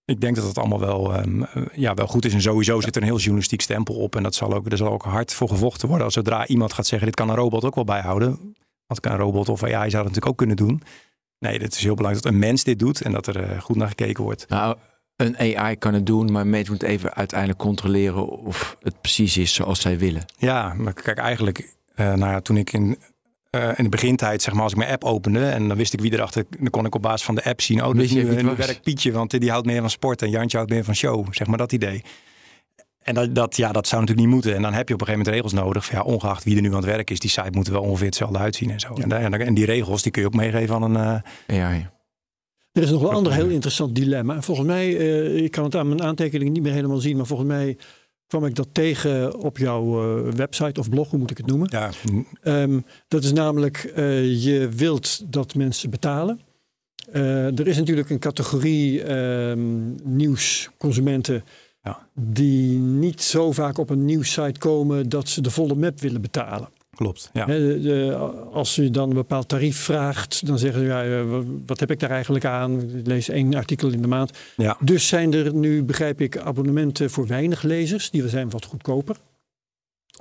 ik 0.05 0.21
denk 0.21 0.35
dat 0.35 0.45
het 0.45 0.57
allemaal 0.57 0.79
wel, 0.79 1.13
ehm, 1.13 1.43
eh, 1.43 1.63
ja, 1.73 1.93
wel 1.93 2.07
goed 2.07 2.25
is. 2.25 2.33
En 2.33 2.41
sowieso 2.41 2.81
zit 2.81 2.95
er 2.95 3.01
een 3.01 3.07
heel 3.07 3.17
journalistiek 3.17 3.61
stempel 3.61 3.95
op. 3.95 4.15
En 4.15 4.23
dat 4.23 4.35
zal 4.35 4.53
ook, 4.53 4.71
er 4.71 4.77
zal 4.77 4.91
ook 4.91 5.03
hard 5.03 5.33
voor 5.33 5.47
gevochten 5.49 5.87
worden. 5.87 6.05
Als 6.05 6.13
zodra 6.15 6.47
iemand 6.47 6.73
gaat 6.73 6.87
zeggen, 6.87 7.07
dit 7.07 7.15
kan 7.15 7.29
een 7.29 7.35
robot 7.35 7.63
ook 7.63 7.75
wel 7.75 7.83
bijhouden. 7.83 8.55
Kan 8.99 9.11
een 9.11 9.17
robot 9.17 9.49
of 9.49 9.63
AI 9.63 9.71
zou 9.71 9.81
dat 9.89 9.91
natuurlijk 9.91 10.27
ook 10.27 10.37
kunnen 10.37 10.55
doen. 10.55 10.81
Nee, 11.39 11.59
het 11.59 11.75
is 11.75 11.83
heel 11.83 11.95
belangrijk 11.95 12.25
dat 12.25 12.33
een 12.33 12.39
mens 12.39 12.63
dit 12.63 12.79
doet 12.79 13.01
en 13.01 13.11
dat 13.11 13.27
er 13.27 13.39
eh, 13.43 13.61
goed 13.61 13.75
naar 13.75 13.87
gekeken 13.87 14.23
wordt. 14.23 14.49
Nou, 14.49 14.77
een 15.15 15.37
AI 15.57 15.75
kan 15.75 15.93
het 15.93 16.05
doen, 16.05 16.31
maar 16.31 16.41
een 16.41 16.49
mens 16.49 16.69
moet 16.69 16.83
even 16.83 17.13
uiteindelijk 17.13 17.59
controleren 17.59 18.27
of 18.29 18.77
het 18.81 19.01
precies 19.01 19.37
is 19.37 19.53
zoals 19.53 19.81
zij 19.81 19.97
willen. 19.97 20.25
Ja, 20.37 20.73
maar 20.73 20.93
kijk, 20.93 21.17
eigenlijk, 21.17 21.75
nou 21.95 22.19
ja, 22.19 22.41
toen 22.41 22.57
ik 22.57 22.73
in, 22.73 22.97
eh, 23.55 23.69
in 23.77 23.83
de 23.83 23.89
begintijd, 23.89 24.41
zeg 24.41 24.53
maar, 24.53 24.63
als 24.63 24.71
ik 24.71 24.77
mijn 24.77 24.91
app 24.91 25.03
opende 25.03 25.45
en 25.49 25.67
dan 25.67 25.77
wist 25.77 25.93
ik 25.93 26.01
wie 26.01 26.13
erachter, 26.13 26.45
dan 26.59 26.69
kon 26.69 26.85
ik 26.85 26.95
op 26.95 27.01
basis 27.01 27.25
van 27.25 27.35
de 27.35 27.43
app 27.43 27.61
zien, 27.61 27.83
oh, 27.85 27.93
dus 27.93 28.11
je 28.11 28.23
nu, 28.23 28.41
nu 28.41 28.55
werkt 28.55 28.81
Pietje, 28.81 29.11
want 29.11 29.39
die 29.39 29.49
houdt 29.49 29.65
meer 29.65 29.79
van 29.79 29.89
sport 29.89 30.21
en 30.21 30.29
Jantje 30.29 30.57
houdt 30.57 30.71
meer 30.71 30.83
van 30.83 30.95
show, 30.95 31.25
zeg 31.31 31.47
maar 31.47 31.57
dat 31.57 31.71
idee. 31.71 32.03
En 33.03 33.13
dat, 33.13 33.35
dat, 33.35 33.57
ja, 33.57 33.71
dat 33.71 33.87
zou 33.87 34.01
natuurlijk 34.01 34.27
niet 34.27 34.35
moeten. 34.35 34.55
En 34.55 34.61
dan 34.61 34.73
heb 34.73 34.87
je 34.87 34.93
op 34.93 35.01
een 35.01 35.07
gegeven 35.07 35.31
moment 35.31 35.43
regels 35.45 35.65
nodig. 35.65 35.85
Van, 35.85 35.97
ja, 35.97 36.03
ongeacht 36.03 36.43
wie 36.43 36.55
er 36.55 36.61
nu 36.61 36.67
aan 36.69 36.75
het 36.75 36.85
werk 36.85 37.09
is, 37.09 37.19
die 37.19 37.29
site 37.29 37.49
moet 37.51 37.67
er 37.67 37.73
wel 37.73 37.81
ongeveer 37.81 38.05
hetzelfde 38.05 38.37
uitzien 38.37 38.69
en 38.69 38.79
zo. 38.79 38.93
En, 38.93 39.11
en, 39.11 39.33
en 39.33 39.53
die 39.53 39.65
regels 39.65 40.01
die 40.01 40.11
kun 40.11 40.21
je 40.21 40.27
ook 40.27 40.33
meegeven 40.33 40.75
aan 40.75 40.95
een. 40.95 41.23
eh, 41.47 41.63
AI. 41.63 41.87
Er 42.71 42.81
is 42.81 42.89
nog 42.89 43.01
een 43.01 43.09
ander 43.15 43.33
heel 43.33 43.47
interessant 43.47 43.95
dilemma. 43.95 44.35
En 44.35 44.43
volgens 44.43 44.67
mij, 44.67 44.97
eh, 44.97 45.43
ik 45.43 45.51
kan 45.51 45.63
het 45.63 45.75
aan 45.75 45.87
mijn 45.87 46.03
aantekeningen 46.03 46.53
niet 46.53 46.63
meer 46.63 46.73
helemaal 46.73 46.97
zien, 46.97 47.17
maar 47.17 47.25
volgens 47.25 47.49
mij 47.49 47.77
kwam 48.27 48.45
ik 48.45 48.55
dat 48.55 48.67
tegen 48.71 49.39
op 49.39 49.57
jouw 49.57 50.01
eh, 50.27 50.33
website 50.33 50.79
of 50.79 50.89
blog, 50.89 51.09
hoe 51.09 51.19
moet 51.19 51.31
ik 51.31 51.37
het 51.37 51.45
noemen? 51.47 51.67
ja, 51.71 51.89
Ehm, 52.41 52.79
dat 53.07 53.23
is 53.23 53.31
namelijk, 53.33 53.77
eh, 53.95 54.43
je 54.43 54.69
wilt 54.69 55.31
dat 55.33 55.55
mensen 55.55 55.89
betalen. 55.89 56.39
Eh, 57.11 57.59
er 57.59 57.67
is 57.67 57.77
natuurlijk 57.77 58.09
een 58.09 58.19
categorie 58.19 59.03
ehm, 59.03 59.91
nieuwsconsumenten 60.03 61.43
Ja. 61.83 62.07
die 62.13 62.77
niet 62.79 63.21
zo 63.21 63.51
vaak 63.51 63.77
op 63.77 63.89
een 63.89 64.05
nieuwssite 64.05 64.59
komen 64.59 65.09
dat 65.09 65.29
ze 65.29 65.41
de 65.41 65.51
volle 65.51 65.75
map 65.75 65.99
willen 65.99 66.21
betalen. 66.21 66.69
Klopt. 66.95 67.29
Ja. 67.33 67.45
Hè, 67.45 67.59
de- 67.67 67.79
de- 67.81 68.13
als 68.51 68.75
je 68.75 68.89
dan 68.91 69.09
een 69.09 69.15
bepaald 69.15 69.47
tarief 69.49 69.77
vraagt, 69.77 70.47
dan 70.47 70.59
zeggen 70.59 70.79
ze, 70.79 70.85
ja, 70.85 71.03
eh, 71.03 71.29
wa- 71.29 71.43
wat 71.65 71.79
heb 71.79 71.91
ik 71.91 71.99
daar 71.99 72.09
eigenlijk 72.11 72.45
aan? 72.45 72.81
Ik 72.81 73.07
lees 73.07 73.29
één 73.29 73.53
artikel 73.55 73.89
in 73.89 74.01
de 74.01 74.07
maand. 74.07 74.37
Ja. 74.57 74.77
Dus 74.79 75.07
zijn 75.07 75.33
er 75.33 75.53
nu, 75.53 75.83
begrijp 75.83 76.21
ik, 76.21 76.37
abonnementen 76.37 77.09
voor 77.09 77.27
weinig 77.27 77.61
lezers. 77.61 78.09
Die 78.09 78.29
zijn 78.29 78.49
wat 78.49 78.65
goedkoper. 78.65 79.15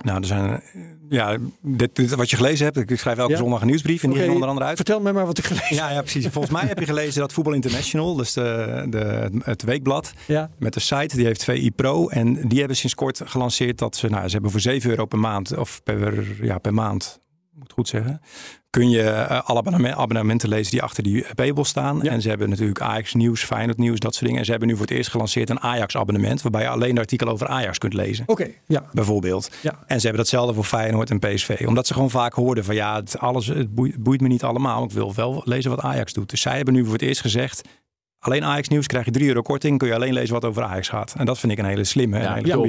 Nou, 0.03 0.19
er 0.19 0.25
zijn. 0.25 0.61
Ja, 1.09 1.37
dit, 1.61 1.95
dit 1.95 2.15
wat 2.15 2.29
je 2.29 2.35
gelezen 2.35 2.65
hebt. 2.65 2.89
Ik 2.89 2.99
schrijf 2.99 3.17
elke 3.17 3.31
Ja. 3.31 3.37
zondag 3.37 3.61
een 3.61 3.67
nieuwsbrief 3.67 4.03
en 4.03 4.09
die 4.09 4.17
Oké, 4.17 4.21
ging 4.23 4.33
onder 4.33 4.49
andere 4.49 4.67
uit. 4.67 4.75
Vertel 4.75 4.99
mij 5.01 5.13
maar 5.13 5.25
wat 5.25 5.37
ik 5.37 5.45
gelezen 5.45 5.75
Ja, 5.75 5.91
ja, 5.91 6.01
precies. 6.01 6.27
Volgens 6.27 6.53
mij 6.53 6.65
heb 6.67 6.79
je 6.79 6.85
gelezen 6.85 7.19
dat 7.21 7.33
Voetbal 7.33 7.53
International, 7.53 8.15
dus 8.15 8.33
de, 8.33 8.85
de, 8.89 9.29
het 9.43 9.63
weekblad, 9.63 10.13
Ja, 10.27 10.49
met 10.59 10.73
de 10.73 10.79
site, 10.79 11.15
die 11.15 11.25
heeft 11.25 11.43
VI 11.43 11.71
Pro. 11.71 12.07
En 12.07 12.47
die 12.47 12.59
hebben 12.59 12.77
sinds 12.77 12.95
kort 12.95 13.21
gelanceerd 13.25 13.77
dat 13.77 13.95
ze, 13.95 14.07
nou, 14.09 14.25
ze 14.27 14.33
hebben 14.33 14.51
voor 14.51 14.59
7 14.59 14.89
euro 14.89 15.05
per 15.05 15.19
maand, 15.19 15.57
of 15.57 15.83
per, 15.83 16.23
ja, 16.45 16.57
per 16.57 16.73
maand, 16.73 17.19
moet 17.55 17.63
ik 17.63 17.69
het 17.69 17.71
goed 17.73 17.87
zeggen, 17.87 18.21
kun 18.69 18.89
je 18.89 19.01
eh, 19.09 19.41
alle 19.49 19.59
abonnement- 19.59 19.95
abonnementen 19.95 20.49
lezen 20.49 20.71
die 20.71 20.81
achter 20.81 21.03
die 21.03 21.25
paywall 21.35 21.63
staan. 21.63 21.99
Ja. 22.01 22.11
En 22.11 22.21
ze 22.21 22.29
hebben 22.29 22.49
natuurlijk 22.49 22.81
Ajax 22.81 23.13
nieuws, 23.13 23.43
Feyenoord 23.43 23.77
nieuws, 23.77 23.99
dat 23.99 24.13
soort 24.13 24.25
dingen. 24.25 24.39
En 24.39 24.45
ze 24.45 24.51
hebben 24.51 24.69
nu 24.69 24.75
voor 24.75 24.85
het 24.85 24.95
eerst 24.95 25.09
gelanceerd 25.09 25.49
een 25.49 25.59
Ajax 25.59 25.97
abonnement, 25.97 26.41
waarbij 26.41 26.61
je 26.61 26.67
alleen 26.69 26.93
de 26.95 26.99
artikelen 27.01 27.33
over 27.33 27.47
Ajax 27.47 27.77
kunt 27.77 27.93
lezen. 27.93 28.23
oké. 28.27 28.47
ja, 28.67 28.85
Bijvoorbeeld. 28.93 29.49
ja. 29.61 29.71
En 29.87 29.99
ze 29.99 30.05
hebben 30.07 30.17
datzelfde 30.17 30.53
voor 30.53 30.63
Feyenoord 30.63 31.09
en 31.09 31.19
PSV. 31.19 31.63
Omdat 31.67 31.87
ze 31.87 31.93
gewoon 31.93 32.09
vaak 32.09 32.33
hoorden 32.33 32.63
van 32.65 32.75
ja, 32.75 32.95
het, 32.95 33.19
alles, 33.19 33.47
het 33.47 33.75
boeit, 34.03 34.21
me 34.21 34.27
niet 34.27 34.43
allemaal. 34.43 34.83
Ik 34.83 34.91
wil 34.91 35.13
wel 35.13 35.41
lezen 35.45 35.69
wat 35.69 35.81
Ajax 35.81 36.13
doet. 36.13 36.29
Dus 36.29 36.41
zij 36.41 36.55
hebben 36.55 36.73
nu 36.73 36.83
voor 36.83 36.93
het 36.93 37.01
eerst 37.01 37.21
gezegd... 37.21 37.61
alleen 38.19 38.43
Ajax 38.43 38.67
nieuws 38.67 38.87
krijg 38.87 39.05
je 39.05 39.11
3 39.11 39.27
euro 39.27 39.41
korting. 39.41 39.77
Kun 39.77 39.87
je 39.87 39.93
alleen 39.95 40.13
lezen 40.13 40.33
wat 40.33 40.45
over 40.45 40.63
Ajax 40.63 40.89
gaat. 40.89 41.13
En 41.17 41.25
dat 41.25 41.39
vind 41.39 41.51
ik 41.51 41.57
een 41.57 41.65
hele 41.65 41.83
slimme 41.83 42.17
en 42.17 42.45
Ja. 42.45 42.67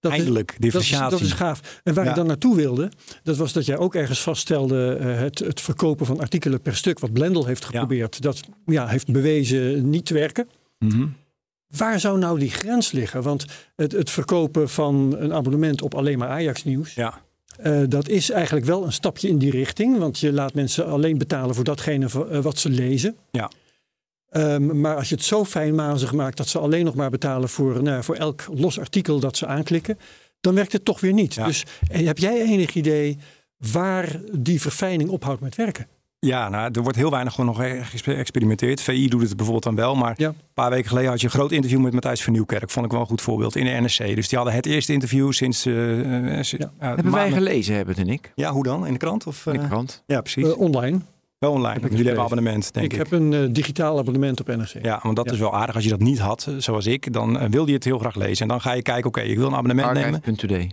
Dat 0.00 0.12
Eindelijk, 0.12 0.46
Dat 0.46 0.54
is, 0.56 0.60
differentiatie. 0.60 1.10
dat 1.18 1.20
is 1.26 1.32
gaaf. 1.32 1.80
En 1.84 1.94
waar 1.94 2.04
Ja. 2.04 2.10
ik 2.10 2.16
dan 2.16 2.26
naartoe 2.26 2.56
wilde, 2.56 2.90
dat 3.22 3.36
was 3.36 3.52
dat 3.52 3.66
jij 3.66 3.76
ook 3.76 3.94
ergens 3.94 4.20
vaststelde 4.20 4.96
eh, 5.00 5.18
het, 5.18 5.38
het 5.38 5.60
verkopen 5.60 6.06
van 6.06 6.20
artikelen 6.20 6.60
per 6.60 6.76
stuk, 6.76 6.98
wat 6.98 7.12
Blendel 7.12 7.46
heeft 7.46 7.64
geprobeerd, 7.64 8.22
dat 8.22 8.40
ja, 8.66 8.86
heeft 8.88 9.12
bewezen 9.12 9.90
niet 9.90 10.06
te 10.06 10.14
werken. 10.14 10.48
Mhm. 10.78 11.06
Waar 11.76 12.00
zou 12.00 12.18
nou 12.18 12.38
die 12.38 12.50
grens 12.50 12.92
liggen? 12.92 13.22
Want 13.22 13.44
het, 13.76 13.92
het 13.92 14.10
verkopen 14.10 14.68
van 14.68 15.16
een 15.18 15.32
abonnement 15.32 15.82
op 15.82 15.94
alleen 15.94 16.18
maar 16.18 16.28
Ajax 16.28 16.64
nieuws, 16.64 16.94
Ja, 16.94 17.20
eh, 17.58 17.80
dat 17.88 18.08
is 18.08 18.30
eigenlijk 18.30 18.66
wel 18.66 18.84
een 18.84 18.92
stapje 18.92 19.28
in 19.28 19.38
die 19.38 19.50
richting. 19.50 19.98
Want 19.98 20.18
je 20.18 20.32
laat 20.32 20.54
mensen 20.54 20.86
alleen 20.86 21.18
betalen 21.18 21.54
voor 21.54 21.64
datgene 21.64 22.06
eh, 22.30 22.40
wat 22.40 22.58
ze 22.58 22.70
lezen. 22.70 23.16
Ja. 23.30 23.50
Ehm, 24.28 24.80
maar 24.80 24.96
als 24.96 25.08
je 25.08 25.14
het 25.14 25.24
zo 25.24 25.44
fijnmazig 25.44 26.12
maakt 26.12 26.36
dat 26.36 26.48
ze 26.48 26.58
alleen 26.58 26.84
nog 26.84 26.94
maar 26.94 27.10
betalen 27.10 27.48
voor, 27.48 27.82
nou, 27.82 28.02
voor 28.02 28.14
elk 28.14 28.44
los 28.54 28.78
artikel 28.80 29.20
dat 29.20 29.36
ze 29.36 29.46
aanklikken, 29.46 29.98
dan 30.40 30.54
werkt 30.54 30.72
het 30.72 30.84
toch 30.84 31.00
weer 31.00 31.12
niet. 31.12 31.34
Ja. 31.34 31.46
Dus 31.46 31.64
eh, 31.90 32.06
heb 32.06 32.18
jij 32.18 32.42
enig 32.42 32.74
idee 32.74 33.18
waar 33.72 34.20
die 34.32 34.60
verfijning 34.60 35.10
ophoudt 35.10 35.40
met 35.40 35.56
werken? 35.56 35.86
Ja, 36.20 36.48
nou, 36.48 36.70
er 36.72 36.82
wordt 36.82 36.96
heel 36.96 37.10
weinig 37.10 37.34
gewoon 37.34 37.56
nog 37.56 37.66
geëxperimenteerd. 38.02 38.80
VI 38.80 39.08
doet 39.08 39.20
het 39.22 39.30
bijvoorbeeld 39.36 39.64
dan 39.64 39.74
wel. 39.74 39.94
Maar 39.94 40.14
Ja. 40.16 40.28
een 40.28 40.34
paar 40.54 40.70
weken 40.70 40.88
geleden 40.88 41.10
had 41.10 41.20
je 41.20 41.26
een 41.26 41.32
groot 41.32 41.52
interview 41.52 41.80
met 41.80 41.92
Matthijs 41.92 42.22
van 42.22 42.32
Nieuwkerk. 42.32 42.70
Vond 42.70 42.84
ik 42.86 42.92
wel 42.92 43.00
een 43.00 43.06
goed 43.06 43.20
voorbeeld 43.20 43.56
in 43.56 43.64
de 43.64 43.70
NRC. 43.70 44.14
Dus 44.14 44.28
die 44.28 44.38
hadden 44.38 44.54
het 44.56 44.66
eerste 44.66 44.92
interview 44.92 45.32
sinds... 45.32 45.60
si- 45.60 45.70
Ja. 45.70 46.72
Hebben 46.78 47.12
wij 47.12 47.30
gelezen, 47.32 47.74
hebben 47.74 47.94
het 47.94 48.06
en 48.06 48.12
ik. 48.12 48.32
Ja, 48.34 48.52
hoe 48.52 48.62
dan? 48.62 48.86
In 48.86 48.92
de 48.92 48.98
krant? 48.98 49.26
Of, 49.26 49.46
In 49.46 49.52
de 49.60 49.66
krant. 49.66 50.02
Ja, 50.06 50.20
precies. 50.20 50.44
Eh, 50.44 50.58
online. 50.58 51.00
Wel 51.38 51.52
online. 51.52 51.80
heb 51.80 51.90
Jullie 51.90 52.06
hebben 52.06 52.24
abonnement, 52.24 52.72
denk 52.72 52.86
Ik, 52.86 52.92
ik. 52.92 52.98
heb 52.98 53.12
een 53.12 53.32
eh, 53.32 53.40
digitaal 53.50 53.98
abonnement 53.98 54.40
op 54.40 54.46
NRC. 54.46 54.72
Ja, 54.82 55.00
want 55.02 55.16
dat 55.16 55.24
Ja. 55.26 55.32
is 55.32 55.38
wel 55.38 55.54
aardig. 55.54 55.74
Als 55.74 55.84
je 55.84 55.90
dat 55.90 56.00
niet 56.00 56.18
had, 56.18 56.46
eh, 56.48 56.54
zoals 56.58 56.86
ik, 56.86 57.12
dan 57.12 57.38
eh, 57.38 57.48
wilde 57.50 57.68
je 57.68 57.74
het 57.76 57.84
heel 57.84 57.98
graag 57.98 58.14
lezen. 58.14 58.42
En 58.42 58.48
dan 58.48 58.60
ga 58.60 58.72
je 58.72 58.82
kijken, 58.82 59.06
oké, 59.08 59.20
ik 59.20 59.36
wil 59.36 59.46
een 59.46 59.54
abonnement 59.54 59.92
nemen. 59.92 60.14
Archive.today. 60.14 60.70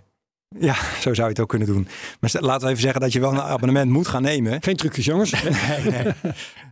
Ja, 0.60 0.74
zo 1.02 1.14
zou 1.14 1.22
je 1.22 1.34
het 1.34 1.40
ook 1.40 1.50
kunnen 1.50 1.68
doen. 1.68 1.88
Maar 2.20 2.30
st- 2.30 2.42
laten 2.42 2.62
we 2.64 2.70
even 2.70 2.82
zeggen 2.82 3.02
dat 3.02 3.14
je 3.14 3.20
wel 3.20 3.32
een 3.32 3.42
abonnement 3.42 3.92
moet 3.92 4.08
gaan 4.08 4.22
nemen. 4.22 4.62
Geen 4.64 4.76
trucjes, 4.76 5.06
jongens. 5.06 5.32
Nee, 5.44 5.92
nee. 5.92 6.14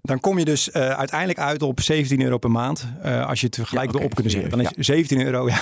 Dan 0.02 0.20
kom 0.20 0.40
je 0.40 0.46
dus 0.46 0.72
eh, 0.72 0.90
uiteindelijk 0.90 1.40
uit 1.40 1.62
op 1.62 1.82
17 1.82 2.22
euro 2.22 2.38
per 2.38 2.52
maand. 2.52 2.88
eh, 3.02 3.28
als 3.28 3.40
je 3.42 3.46
het 3.46 3.56
gelijk 3.56 3.86
Ja, 3.86 3.90
oké, 3.92 3.98
erop 4.00 4.14
kunnen 4.14 4.32
zetten. 4.32 4.52
Dan 4.52 4.60
is 4.76 4.86
17 4.86 5.26
euro, 5.26 5.48
ja. 5.48 5.60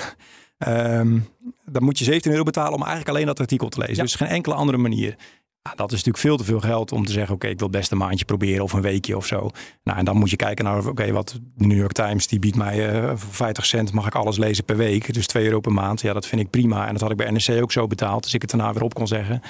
Ehm, 0.57 1.19
dan 1.65 1.83
moet 1.83 1.99
je 1.99 2.03
17 2.05 2.31
euro 2.31 2.43
betalen 2.43 2.73
om 2.73 2.79
eigenlijk 2.79 3.09
alleen 3.09 3.25
dat 3.25 3.39
artikel 3.39 3.69
te 3.69 3.79
lezen. 3.79 3.95
Ja. 3.95 4.01
Dus 4.01 4.15
geen 4.15 4.27
enkele 4.27 4.55
andere 4.55 4.77
manier. 4.77 5.15
Ja, 5.63 5.75
dat 5.75 5.91
is 5.91 6.03
natuurlijk 6.03 6.17
veel 6.17 6.37
te 6.37 6.43
veel 6.43 6.59
geld 6.59 6.91
om 6.91 7.05
te 7.05 7.11
zeggen: 7.11 7.35
oké, 7.35 7.47
ik 7.47 7.59
wil 7.59 7.69
best 7.69 7.91
een 7.91 7.97
maandje 7.97 8.25
proberen 8.25 8.63
of 8.63 8.73
een 8.73 8.81
weekje 8.81 9.17
of 9.17 9.25
zo. 9.25 9.49
Nou, 9.83 9.97
en 9.97 10.05
dan 10.05 10.17
moet 10.17 10.29
je 10.29 10.35
kijken 10.35 10.65
naar: 10.65 10.87
oké, 10.87 11.11
wat 11.11 11.39
de 11.55 11.67
New 11.67 11.77
York 11.77 11.91
Times 11.91 12.27
die 12.27 12.39
biedt 12.39 12.55
mij 12.55 12.89
eh, 12.89 13.09
voor 13.15 13.33
50 13.33 13.65
cent 13.65 13.91
mag 13.91 14.05
ik 14.07 14.15
alles 14.15 14.37
lezen 14.37 14.63
per 14.63 14.77
week. 14.77 15.13
Dus 15.13 15.27
2 15.27 15.45
euro 15.45 15.59
per 15.59 15.71
maand. 15.71 16.01
Ja, 16.01 16.13
dat 16.13 16.25
vind 16.27 16.41
ik 16.41 16.49
prima. 16.49 16.85
En 16.87 16.91
dat 16.91 17.01
had 17.01 17.11
ik 17.11 17.17
bij 17.17 17.31
NRC 17.31 17.61
ook 17.61 17.71
zo 17.71 17.87
betaald. 17.87 18.23
Dus 18.23 18.33
ik 18.33 18.41
het 18.41 18.51
daarna 18.51 18.73
weer 18.73 18.83
op 18.83 18.93
kon 18.93 19.07
zeggen. 19.07 19.41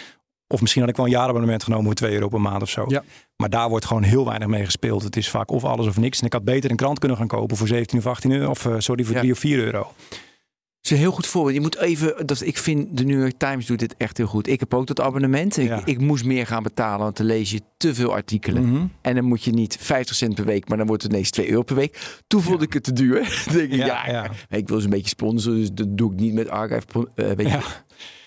Of 0.48 0.62
misschien 0.62 0.82
had 0.82 0.92
ik 0.92 0.98
wel 0.98 1.06
een 1.06 1.12
jaarabonnement 1.12 1.64
genomen 1.64 1.86
voor 1.86 1.94
2 1.94 2.14
euro 2.14 2.28
per 2.28 2.42
maand 2.42 2.62
of 2.62 2.70
zo. 2.70 2.86
Ja. 2.88 3.04
Maar 3.36 3.50
daar 3.50 3.70
wordt 3.70 3.86
gewoon 3.86 4.04
heel 4.04 4.26
weinig 4.26 4.48
mee 4.48 4.66
gespeeld. 4.66 5.04
Het 5.04 5.16
is 5.18 5.30
vaak 5.30 5.52
of 5.52 5.64
alles 5.64 5.88
of 5.88 5.98
niks. 5.98 6.20
En 6.20 6.26
ik 6.26 6.34
had 6.34 6.44
beter 6.44 6.70
een 6.70 6.76
krant 6.76 7.00
kunnen 7.00 7.18
gaan 7.18 7.28
kopen 7.28 7.58
voor 7.58 7.68
17 7.68 8.00
of 8.00 8.06
18 8.08 8.32
euro. 8.32 8.50
Of 8.50 8.66
eh, 8.66 8.76
sorry, 8.78 9.04
voor 9.04 9.14
Ja. 9.14 9.20
3 9.20 9.32
of 9.32 9.40
4 9.40 9.58
euro. 9.60 9.92
Is 10.82 10.92
een 10.92 10.98
heel 10.98 11.12
goed 11.12 11.28
voorbeeld. 11.28 11.56
Je 11.56 11.62
moet 11.62 11.78
even, 11.78 12.26
dat, 12.28 12.42
ik 12.42 12.58
vind 12.58 12.98
de 12.98 13.04
New 13.06 13.20
York 13.20 13.38
Times 13.38 13.66
doet 13.66 13.80
dit 13.80 13.96
echt 13.98 14.18
heel 14.18 14.26
goed. 14.28 14.48
Ik 14.48 14.60
heb 14.60 14.74
ook 14.74 14.88
dat 14.88 15.00
abonnement. 15.00 15.58
Ik, 15.58 15.68
Ja. 15.68 15.82
ik 15.86 16.00
moest 16.00 16.26
meer 16.26 16.48
gaan 16.48 16.64
betalen, 16.64 17.00
want 17.00 17.18
dan 17.18 17.26
lees 17.26 17.52
je 17.52 17.62
te 17.78 17.96
veel 17.96 18.14
artikelen. 18.14 18.66
Mhm. 18.72 18.86
En 19.02 19.16
dan 19.16 19.24
moet 19.24 19.44
je 19.44 19.52
niet 19.52 19.78
50 19.80 20.16
cent 20.16 20.36
per 20.36 20.46
week, 20.46 20.68
maar 20.68 20.78
dan 20.78 20.88
wordt 20.88 21.04
het 21.04 21.12
ineens 21.12 21.30
2 21.30 21.50
euro 21.50 21.62
per 21.64 21.76
week. 21.76 22.22
Toen 22.28 22.42
vond 22.42 22.60
Ja. 22.60 22.66
ik 22.66 22.74
het 22.74 22.84
te 22.84 22.94
duur. 22.94 23.20
Dan 23.46 23.56
denk 23.56 23.72
ik, 23.72 23.86
Ja, 23.86 24.32
ik 24.50 24.68
wil 24.68 24.78
ze 24.80 24.84
een 24.84 24.90
beetje 24.90 25.08
sponsoren, 25.10 25.60
dus 25.60 25.72
dat 25.74 25.98
doe 25.98 26.14
ik 26.14 26.20
niet 26.20 26.34
met 26.34 26.50
Archive. 26.50 27.10
eh, 27.16 27.32
weet 27.32 27.50
je, 27.52 27.60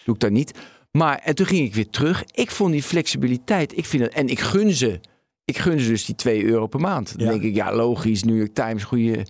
doe 0.05 0.15
ik 0.15 0.21
daar 0.21 0.31
niet. 0.31 0.59
Maar 0.93 1.19
en 1.19 1.35
toen 1.35 1.47
ging 1.47 1.67
ik 1.67 1.75
weer 1.75 1.91
terug. 1.91 2.25
Ik 2.33 2.51
vond 2.51 2.73
die 2.73 2.83
flexibiliteit, 2.83 3.77
ik 3.77 3.85
vind 3.85 4.03
het, 4.03 4.13
en 4.13 4.29
ik 4.29 4.41
gun 4.41 4.73
ze, 4.73 5.01
ik 5.45 5.59
gun 5.59 5.81
ze 5.81 5.89
dus 5.89 6.05
die 6.05 6.15
2 6.15 6.45
euro 6.45 6.67
per 6.67 6.81
maand. 6.81 7.19
Dan 7.19 7.29
denk 7.29 7.43
ik, 7.43 7.55
ja, 7.55 7.75
logisch, 7.75 8.23
New 8.25 8.37
York 8.37 8.55
Times, 8.55 8.85
goede, 8.85 9.27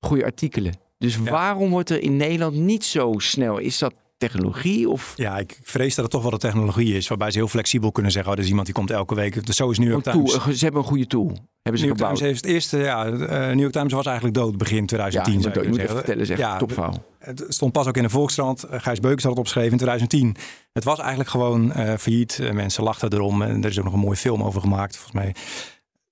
goede 0.00 0.24
artikelen. 0.24 0.72
Dus 1.02 1.18
Ja. 1.24 1.30
waarom 1.30 1.70
wordt 1.70 1.90
er 1.90 2.02
in 2.02 2.16
Nederland 2.16 2.54
niet 2.54 2.84
zo 2.84 3.14
snel? 3.16 3.58
Is 3.58 3.78
dat 3.78 3.94
technologie 4.18 4.88
of 4.88 5.12
Ja, 5.16 5.38
ik 5.38 5.60
vrees 5.62 5.94
dat 5.94 6.04
het 6.04 6.12
toch 6.12 6.22
wel 6.22 6.30
de 6.30 6.38
technologie 6.38 6.94
is. 6.96 7.08
Waarbij 7.08 7.30
ze 7.30 7.38
heel 7.38 7.48
flexibel 7.48 7.92
kunnen 7.92 8.12
zeggen: 8.12 8.30
oh, 8.32 8.36
er 8.36 8.42
is 8.42 8.48
iemand 8.48 8.66
die 8.66 8.74
komt 8.74 8.90
elke 8.90 9.14
week. 9.14 9.46
Dus 9.46 9.56
zo 9.56 9.70
is 9.70 9.78
New 9.78 9.90
York 9.90 10.02
Times. 10.02 10.32
tool? 10.32 10.52
Ze 10.52 10.64
hebben 10.64 10.82
een 10.82 10.88
goede 10.88 11.06
tool. 11.06 11.26
Hebben 11.62 11.80
ze 11.80 11.86
New 11.86 11.98
York 11.98 11.98
gebouwd. 11.98 12.16
Times 12.16 12.20
heeft 12.20 12.40
het 12.44 12.50
eerste, 12.54 12.78
ja, 12.78 13.06
eh, 13.06 13.46
New 13.48 13.60
York 13.60 13.72
Times 13.72 13.92
was 13.92 14.06
eigenlijk 14.06 14.36
dood 14.36 14.56
begin 14.56 14.80
ja, 14.80 14.84
2010. 14.86 15.34
je 15.34 15.40
zou 15.40 15.54
moet, 15.54 15.64
je 15.64 15.70
moet 15.70 15.80
even 15.80 15.96
vertellen, 15.96 16.26
zeg. 16.26 16.38
Ja, 16.38 16.56
topverhaal. 16.56 17.04
Het 17.18 17.44
stond 17.48 17.72
pas 17.72 17.86
ook 17.86 17.96
in 17.96 18.02
de 18.02 18.08
Volkskrant. 18.08 18.62
Eh, 18.62 18.80
Gijs 18.80 19.00
Beukers 19.00 19.22
had 19.22 19.30
het 19.32 19.40
opgeschreven 19.40 19.72
in 19.72 19.78
2010. 19.78 20.36
Het 20.72 20.84
was 20.84 20.98
eigenlijk 20.98 21.30
gewoon 21.30 21.72
eh, 21.72 21.94
failliet. 21.98 22.40
Mensen 22.52 22.84
lachten 22.84 23.12
erom. 23.12 23.42
En 23.42 23.62
er 23.64 23.70
is 23.70 23.78
ook 23.78 23.84
nog 23.84 23.92
een 23.92 23.98
mooie 23.98 24.16
film 24.16 24.42
over 24.42 24.60
gemaakt, 24.60 24.96
volgens 24.96 25.22
mij. 25.22 25.34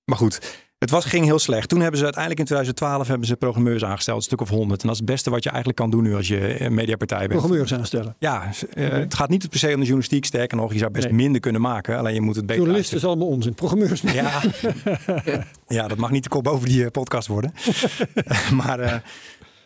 Maar 0.05 0.17
goed, 0.17 0.65
het 0.81 0.89
was, 0.89 1.05
ging 1.05 1.25
heel 1.25 1.39
slecht. 1.39 1.69
Toen 1.69 1.79
hebben 1.79 1.97
ze 1.97 2.03
uiteindelijk 2.03 2.41
in 2.41 2.47
2012 2.47 3.07
hebben 3.07 3.27
ze 3.27 3.35
programmeurs 3.35 3.83
aangesteld. 3.85 4.17
Een 4.17 4.23
stuk 4.23 4.41
of 4.41 4.49
honderd. 4.49 4.81
En 4.81 4.87
dat 4.87 4.95
is 4.95 5.01
het 5.01 5.11
beste 5.11 5.29
wat 5.29 5.43
je 5.43 5.49
eigenlijk 5.49 5.79
kan 5.79 5.89
doen 5.89 6.03
nu 6.03 6.15
als 6.15 6.27
je 6.27 6.61
een 6.61 6.73
mediapartij 6.73 7.17
bent. 7.17 7.31
Programmeurs 7.31 7.73
aanstellen. 7.73 8.15
Ja, 8.19 8.49
eh, 8.73 8.89
het 8.89 9.13
gaat 9.13 9.29
niet 9.29 9.49
per 9.49 9.59
se 9.59 9.67
om 9.67 9.71
de 9.73 9.79
journalistiek. 9.79 10.25
Sterker 10.25 10.57
nog, 10.57 10.73
je 10.73 10.79
zou 10.79 10.91
best 10.91 11.05
Nee. 11.05 11.15
minder 11.15 11.41
kunnen 11.41 11.61
maken. 11.61 11.97
Alleen 11.97 12.13
je 12.13 12.21
moet 12.21 12.35
het 12.35 12.45
beter 12.45 12.61
Journalisten 12.61 12.97
is 12.97 13.05
allemaal 13.05 13.27
onzin. 13.27 13.53
Programmeurs 13.53 14.01
ja. 14.01 14.41
ja, 15.77 15.87
dat 15.87 15.97
mag 15.97 16.11
niet 16.11 16.23
de 16.23 16.29
kop 16.29 16.47
over 16.47 16.67
die 16.67 16.83
eh, 16.83 16.91
podcast 16.91 17.27
worden. 17.27 17.53
maar, 18.63 18.79
eh, 18.79 18.93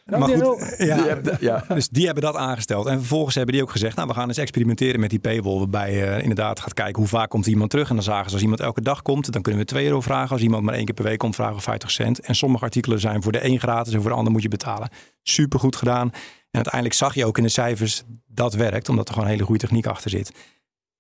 maar 0.06 0.30
goed, 0.30 0.76
ja, 0.78 0.95
Die 0.95 1.06
hebben- 1.08 1.38
ja. 1.39 1.66
dus 1.68 1.89
die 1.89 2.06
hebben 2.06 2.24
dat 2.24 2.36
aangesteld. 2.36 2.86
En 2.86 2.97
vervolgens 2.97 3.36
hebben 3.36 3.53
die 3.53 3.64
ook 3.64 3.72
gezegd, 3.72 3.95
nou 3.95 4.08
we 4.08 4.14
gaan 4.14 4.28
eens 4.28 4.38
experimenteren 4.38 4.99
met 4.99 5.10
die 5.10 5.20
paywall. 5.20 5.58
Waarbij 5.58 5.93
je 5.95 6.22
inderdaad 6.22 6.60
gaat 6.60 6.74
kijken 6.74 6.95
hoe 6.99 7.08
vaak 7.08 7.30
komt 7.30 7.47
iemand 7.47 7.70
terug. 7.70 7.89
En 7.89 7.95
dan 7.95 8.03
zagen 8.03 8.28
ze 8.28 8.34
als 8.34 8.41
iemand 8.43 8.60
elke 8.60 8.82
dag 8.82 9.01
komt, 9.01 9.32
dan 9.32 9.41
kunnen 9.41 9.62
we 9.62 9.68
2 9.68 9.86
euro 9.86 10.01
vragen. 10.01 10.30
Als 10.32 10.41
iemand 10.41 10.64
maar 10.64 10.74
één 10.74 10.86
keer 10.86 10.93
per 10.95 11.03
week 11.03 11.18
komt, 11.18 11.36
vragen 11.36 11.56
we 11.56 11.62
50 11.62 11.91
cent. 11.91 12.20
En 12.20 12.36
sommige 12.36 12.64
artikelen 12.64 12.99
zijn 12.99 13.24
voor 13.24 13.32
de 13.32 13.45
een 13.45 13.60
gratis 13.60 13.93
en 13.93 14.01
voor 14.01 14.10
de 14.10 14.16
ander 14.16 14.32
moet 14.34 14.41
je 14.41 14.47
betalen. 14.47 14.89
Super 15.22 15.60
goed 15.60 15.76
gedaan. 15.76 16.10
En 16.12 16.62
uiteindelijk 16.62 16.93
zag 16.95 17.16
je 17.16 17.26
ook 17.26 17.38
in 17.38 17.43
de 17.43 17.49
cijfers 17.49 18.03
dat 18.28 18.53
werkt, 18.53 18.89
omdat 18.89 19.08
er 19.08 19.14
gewoon 19.14 19.28
een 19.30 19.34
hele 19.36 19.45
goede 19.45 19.62
techniek 19.66 19.86
achter 19.86 20.10
zit. 20.10 20.32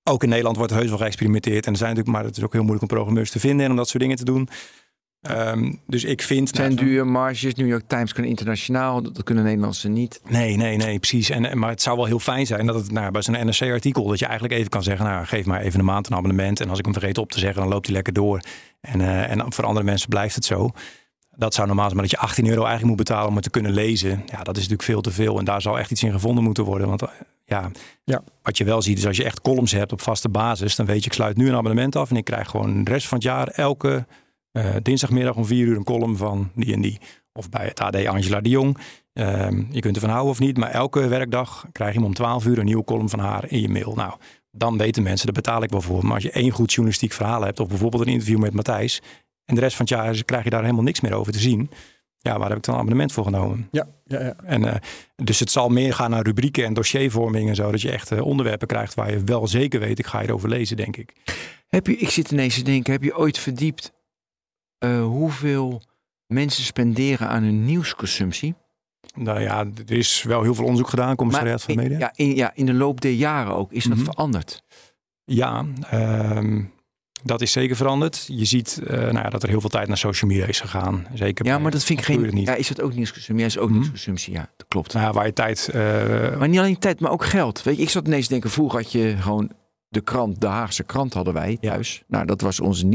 Ook 0.03 0.23
in 0.23 0.29
Nederland 0.29 0.57
wordt 0.57 0.71
er 0.71 0.77
heus 0.77 0.89
wel 0.89 0.97
geëxperimenteerd. 0.97 1.65
En 1.65 1.71
er 1.71 1.77
zijn 1.77 1.89
natuurlijk, 1.89 2.17
maar 2.17 2.27
het 2.27 2.37
is 2.37 2.43
ook 2.43 2.51
heel 2.53 2.61
moeilijk 2.61 2.81
om 2.81 2.95
programmeurs 2.97 3.31
te 3.31 3.39
vinden 3.39 3.65
en 3.65 3.71
om 3.71 3.77
dat 3.77 3.87
soort 3.89 4.03
dingen 4.03 4.17
te 4.17 4.25
doen. 4.25 4.49
Ehm, 5.25 5.73
dus 5.87 6.03
ik 6.03 6.21
vind. 6.21 6.47
Het 6.47 6.57
zijn 6.57 6.75
nou, 6.75 6.87
duur 6.87 7.07
marges. 7.07 7.55
New 7.55 7.67
York 7.67 7.83
Times 7.87 8.13
kunnen 8.13 8.31
internationaal. 8.31 9.01
Dat 9.01 9.15
dat 9.15 9.23
kunnen 9.23 9.43
Nederlandse 9.43 9.87
niet. 9.87 10.21
Nee, 10.27 10.55
nee, 10.55 10.77
nee, 10.77 10.99
precies. 10.99 11.29
En, 11.29 11.59
maar 11.59 11.69
het 11.69 11.81
zou 11.81 11.97
wel 11.97 12.05
heel 12.05 12.19
fijn 12.19 12.45
zijn 12.45 12.65
dat 12.65 12.75
het 12.75 12.91
nou, 12.91 13.11
bij 13.11 13.21
zo'n 13.21 13.45
NRC-artikel... 13.45 14.07
dat 14.07 14.19
je 14.19 14.25
eigenlijk 14.25 14.55
even 14.55 14.69
kan 14.69 14.83
zeggen, 14.83 15.05
nou, 15.05 15.25
geef 15.25 15.45
maar 15.45 15.61
even 15.61 15.79
een 15.79 15.85
maand 15.85 16.07
een 16.09 16.15
abonnement. 16.15 16.59
En 16.59 16.69
als 16.69 16.79
ik 16.79 16.85
hem 16.85 16.93
vergeet 16.93 17.17
op 17.17 17.31
te 17.31 17.39
zeggen, 17.39 17.61
dan 17.61 17.71
loopt 17.71 17.85
hij 17.85 17.95
lekker 17.95 18.13
door. 18.13 18.39
En, 18.81 19.01
eh, 19.01 19.31
en 19.31 19.53
voor 19.53 19.65
andere 19.65 19.85
mensen 19.85 20.09
blijft 20.09 20.35
het 20.35 20.45
zo. 20.45 20.71
Dat 21.37 21.53
zou 21.53 21.67
normaal 21.67 21.85
zijn, 21.85 21.97
maar 21.99 22.09
dat 22.09 22.19
je 22.19 22.25
18 22.25 22.47
euro 22.47 22.63
eigenlijk 22.63 22.87
moet 22.87 23.07
betalen 23.07 23.27
om 23.27 23.35
het 23.35 23.43
te 23.43 23.49
kunnen 23.49 23.71
lezen. 23.71 24.23
Ja, 24.25 24.37
dat 24.37 24.57
is 24.57 24.67
natuurlijk 24.67 24.83
veel 24.83 25.01
te 25.01 25.11
veel. 25.11 25.39
En 25.39 25.45
daar 25.45 25.61
zal 25.61 25.79
echt 25.79 25.91
iets 25.91 26.03
in 26.03 26.11
gevonden 26.11 26.43
moeten 26.43 26.63
worden. 26.63 26.87
Want 26.87 27.01
eh, 27.01 27.09
ja, 27.45 27.71
Ja. 28.03 28.23
wat 28.41 28.57
je 28.57 28.63
wel 28.63 28.81
ziet 28.81 28.97
is 28.97 29.05
als 29.05 29.17
je 29.17 29.23
echt 29.23 29.41
columns 29.41 29.71
hebt 29.71 29.91
op 29.91 30.01
vaste 30.01 30.29
basis... 30.29 30.75
dan 30.75 30.85
weet 30.85 30.99
je, 30.99 31.05
ik 31.05 31.13
sluit 31.13 31.37
nu 31.37 31.47
een 31.47 31.55
abonnement 31.55 31.95
af... 31.95 32.09
en 32.09 32.15
ik 32.15 32.25
krijg 32.25 32.49
gewoon 32.49 32.83
de 32.83 32.91
rest 32.91 33.07
van 33.07 33.17
het 33.17 33.27
jaar 33.27 33.47
elke 33.47 34.05
eh, 34.55 34.75
dinsdagmiddag 34.81 35.35
om 35.35 35.45
vier 35.45 35.65
uur 35.65 35.77
een 35.77 35.83
column 35.83 36.17
van 36.17 36.51
die 36.55 36.73
en 36.73 36.81
die. 36.81 36.99
Of 37.33 37.49
bij 37.49 37.65
het 37.65 37.79
AD 37.79 38.05
Angela 38.05 38.41
de 38.41 38.49
Jong. 38.49 38.77
Ehm, 39.13 39.63
je 39.71 39.79
kunt 39.79 39.95
ervan 39.95 40.09
houden 40.09 40.31
of 40.31 40.39
niet, 40.39 40.57
maar 40.57 40.69
elke 40.69 41.07
werkdag 41.07 41.65
krijg 41.71 41.93
je 41.93 41.97
hem 41.97 42.07
om 42.07 42.13
12 42.13 42.45
uur 42.45 42.59
een 42.59 42.65
nieuwe 42.65 42.83
column 42.83 43.09
van 43.09 43.19
haar 43.19 43.45
in 43.47 43.61
je 43.61 43.69
mail. 43.69 43.93
Nou, 43.95 44.13
dan 44.51 44.77
weten 44.77 45.03
mensen, 45.03 45.25
daar 45.25 45.35
betaal 45.35 45.63
ik 45.63 45.69
wel 45.69 45.81
voor. 45.81 46.03
Maar 46.03 46.13
als 46.13 46.23
je 46.23 46.31
één 46.31 46.51
goed 46.51 46.71
journalistiek 46.71 47.11
verhaal 47.11 47.41
hebt, 47.41 47.59
of 47.59 47.67
bijvoorbeeld 47.67 48.01
een 48.01 48.11
interview 48.11 48.39
met 48.39 48.53
Matthijs, 48.53 49.01
en 49.45 49.55
de 49.55 49.61
rest 49.61 49.75
van 49.75 49.85
het 49.85 49.93
jaar 49.93 50.23
krijg 50.23 50.43
je 50.43 50.49
daar 50.49 50.61
helemaal 50.61 50.83
niks 50.83 51.01
meer 51.01 51.13
over 51.13 51.31
te 51.31 51.39
zien. 51.39 51.69
Ja, 52.17 52.39
waar 52.39 52.47
heb 52.47 52.57
ik 52.57 52.63
dan 52.63 52.73
een 52.73 52.79
abonnement 52.79 53.11
voor 53.11 53.23
genomen? 53.23 53.67
Ja, 53.71 53.87
ja, 54.05 54.21
ja. 54.23 54.35
En, 54.43 54.65
eh, 54.65 54.75
dus 55.15 55.39
het 55.39 55.51
zal 55.51 55.69
meer 55.69 55.93
gaan 55.93 56.09
naar 56.09 56.23
rubrieken 56.23 56.65
en 56.65 56.73
dossiervorming 56.73 57.49
en 57.49 57.55
zo, 57.55 57.71
dat 57.71 57.81
je 57.81 57.91
echt 57.91 58.11
eh, 58.11 58.25
onderwerpen 58.25 58.67
krijgt 58.67 58.93
waar 58.93 59.11
je 59.11 59.23
wel 59.23 59.47
zeker 59.47 59.79
weet, 59.79 59.99
ik 59.99 60.05
ga 60.05 60.19
hierover 60.19 60.49
lezen, 60.49 60.77
denk 60.77 60.97
ik. 60.97 61.13
Heb 61.67 61.87
je, 61.87 61.97
ik 61.97 62.09
zit 62.09 62.31
ineens 62.31 62.55
te 62.55 62.63
denken, 62.63 62.93
heb 62.93 63.03
je 63.03 63.17
ooit 63.17 63.37
verdiept 63.37 63.93
eh, 64.85 65.03
hoeveel 65.03 65.81
mensen 66.27 66.63
spenderen 66.63 67.27
aan 67.27 67.43
hun 67.43 67.65
nieuwsconsumptie? 67.65 68.55
Nou 69.15 69.39
ja, 69.41 69.59
er 69.87 69.97
is 69.97 70.23
wel 70.23 70.41
heel 70.41 70.55
veel 70.55 70.63
onderzoek 70.63 70.89
gedaan, 70.89 71.15
commissariaat 71.15 71.63
van 71.63 71.75
de 71.75 71.81
media. 71.81 71.97
ja, 71.97 72.11
in, 72.15 72.35
ja, 72.35 72.51
in 72.55 72.65
de 72.65 72.73
loop 72.73 73.01
der 73.01 73.11
jaren 73.11 73.55
ook. 73.55 73.71
Is 73.71 73.83
dat 73.83 73.97
Mhm. 73.97 74.05
veranderd? 74.05 74.63
Ja, 75.25 75.65
ehm, 75.89 76.63
dat 77.23 77.41
is 77.41 77.51
zeker 77.51 77.75
veranderd. 77.75 78.25
Je 78.27 78.45
ziet 78.45 78.81
eh, 78.87 78.97
nou 78.99 79.13
ja, 79.17 79.29
dat 79.29 79.43
er 79.43 79.49
heel 79.49 79.61
veel 79.61 79.69
tijd 79.69 79.87
naar 79.87 79.97
social 79.97 80.31
media 80.31 80.45
is 80.45 80.59
gegaan. 80.59 81.07
Zeker 81.13 81.45
Ja, 81.45 81.57
maar 81.59 81.71
dat 81.71 81.83
vind 81.83 81.99
ik 81.99 82.05
geen... 82.05 82.33
niet. 82.33 82.47
Ja, 82.47 82.55
is 82.55 82.67
dat 82.67 82.81
ook 82.81 82.93
nieuwsconsumptie? 82.93 83.39
Ja, 83.45 83.51
is 83.51 83.57
ook 83.57 83.67
Mhm. 83.69 83.73
nieuwsconsumptie. 83.77 84.33
Ja, 84.33 84.49
dat 84.57 84.67
klopt. 84.67 84.93
Nou 84.93 85.05
ja, 85.05 85.11
waar 85.13 85.25
je 85.25 85.33
tijd... 85.33 85.69
eh, 85.69 86.37
Maar 86.37 86.47
niet 86.49 86.59
alleen 86.59 86.79
tijd, 86.79 86.99
maar 86.99 87.11
ook 87.11 87.25
geld. 87.25 87.63
Weet 87.63 87.75
je, 87.75 87.81
ik 87.81 87.89
zat 87.89 88.07
ineens 88.07 88.23
te 88.25 88.31
denken, 88.31 88.49
vroeger 88.49 88.79
had 88.81 88.91
je 88.91 89.15
gewoon 89.19 89.51
de 89.89 90.01
krant, 90.01 90.41
de 90.41 90.47
Haagse 90.47 90.83
krant 90.83 91.13
hadden 91.13 91.33
wij 91.33 91.57
Ja. 91.61 91.71
thuis. 91.71 92.03
Nou, 92.07 92.25
dat 92.25 92.41
was 92.41 92.59
onze 92.59 92.85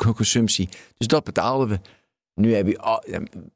nieuwsconsumptie. 0.00 0.68
Dus 0.96 1.06
dat 1.06 1.24
betaalden 1.24 1.68
we. 1.68 1.80
Nu 2.34 2.54
heb 2.54 2.66
je, 2.66 2.78
al- 2.78 3.04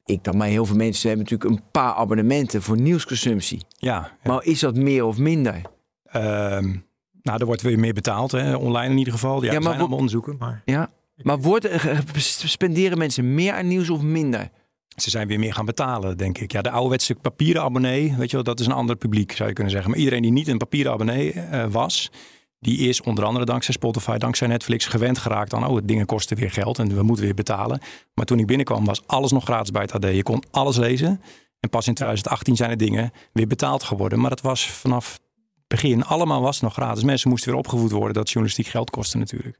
ik 0.05 0.23
dan, 0.23 0.37
maar 0.37 0.47
heel 0.47 0.65
veel 0.65 0.75
mensen 0.75 1.09
hebben 1.09 1.25
natuurlijk 1.29 1.59
een 1.59 1.71
paar 1.71 1.93
abonnementen 1.93 2.61
voor 2.61 2.79
nieuwsconsumptie. 2.81 3.61
ja, 3.77 4.11
Maar 4.23 4.43
is 4.43 4.59
dat 4.59 4.75
meer 4.75 5.05
of 5.05 5.17
minder? 5.17 5.61
ehm, 6.03 6.75
nou, 7.21 7.39
er 7.39 7.45
wordt 7.45 7.61
weer 7.61 7.79
meer 7.79 7.93
betaald, 7.93 8.31
hè? 8.31 8.55
online 8.55 8.91
in 8.91 8.97
ieder 8.97 9.13
geval. 9.13 9.43
Ja, 9.43 9.51
Ja, 9.51 9.53
maar 9.53 9.61
zijn 9.63 9.75
allemaal 9.79 9.97
onderzoeken, 9.97 10.35
maar 10.39 10.61
Ja. 10.65 10.89
Maar 11.23 11.39
wordt, 11.39 11.65
er- 11.65 12.03
spenderen 12.45 12.97
mensen 12.97 13.33
meer 13.33 13.53
aan 13.53 13.67
nieuws 13.67 13.89
of 13.89 14.01
minder? 14.01 14.49
ze 14.95 15.09
zijn 15.09 15.27
weer 15.27 15.39
meer 15.39 15.53
gaan 15.53 15.65
betalen, 15.65 16.17
denk 16.17 16.37
ik. 16.37 16.51
Ja, 16.51 16.61
de 16.61 16.69
ouderwetse 16.71 17.15
papieren 17.15 17.61
abonnee, 17.61 18.13
weet 18.17 18.29
je 18.29 18.35
wel, 18.35 18.43
dat 18.45 18.59
is 18.59 18.65
een 18.65 18.71
ander 18.71 18.95
publiek, 18.95 19.31
zou 19.31 19.47
je 19.49 19.55
kunnen 19.55 19.73
zeggen. 19.73 19.89
Maar 19.91 19.99
iedereen 19.99 20.21
die 20.21 20.31
niet 20.31 20.47
een 20.47 20.57
papieren 20.57 20.91
abonnee 20.91 21.31
eh, 21.33 21.65
was, 21.69 22.11
die 22.59 22.77
is 22.77 23.01
onder 23.01 23.23
andere 23.23 23.45
dankzij 23.45 23.73
Spotify, 23.73 24.17
dankzij 24.17 24.47
Netflix 24.47 24.85
gewend 24.85 25.17
geraakt 25.17 25.53
aan, 25.53 25.67
oh, 25.67 25.77
dingen 25.83 26.05
kosten 26.05 26.37
weer 26.37 26.51
geld 26.51 26.79
en 26.79 26.95
we 26.95 27.03
moeten 27.03 27.25
weer 27.25 27.33
betalen. 27.33 27.79
Maar 28.13 28.25
toen 28.25 28.39
ik 28.39 28.45
binnenkwam 28.45 28.85
was 28.85 29.07
alles 29.07 29.31
nog 29.31 29.43
gratis 29.43 29.71
bij 29.71 29.81
het 29.81 29.91
AD. 29.91 30.03
Je 30.03 30.23
kon 30.23 30.43
alles 30.51 30.77
lezen. 30.77 31.21
En 31.59 31.69
pas 31.69 31.87
in 31.87 31.93
2018 31.93 32.55
zijn 32.55 32.69
er 32.69 32.77
dingen 32.77 33.11
weer 33.33 33.47
betaald 33.47 33.83
geworden. 33.83 34.19
Maar 34.19 34.29
dat 34.29 34.41
was 34.41 34.69
vanaf 34.69 35.19
begin, 35.67 36.03
allemaal 36.03 36.41
was 36.41 36.61
nog 36.61 36.73
gratis. 36.73 37.03
Mensen 37.03 37.29
moesten 37.29 37.49
weer 37.49 37.59
opgevoed 37.59 37.91
worden 37.91 38.13
dat 38.13 38.29
journalistiek 38.29 38.67
geld 38.67 38.89
kostte 38.89 39.17
natuurlijk. 39.17 39.57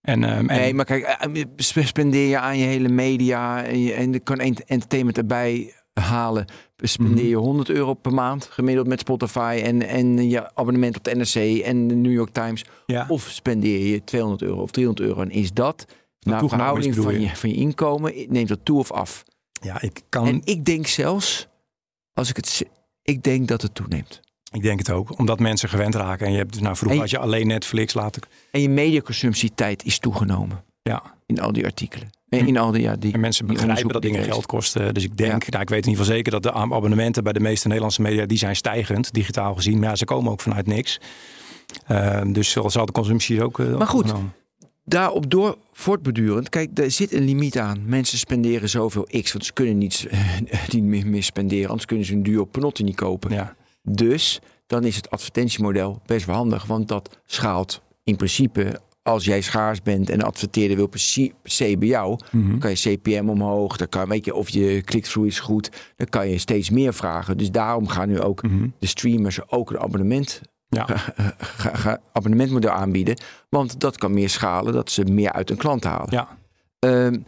En, 0.00 0.38
um, 0.38 0.46
nee, 0.46 0.74
maar 0.74 0.84
kijk, 0.84 1.02
eh, 1.02 1.44
spendeer 1.56 2.28
je 2.28 2.38
aan 2.38 2.58
je 2.58 2.64
hele 2.64 2.88
media 2.88 3.64
en, 3.64 3.78
je, 3.78 3.92
en 3.92 4.14
er 4.14 4.20
kan 4.20 4.38
entertainment 4.38 5.16
erbij 5.18 5.74
halen. 6.00 6.44
Spendeer 6.76 7.28
je 7.28 7.36
100 7.36 7.68
mhm. 7.68 7.76
euro 7.76 7.94
per 7.94 8.14
maand 8.14 8.44
gemiddeld 8.50 8.86
met 8.86 9.00
Spotify 9.00 9.60
en, 9.64 9.88
en 9.88 10.28
je 10.28 10.54
abonnement 10.54 10.96
op 10.96 11.04
de 11.04 11.14
NRC 11.14 11.60
en 11.60 11.88
de 11.88 11.94
New 11.94 12.12
York 12.12 12.32
Times. 12.32 12.64
Ja. 12.86 13.06
Of 13.08 13.28
spendeer 13.28 13.86
je 13.86 14.04
200 14.04 14.42
euro 14.42 14.62
of 14.62 14.70
300 14.70 15.06
euro. 15.08 15.20
En 15.20 15.30
is 15.30 15.52
dat 15.52 15.86
naar 16.20 16.48
verhouding 16.48 16.94
van 16.94 17.20
je, 17.20 17.36
van 17.36 17.50
je 17.50 17.56
inkomen, 17.56 18.14
neemt 18.28 18.48
dat 18.48 18.60
toe 18.62 18.78
of 18.78 18.92
af? 18.92 19.24
Ja, 19.60 19.80
ik 19.80 20.02
kan. 20.08 20.26
En 20.26 20.40
ik 20.44 20.64
denk 20.64 20.86
zelfs, 20.86 21.48
als 22.12 22.28
ik 22.28 22.36
het. 22.36 22.66
Ik 23.02 23.22
denk 23.22 23.48
dat 23.48 23.62
het 23.62 23.74
toeneemt. 23.74 24.20
Ik 24.52 24.62
denk 24.62 24.78
het 24.78 24.90
ook, 24.90 25.18
omdat 25.18 25.38
mensen 25.38 25.68
gewend 25.68 25.94
raken. 25.94 26.26
En 26.26 26.32
je 26.32 26.38
hebt, 26.38 26.60
nou, 26.60 26.76
vroeger 26.76 27.00
had 27.00 27.10
je 27.10 27.18
alleen 27.18 27.46
Netflix, 27.46 27.94
laten. 27.94 28.22
En 28.50 28.60
je 28.60 28.68
mediaconsumptietijd 28.68 29.84
is 29.84 29.98
toegenomen. 29.98 30.64
Ja. 30.82 31.02
In 31.26 31.40
al 31.40 31.52
die 31.52 31.64
artikelen. 31.64 32.10
En 32.28 32.46
in 32.46 32.56
al 32.56 32.70
die, 32.70 32.82
ja, 32.82 32.96
die, 32.96 33.12
en 33.12 33.20
mensen 33.20 33.46
begrijpen 33.46 33.88
dat 33.88 34.02
dingen 34.02 34.24
geld 34.24 34.46
kosten. 34.46 34.94
Dus 34.94 35.04
ik 35.04 35.16
denk, 35.16 35.50
nou, 35.50 35.62
ik 35.62 35.68
weet 35.68 35.84
in 35.84 35.90
ieder 35.90 36.04
geval 36.04 36.16
zeker 36.16 36.32
dat 36.32 36.42
de 36.42 36.52
abonnementen 36.52 37.24
bij 37.24 37.32
de 37.32 37.40
meeste 37.40 37.66
Nederlandse 37.66 38.02
media, 38.02 38.26
die 38.26 38.38
zijn 38.38 38.56
stijgend, 38.56 39.12
digitaal 39.12 39.54
gezien. 39.54 39.78
Maar 39.78 39.88
ja, 39.88 39.96
ze 39.96 40.04
komen 40.04 40.32
ook 40.32 40.40
vanuit 40.40 40.66
niks. 40.66 41.00
Uh, 41.88 42.20
dus 42.26 42.50
zal 42.50 42.86
de 42.86 42.92
consumptie 42.92 43.42
ook. 43.42 43.58
Uh, 43.58 43.76
maar 43.76 43.86
goed, 43.86 44.12
daarop 44.84 45.30
door 45.30 45.56
voortbedurend. 45.72 46.48
Kijk, 46.48 46.78
er 46.78 46.90
zit 46.90 47.12
een 47.12 47.24
limiet 47.24 47.58
aan. 47.58 47.82
Mensen 47.86 48.18
spenderen 48.18 48.68
zoveel 48.68 49.08
x, 49.22 49.32
want 49.32 49.44
ze 49.44 49.52
kunnen 49.52 49.78
niet, 49.78 50.06
niet 50.72 51.04
meer 51.04 51.22
spenderen. 51.22 51.68
Anders 51.68 51.86
kunnen 51.86 52.06
ze 52.06 52.12
een 52.12 52.22
duur 52.22 52.46
panotti 52.46 52.82
niet 52.82 52.96
kopen. 52.96 53.32
Ja. 53.32 53.54
Dus 53.82 54.40
dan 54.66 54.84
is 54.84 54.96
het 54.96 55.10
advertentiemodel 55.10 56.00
best 56.06 56.26
wel 56.26 56.36
handig. 56.36 56.64
Want 56.64 56.88
dat 56.88 57.18
schaalt 57.24 57.82
in 58.04 58.16
principe 58.16 58.80
als 59.02 59.24
jij 59.24 59.40
schaars 59.40 59.82
bent 59.82 60.10
en 60.10 60.18
de 60.18 60.24
adverteerder 60.24 60.76
wil 60.76 60.86
per 60.86 61.00
se 61.42 61.76
bij 61.78 61.88
jou, 61.88 62.18
mm 62.30 62.50
dan 62.50 62.58
kan 62.58 62.70
je 62.70 62.76
CPM 62.76 63.28
omhoog. 63.28 63.76
Dan 63.76 63.88
kan, 63.88 64.08
weet 64.08 64.24
je, 64.24 64.34
of 64.34 64.48
je 64.48 64.80
click-through 64.84 65.28
is 65.28 65.40
goed. 65.40 65.70
Dan 65.96 66.08
kan 66.08 66.28
je 66.28 66.38
steeds 66.38 66.70
meer 66.70 66.94
vragen. 66.94 67.36
Dus 67.36 67.50
daarom 67.50 67.88
gaan 67.88 68.08
nu 68.08 68.20
ook 68.20 68.42
mhm. 68.42 68.68
de 68.78 68.86
streamers 68.86 69.50
ook 69.50 69.70
een 69.70 69.78
abonnement 69.78 70.40
ja. 70.68 70.86
abonnementmodel 72.12 72.70
aanbieden. 72.70 73.16
Want 73.48 73.80
dat 73.80 73.98
kan 73.98 74.14
meer 74.14 74.28
schalen, 74.28 74.72
dat 74.72 74.90
ze 74.90 75.04
meer 75.04 75.32
uit 75.32 75.50
een 75.50 75.56
klant 75.56 75.84
halen. 75.84 76.08
Ja. 76.10 76.28
Ehm, 76.78 77.18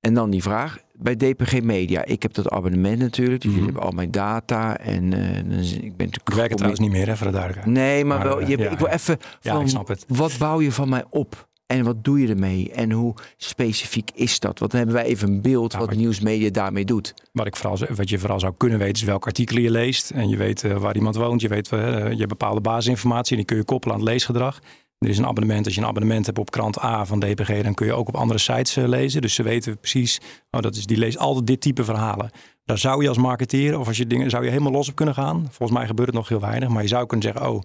en 0.00 0.14
dan 0.14 0.30
die 0.30 0.42
vraag 0.42 0.78
bij 1.02 1.16
DPG 1.16 1.62
Media. 1.62 2.04
Ik 2.04 2.22
heb 2.22 2.34
dat 2.34 2.50
abonnement 2.50 2.98
natuurlijk, 2.98 3.40
dus 3.40 3.50
mm 3.50 3.56
jullie 3.56 3.72
hebben 3.72 3.88
al 3.88 3.96
mijn 3.96 4.10
data. 4.10 4.78
En 4.78 5.12
uh, 5.12 5.36
ik 5.36 5.96
ben 5.96 6.06
natuurlijk. 6.06 6.28
Ik 6.28 6.34
werk 6.34 6.48
het 6.48 6.56
trouwens 6.56 6.80
niet 6.80 6.90
meer, 6.90 7.06
hè, 7.06 7.16
voor 7.16 7.26
de 7.26 7.32
duidelijkheid. 7.32 7.76
Nee, 7.76 8.04
maar, 8.04 8.22
wel, 8.22 8.40
je, 8.40 8.56
ik 8.56 8.78
wil 8.78 8.86
even 8.86 9.18
van, 9.18 9.18
ja, 9.40 9.60
ik 9.60 9.68
snap 9.68 9.88
het. 9.88 10.04
wat 10.08 10.38
bouw 10.38 10.60
je 10.60 10.72
van 10.72 10.88
mij 10.88 11.04
op? 11.10 11.50
En 11.66 11.84
wat 11.84 12.04
doe 12.04 12.20
je 12.20 12.28
ermee? 12.28 12.70
En 12.70 12.90
hoe 12.90 13.14
specifiek 13.36 14.10
is 14.14 14.40
dat? 14.40 14.58
Want 14.58 14.70
dan 14.70 14.80
hebben 14.80 14.98
wij 14.98 15.06
even 15.06 15.28
een 15.28 15.42
beeld 15.42 15.72
wat 15.72 15.94
nieuwsmedia 15.94 16.50
daarmee 16.50 16.84
doet. 16.84 17.14
Wat, 17.32 17.46
ik 17.46 17.56
vooral, 17.56 17.78
wat 17.94 18.08
je 18.08 18.18
vooral 18.18 18.40
zou 18.40 18.54
kunnen 18.56 18.78
weten 18.78 18.94
is 18.94 19.02
welke 19.02 19.26
artikelen 19.26 19.62
je 19.62 19.70
leest. 19.70 20.10
En 20.10 20.28
je 20.28 20.36
weet 20.36 20.62
uh, 20.62 20.76
waar 20.76 20.96
iemand 20.96 21.16
woont. 21.16 21.40
Je 21.40 21.48
weet, 21.48 21.72
uh, 21.72 21.80
je 22.10 22.16
hebt 22.16 22.28
bepaalde 22.28 22.60
basisinformatie. 22.60 23.30
En 23.30 23.36
die 23.36 23.46
kun 23.46 23.56
je 23.56 23.64
koppelen 23.64 23.94
aan 23.94 24.00
het 24.02 24.10
leesgedrag. 24.10 24.60
Er 25.02 25.08
is 25.08 25.18
een 25.18 25.26
abonnement. 25.26 25.64
Als 25.64 25.74
je 25.74 25.80
een 25.80 25.86
abonnement 25.86 26.26
hebt 26.26 26.38
op 26.38 26.50
krant 26.50 26.82
A 26.82 27.04
van 27.04 27.20
DPG, 27.20 27.62
dan 27.62 27.74
kun 27.74 27.86
je 27.86 27.92
ook 27.92 28.08
op 28.08 28.14
andere 28.14 28.38
sites 28.38 28.76
uh, 28.76 28.88
lezen. 28.88 29.22
Dus 29.22 29.34
ze 29.34 29.42
weten 29.42 29.78
precies, 29.78 30.20
oh, 30.50 30.60
dat 30.60 30.76
is, 30.76 30.86
die 30.86 30.96
leest 30.96 31.18
altijd 31.18 31.46
dit 31.46 31.60
type 31.60 31.84
verhalen. 31.84 32.30
Daar 32.64 32.78
zou 32.78 33.02
je 33.02 33.08
als 33.08 33.18
marketeer 33.18 33.78
of 33.78 33.86
als 33.86 33.96
je 33.96 34.06
dingen, 34.06 34.30
zou 34.30 34.44
je 34.44 34.50
helemaal 34.50 34.72
los 34.72 34.88
op 34.88 34.94
kunnen 34.94 35.14
gaan. 35.14 35.46
Volgens 35.50 35.78
mij 35.78 35.86
gebeurt 35.86 36.08
het 36.08 36.16
nog 36.16 36.28
heel 36.28 36.40
weinig. 36.40 36.68
Maar 36.68 36.82
je 36.82 36.88
zou 36.88 37.06
kunnen 37.06 37.32
zeggen, 37.32 37.50
oh, 37.50 37.62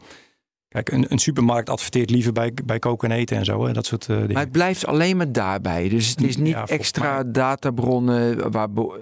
Kijk, 0.70 0.92
een, 0.92 1.06
een, 1.10 1.20
supermarkt 1.20 1.70
adverteert 1.70 2.10
liever 2.10 2.34
bij, 2.34 2.54
bij 2.66 2.80
koken 2.80 3.12
en 3.12 3.18
eten 3.18 3.38
en 3.38 3.46
zo. 3.46 3.66
Hè? 3.66 3.74
Dat 3.74 3.86
soort 3.86 4.08
uh, 4.08 4.18
dingen. 4.18 4.34
Maar 4.34 4.44
het 4.44 4.52
blijft 4.52 4.86
alleen 4.86 5.18
maar 5.18 5.32
daarbij. 5.32 5.90
Dus 5.90 6.10
het 6.10 6.22
is 6.22 6.38
niet 6.38 6.56
extra 6.66 7.24
databronnen 7.24 8.52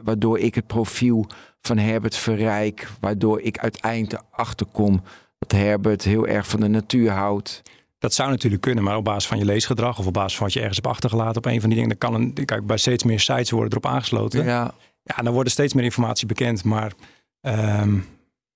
waardoor 0.03 0.39
ik 0.39 0.55
het 0.55 0.67
profiel 0.67 1.27
van 1.61 1.77
Herbert 1.77 2.15
verrijk. 2.15 2.88
Waardoor 2.99 3.41
ik 3.41 3.57
uiteindelijk 3.57 4.21
erachter 4.33 4.65
kom 4.71 5.01
dat 5.38 5.51
Herbert 5.51 6.03
heel 6.03 6.27
erg 6.27 6.47
van 6.47 6.59
de 6.59 6.67
natuur 6.67 7.11
houdt. 7.11 7.61
Dat 8.05 8.13
zou 8.13 8.29
natuurlijk 8.29 8.61
kunnen, 8.61 8.83
maar 8.83 8.97
op 8.97 9.03
basis 9.03 9.27
van 9.27 9.37
je 9.37 9.45
leesgedrag 9.45 9.99
of 9.99 10.07
op 10.07 10.13
basis 10.13 10.35
van 10.37 10.45
wat 10.45 10.53
je 10.53 10.59
ergens 10.59 10.77
hebt 10.77 10.89
achtergelaten 10.89 11.37
op 11.37 11.45
een 11.45 11.59
van 11.59 11.69
die 11.69 11.79
dingen, 11.79 11.97
dan 11.97 12.09
kan 12.09 12.21
een, 12.21 12.45
kijk, 12.45 12.65
bij 12.65 12.77
steeds 12.77 13.03
meer 13.03 13.19
sites 13.19 13.51
worden 13.51 13.69
erop 13.69 13.85
aangesloten. 13.85 14.43
Ja. 14.43 14.73
Ja, 15.03 15.23
dan 15.23 15.33
wordt 15.33 15.49
steeds 15.49 15.73
meer 15.73 15.83
informatie 15.83 16.27
bekend, 16.27 16.63
maar 16.63 16.91
um, 17.41 18.05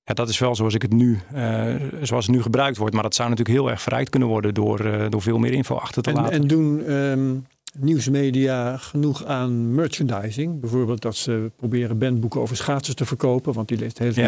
ja, 0.04 0.14
dat 0.14 0.30
is 0.30 0.40
wel 0.40 0.56
zoals 0.56 0.74
ik 0.74 0.82
het 0.82 0.94
nu, 0.94 1.20
uh, 1.36 1.76
zoals 2.02 2.26
het 2.26 2.36
nu 2.36 2.42
gebruikt 2.42 2.78
wordt. 2.78 2.94
Maar 2.94 3.04
dat 3.04 3.16
zou 3.16 3.30
natuurlijk 3.30 3.58
heel 3.58 3.70
erg 3.70 3.82
verrijkt 3.82 4.10
kunnen 4.10 4.30
worden 4.30 4.54
door, 4.54 4.86
uh, 4.86 5.06
door 5.10 5.22
veel 5.22 5.38
meer 5.38 5.52
info 5.52 5.76
achter 5.76 6.02
te 6.02 6.10
en, 6.10 6.16
laten. 6.16 6.32
En 6.34 6.48
doen 6.48 6.92
um, 6.92 7.46
nieuwsmedia 7.80 8.78
genoeg 8.78 9.26
aan 9.26 9.76
merchandising? 9.76 10.60
Bijvoorbeeld 10.60 11.02
dat 11.02 11.16
ze 11.16 11.52
proberen 11.56 11.98
bandboeken 11.98 12.42
over 12.42 12.56
schaatsen 12.56 12.96
te 12.96 13.06
verkopen. 13.06 13.54
Want 13.54 13.68
die 13.68 13.78
leest 13.78 13.98
heel 13.98 14.14
veel 14.14 14.24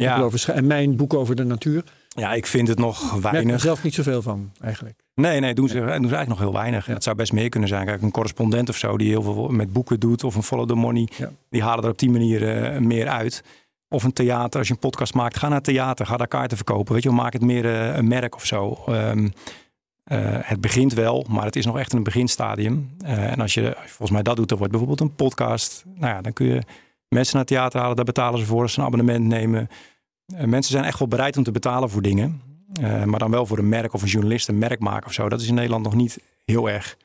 ja. 0.00 0.20
over 0.20 0.38
schaatsen. 0.38 0.62
En 0.62 0.66
mijn 0.66 0.96
boek 0.96 1.14
over 1.14 1.36
de 1.36 1.44
natuur. 1.44 1.84
Ja, 2.08 2.32
ik 2.32 2.46
vind 2.46 2.68
het 2.68 2.78
nog 2.78 3.12
weinig. 3.12 3.42
Ik 3.42 3.50
er 3.50 3.60
zelf 3.60 3.82
niet 3.82 3.94
zoveel 3.94 4.22
van, 4.22 4.52
eigenlijk. 4.60 4.98
Nee, 5.14 5.40
nee, 5.40 5.54
doen 5.54 5.68
ze, 5.68 5.74
doen 5.74 5.84
ze 5.84 5.92
eigenlijk 5.92 6.28
nog 6.28 6.38
heel 6.38 6.52
weinig. 6.52 6.86
Het 6.86 7.02
zou 7.02 7.16
best 7.16 7.32
meer 7.32 7.48
kunnen 7.48 7.68
zijn. 7.68 7.86
Kijk, 7.86 8.02
een 8.02 8.10
correspondent 8.10 8.68
of 8.68 8.76
zo 8.76 8.98
die 8.98 9.08
heel 9.08 9.22
veel 9.22 9.48
met 9.48 9.72
boeken 9.72 10.00
doet. 10.00 10.24
Of 10.24 10.34
een 10.34 10.42
Follow 10.42 10.68
the 10.68 10.74
Money. 10.74 11.08
Die 11.50 11.62
halen 11.62 11.84
er 11.84 11.90
op 11.90 11.98
die 11.98 12.10
manier 12.10 12.72
uh, 12.72 12.78
meer 12.78 13.08
uit. 13.08 13.44
Of 13.88 14.04
een 14.04 14.12
theater, 14.12 14.58
als 14.58 14.68
je 14.68 14.74
een 14.74 14.80
podcast 14.80 15.14
maakt, 15.14 15.38
ga 15.38 15.48
naar 15.48 15.60
theater, 15.60 16.06
ga 16.06 16.16
daar 16.16 16.28
kaarten 16.28 16.56
verkopen. 16.56 16.94
Weet 16.94 17.02
je, 17.02 17.10
maak 17.10 17.32
het 17.32 17.42
meer 17.42 17.64
uh, 17.64 17.96
een 17.96 18.08
merk 18.08 18.34
of 18.34 18.46
zo. 18.46 18.78
Um, 18.88 19.24
uh, 19.24 19.30
het 20.16 20.60
begint 20.60 20.94
wel, 20.94 21.26
maar 21.28 21.44
het 21.44 21.56
is 21.56 21.66
nog 21.66 21.78
echt 21.78 21.92
een 21.92 22.02
beginstadium. 22.02 22.96
Uh, 23.04 23.30
en 23.32 23.40
als 23.40 23.54
je 23.54 23.76
volgens 23.76 24.10
mij 24.10 24.22
dat 24.22 24.36
doet, 24.36 24.48
dan 24.48 24.58
wordt 24.58 24.72
bijvoorbeeld 24.72 25.10
een 25.10 25.14
podcast. 25.14 25.84
Nou 25.94 26.14
ja, 26.14 26.20
dan 26.20 26.32
kun 26.32 26.46
je 26.46 26.62
mensen 27.08 27.36
naar 27.36 27.44
het 27.44 27.54
theater 27.54 27.80
halen, 27.80 27.96
daar 27.96 28.04
betalen 28.04 28.38
ze 28.38 28.46
voor 28.46 28.62
als 28.62 28.72
ze 28.72 28.80
een 28.80 28.86
abonnement 28.86 29.24
nemen. 29.24 29.68
mensen 30.26 30.72
zijn 30.72 30.84
echt 30.84 30.98
wel 30.98 31.08
bereid 31.08 31.36
om 31.36 31.42
te 31.42 31.52
betalen 31.52 31.90
voor 31.90 32.02
dingen. 32.02 32.42
maar 32.80 33.18
dan 33.18 33.30
wel 33.30 33.46
voor 33.46 33.58
een 33.58 33.68
merk 33.68 33.92
of 33.92 34.02
een 34.02 34.08
journalist 34.08 34.48
een 34.48 34.58
merk 34.58 34.80
maken 34.80 35.06
of 35.06 35.12
zo. 35.12 35.28
Dat 35.28 35.40
is 35.40 35.48
in 35.48 35.54
Nederland 35.54 35.84
nog 35.84 35.94
niet 35.94 36.18
heel 36.44 36.70
erg. 36.70 36.96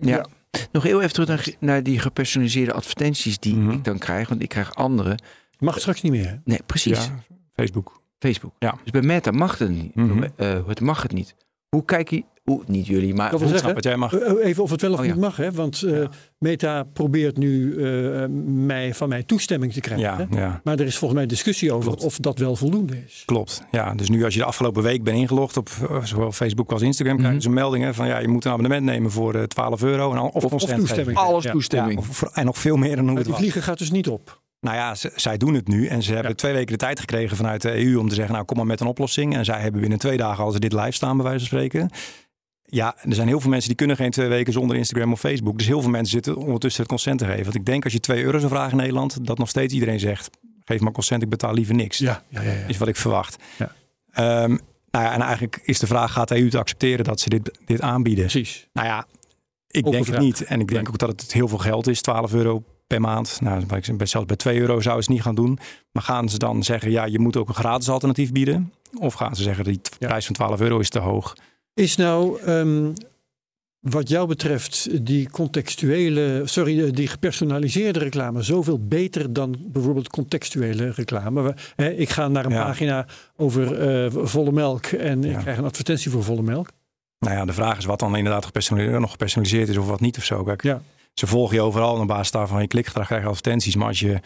Ja. 0.00 0.16
ja. 0.16 0.26
Nog 0.72 0.82
heel 0.82 1.00
even 1.00 1.12
terug 1.12 1.28
naar, 1.28 1.54
naar 1.60 1.82
die 1.82 1.98
gepersonaliseerde 1.98 2.72
advertenties 2.72 3.38
die 3.38 3.54
mm 3.54 3.62
-hmm. 3.62 3.70
ik 3.70 3.84
dan 3.84 3.98
krijg. 3.98 4.28
Want 4.28 4.42
ik 4.42 4.48
krijg 4.48 4.74
andere. 4.74 5.18
Mag 5.58 5.78
straks 5.78 6.02
niet 6.02 6.12
meer. 6.12 6.40
Nee, 6.44 6.60
precies. 6.66 7.04
Ja, 7.04 7.22
Facebook. 7.52 8.02
Facebook. 8.18 8.52
Ja. 8.58 8.78
Dus 8.82 8.90
bij 8.90 9.02
Meta 9.02 9.30
mag 9.30 9.58
het 9.58 9.70
niet. 9.70 9.94
Mm 9.94 10.10
-hmm. 10.10 10.24
uh, 10.36 10.66
het 10.66 10.80
mag 10.80 11.02
het 11.02 11.12
niet. 11.12 11.34
Hoe 11.68 11.84
kijk 11.84 12.10
je, 12.10 12.24
hoe, 12.44 12.62
niet 12.66 12.86
jullie, 12.86 13.14
maar... 13.14 13.30
Hoe 13.30 13.48
zeggen, 13.48 13.76
jij 13.78 13.96
mag. 13.96 14.14
Eh, 14.14 14.30
eh, 14.30 14.46
even 14.46 14.62
of 14.62 14.70
het 14.70 14.80
wel 14.80 14.92
of 14.92 14.98
oh, 14.98 15.04
niet 15.04 15.16
mag, 15.16 15.36
hè? 15.36 15.52
want 15.52 15.82
uh, 15.82 16.00
ja. 16.00 16.08
Meta 16.38 16.82
probeert 16.82 17.36
nu 17.36 17.74
uh, 17.74 18.24
mij, 18.46 18.94
van 18.94 19.08
mij 19.08 19.22
toestemming 19.22 19.72
te 19.72 19.80
krijgen. 19.80 20.06
Ja, 20.06 20.26
ja. 20.30 20.60
Maar 20.64 20.78
er 20.78 20.86
is 20.86 20.96
volgens 20.96 21.20
mij 21.20 21.28
discussie 21.28 21.72
over 21.72 21.88
Klopt. 21.88 22.04
of 22.04 22.16
dat 22.16 22.38
wel 22.38 22.56
voldoende 22.56 23.02
is. 23.06 23.22
Klopt, 23.26 23.62
ja. 23.70 23.94
Dus 23.94 24.08
nu 24.08 24.24
als 24.24 24.34
je 24.34 24.40
de 24.40 24.46
afgelopen 24.46 24.82
week 24.82 25.02
bent 25.02 25.16
ingelogd 25.16 25.56
op 25.56 25.70
zowel 26.02 26.32
Facebook 26.32 26.72
als 26.72 26.82
Instagram, 26.82 27.16
krijg 27.16 27.42
je 27.42 27.48
mhm. 27.48 27.58
meldingen 27.58 27.94
van 27.94 28.06
ja, 28.06 28.18
je 28.18 28.28
moet 28.28 28.44
een 28.44 28.52
abonnement 28.52 28.84
nemen 28.84 29.10
voor 29.10 29.46
12 29.48 29.82
euro 29.82 30.12
en 30.12 30.18
of, 30.18 30.44
of, 30.44 30.52
of 30.52 30.64
toestemming. 30.64 31.18
Alles 31.18 31.44
toestemming. 31.44 31.98
Of, 31.98 32.22
en 32.22 32.44
nog 32.44 32.58
veel 32.58 32.76
meer 32.76 32.96
dan 32.96 33.08
hoe 33.08 33.16
het 33.16 33.26
Die 33.26 33.34
vliegen 33.34 33.62
gaat 33.62 33.78
dus 33.78 33.90
niet 33.90 34.08
op. 34.08 34.42
Nou 34.64 34.76
ja, 34.76 34.94
zij 35.14 35.36
doen 35.36 35.54
het 35.54 35.68
nu. 35.68 35.86
En 35.86 36.02
ze 36.02 36.12
hebben 36.12 36.30
ja. 36.30 36.36
twee 36.36 36.52
weken 36.52 36.72
de 36.72 36.78
tijd 36.78 37.00
gekregen 37.00 37.36
vanuit 37.36 37.62
de 37.62 37.84
EU 37.84 37.96
om 37.96 38.08
te 38.08 38.14
zeggen: 38.14 38.34
Nou, 38.34 38.46
kom 38.46 38.56
maar 38.56 38.66
met 38.66 38.80
een 38.80 38.86
oplossing. 38.86 39.34
En 39.34 39.44
zij 39.44 39.60
hebben 39.60 39.80
binnen 39.80 39.98
twee 39.98 40.16
dagen, 40.16 40.44
als 40.44 40.54
ze 40.54 40.60
dit 40.60 40.72
live 40.72 40.92
staan, 40.92 41.16
bij 41.16 41.26
wijze 41.26 41.48
van 41.48 41.58
spreken. 41.58 41.90
Ja, 42.74 42.96
er 43.02 43.14
zijn 43.14 43.28
heel 43.28 43.40
veel 43.40 43.50
mensen 43.50 43.68
die 43.68 43.76
kunnen 43.76 43.96
geen 43.96 44.10
twee 44.10 44.28
weken 44.28 44.52
zonder 44.52 44.76
Instagram 44.76 45.12
of 45.12 45.20
Facebook. 45.20 45.58
Dus 45.58 45.66
heel 45.66 45.80
veel 45.80 45.90
mensen 45.90 46.12
zitten 46.12 46.36
ondertussen 46.36 46.82
het 46.82 46.90
consent 46.90 47.18
te 47.18 47.24
geven. 47.24 47.42
Want 47.42 47.54
ik 47.54 47.66
denk 47.66 47.84
als 47.84 47.92
je 47.92 48.00
2 48.00 48.22
euro 48.22 48.38
zou 48.38 48.50
vragen 48.50 48.70
in 48.70 48.76
Nederland, 48.76 49.26
dat 49.26 49.38
nog 49.38 49.48
steeds 49.48 49.74
iedereen 49.74 50.00
zegt: 50.00 50.30
geef 50.64 50.80
maar 50.80 50.92
consent, 50.92 51.22
ik 51.22 51.28
betaal 51.28 51.54
liever 51.54 51.74
niks. 51.74 51.98
Ja, 51.98 52.22
ja, 52.28 52.42
ja, 52.42 52.52
ja. 52.52 52.66
Is 52.66 52.78
wat 52.78 52.88
ik 52.88 52.96
verwacht. 52.96 53.36
Ja. 53.58 54.42
Um, 54.42 54.60
nou 54.90 55.04
ja, 55.04 55.12
en 55.12 55.20
eigenlijk 55.20 55.60
is 55.64 55.78
de 55.78 55.86
vraag: 55.86 56.12
gaat 56.12 56.28
de 56.28 56.36
EU 56.36 56.44
het 56.44 56.54
accepteren 56.54 57.04
dat 57.04 57.20
ze 57.20 57.28
dit, 57.28 57.58
dit 57.64 57.80
aanbieden? 57.80 58.26
Precies. 58.26 58.68
Nou 58.72 58.86
ja, 58.88 59.06
ik 59.68 59.90
denk 59.90 60.06
het 60.06 60.18
niet. 60.18 60.44
En 60.44 60.60
ik 60.60 60.68
denk 60.68 60.88
ook 60.88 60.98
dat 60.98 61.08
het 61.08 61.32
heel 61.32 61.48
veel 61.48 61.58
geld 61.58 61.86
is, 61.86 62.00
12 62.00 62.34
euro 62.34 62.62
per 62.86 63.00
maand. 63.00 63.40
Nou, 63.40 63.64
zelfs 63.98 64.26
bij 64.26 64.36
2 64.36 64.58
euro 64.58 64.80
zou 64.80 64.94
ze 64.94 65.00
het 65.00 65.08
niet 65.08 65.22
gaan 65.22 65.34
doen. 65.34 65.58
Maar 65.92 66.02
gaan 66.02 66.28
ze 66.28 66.38
dan 66.38 66.62
zeggen, 66.62 66.90
ja, 66.90 67.04
je 67.04 67.18
moet 67.18 67.36
ook 67.36 67.48
een 67.48 67.54
gratis 67.54 67.88
alternatief 67.88 68.32
bieden? 68.32 68.72
Of 68.98 69.14
gaan 69.14 69.36
ze 69.36 69.42
zeggen, 69.42 69.64
die 69.64 69.80
prijs 69.98 70.26
van 70.26 70.34
12 70.34 70.60
euro 70.60 70.78
is 70.78 70.88
te 70.88 70.98
hoog? 70.98 71.34
Is 71.74 71.96
nou, 71.96 72.42
um, 72.48 72.92
wat 73.80 74.08
jou 74.08 74.26
betreft 74.28 74.88
die 75.06 75.30
contextuele, 75.30 76.42
sorry, 76.44 76.90
die 76.90 77.06
gepersonaliseerde 77.08 77.98
reclame 77.98 78.42
zoveel 78.42 78.86
beter 78.86 79.32
dan 79.32 79.56
bijvoorbeeld 79.60 80.08
contextuele 80.08 80.90
reclame? 80.90 81.54
Ik 81.96 82.10
ga 82.10 82.28
naar 82.28 82.44
een 82.44 82.50
Ja. 82.52 82.64
pagina 82.64 83.06
over 83.36 83.78
eh, 84.04 84.10
volle 84.12 84.52
melk 84.52 84.86
en 84.86 85.24
ik 85.24 85.36
krijg 85.38 85.58
een 85.58 85.64
advertentie 85.64 86.10
voor 86.10 86.24
volle 86.24 86.42
melk. 86.42 86.68
Nou 87.18 87.36
ja, 87.36 87.44
de 87.44 87.52
vraag 87.52 87.78
is 87.78 87.84
wat 87.84 87.98
dan 87.98 88.16
inderdaad 88.16 88.44
gepersonaliseerd, 88.44 89.00
nog 89.00 89.10
gepersonaliseerd 89.10 89.68
is 89.68 89.76
of 89.76 89.86
wat 89.86 90.00
niet 90.00 90.16
of 90.16 90.24
zo. 90.24 90.42
Kijk, 90.42 90.62
Ja. 90.62 90.82
Ze 91.14 91.26
volgen 91.26 91.54
je 91.56 91.62
overal 91.62 91.94
en 91.94 92.00
op 92.00 92.06
basis 92.08 92.30
daarvan 92.30 92.60
je 92.60 92.66
klikgedrag 92.66 93.06
krijg 93.06 93.22
je 93.22 93.28
advertenties. 93.28 93.76
Maar 93.76 93.88
als 93.88 94.00
je 94.00 94.20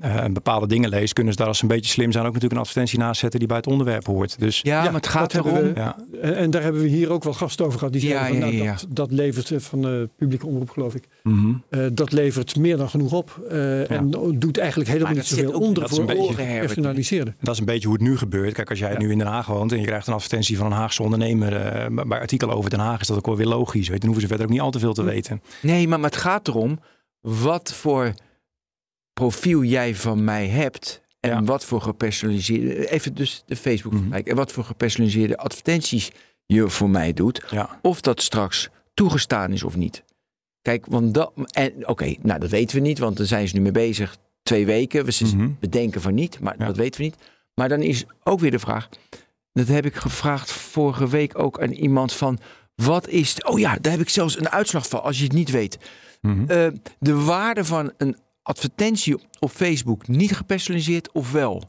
eh, 0.00 0.24
bepaalde 0.32 0.66
dingen 0.66 0.88
leest, 0.88 1.12
kunnen 1.12 1.32
ze 1.32 1.38
daar 1.38 1.48
als 1.48 1.56
ze 1.58 1.62
een 1.62 1.68
beetje 1.70 1.90
slim 1.90 2.12
zijn 2.12 2.24
ook 2.24 2.32
natuurlijk 2.32 2.60
een 2.60 2.66
advertentie 2.66 2.98
naast 2.98 3.20
zetten 3.20 3.38
die 3.38 3.48
bij 3.48 3.56
het 3.56 3.66
onderwerp 3.66 4.06
hoort. 4.06 4.38
Dus 4.38 4.60
Ja, 4.62 4.78
Ja, 4.78 4.84
maar 4.84 4.92
het 5.00 5.06
gaat 5.06 5.34
erom. 5.34 5.52
we- 5.52 5.72
ja, 5.74 5.96
En, 6.22 6.50
daar 6.50 6.62
hebben 6.62 6.82
we 6.82 6.88
hier 6.88 7.10
ook 7.10 7.24
wel 7.24 7.32
gasten 7.32 7.64
over 7.66 7.78
gehad. 7.78 7.92
Die 7.92 8.02
Ja, 8.02 8.08
zeiden 8.08 8.40
van, 8.40 8.50
ja, 8.50 8.56
nou, 8.56 8.64
ja, 8.66 8.72
Dat, 8.72 8.86
dat 8.88 9.12
levert 9.12 9.50
eh, 9.50 9.58
van 9.58 9.82
de 9.82 10.08
publieke 10.16 10.46
omroep, 10.46 10.70
geloof 10.70 10.94
ik. 10.94 11.04
Mhm. 11.22 11.52
eh, 11.70 11.80
dat 11.92 12.12
levert 12.12 12.56
meer 12.56 12.76
dan 12.76 12.88
genoeg 12.88 13.12
op. 13.12 13.40
eh, 13.50 13.90
En 13.90 14.10
doet 14.34 14.58
eigenlijk 14.58 14.88
helemaal 14.90 15.12
Maar 15.12 15.22
niet 15.22 15.26
zoveel 15.30 15.50
onder 15.60 15.88
voor 15.88 15.98
een 15.98 16.06
beetje- 16.06 16.22
oren 16.22 16.46
gepersonaliseerde. 16.46 17.34
Dat 17.40 17.54
is 17.54 17.60
een 17.60 17.66
beetje 17.66 17.88
hoe 17.88 17.96
het 17.96 18.06
nu 18.06 18.16
gebeurt. 18.16 18.54
Kijk, 18.54 18.70
als 18.70 18.78
jij 18.78 18.92
Ja. 18.92 18.98
nu 18.98 19.10
in 19.10 19.18
Den 19.18 19.26
Haag 19.26 19.46
woont 19.46 19.72
en 19.72 19.78
je 19.80 19.86
krijgt 19.86 20.06
een 20.06 20.14
advertentie 20.14 20.56
van 20.56 20.66
een 20.66 20.72
Haagse 20.72 21.02
ondernemer 21.02 21.56
eh, 21.56 22.04
bij 22.06 22.18
artikelen 22.20 22.54
over 22.56 22.70
Den 22.70 22.78
Haag, 22.80 23.00
is 23.00 23.06
dat 23.06 23.16
ook 23.16 23.26
wel 23.26 23.36
weer 23.36 23.46
logisch. 23.46 23.88
Weet 23.88 24.02
je, 24.02 24.06
dan 24.06 24.08
hoeven 24.08 24.20
ze 24.22 24.28
verder 24.28 24.46
ook 24.46 24.52
niet 24.52 24.60
al 24.60 24.70
te 24.70 24.78
veel 24.78 24.92
te 24.94 25.02
weten. 25.02 25.42
Nee, 25.62 25.88
maar, 25.88 26.00
maar 26.00 26.10
het 26.10 26.18
gaat 26.18 26.48
erom 26.48 26.78
wat 27.20 27.72
voor 27.72 28.14
profiel 29.18 29.62
jij 29.64 29.94
van 29.94 30.24
mij 30.24 30.48
hebt. 30.48 31.00
En 31.20 31.30
Ja. 31.30 31.42
wat 31.42 31.64
voor 31.64 31.80
gepersonaliseerde. 31.80 32.90
Even 32.90 33.14
dus 33.14 33.42
de 33.46 33.56
Facebook 33.56 33.92
vergelijken. 33.92 34.30
En 34.30 34.36
wat 34.36 34.52
voor 34.52 34.64
gepersonaliseerde 34.64 35.36
advertenties 35.36 36.10
je 36.46 36.68
voor 36.68 36.90
mij 36.90 37.12
doet. 37.12 37.42
Ja, 37.50 37.78
Of 37.82 38.00
dat 38.00 38.22
straks 38.22 38.68
toegestaan 38.94 39.52
is 39.52 39.62
of 39.62 39.76
niet. 39.76 40.04
Kijk, 40.62 40.86
want 40.86 41.14
dat. 41.14 41.32
En 41.52 41.88
oké, 41.88 42.14
nou 42.22 42.40
dat 42.40 42.50
weten 42.50 42.76
we 42.76 42.82
niet, 42.82 42.98
want 42.98 43.16
daar 43.16 43.26
zijn 43.26 43.48
ze 43.48 43.54
nu 43.56 43.60
mee 43.62 43.72
bezig. 43.72 44.16
Twee 44.42 44.66
weken. 44.66 45.04
We 45.04 45.12
ze 45.12 45.24
Mhm. 45.36 45.50
bedenken 45.60 46.00
van 46.00 46.14
niet, 46.14 46.40
maar 46.40 46.54
Ja. 46.58 46.66
dat 46.66 46.76
weten 46.76 47.00
we 47.00 47.06
niet. 47.06 47.16
Maar 47.54 47.68
dan 47.68 47.82
is 47.82 48.04
ook 48.24 48.40
weer 48.40 48.50
de 48.50 48.58
vraag. 48.58 48.88
Dat 49.52 49.68
heb 49.68 49.84
ik 49.86 49.94
gevraagd 49.96 50.50
vorige 50.52 51.08
week 51.08 51.38
ook 51.38 51.60
aan 51.62 51.72
iemand 51.72 52.12
van. 52.12 52.38
Wat 52.74 53.08
is. 53.08 53.42
Oh 53.44 53.58
ja, 53.58 53.76
daar 53.80 53.92
heb 53.92 54.00
ik 54.00 54.08
zelfs 54.08 54.38
een 54.38 54.48
uitslag 54.48 54.88
van, 54.88 55.02
als 55.02 55.18
je 55.18 55.24
het 55.24 55.32
niet 55.32 55.50
weet. 55.50 55.78
Mhm. 56.20 56.50
Eh, 56.50 56.66
de 56.98 57.14
waarde 57.14 57.64
van 57.64 57.92
een 57.96 58.16
advertentie 58.48 59.16
op 59.38 59.50
Facebook 59.50 60.08
niet 60.08 60.36
gepersonaliseerd 60.36 61.12
of 61.12 61.32
wel? 61.32 61.62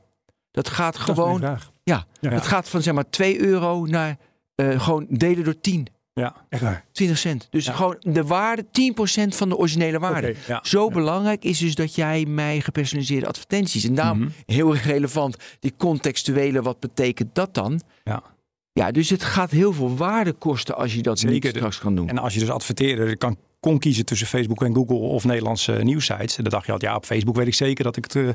Dat 0.52 0.70
gaat 0.70 0.94
Dat 0.94 1.02
gewoon. 1.02 1.42
Ja, 1.84 2.06
Ja. 2.22 2.30
het 2.30 2.48
gaat 2.48 2.70
van 2.70 2.82
zeg 2.82 2.94
maar 2.94 3.10
2 3.10 3.40
euro 3.42 3.86
naar 3.86 4.18
eh, 4.56 4.82
gewoon 4.84 5.06
delen 5.10 5.44
door 5.44 5.60
10. 5.62 5.88
ja. 6.14 6.36
Echt 6.50 6.62
waar. 6.62 6.86
20 6.92 7.18
cent. 7.18 7.48
Dus 7.50 7.66
Ja. 7.66 7.74
gewoon 7.74 7.96
de 8.00 8.24
waarde, 8.24 8.66
10% 8.72 9.36
van 9.36 9.50
de 9.50 9.58
originele 9.58 10.00
waarde. 10.00 10.36
Ja. 10.48 10.60
Zo 10.64 10.90
belangrijk 10.90 11.44
is 11.44 11.60
dus 11.60 11.76
dat 11.76 11.96
jij 11.96 12.26
mij 12.26 12.62
gepersonaliseerde 12.62 13.28
advertenties. 13.28 13.84
En 13.84 13.96
daarom 13.96 14.20
Mhm. 14.20 14.30
heel 14.46 14.72
erg 14.72 14.86
relevant, 14.86 15.38
die 15.60 15.74
contextuele, 15.78 16.62
wat 16.62 16.80
betekent 16.80 17.36
dat 17.36 17.54
dan? 17.54 17.82
Ja. 18.04 18.24
Ja, 18.72 18.92
dus 18.92 19.10
het 19.10 19.24
gaat 19.24 19.52
heel 19.52 19.74
veel 19.74 19.96
waarde 19.96 20.34
kosten 20.34 20.76
als 20.76 20.94
je 20.96 21.02
dat 21.02 21.24
niet 21.24 21.32
Zeker. 21.32 21.50
straks 21.50 21.80
kan 21.80 21.96
doen. 21.96 22.10
En 22.10 22.18
als 22.18 22.34
je 22.34 22.40
dus 22.40 22.50
adverteerde, 22.50 23.16
kan 23.16 23.38
kon 23.60 23.80
kiezen 23.80 24.06
tussen 24.06 24.28
Facebook 24.28 24.64
en 24.64 24.76
Google 24.76 24.96
of 24.98 25.24
Nederlandse 25.24 25.72
nieuwsites. 25.72 26.38
En 26.38 26.44
dan 26.44 26.52
dacht 26.52 26.66
je 26.66 26.72
altijd, 26.72 26.92
ja, 26.92 26.98
op 26.98 27.06
Facebook 27.06 27.36
weet 27.36 27.48
ik 27.48 27.54
zeker 27.54 27.84
dat 27.84 27.98
ik 27.98 28.04
het, 28.04 28.16
eh, 28.16 28.30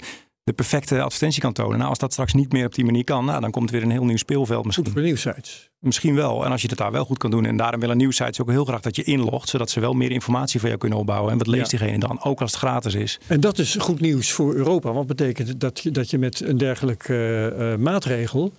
de 0.44 0.52
perfecte 0.52 1.02
advertentie 1.02 1.40
kan 1.40 1.52
tonen. 1.52 1.76
Nou, 1.78 1.88
als 1.90 1.98
dat 1.98 2.12
straks 2.12 2.32
niet 2.32 2.52
meer 2.52 2.66
op 2.66 2.74
die 2.74 2.84
manier 2.84 3.04
kan, 3.04 3.24
nou, 3.24 3.40
dan 3.40 3.50
komt 3.50 3.70
weer 3.70 3.82
een 3.82 3.90
heel 3.90 4.04
nieuw 4.04 4.16
speelveld 4.16 4.56
Goed 4.56 4.66
misschien. 4.66 4.90
voor 4.92 5.02
nieuwsites. 5.02 5.70
Misschien 5.78 6.14
wel. 6.14 6.44
En 6.44 6.50
als 6.50 6.62
je 6.62 6.68
het 6.68 6.78
daar 6.78 6.92
wel 6.92 7.04
goed 7.04 7.18
kan 7.18 7.30
doen. 7.30 7.44
En 7.46 7.56
daarom 7.56 7.80
willen 7.80 7.96
nieuwsites 7.96 8.40
ook 8.40 8.50
heel 8.50 8.64
graag 8.64 8.80
dat 8.80 8.96
je 8.96 9.02
inlogt, 9.02 9.48
zodat 9.48 9.70
ze 9.70 9.80
wel 9.80 9.92
meer 9.92 10.10
informatie 10.10 10.58
voor 10.60 10.68
jou 10.68 10.80
kunnen 10.80 10.98
opbouwen. 10.98 11.32
En 11.32 11.38
wat 11.38 11.46
leest 11.46 11.70
Ja. 11.70 11.78
diegene 11.78 11.98
dan, 11.98 12.22
ook 12.22 12.40
als 12.40 12.50
het 12.50 12.60
gratis 12.60 12.94
is. 12.94 13.20
En 13.26 13.40
dat 13.40 13.58
is 13.58 13.74
goed 13.74 14.00
nieuws 14.00 14.30
voor 14.32 14.54
Europa. 14.54 14.92
Want 14.92 15.06
betekent 15.06 15.60
dat 15.60 15.80
je, 15.80 15.90
dat 15.90 16.10
je 16.10 16.18
met 16.18 16.40
een 16.40 16.58
dergelijke 16.58 17.14
eh, 17.56 17.72
eh, 17.72 17.78
maatregel... 17.78 18.52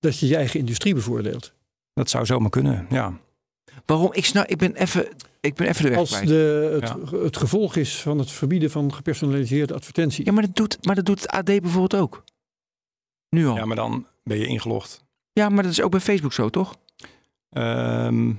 dat 0.00 0.18
je 0.18 0.26
je 0.26 0.36
eigen 0.36 0.60
industrie 0.60 0.94
bevoordeelt. 0.94 1.52
Dat 1.94 2.10
zou 2.10 2.26
zomaar 2.26 2.50
kunnen, 2.50 2.86
ja. 2.90 3.12
Waarom? 3.86 4.08
Ik, 4.12 4.24
snap, 4.24 4.46
ik, 4.46 4.58
ben 4.58 4.74
even, 4.74 5.08
ik 5.40 5.54
ben 5.54 5.66
even 5.68 5.82
de 5.82 5.88
weg 5.88 5.98
Als 5.98 6.10
kwijt. 6.10 6.28
de, 6.28 6.78
het, 6.80 7.10
het 7.22 7.36
gevolg 7.36 7.76
is 7.76 8.00
van 8.02 8.18
het 8.18 8.30
verbieden 8.30 8.70
van 8.70 8.94
gepersonaliseerde 8.94 9.74
advertentie. 9.74 10.24
Ja, 10.24 10.32
maar 10.32 10.42
dat, 10.46 10.56
doet, 10.56 10.84
maar 10.86 10.94
dat 10.94 11.04
doet 11.04 11.20
het 11.20 11.30
AD 11.30 11.44
bijvoorbeeld 11.44 11.94
ook. 11.96 12.24
Nu 13.28 13.46
al. 13.46 13.56
Ja, 13.56 13.64
maar 13.64 13.76
dan 13.76 14.06
ben 14.24 14.38
je 14.38 14.46
ingelogd. 14.46 15.04
Ja, 15.32 15.48
maar 15.48 15.62
dat 15.62 15.72
is 15.72 15.80
ook 15.82 15.90
bij 15.90 16.00
Facebook 16.00 16.32
zo, 16.32 16.48
toch? 16.48 16.76
Ehm 17.50 18.32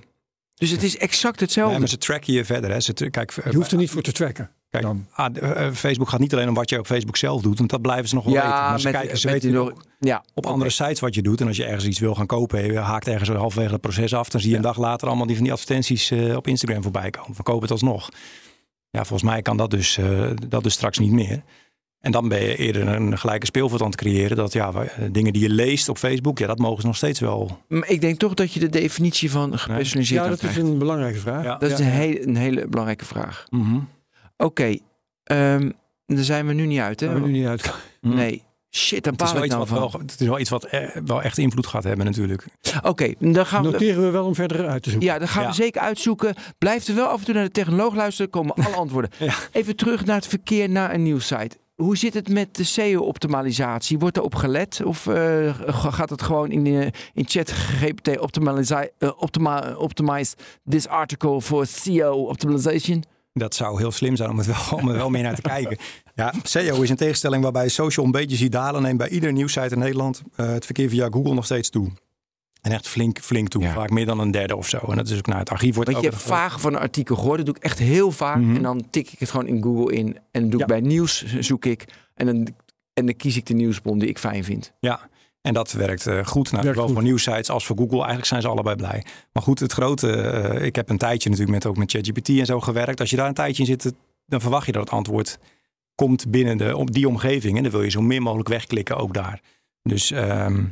Dus 0.56 0.70
het 0.70 0.84
is 0.84 0.98
exact 0.98 1.40
hetzelfde. 1.40 1.72
nee, 1.72 1.80
maar 1.80 1.90
ze 1.90 1.98
tracken 1.98 2.34
je 2.34 2.46
verder. 2.46 2.72
Hè. 2.72 2.80
Ze, 2.80 2.94
kijk, 2.94 3.32
Je 3.50 3.56
hoeft 3.56 3.72
er 3.72 3.78
niet 3.78 3.90
voor 3.90 4.02
te 4.02 4.12
tracken. 4.12 4.52
Kijk, 4.72 4.84
Dan. 4.84 5.06
ah, 5.12 5.66
eh, 5.66 5.74
Facebook 5.74 6.10
gaat 6.10 6.20
niet 6.20 6.34
alleen 6.34 6.48
om 6.48 6.54
wat 6.54 6.70
je 6.70 6.80
op 6.80 6.86
Facebook 6.86 7.18
zelf 7.18 7.42
doet, 7.42 7.58
want 7.58 7.70
dat 7.70 7.82
blijven 7.82 8.08
ze 8.10 8.16
nog 8.16 8.24
wel 8.24 8.34
weten. 8.34 8.50
Maar 8.50 8.80
ze 8.80 8.88
met, 8.88 8.96
kijken, 8.96 9.18
ze 9.18 9.26
met 9.28 9.36
weten 9.44 9.52
nog- 9.58 9.74
ja, 10.00 10.24
op 10.34 10.46
andere 10.46 10.70
sites 10.70 11.00
wat 11.00 11.16
je 11.16 11.22
doet. 11.22 11.42
En 11.42 11.48
als 11.48 11.58
je 11.58 11.66
ergens 11.66 11.86
iets 11.86 12.00
wil 12.00 12.16
gaan 12.16 12.26
kopen, 12.26 12.66
je 12.66 12.78
haakt 12.80 13.08
ergens 13.08 13.30
halverwege 13.30 13.72
het 13.72 13.82
proces 13.82 14.14
af, 14.14 14.30
dan 14.30 14.42
zie 14.42 14.50
je 14.50 14.56
een 14.56 14.62
dag 14.62 14.78
later 14.78 15.08
allemaal 15.08 15.26
die 15.26 15.36
van 15.36 15.44
die 15.44 15.54
advertenties 15.54 16.12
eh, 16.12 16.36
op 16.36 16.48
Instagram 16.48 16.82
voorbij 16.84 17.10
komen. 17.10 17.36
Van 17.36 17.44
koop 17.44 17.62
het 17.62 17.72
alsnog. 17.72 18.10
Ja, 18.90 19.04
volgens 19.06 19.30
mij 19.32 19.42
kan 19.42 19.58
dat 19.58 19.70
dus, 19.70 19.98
eh, 19.98 20.30
dat 20.48 20.64
dus 20.64 20.74
straks 20.74 21.00
niet 21.00 21.12
meer. 21.12 21.42
En 22.00 22.12
dan 22.12 22.28
ben 22.30 22.42
je 22.42 22.56
eerder 22.56 22.88
een 22.88 23.18
gelijke 23.18 23.46
speelveld 23.46 23.82
aan 23.82 23.88
het 23.88 23.96
creëren. 23.96 24.38
Dat 24.38 24.54
ja, 24.54 24.72
dingen 25.12 25.34
die 25.34 25.42
je 25.42 25.50
leest 25.50 25.90
op 25.90 25.98
Facebook, 25.98 26.40
ja, 26.40 26.48
dat 26.48 26.58
mogen 26.60 26.82
ze 26.82 26.88
nog 26.88 26.96
steeds 26.96 27.20
wel. 27.20 27.58
Maar 27.68 27.90
ik 27.90 28.02
denk 28.02 28.20
toch 28.20 28.34
dat 28.34 28.54
je 28.54 28.60
de 28.60 28.70
definitie 28.70 29.32
van 29.32 29.60
gepersonaliseerd 29.60 30.24
Ja, 30.24 30.30
dat 30.30 30.44
is 30.44 30.56
een 30.58 30.78
belangrijke 30.78 31.20
vraag. 31.20 31.44
Ja. 31.44 31.58
Dat 31.58 31.72
is 31.72 31.80
een, 31.80 31.86
hele, 31.86 32.28
een 32.28 32.36
hele 32.36 32.68
belangrijke 32.68 33.06
vraag. 33.06 33.46
Mhm. 33.50 33.80
Oké, 34.44 34.78
ehm, 35.24 35.70
daar 36.06 36.24
zijn 36.24 36.48
we 36.48 36.54
nu 36.54 36.66
niet 36.66 36.80
uit, 36.80 37.00
hè? 37.00 37.06
Daar 37.06 37.16
hebben 37.16 37.32
we 37.34 37.38
nu 37.38 37.42
niet 37.44 37.50
uit. 37.52 37.74
Nee. 38.02 38.44
Shit, 38.76 39.08
is, 39.08 39.16
baal 39.16 39.28
wel 39.34 39.38
ik 39.38 39.44
iets 39.46 39.56
nou 39.56 39.68
wat 39.70 39.78
van. 39.80 39.92
wel, 39.92 40.02
het 40.08 40.20
is 40.22 40.28
wel 40.28 40.40
iets 40.40 40.50
wat 40.50 40.64
eh, 40.64 40.96
wel 41.06 41.22
echt 41.22 41.38
invloed 41.38 41.68
gaat 41.68 41.84
hebben 41.84 42.06
natuurlijk. 42.06 42.46
Oké, 42.84 43.14
dan 43.20 43.46
gaan 43.46 43.64
we... 43.64 43.70
Noteren 43.72 44.04
we 44.04 44.10
wel 44.10 44.26
om 44.26 44.36
verder 44.36 44.68
uit 44.68 44.84
te 44.84 44.90
zoeken. 44.90 45.08
Ja, 45.10 45.20
dat 45.20 45.30
gaan 45.30 45.42
Ja. 45.44 45.50
we 45.50 45.56
zeker 45.56 45.82
uitzoeken. 45.82 46.34
Blijf 46.58 46.88
er 46.88 46.96
wel 46.96 47.08
af 47.08 47.20
en 47.20 47.26
toe 47.26 47.34
naar 47.34 47.44
de 47.44 47.52
technoloog 47.52 47.96
luisteren, 47.96 48.32
komen 48.32 48.54
alle 48.56 48.76
antwoorden. 48.84 49.12
Ja. 49.20 49.34
Even 49.52 49.76
terug 49.76 50.06
naar 50.06 50.16
het 50.16 50.28
verkeer 50.28 50.70
naar 50.70 50.94
een 50.94 51.04
nieuwssite. 51.04 51.58
Hoe 51.76 51.98
zit 51.98 52.14
het 52.14 52.30
met 52.30 52.56
de 52.56 52.64
SEO-optimalisatie? 52.64 54.00
Wordt 54.00 54.18
er 54.18 54.24
op 54.24 54.36
gelet? 54.36 54.82
Of 54.86 55.08
eh, 55.08 55.60
gaat 55.68 56.10
het 56.10 56.22
gewoon 56.22 56.52
in, 56.52 56.66
eh, 56.66 56.88
in 57.14 57.26
chat 57.28 57.52
GPT 57.52 58.20
optimalize, 58.20 58.92
eh, 58.98 59.10
optima, 59.18 59.76
optimize 59.78 60.36
this 60.70 60.88
article 60.88 61.42
for 61.42 61.66
SEO 61.66 62.14
optimization? 62.14 63.04
Dat 63.34 63.56
zou 63.56 63.78
heel 63.78 63.92
slim 63.92 64.16
zijn 64.16 64.30
om, 64.30 64.38
het 64.38 64.48
wel, 64.48 64.80
om 64.80 64.88
er 64.88 64.96
wel 64.96 65.10
meer 65.10 65.24
naar 65.24 65.36
te 65.36 65.42
kijken. 65.42 65.78
Ja, 66.16 66.34
SEO 66.44 66.82
is 66.82 66.90
een 66.90 66.96
tegenstelling 66.96 67.44
waarbij 67.44 67.70
social 67.70 68.06
een 68.06 68.12
beetje 68.12 68.36
ziet 68.36 68.52
dalen. 68.52 68.82
Neemt 68.82 68.98
bij 68.98 69.10
ieder 69.10 69.32
nieuwsite 69.32 69.74
in 69.74 69.80
Nederland 69.80 70.22
eh, 70.36 70.48
het 70.48 70.66
verkeer 70.66 70.90
via 70.90 71.08
Google 71.12 71.34
nog 71.34 71.46
steeds 71.46 71.70
toe. 71.70 71.92
En 72.62 72.72
echt 72.72 72.88
flink, 72.88 73.20
flink 73.20 73.48
toe. 73.48 73.62
Ja. 73.62 73.74
Vaak 73.74 73.90
meer 73.90 74.06
dan 74.06 74.20
een 74.20 74.32
derde 74.32 74.56
of 74.56 74.68
zo. 74.68 74.78
En 74.78 74.96
dat 74.96 75.10
is 75.10 75.18
ook 75.18 75.28
naar 75.28 75.40
het 75.40 75.50
archief 75.50 75.76
wordt 75.76 75.92
Want 75.92 76.04
je 76.04 76.10
hebt 76.10 76.22
vaag 76.22 76.62
van 76.62 76.74
een 76.74 76.80
artikel 76.80 77.16
gehoord. 77.16 77.38
Dat 77.38 77.46
doe 77.46 77.56
ik 77.56 77.64
echt 77.64 77.80
heel 77.80 78.12
vaak. 78.12 78.38
Mhm. 78.38 78.56
En 78.56 78.62
dan 78.62 78.90
tik 78.90 79.12
ik 79.12 79.20
het 79.20 79.30
gewoon 79.30 79.48
in 79.48 79.64
Google 79.64 79.96
in. 79.96 80.18
En 80.32 80.42
dan 80.42 80.50
doe 80.50 80.62
ik 80.62 80.68
bij 80.68 80.82
nieuws 80.82 81.26
zoek 81.40 81.66
ik. 81.66 81.86
En 82.16 82.26
dan, 82.26 82.48
en 82.94 83.06
dan 83.06 83.16
kies 83.16 83.38
ik 83.38 83.46
de 83.46 83.54
nieuwsbron 83.54 84.00
die 84.00 84.10
ik 84.10 84.20
fijn 84.20 84.44
vind. 84.44 84.74
Ja, 84.80 85.10
en 85.42 85.54
dat 85.54 85.72
werkt 85.72 86.08
eh, 86.08 86.26
goed. 86.26 86.52
Nou, 86.52 86.64
Werkt 86.64 86.68
zowel 86.68 86.84
goed. 86.86 86.94
voor 86.94 87.04
nieuwsites 87.04 87.50
als 87.50 87.66
voor 87.66 87.78
Google. 87.78 87.98
Eigenlijk 87.98 88.28
zijn 88.28 88.42
ze 88.42 88.48
allebei 88.48 88.76
blij. 88.76 89.06
Maar 89.34 89.44
goed, 89.44 89.60
het 89.60 89.72
grote... 89.72 90.12
eh, 90.12 90.66
ik 90.66 90.76
heb 90.76 90.90
een 90.90 90.98
tijdje 90.98 91.30
natuurlijk 91.30 91.56
met, 91.58 91.66
ook 91.66 91.78
met 91.78 91.92
ChatGPT 91.92 92.30
en 92.30 92.46
zo 92.46 92.60
gewerkt. 92.60 93.00
Als 93.00 93.10
je 93.10 93.16
daar 93.16 93.28
een 93.28 93.34
tijdje 93.34 93.64
in 93.64 93.68
zit, 93.68 93.94
dan 94.26 94.42
verwacht 94.42 94.66
je 94.66 94.72
dat 94.72 94.84
het 94.84 94.92
antwoord 94.94 95.40
komt 95.96 96.32
binnen 96.32 96.58
de, 96.58 96.78
op 96.78 96.92
die 96.92 97.08
omgeving. 97.08 97.58
En 97.58 97.64
dan 97.64 97.72
wil 97.72 97.84
je 97.84 97.90
zo 97.90 98.02
min 98.02 98.22
mogelijk 98.22 98.50
wegklikken 98.50 98.98
ook 98.98 99.14
daar. 99.14 99.42
Dus... 99.84 100.12
ehm, 100.12 100.64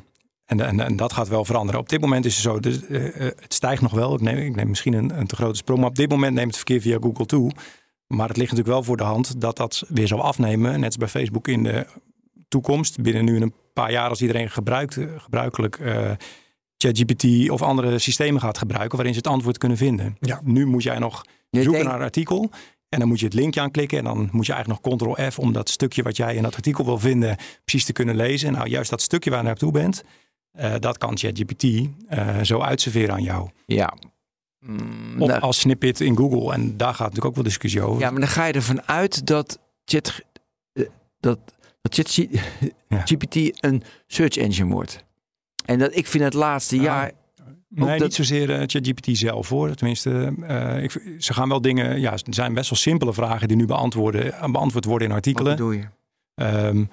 en, 0.46 0.60
en, 0.62 0.80
en 0.80 0.96
dat 0.96 1.14
gaat 1.14 1.28
wel 1.28 1.46
veranderen. 1.46 1.80
Op 1.82 1.90
dit 1.90 2.02
moment 2.02 2.26
is 2.26 2.34
het 2.34 2.44
zo, 2.44 2.60
dus, 2.60 2.86
eh, 2.86 3.02
het 3.16 3.54
stijgt 3.54 3.82
nog 3.82 3.92
wel. 3.92 4.14
Ik 4.14 4.22
neem, 4.22 4.38
ik 4.38 4.56
neem 4.56 4.68
misschien 4.68 4.94
een, 4.94 5.20
een 5.20 5.28
te 5.28 5.36
grote 5.36 5.56
sprong. 5.58 5.80
Maar 5.80 5.90
op 5.90 5.96
dit 5.96 6.10
moment 6.10 6.34
neemt 6.34 6.48
het 6.48 6.56
verkeer 6.56 6.82
via 6.82 6.98
Google 7.02 7.26
toe. 7.26 7.52
Maar 8.08 8.28
het 8.28 8.38
ligt 8.38 8.50
natuurlijk 8.52 8.76
wel 8.78 8.84
voor 8.84 8.98
de 8.98 9.04
hand 9.04 9.42
dat 9.42 9.58
dat 9.58 9.84
weer 9.88 10.08
zal 10.08 10.22
afnemen. 10.24 10.72
Net 10.80 10.86
als 10.86 10.98
bij 10.98 11.08
Facebook 11.08 11.48
in 11.48 11.64
de 11.64 11.86
toekomst. 12.48 13.02
Binnen 13.02 13.26
nu 13.26 13.42
een 13.42 13.54
paar 13.74 13.92
jaar 13.92 14.10
als 14.10 14.22
iedereen 14.22 14.50
gebruikt, 14.50 14.98
eh, 14.98 15.06
gebruikelijk 15.18 15.80
eh, 15.80 16.12
ChatGPT 16.78 17.50
of 17.50 17.62
andere 17.62 18.00
systemen 18.00 18.42
gaat 18.42 18.58
gebruiken. 18.58 18.96
Waarin 18.96 19.14
ze 19.14 19.20
het 19.20 19.28
antwoord 19.28 19.58
kunnen 19.58 19.78
vinden. 19.78 20.18
Ja. 20.20 20.42
Nu 20.44 20.66
moet 20.66 20.84
jij 20.84 21.00
nog 21.00 21.26
Je 21.50 21.62
zoeken 21.64 21.86
naar 21.86 21.96
een 21.96 22.02
artikel. 22.02 22.50
En 22.90 23.00
dan 23.00 23.08
moet 23.08 23.20
je 23.20 23.26
het 23.26 23.34
linkje 23.34 23.62
aanklikken. 23.62 23.98
En 23.98 24.04
dan 24.04 24.30
moet 24.32 24.46
je 24.46 24.54
eigenlijk 24.54 24.84
nog 24.84 24.96
Ctrl-F 24.98 25.40
om 25.40 25.52
dat 25.54 25.70
stukje 25.70 26.04
wat 26.04 26.18
jij 26.18 26.36
in 26.36 26.44
dat 26.44 26.56
artikel 26.56 26.86
wil 26.86 27.00
vinden 27.00 27.38
precies 27.66 27.86
te 27.86 27.94
kunnen 27.94 28.16
lezen. 28.16 28.52
Nou, 28.52 28.68
juist 28.70 28.90
dat 28.90 29.02
stukje 29.02 29.30
waar 29.30 29.40
je 29.40 29.46
naartoe 29.46 29.72
bent, 29.72 30.04
eh, 30.52 30.74
dat 30.80 30.98
kan 30.98 31.18
ChatGPT 31.18 31.64
eh 32.08 32.42
zo 32.42 32.60
uitserveren 32.62 33.14
aan 33.14 33.24
jou. 33.24 33.50
Ja. 33.66 33.94
Mm, 34.60 35.22
Of 35.22 35.28
nou, 35.28 35.40
als 35.42 35.60
snippet 35.60 36.00
in 36.00 36.18
Google. 36.18 36.54
En 36.54 36.78
daar 36.78 36.90
gaat 36.94 37.00
natuurlijk 37.00 37.26
ook 37.26 37.36
wel 37.36 37.44
discussie 37.44 37.82
over. 37.82 38.02
ja, 38.02 38.12
maar 38.12 38.20
dan 38.20 38.30
ga 38.30 38.46
je 38.46 38.54
ervan 38.54 38.82
uit 38.88 39.28
dat 39.28 39.60
Chat, 39.86 40.22
dat, 41.20 41.40
dat 41.82 41.94
Chat 41.94 42.16
Ja. 42.16 43.02
GPT 43.06 43.64
een 43.64 43.84
search 44.08 44.38
engine 44.38 44.74
wordt. 44.74 45.04
En 45.66 45.80
dat 45.80 45.96
ik 45.96 46.08
vind 46.08 46.24
het 46.24 46.34
laatste 46.34 46.76
Ja. 46.76 46.82
jaar 46.82 47.12
Nee, 47.72 47.90
dat- 47.90 48.00
niet 48.00 48.14
zozeer 48.14 48.50
eh, 48.52 48.58
ChatGPT 48.66 49.18
zelf 49.18 49.50
hoor. 49.50 49.76
Tenminste, 49.76 50.34
eh, 50.48 50.84
ik, 50.84 50.92
ze 51.18 51.34
gaan 51.34 51.50
wel 51.50 51.62
dingen. 51.62 52.00
Ja, 52.00 52.12
het 52.12 52.24
zijn 52.30 52.54
best 52.54 52.70
wel 52.70 52.80
simpele 52.80 53.14
vragen 53.14 53.48
die 53.48 53.58
nu 53.58 53.66
beantwoorden, 53.66 54.34
eh, 54.34 54.52
beantwoord 54.52 54.86
worden 54.86 55.08
in 55.08 55.14
Wat 55.14 55.24
artikelen. 55.26 55.56
bedoel 55.56 55.72
je? 55.72 55.84
Ehm, 56.36 56.84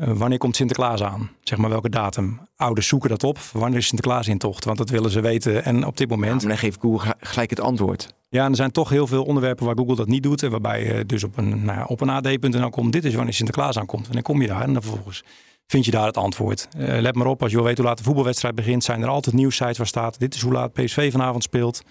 eh, 0.00 0.12
wanneer 0.12 0.38
komt 0.38 0.56
Sinterklaas 0.56 1.02
aan? 1.02 1.30
Zeg 1.42 1.58
maar 1.58 1.70
welke 1.70 1.88
datum? 1.88 2.40
Ouders 2.56 2.88
zoeken 2.88 3.08
dat 3.08 3.24
op. 3.24 3.38
Wanneer 3.38 3.78
is 3.78 3.86
Sinterklaas 3.86 4.28
in 4.28 4.38
tocht? 4.38 4.64
Want 4.64 4.78
dat 4.78 4.90
willen 4.90 5.10
ze 5.10 5.20
weten. 5.20 5.64
En 5.64 5.86
op 5.86 5.96
dit 5.96 6.08
Ja, 6.10 6.14
moment. 6.16 6.40
maar 6.40 6.48
dan 6.50 6.58
geeft 6.58 6.80
Google 6.80 7.14
gelijk 7.20 7.50
het 7.50 7.60
antwoord. 7.60 8.14
Ja, 8.28 8.44
en 8.44 8.50
er 8.50 8.56
zijn 8.56 8.70
toch 8.70 8.88
heel 8.88 9.06
veel 9.06 9.24
onderwerpen 9.24 9.66
waar 9.66 9.76
Google 9.76 9.96
dat 9.96 10.06
niet 10.06 10.22
doet. 10.22 10.42
En 10.42 10.50
waarbij 10.50 10.84
je 10.84 11.06
dus 11.06 11.24
op 11.24 11.36
een, 11.36 11.64
nou 11.64 11.78
ja, 11.78 11.84
op 11.84 12.00
een 12.00 12.10
ad.nl 12.10 12.70
komt. 12.70 12.92
Dit 12.92 13.04
is 13.04 13.14
wanneer 13.14 13.34
Sinterklaas 13.34 13.78
aankomt. 13.78 14.06
En 14.06 14.12
dan 14.12 14.22
kom 14.22 14.40
je 14.42 14.48
daar 14.48 14.62
en 14.62 14.72
dan 14.72 14.82
vervolgens 14.82 15.24
vind 15.66 15.84
je 15.84 15.90
daar 15.90 16.06
het 16.06 16.16
antwoord. 16.16 16.68
Eh, 16.76 17.00
let 17.00 17.14
maar 17.14 17.26
op, 17.26 17.42
als 17.42 17.50
je 17.50 17.56
wil 17.56 17.64
weten 17.66 17.80
hoe 17.80 17.88
laat 17.88 17.98
de 17.98 18.04
voetbalwedstrijd 18.04 18.54
begint, 18.54 18.84
zijn 18.84 19.02
er 19.02 19.08
altijd 19.08 19.34
nieuwsites 19.34 19.78
waar 19.78 19.86
staat. 19.86 20.18
Dit 20.18 20.34
is 20.34 20.40
hoe 20.40 20.52
laat 20.52 20.72
PSV 20.72 21.12
vanavond 21.12 21.42
speelt. 21.42 21.82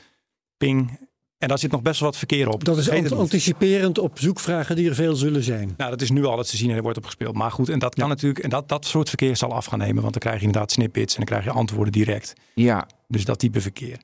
Ping. 0.57 0.99
En 1.45 1.51
daar 1.51 1.59
zit 1.59 1.71
nog 1.71 1.81
best 1.81 1.99
wel 1.99 2.09
wat 2.09 2.17
verkeer 2.17 2.49
op. 2.49 2.63
Dat 2.63 2.77
is 2.77 2.85
het 2.85 2.95
ant- 2.95 3.11
anticiperend 3.11 3.97
op 3.99 4.19
zoekvragen 4.19 4.75
die 4.75 4.89
er 4.89 4.95
veel 4.95 5.15
zullen 5.15 5.43
zijn. 5.43 5.73
Nou, 5.77 5.89
dat 5.89 6.01
is 6.01 6.09
nu 6.11 6.25
al 6.25 6.35
dat 6.37 6.49
te 6.49 6.57
zien 6.57 6.69
en 6.69 6.75
er 6.75 6.81
wordt 6.81 6.97
op 6.97 7.05
gespeeld. 7.05 7.35
Maar 7.35 7.51
goed, 7.51 7.69
en 7.69 7.79
dat 7.79 7.95
kan 7.95 8.09
natuurlijk. 8.09 8.43
En 8.43 8.49
dat, 8.49 8.69
dat 8.69 8.85
soort 8.85 9.07
verkeer 9.09 9.37
zal 9.37 9.53
af 9.53 9.65
gaan 9.65 9.79
nemen. 9.79 10.01
Want 10.01 10.11
dan 10.13 10.21
krijg 10.21 10.39
je 10.39 10.45
inderdaad 10.45 10.71
snippets 10.71 11.13
en 11.15 11.17
dan 11.17 11.25
krijg 11.25 11.43
je 11.43 11.59
antwoorden 11.59 11.91
direct. 11.93 12.33
Ja, 12.53 12.87
Dus 13.07 13.25
dat 13.25 13.39
type 13.39 13.61
verkeer. 13.61 13.97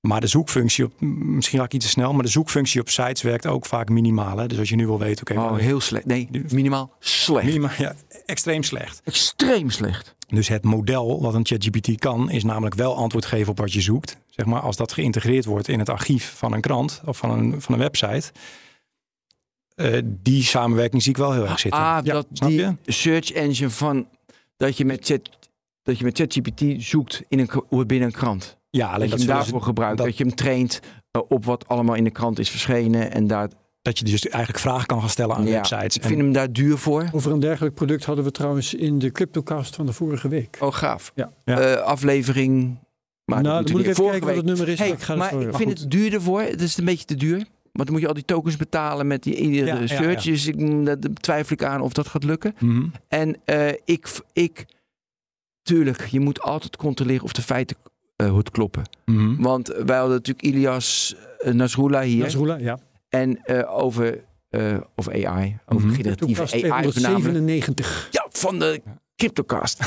Maar 0.00 0.20
de 0.20 0.26
zoekfunctie 0.26 0.84
op, 0.84 1.00
misschien 1.00 1.58
ga 1.58 1.64
ik 1.64 1.74
iets 1.74 1.84
te 1.84 1.90
snel, 1.90 2.12
maar 2.12 2.22
de 2.22 2.28
zoekfunctie 2.30 2.80
op 2.80 2.88
sites 2.88 3.22
werkt 3.22 3.46
ook 3.46 3.66
vaak 3.66 3.88
minimaal. 3.88 4.36
Hè? 4.38 4.46
Dus 4.46 4.58
als 4.58 4.68
je 4.68 4.76
nu 4.76 4.86
wil 4.86 4.98
weten, 4.98 5.26
oké, 5.30 5.40
oh, 5.40 5.56
heel 5.56 5.80
slecht. 5.80 6.06
Nee, 6.06 6.28
minimaal 6.48 6.92
slecht. 6.98 7.46
minimaal, 7.46 7.70
ja, 7.78 7.94
extreem 8.26 8.62
slecht. 8.62 9.00
Extreem 9.04 9.70
slecht. 9.70 10.14
Dus 10.34 10.48
het 10.48 10.64
model 10.64 11.20
wat 11.22 11.34
een 11.34 11.46
ChatGPT 11.46 11.98
kan, 11.98 12.30
is 12.30 12.44
namelijk 12.44 12.74
wel 12.74 12.96
antwoord 12.96 13.24
geven 13.26 13.50
op 13.50 13.58
wat 13.58 13.72
je 13.72 13.80
zoekt. 13.80 14.16
Zeg 14.26 14.46
maar, 14.46 14.60
als 14.60 14.76
dat 14.76 14.92
geïntegreerd 14.92 15.44
wordt 15.44 15.68
in 15.68 15.78
het 15.78 15.88
archief 15.88 16.32
van 16.36 16.52
een 16.52 16.60
krant 16.60 17.00
of 17.04 17.16
van 17.16 17.30
een, 17.30 17.60
van 17.62 17.74
een 17.74 17.80
website. 17.80 18.32
eh, 19.74 20.00
die 20.04 20.42
samenwerking 20.42 21.02
zie 21.02 21.10
ik 21.10 21.16
wel 21.16 21.32
heel 21.32 21.46
erg 21.46 21.58
zitten. 21.58 21.80
Ah, 21.80 21.98
Ja, 22.02 22.12
dat 22.12 22.26
die 22.30 22.50
je? 22.52 22.74
search 22.86 23.32
engine 23.32 23.70
van 23.70 24.08
dat 24.56 24.76
je 24.76 24.84
met 24.84 25.04
chat 25.06 25.20
dat 25.82 25.98
je 25.98 26.04
met 26.04 26.18
ChatGPT 26.18 26.62
zoekt 26.84 27.22
in 27.28 27.38
een 27.38 27.86
binnen 27.86 28.08
een 28.08 28.14
krant. 28.14 28.56
Ja, 28.70 28.86
alleen 28.92 29.00
Dat, 29.00 29.18
dat, 29.18 29.26
je 29.26 29.26
hem 29.26 29.36
ze- 29.36 29.42
daarvoor 29.50 29.62
gebruikt. 29.62 29.96
dat- 29.98 30.06
Dat, 30.06 30.16
je 30.16 30.24
hem 30.24 30.34
traint 30.34 30.80
eh, 31.10 31.22
op 31.28 31.44
wat 31.44 31.68
allemaal 31.68 31.94
in 31.94 32.04
de 32.04 32.10
krant 32.10 32.38
is 32.38 32.50
verschenen. 32.50 33.12
En 33.12 33.26
daar, 33.26 33.48
dat 33.88 33.98
je 33.98 34.04
dus 34.04 34.28
eigenlijk 34.28 34.62
vragen 34.64 34.86
kan 34.86 35.00
gaan 35.00 35.08
stellen 35.08 35.36
aan 35.36 35.44
ja, 35.46 35.50
websites. 35.52 35.96
ik 35.96 36.02
En- 36.02 36.08
vind 36.08 36.20
hem 36.20 36.32
daar 36.32 36.52
duur 36.52 36.78
voor. 36.78 37.08
Over 37.12 37.32
een 37.32 37.40
dergelijk 37.40 37.74
product 37.74 38.04
hadden 38.04 38.24
we 38.24 38.30
trouwens 38.30 38.74
in 38.74 38.98
de 38.98 39.10
CryptoCast 39.12 39.74
van 39.74 39.86
de 39.86 39.92
vorige 39.92 40.28
week. 40.28 40.56
Oh, 40.60 40.72
gaaf. 40.74 41.12
Ja. 41.14 41.30
Ja. 41.44 41.60
Eh, 41.60 41.82
aflevering. 41.82 42.78
Maar 43.24 43.42
nou, 43.42 43.56
dat 43.56 43.66
dan 43.66 43.76
moet 43.76 43.84
ik 43.84 43.90
even 43.90 44.04
kijken 44.04 44.26
wat 44.26 44.36
het 44.36 44.44
nummer 44.44 44.68
is. 44.68 44.78
Hey, 44.78 44.88
maar 44.88 44.96
ik 44.96 45.02
ga 45.02 45.14
maar 45.14 45.32
ik 45.32 45.54
vind 45.56 45.70
goed. 45.70 45.80
het 45.80 45.90
duurder 45.90 46.22
voor. 46.22 46.40
Het 46.40 46.60
is 46.60 46.76
een 46.76 46.84
beetje 46.84 47.04
te 47.04 47.14
duur. 47.14 47.36
Want 47.72 47.90
dan 47.90 47.92
moet 47.92 48.00
je 48.00 48.08
al 48.08 48.14
die 48.14 48.24
tokens 48.24 48.56
betalen 48.56 49.06
met 49.06 49.22
die 49.22 49.34
iedere 49.34 49.66
Ja, 49.66 49.80
ja, 49.80 49.86
search. 49.86 50.22
ja. 50.24 50.30
Dus 50.30 50.46
ik, 50.46 50.56
mm, 50.56 50.84
daar 50.84 50.96
twijfel 51.20 51.52
ik 51.52 51.64
aan 51.64 51.80
of 51.80 51.92
dat 51.92 52.08
gaat 52.08 52.24
lukken. 52.24 52.54
Mhm. 52.58 52.86
En 53.08 53.36
eh, 53.44 53.68
ik, 53.84 54.08
ik, 54.32 54.66
tuurlijk, 55.62 56.06
je 56.06 56.20
moet 56.20 56.40
altijd 56.40 56.76
controleren 56.76 57.24
of 57.24 57.32
de 57.32 57.42
feiten 57.42 57.76
eh, 58.16 58.30
goed 58.30 58.50
kloppen. 58.50 58.82
Mhm. 59.04 59.42
Want 59.42 59.68
wij 59.68 59.96
hadden 59.96 60.16
natuurlijk 60.16 60.46
Ilias 60.46 61.16
uh, 61.44 61.52
Nasrullah 61.52 62.02
hier. 62.02 62.22
Nasrullah, 62.22 62.60
ja. 62.60 62.78
En 63.08 63.44
eh, 63.44 63.78
over, 63.78 64.24
eh, 64.48 64.76
over 64.96 65.26
AI, 65.26 65.58
over 65.66 65.88
generatieve 65.90 66.40
AI 66.42 66.48
voornamelijk. 66.48 66.92
297. 66.92 68.08
Ja, 68.10 68.26
van 68.30 68.58
de 68.58 68.82
Cryptocast. 69.16 69.80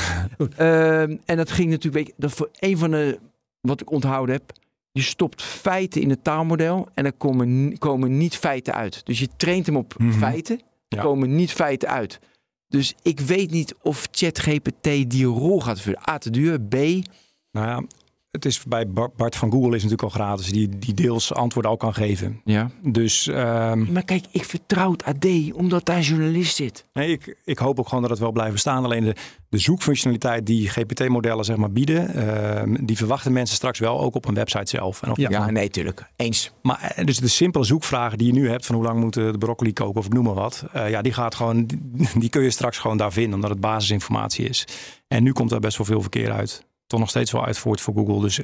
Ehm, 0.56 1.16
en 1.24 1.36
dat 1.36 1.50
ging 1.50 1.70
natuurlijk, 1.70 1.94
weet 1.94 2.06
je, 2.06 2.12
dat 2.16 2.32
voor 2.32 2.48
een 2.58 2.78
van 2.78 2.90
de, 2.90 3.18
wat 3.60 3.80
ik 3.80 3.90
onthouden 3.90 4.34
heb, 4.34 4.52
je 4.92 5.02
stopt 5.02 5.42
feiten 5.42 6.00
in 6.00 6.10
het 6.10 6.24
taalmodel 6.24 6.88
en 6.94 7.04
er 7.04 7.12
komen, 7.12 7.78
komen 7.78 8.16
niet 8.16 8.36
feiten 8.36 8.74
uit. 8.74 9.06
Dus 9.06 9.18
je 9.18 9.28
traint 9.36 9.66
hem 9.66 9.76
op 9.76 9.94
Mhm. 9.98 10.12
feiten, 10.12 10.56
er 10.88 10.96
Ja. 10.98 11.02
komen 11.02 11.34
niet 11.34 11.52
feiten 11.52 11.88
uit. 11.88 12.18
Dus 12.68 12.94
ik 13.02 13.20
weet 13.20 13.50
niet 13.50 13.74
of 13.82 14.08
ChatGPT 14.10 14.82
die 15.10 15.24
rol 15.24 15.60
gaat 15.60 15.80
vullen. 15.80 16.08
A, 16.10 16.18
te 16.18 16.30
duur. 16.30 16.60
B, 16.60 16.74
Nou 17.52 17.66
ja, 17.66 17.82
het 18.32 18.44
is 18.44 18.62
bij 18.64 18.88
Bar- 18.88 19.10
Bart 19.16 19.36
van 19.36 19.50
Google 19.50 19.68
is 19.76 19.82
natuurlijk 19.82 20.02
al 20.02 20.08
gratis, 20.08 20.46
die, 20.52 20.68
die 20.78 20.94
deels 20.94 21.34
antwoorden 21.34 21.70
al 21.70 21.76
kan 21.76 21.94
geven. 21.94 22.40
ja. 22.44 22.70
Dus 22.82 23.26
ehm, 23.28 23.92
Maar 23.92 24.04
kijk, 24.04 24.24
ik 24.30 24.44
vertrouw 24.44 24.92
het 24.92 25.04
AD 25.04 25.26
omdat 25.52 25.84
daar 25.84 25.96
een 25.96 26.02
journalist 26.02 26.56
zit. 26.56 26.84
nee, 26.92 27.10
ik, 27.12 27.36
ik 27.44 27.58
hoop 27.58 27.78
ook 27.78 27.86
gewoon 27.88 28.02
dat 28.02 28.10
het 28.10 28.20
wel 28.20 28.32
blijven 28.32 28.58
staan. 28.58 28.84
Alleen 28.84 29.04
de, 29.04 29.14
de 29.48 29.58
zoekfunctionaliteit 29.58 30.46
die 30.46 30.68
GPT-modellen 30.68 31.44
zeg 31.44 31.56
maar 31.56 31.70
bieden, 31.72 32.14
ehm, 32.14 32.76
die 32.86 32.96
verwachten 32.96 33.32
mensen 33.32 33.56
straks 33.56 33.78
wel 33.78 34.00
ook 34.00 34.14
op 34.14 34.26
een 34.28 34.34
website 34.34 34.68
zelf. 34.76 35.02
En 35.02 35.10
of 35.10 35.16
Ja. 35.16 35.30
Ja, 35.30 35.50
nee, 35.50 35.68
tuurlijk. 35.70 36.06
Eens. 36.16 36.52
Maar 36.62 36.80
eh, 36.96 37.04
dus 37.04 37.18
de 37.18 37.28
simpele 37.28 37.64
zoekvragen 37.64 38.18
die 38.18 38.26
je 38.26 38.32
nu 38.32 38.48
hebt 38.48 38.66
van 38.66 38.74
hoe 38.74 38.84
lang 38.84 39.00
moet 39.00 39.16
eh, 39.16 39.30
de 39.32 39.38
broccoli 39.38 39.72
koken 39.72 40.00
of 40.00 40.06
ik 40.06 40.12
noem 40.12 40.24
maar 40.24 40.34
wat. 40.34 40.64
eh, 40.72 40.90
ja, 40.90 41.02
die 41.02 41.12
gaat 41.12 41.34
gewoon, 41.34 41.66
die, 41.66 41.80
die 42.18 42.28
kun 42.28 42.42
je 42.42 42.50
straks 42.50 42.78
gewoon 42.78 42.96
daar 42.96 43.12
vinden 43.12 43.34
omdat 43.34 43.50
het 43.50 43.60
basisinformatie 43.60 44.48
is. 44.48 44.64
En 45.08 45.22
nu 45.22 45.32
komt 45.32 45.50
daar 45.50 45.60
best 45.60 45.76
wel 45.76 45.86
veel 45.86 46.00
verkeer 46.00 46.32
uit. 46.32 46.64
Toch 46.92 47.00
nog 47.00 47.10
steeds 47.10 47.30
wel 47.32 47.44
uit 47.44 47.58
voort 47.58 47.80
voor 47.80 47.94
Google. 47.94 48.20
Dus 48.20 48.40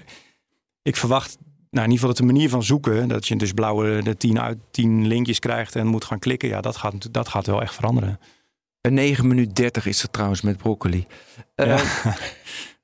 ik 0.82 0.96
verwacht, 0.96 1.36
nou 1.40 1.46
in 1.70 1.92
ieder 1.92 1.92
geval 1.92 2.08
dat 2.08 2.16
de 2.16 2.32
manier 2.32 2.48
van 2.48 2.62
zoeken, 2.62 3.08
dat 3.08 3.28
je 3.28 3.36
dus 3.36 3.52
blauwe 3.52 4.02
de 4.02 4.16
10 4.16 4.40
uit 4.40 4.58
10 4.70 5.06
linkjes 5.06 5.38
krijgt 5.38 5.76
en 5.76 5.86
moet 5.86 6.04
gaan 6.04 6.18
klikken. 6.18 6.48
Ja, 6.48 6.60
dat 6.60 6.76
gaat, 6.76 7.12
dat 7.14 7.28
gaat 7.28 7.46
wel 7.46 7.62
echt 7.62 7.74
veranderen. 7.74 8.20
Een 8.80 8.94
9 8.94 9.26
minuut 9.26 9.56
30 9.56 9.86
is 9.86 10.02
er 10.02 10.10
trouwens 10.10 10.40
met 10.40 10.56
broccoli. 10.56 11.06
Eh, 11.54 11.80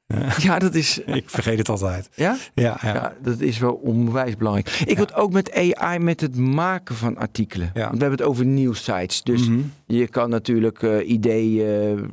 Ja. 0.07 0.33
ja. 0.39 0.59
dat 0.59 0.75
is. 0.75 0.99
ik 0.99 1.31
vergeet 1.31 1.59
het 1.59 1.69
altijd. 1.69 2.09
Ja? 2.15 2.37
Ja, 2.55 2.79
ja. 2.83 2.95
Ja, 2.95 3.15
dat 3.23 3.41
is 3.41 3.59
wel 3.59 3.73
onwijs 3.75 4.37
belangrijk. 4.37 4.69
Ik 4.87 4.99
had 4.99 5.15
ook 5.15 5.33
met 5.33 5.53
AI 5.77 5.99
met 5.99 6.21
het 6.21 6.37
maken 6.37 6.95
van 6.95 7.17
artikelen. 7.17 7.71
Ja. 7.75 7.81
Want 7.81 7.95
we 7.95 8.01
hebben 8.01 8.19
het 8.19 8.29
over 8.29 8.45
nieuwsites. 8.45 9.23
Dus 9.23 9.49
Mhm. 9.49 9.61
je 9.87 10.09
kan 10.09 10.31
natuurlijk 10.31 10.83
eh, 10.83 11.09
ideeën 11.09 12.11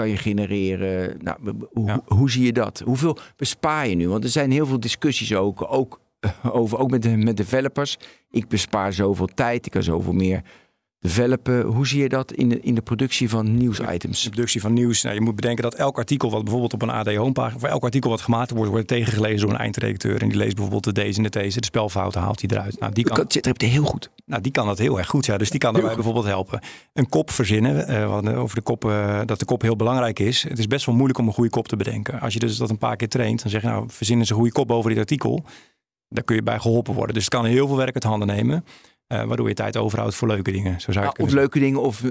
kan 0.00 0.08
je 0.08 0.16
genereren. 0.16 1.16
Nou, 1.22 1.38
hoe, 1.72 1.86
Ja. 1.86 2.00
hoe 2.06 2.30
zie 2.30 2.44
je 2.44 2.52
dat? 2.52 2.82
Hoeveel 2.84 3.18
bespaar 3.36 3.88
je 3.88 3.94
nu? 3.94 4.08
Want 4.08 4.24
er 4.24 4.30
zijn 4.30 4.50
heel 4.50 4.66
veel 4.66 4.80
discussies 4.80 5.34
ook, 5.34 5.72
ook 5.72 6.00
over, 6.52 6.78
ook 6.78 6.90
met, 6.90 7.02
de, 7.02 7.16
met 7.16 7.36
developers. 7.36 7.98
Ik 8.30 8.48
bespaar 8.48 8.92
zoveel 8.92 9.26
tijd, 9.26 9.66
ik 9.66 9.72
kan 9.72 9.82
zoveel 9.82 10.12
meer 10.12 10.42
developen. 11.00 11.62
Hoe 11.62 11.86
zie 11.86 12.02
je 12.02 12.08
dat 12.08 12.32
in 12.32 12.48
de, 12.48 12.60
in 12.60 12.74
de 12.74 12.80
productie 12.80 13.28
van 13.28 13.56
nieuwsitems? 13.56 14.22
De 14.22 14.30
productie 14.30 14.60
van 14.60 14.72
nieuws. 14.72 15.02
Nou, 15.02 15.14
je 15.14 15.20
moet 15.20 15.34
bedenken 15.34 15.62
dat 15.62 15.74
elk 15.74 15.98
artikel 15.98 16.30
wat 16.30 16.42
bijvoorbeeld 16.42 16.72
op 16.72 16.82
een 16.82 16.90
AD 16.90 17.14
homepagina, 17.14 17.56
of 17.56 17.62
elk 17.62 17.82
artikel 17.82 18.10
wat 18.10 18.20
gemaakt 18.20 18.50
wordt, 18.50 18.70
wordt 18.70 18.86
tegengelezen 18.86 19.40
door 19.40 19.50
een 19.50 19.60
eindredacteur. 19.60 20.22
En 20.22 20.28
die 20.28 20.36
leest 20.36 20.54
bijvoorbeeld 20.54 20.84
de 20.84 20.92
deze 20.92 21.16
en 21.16 21.22
de 21.22 21.30
deze, 21.30 21.60
de 21.60 21.66
spelfouten 21.66 22.20
haalt 22.20 22.40
hij 22.40 22.50
eruit. 22.50 22.80
Nou, 22.80 22.92
die 22.92 23.04
kan, 23.04 23.26
er 23.28 23.68
heel 23.68 23.84
goed. 23.84 24.10
nou, 24.26 24.42
die 24.42 24.52
kan 24.52 24.66
dat 24.66 24.78
heel 24.78 24.98
erg 24.98 25.08
goed. 25.08 25.26
Ja. 25.26 25.38
Dus 25.38 25.50
die 25.50 25.60
kan 25.60 25.72
daarbij 25.72 25.94
bijvoorbeeld 25.94 26.26
helpen. 26.26 26.60
Een 26.92 27.08
kop 27.08 27.30
verzinnen, 27.30 27.86
eh, 27.86 28.40
over 28.40 28.56
de 28.56 28.62
kop, 28.62 28.84
eh, 28.84 29.20
dat 29.24 29.38
de 29.38 29.44
kop 29.44 29.62
heel 29.62 29.76
belangrijk 29.76 30.18
is. 30.18 30.42
Het 30.42 30.58
is 30.58 30.66
best 30.66 30.86
wel 30.86 30.94
moeilijk 30.94 31.18
om 31.18 31.26
een 31.26 31.32
goede 31.32 31.50
kop 31.50 31.68
te 31.68 31.76
bedenken. 31.76 32.20
Als 32.20 32.32
je 32.32 32.38
dus 32.38 32.56
dat 32.56 32.70
een 32.70 32.78
paar 32.78 32.96
keer 32.96 33.08
traint, 33.08 33.42
dan 33.42 33.50
zeg 33.50 33.62
je 33.62 33.68
nou, 33.68 33.84
verzin 33.88 34.18
eens 34.18 34.30
een 34.30 34.36
goede 34.36 34.52
kop 34.52 34.70
over 34.70 34.90
dit 34.90 34.98
artikel. 34.98 35.44
Daar 36.08 36.24
kun 36.24 36.36
je 36.36 36.42
bij 36.42 36.58
geholpen 36.58 36.94
worden. 36.94 37.14
Dus 37.14 37.24
het 37.24 37.34
kan 37.34 37.44
heel 37.44 37.66
veel 37.66 37.76
werk 37.76 37.94
uit 37.94 38.04
handen 38.04 38.28
nemen. 38.28 38.64
Eh, 39.10 39.24
waardoor 39.24 39.48
je 39.48 39.54
tijd 39.54 39.76
overhoudt 39.76 40.14
voor 40.14 40.28
leuke 40.28 40.52
dingen. 40.52 40.80
Zo 40.80 40.92
zou 40.92 41.04
Ja, 41.04 41.10
of 41.10 41.16
kunnen 41.16 41.34
leuke 41.34 41.58
dingen, 41.58 41.80
of, 41.80 42.02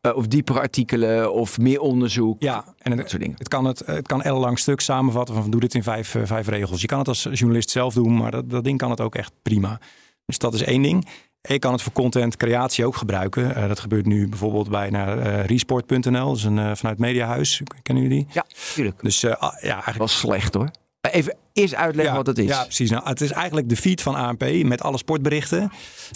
eh, 0.00 0.16
of 0.16 0.26
diepere 0.26 0.60
artikelen, 0.60 1.32
of 1.32 1.58
meer 1.58 1.80
onderzoek. 1.80 2.42
Ja, 2.42 2.64
en 2.78 2.90
Dat 2.90 2.98
het, 2.98 3.10
soort 3.10 3.22
dingen. 3.22 3.36
het 3.38 3.48
kan 3.48 3.64
het, 3.64 3.82
het 3.86 4.06
kan 4.06 4.22
ellenlang 4.22 4.58
stuk 4.58 4.80
samenvatten 4.80 5.34
van 5.34 5.50
doe 5.50 5.60
dit 5.60 5.74
in 5.74 5.82
vijf, 5.82 6.14
eh, 6.14 6.22
vijf 6.24 6.48
regels. 6.48 6.80
Je 6.80 6.86
kan 6.86 6.98
het 6.98 7.08
als 7.08 7.22
journalist 7.32 7.70
zelf 7.70 7.94
doen, 7.94 8.16
maar 8.16 8.30
dat, 8.30 8.50
dat 8.50 8.64
ding 8.64 8.78
kan 8.78 8.90
het 8.90 9.00
ook 9.00 9.14
echt 9.14 9.32
prima. 9.42 9.80
Dus 10.26 10.38
dat 10.38 10.54
is 10.54 10.62
één 10.62 10.82
ding. 10.82 11.06
Je 11.40 11.58
kan 11.58 11.72
het 11.72 11.82
voor 11.82 11.92
content 11.92 12.36
creatie 12.36 12.86
ook 12.86 12.96
gebruiken. 12.96 13.68
Dat 13.68 13.80
gebeurt 13.80 14.06
nu 14.06 14.28
bijvoorbeeld 14.28 14.68
bij 14.68 14.90
naar, 14.90 15.18
eh, 15.18 15.44
resport.nl. 15.44 16.26
Dat 16.26 16.36
is 16.36 16.44
een 16.44 16.76
vanuit 16.76 16.98
Mediahuis. 16.98 17.62
Kennen 17.82 18.04
jullie 18.04 18.18
die? 18.18 18.34
Ja, 18.34 18.44
tuurlijk. 18.74 19.02
Dus 19.02 19.24
ah, 19.26 19.40
ja, 19.40 19.48
eigenlijk 19.60 19.86
Dat 19.86 19.96
was 19.96 20.18
slecht 20.18 20.54
hoor. 20.54 20.70
Even 21.12 21.36
eerst 21.52 21.74
uitleggen 21.74 22.12
ja, 22.12 22.18
wat 22.18 22.26
het 22.26 22.38
is. 22.38 22.48
Ja, 22.48 22.62
precies. 22.62 22.90
Nou, 22.90 23.08
het 23.08 23.20
is 23.20 23.30
eigenlijk 23.30 23.68
de 23.68 23.76
feed 23.76 24.02
van 24.02 24.14
ANP 24.14 24.62
met 24.64 24.82
alle 24.82 24.98
sportberichten. 24.98 25.72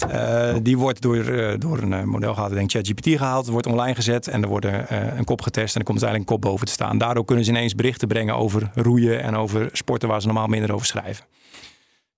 Eh, 0.09 0.55
die 0.61 0.77
wordt 0.77 1.01
door, 1.01 1.25
eh, 1.25 1.59
door 1.59 1.77
een 1.77 1.93
eh, 1.93 2.03
model 2.03 2.33
gehaald, 2.33 2.51
ik 2.51 2.57
denk 2.57 2.71
ChatGPT 2.71 3.07
gehaald. 3.07 3.47
wordt 3.47 3.67
online 3.67 3.95
gezet 3.95 4.27
en 4.27 4.41
er 4.41 4.47
wordt 4.47 4.65
eh, 4.65 5.17
een 5.17 5.23
kop 5.23 5.41
getest. 5.41 5.73
En 5.73 5.79
er 5.79 5.85
komt 5.85 6.03
uiteindelijk 6.03 6.29
een 6.29 6.35
kop 6.35 6.51
boven 6.51 6.65
te 6.65 6.71
staan. 6.71 6.97
Daardoor 6.97 7.25
kunnen 7.25 7.45
ze 7.45 7.51
ineens 7.51 7.75
berichten 7.75 8.07
brengen 8.07 8.35
over 8.35 8.71
roeien 8.75 9.23
en 9.23 9.35
over 9.35 9.69
sporten 9.71 10.09
waar 10.09 10.21
ze 10.21 10.27
normaal 10.27 10.47
minder 10.47 10.73
over 10.73 10.85
schrijven. 10.85 11.25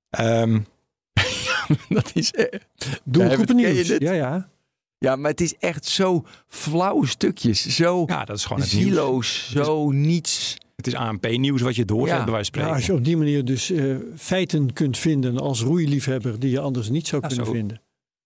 Ehm, 0.09 0.59
dat 1.89 2.11
is 2.13 2.31
je 2.33 3.53
nieuws. 3.53 3.87
Ja, 3.97 4.11
ja. 4.11 4.51
Ja, 4.97 5.15
maar 5.15 5.31
het 5.31 5.41
is 5.41 5.55
echt 5.59 5.85
zo 5.85 6.25
flauwe 6.47 7.07
stukjes. 7.07 7.75
Zo 7.75 8.03
ja, 8.07 8.25
dat 8.25 8.37
is 8.37 8.45
gewoon 8.45 8.61
het 8.61 8.73
nieuws. 8.73 8.85
zieloos. 8.85 9.51
Zo 9.51 9.91
niets. 9.91 10.57
Het 10.85 10.93
is 10.93 10.99
ANP-nieuws 10.99 11.61
wat 11.61 11.75
je 11.75 11.85
doorzet, 11.85 12.17
Ja. 12.17 12.23
bij 12.23 12.33
wijze 12.33 12.51
van 12.53 12.61
Ja, 12.61 12.67
spreken. 12.67 12.73
als 12.73 12.85
je 12.85 12.93
op 12.93 13.05
die 13.05 13.17
manier 13.17 13.45
dus 13.45 13.71
eh, 13.71 13.95
feiten 14.15 14.73
kunt 14.73 14.97
vinden 14.97 15.37
als 15.37 15.61
roeiliefhebber 15.61 16.39
die 16.39 16.49
je 16.51 16.59
anders 16.59 16.89
niet 16.89 17.07
zou 17.07 17.21
Ja, 17.21 17.27
kunnen 17.27 17.45
zo. 17.45 17.51
vinden. 17.51 17.81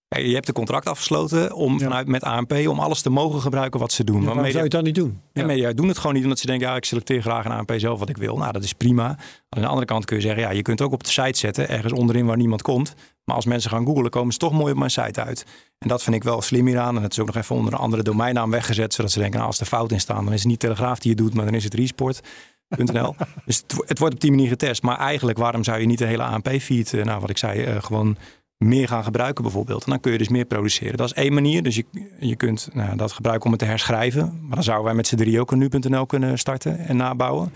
Je 0.10 0.34
hebt 0.34 0.48
een 0.48 0.54
contract 0.54 0.88
afgesloten 0.88 1.54
om 1.54 1.74
Ja. 1.74 1.80
vanuit 1.80 2.08
met 2.08 2.24
ANP 2.24 2.54
om 2.68 2.80
alles 2.80 3.02
te 3.02 3.10
mogen 3.10 3.42
gebruiken 3.42 3.80
wat 3.80 3.92
ze 3.92 4.04
doen. 4.04 4.16
Ja, 4.16 4.26
Maar 4.26 4.34
waarom 4.36 4.52
zou 4.52 4.58
je 4.58 4.64
het 4.64 4.72
dan 4.72 4.84
niet 4.84 4.96
doen? 4.96 5.22
en 5.34 5.46
media 5.46 5.74
doen 5.74 5.88
het 5.88 5.98
gewoon 5.98 6.14
niet 6.14 6.24
omdat 6.24 6.40
ze 6.40 6.46
denken, 6.46 6.68
ja, 6.68 6.76
ik 6.76 6.86
selecteer 6.86 7.22
graag 7.22 7.46
een 7.46 7.52
ANP 7.52 7.74
zelf 7.78 8.00
wat 8.00 8.10
ik 8.10 8.18
wil. 8.18 8.38
Nou, 8.38 8.52
dat 8.52 8.64
is 8.64 8.74
prima. 8.74 9.06
Aan 9.50 9.62
de 9.62 9.68
andere 9.68 9.86
kant 9.86 10.06
kun 10.06 10.16
je 10.16 10.22
zeggen, 10.22 10.42
ja, 10.42 10.50
je 10.50 10.62
kunt 10.62 10.82
ook 10.82 10.92
op 10.92 11.04
de 11.04 11.10
site 11.10 11.38
zetten, 11.40 11.70
ergens 11.70 11.94
onderin 11.94 12.26
waar 12.26 12.38
niemand 12.38 12.62
komt. 12.62 12.94
Maar 13.24 13.36
als 13.36 13.46
mensen 13.46 13.70
gaan 13.70 13.86
googlen, 13.86 14.10
komen 14.10 14.34
ze 14.34 14.40
toch 14.40 14.52
mooi 14.54 14.72
op 14.72 14.78
mijn 14.78 14.92
site 14.92 15.22
uit. 15.24 15.46
En 15.80 15.88
dat 15.88 16.04
vind 16.04 16.16
ik 16.16 16.24
wel 16.24 16.42
slim 16.42 16.66
hieraan. 16.68 16.96
En 16.98 17.04
het 17.04 17.12
is 17.12 17.20
ook 17.20 17.26
nog 17.26 17.36
even 17.36 17.56
onder 17.56 17.74
een 17.74 17.80
andere 17.80 18.04
domeinnaam 18.04 18.52
weggezet, 18.52 18.94
zodat 18.94 19.12
ze 19.12 19.20
denken, 19.20 19.36
nou, 19.38 19.52
als 19.52 19.60
er 19.60 19.66
fout 19.66 19.92
in 19.92 20.00
staan, 20.00 20.24
dan 20.24 20.34
is 20.34 20.40
het 20.40 20.48
niet 20.50 20.60
Telegraaf 20.60 21.00
die 21.00 21.12
het 21.12 21.20
doet, 21.20 21.34
maar 21.34 21.46
dan 21.46 21.54
is 21.54 21.64
het 21.64 21.74
Resport.nl. 21.74 23.16
dus 23.46 23.58
het, 23.58 23.76
het 23.88 24.00
wordt 24.00 24.14
op 24.14 24.22
die 24.22 24.32
manier 24.32 24.48
getest. 24.48 24.82
Maar 24.84 24.98
eigenlijk, 24.98 25.38
waarom 25.38 25.64
zou 25.64 25.80
je 25.80 25.86
niet 25.86 25.98
de 25.98 26.06
hele 26.06 26.24
ANP-feed, 26.24 26.94
eh, 26.94 27.04
nou, 27.04 27.20
wat 27.22 27.30
ik 27.30 27.38
zei, 27.38 27.64
eh, 27.64 27.76
gewoon 27.84 28.18
meer 28.58 28.88
gaan 28.88 29.04
gebruiken 29.04 29.44
bijvoorbeeld. 29.44 29.84
En 29.84 29.90
dan 29.90 30.00
kun 30.00 30.12
je 30.12 30.18
dus 30.18 30.30
meer 30.30 30.46
produceren. 30.46 30.98
Dat 30.98 31.08
is 31.08 31.14
één 31.14 31.34
manier. 31.34 31.64
Dus 31.64 31.76
je, 31.76 31.86
je 32.20 32.36
kunt 32.36 32.70
nou, 32.74 32.98
dat 32.98 33.12
gebruiken 33.12 33.46
om 33.46 33.52
het 33.52 33.60
te 33.60 33.68
herschrijven. 33.68 34.40
Maar 34.42 34.56
dan 34.56 34.64
zouden 34.64 34.86
wij 34.86 34.96
met 34.96 35.08
z'n 35.08 35.16
drie 35.16 35.40
ook 35.40 35.52
een 35.52 35.58
nu.nl 35.58 36.06
kunnen 36.06 36.40
starten 36.40 36.78
en 36.78 36.98
nabouwen. 36.98 37.54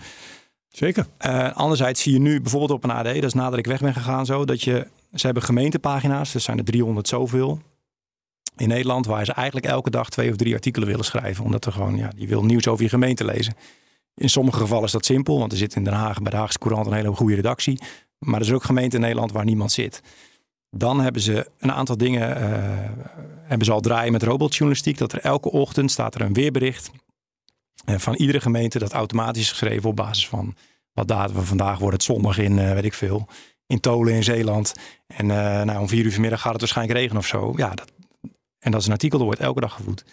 Zeker. 0.68 1.06
Eh, 1.18 1.52
anderzijds 1.52 2.02
zie 2.02 2.12
je 2.12 2.18
nu 2.18 2.40
bijvoorbeeld 2.40 2.70
op 2.70 2.84
een 2.84 2.90
AD, 2.90 3.04
dat 3.04 3.24
is 3.24 3.32
nadat 3.32 3.58
ik 3.58 3.66
weg 3.66 3.80
ben 3.80 3.94
gegaan 3.94 4.26
zo, 4.26 4.44
dat 4.44 4.62
je, 4.62 4.86
ze 5.14 5.24
hebben 5.26 5.42
gemeentepagina's, 5.42 6.32
dus 6.32 6.44
zijn 6.44 6.58
er 6.58 6.64
300 6.64 7.08
zoveel 7.08 7.60
in 8.56 8.68
Nederland, 8.68 9.06
waar 9.06 9.24
ze 9.24 9.32
eigenlijk 9.32 9.66
elke 9.66 9.90
dag 9.90 10.08
twee 10.08 10.30
of 10.30 10.36
drie 10.36 10.54
artikelen 10.54 10.88
willen 10.88 11.04
schrijven. 11.04 11.44
Omdat 11.44 11.64
er 11.64 11.72
gewoon, 11.72 11.96
ja, 11.96 12.10
die 12.16 12.28
wil 12.28 12.44
nieuws 12.44 12.68
over 12.68 12.84
je 12.84 12.88
gemeente 12.88 13.24
lezen. 13.24 13.54
In 14.14 14.28
sommige 14.28 14.58
gevallen 14.58 14.84
is 14.84 14.92
dat 14.92 15.04
simpel, 15.04 15.38
want 15.38 15.52
er 15.52 15.58
zit 15.58 15.74
in 15.74 15.84
Den 15.84 15.92
Haag 15.92 16.22
bij 16.22 16.30
de 16.30 16.36
Haagse 16.36 16.58
Courant 16.58 16.86
een 16.86 16.92
hele 16.92 17.12
goede 17.12 17.34
redactie. 17.34 17.80
Maar 18.18 18.40
er 18.40 18.46
is 18.46 18.52
ook 18.52 18.64
gemeenten 18.64 18.98
in 18.98 19.04
Nederland 19.04 19.32
waar 19.32 19.44
niemand 19.44 19.72
zit. 19.72 20.02
Dan 20.76 21.00
hebben 21.00 21.22
ze 21.22 21.50
een 21.58 21.72
aantal 21.72 21.96
dingen 21.96 22.36
eh, 22.36 22.90
hebben 23.42 23.66
ze 23.66 23.72
al 23.72 23.80
draaien 23.80 24.12
met 24.12 24.22
robotjournalistiek. 24.22 24.98
Dat 24.98 25.12
er 25.12 25.20
elke 25.20 25.50
ochtend 25.50 25.90
staat 25.90 26.14
er 26.14 26.20
een 26.20 26.32
weerbericht 26.32 26.90
eh, 27.84 27.98
van 27.98 28.14
iedere 28.14 28.40
gemeente 28.40 28.78
dat 28.78 28.92
automatisch 28.92 29.42
is 29.42 29.50
geschreven 29.50 29.88
op 29.88 29.96
basis 29.96 30.28
van 30.28 30.54
wat 30.92 31.08
daten 31.08 31.36
we 31.36 31.42
vandaag 31.42 31.78
wordt 31.78 31.94
het 31.94 32.02
zondag 32.02 32.38
in, 32.38 32.58
eh, 32.58 32.72
weet 32.72 32.84
ik 32.84 32.94
veel, 32.94 33.28
in 33.66 33.80
Tolen 33.80 34.14
in 34.14 34.24
Zeeland. 34.24 34.74
En 35.06 35.26
nou, 35.26 35.78
om 35.78 35.88
vier 35.88 36.04
uur 36.04 36.12
vanmiddag 36.12 36.40
gaat 36.40 36.52
het 36.52 36.60
waarschijnlijk 36.60 36.98
regenen 36.98 37.18
of 37.18 37.26
zo. 37.26 37.52
Ja, 37.56 37.74
dat, 37.74 37.92
en 38.58 38.70
dat 38.70 38.80
is 38.80 38.86
een 38.86 38.92
artikel, 38.92 39.18
dat 39.18 39.26
wordt 39.26 39.42
elke 39.42 39.60
dag 39.60 39.72
gevoed. 39.72 40.04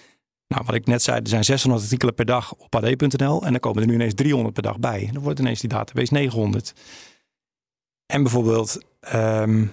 Nou, 0.47 0.63
wat 0.65 0.75
ik 0.75 0.85
net 0.85 1.01
zei, 1.01 1.19
er 1.19 1.27
zijn 1.27 1.43
600 1.43 1.83
artikelen 1.83 2.13
per 2.13 2.25
dag 2.25 2.53
op 2.53 2.75
ad.nl 2.75 3.45
en 3.45 3.51
dan 3.51 3.59
komen 3.59 3.81
er 3.81 3.87
nu 3.87 3.93
ineens 3.93 4.13
300 4.13 4.53
per 4.53 4.63
dag 4.63 4.79
bij. 4.79 5.09
Dan 5.13 5.23
wordt 5.23 5.39
ineens 5.39 5.59
die 5.59 5.69
database 5.69 6.13
900. 6.13 6.73
En 8.05 8.23
bijvoorbeeld 8.23 8.83
ehm, 8.99 9.65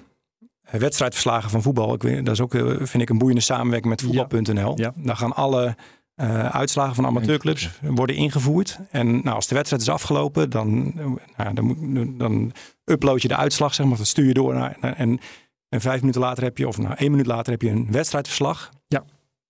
wedstrijdverslagen 0.70 1.50
van 1.50 1.62
voetbal. 1.62 1.94
Ik 1.94 2.24
dat 2.24 2.34
is 2.34 2.40
ook, 2.40 2.54
eh, 2.54 2.62
vind 2.76 3.02
ik, 3.02 3.10
een 3.10 3.18
boeiende 3.18 3.42
samenwerking 3.42 3.90
met 3.90 4.02
voetbal.nl. 4.02 4.78
Ja. 4.78 4.92
Daar 4.96 5.16
gaan 5.16 5.34
alle 5.34 5.76
eh, 6.14 6.48
uitslagen 6.48 6.94
van 6.94 7.06
amateurclubs 7.06 7.70
worden 7.80 8.16
ingevoerd. 8.16 8.78
En 8.90 9.06
nou, 9.06 9.36
als 9.36 9.46
de 9.46 9.54
wedstrijd 9.54 9.82
is 9.82 9.88
afgelopen, 9.88 10.50
dan, 10.50 10.92
nou, 11.36 11.54
dan, 11.54 12.14
dan 12.18 12.52
upload 12.84 13.22
je 13.22 13.28
de 13.28 13.36
uitslag, 13.36 13.74
zeg 13.74 13.86
maar, 13.86 13.96
dat 13.96 14.06
stuur 14.06 14.26
je 14.26 14.34
door 14.34 14.54
naar, 14.54 14.76
en, 14.80 15.20
en 15.68 15.80
vijf 15.80 16.00
minuten 16.00 16.20
later 16.20 16.42
heb 16.42 16.58
je, 16.58 16.68
of 16.68 16.78
nou 16.78 16.94
één 16.94 17.10
minuut 17.10 17.26
later 17.26 17.52
heb 17.52 17.62
je 17.62 17.70
een 17.70 17.88
wedstrijdverslag. 17.90 18.70
Ja. 18.88 19.04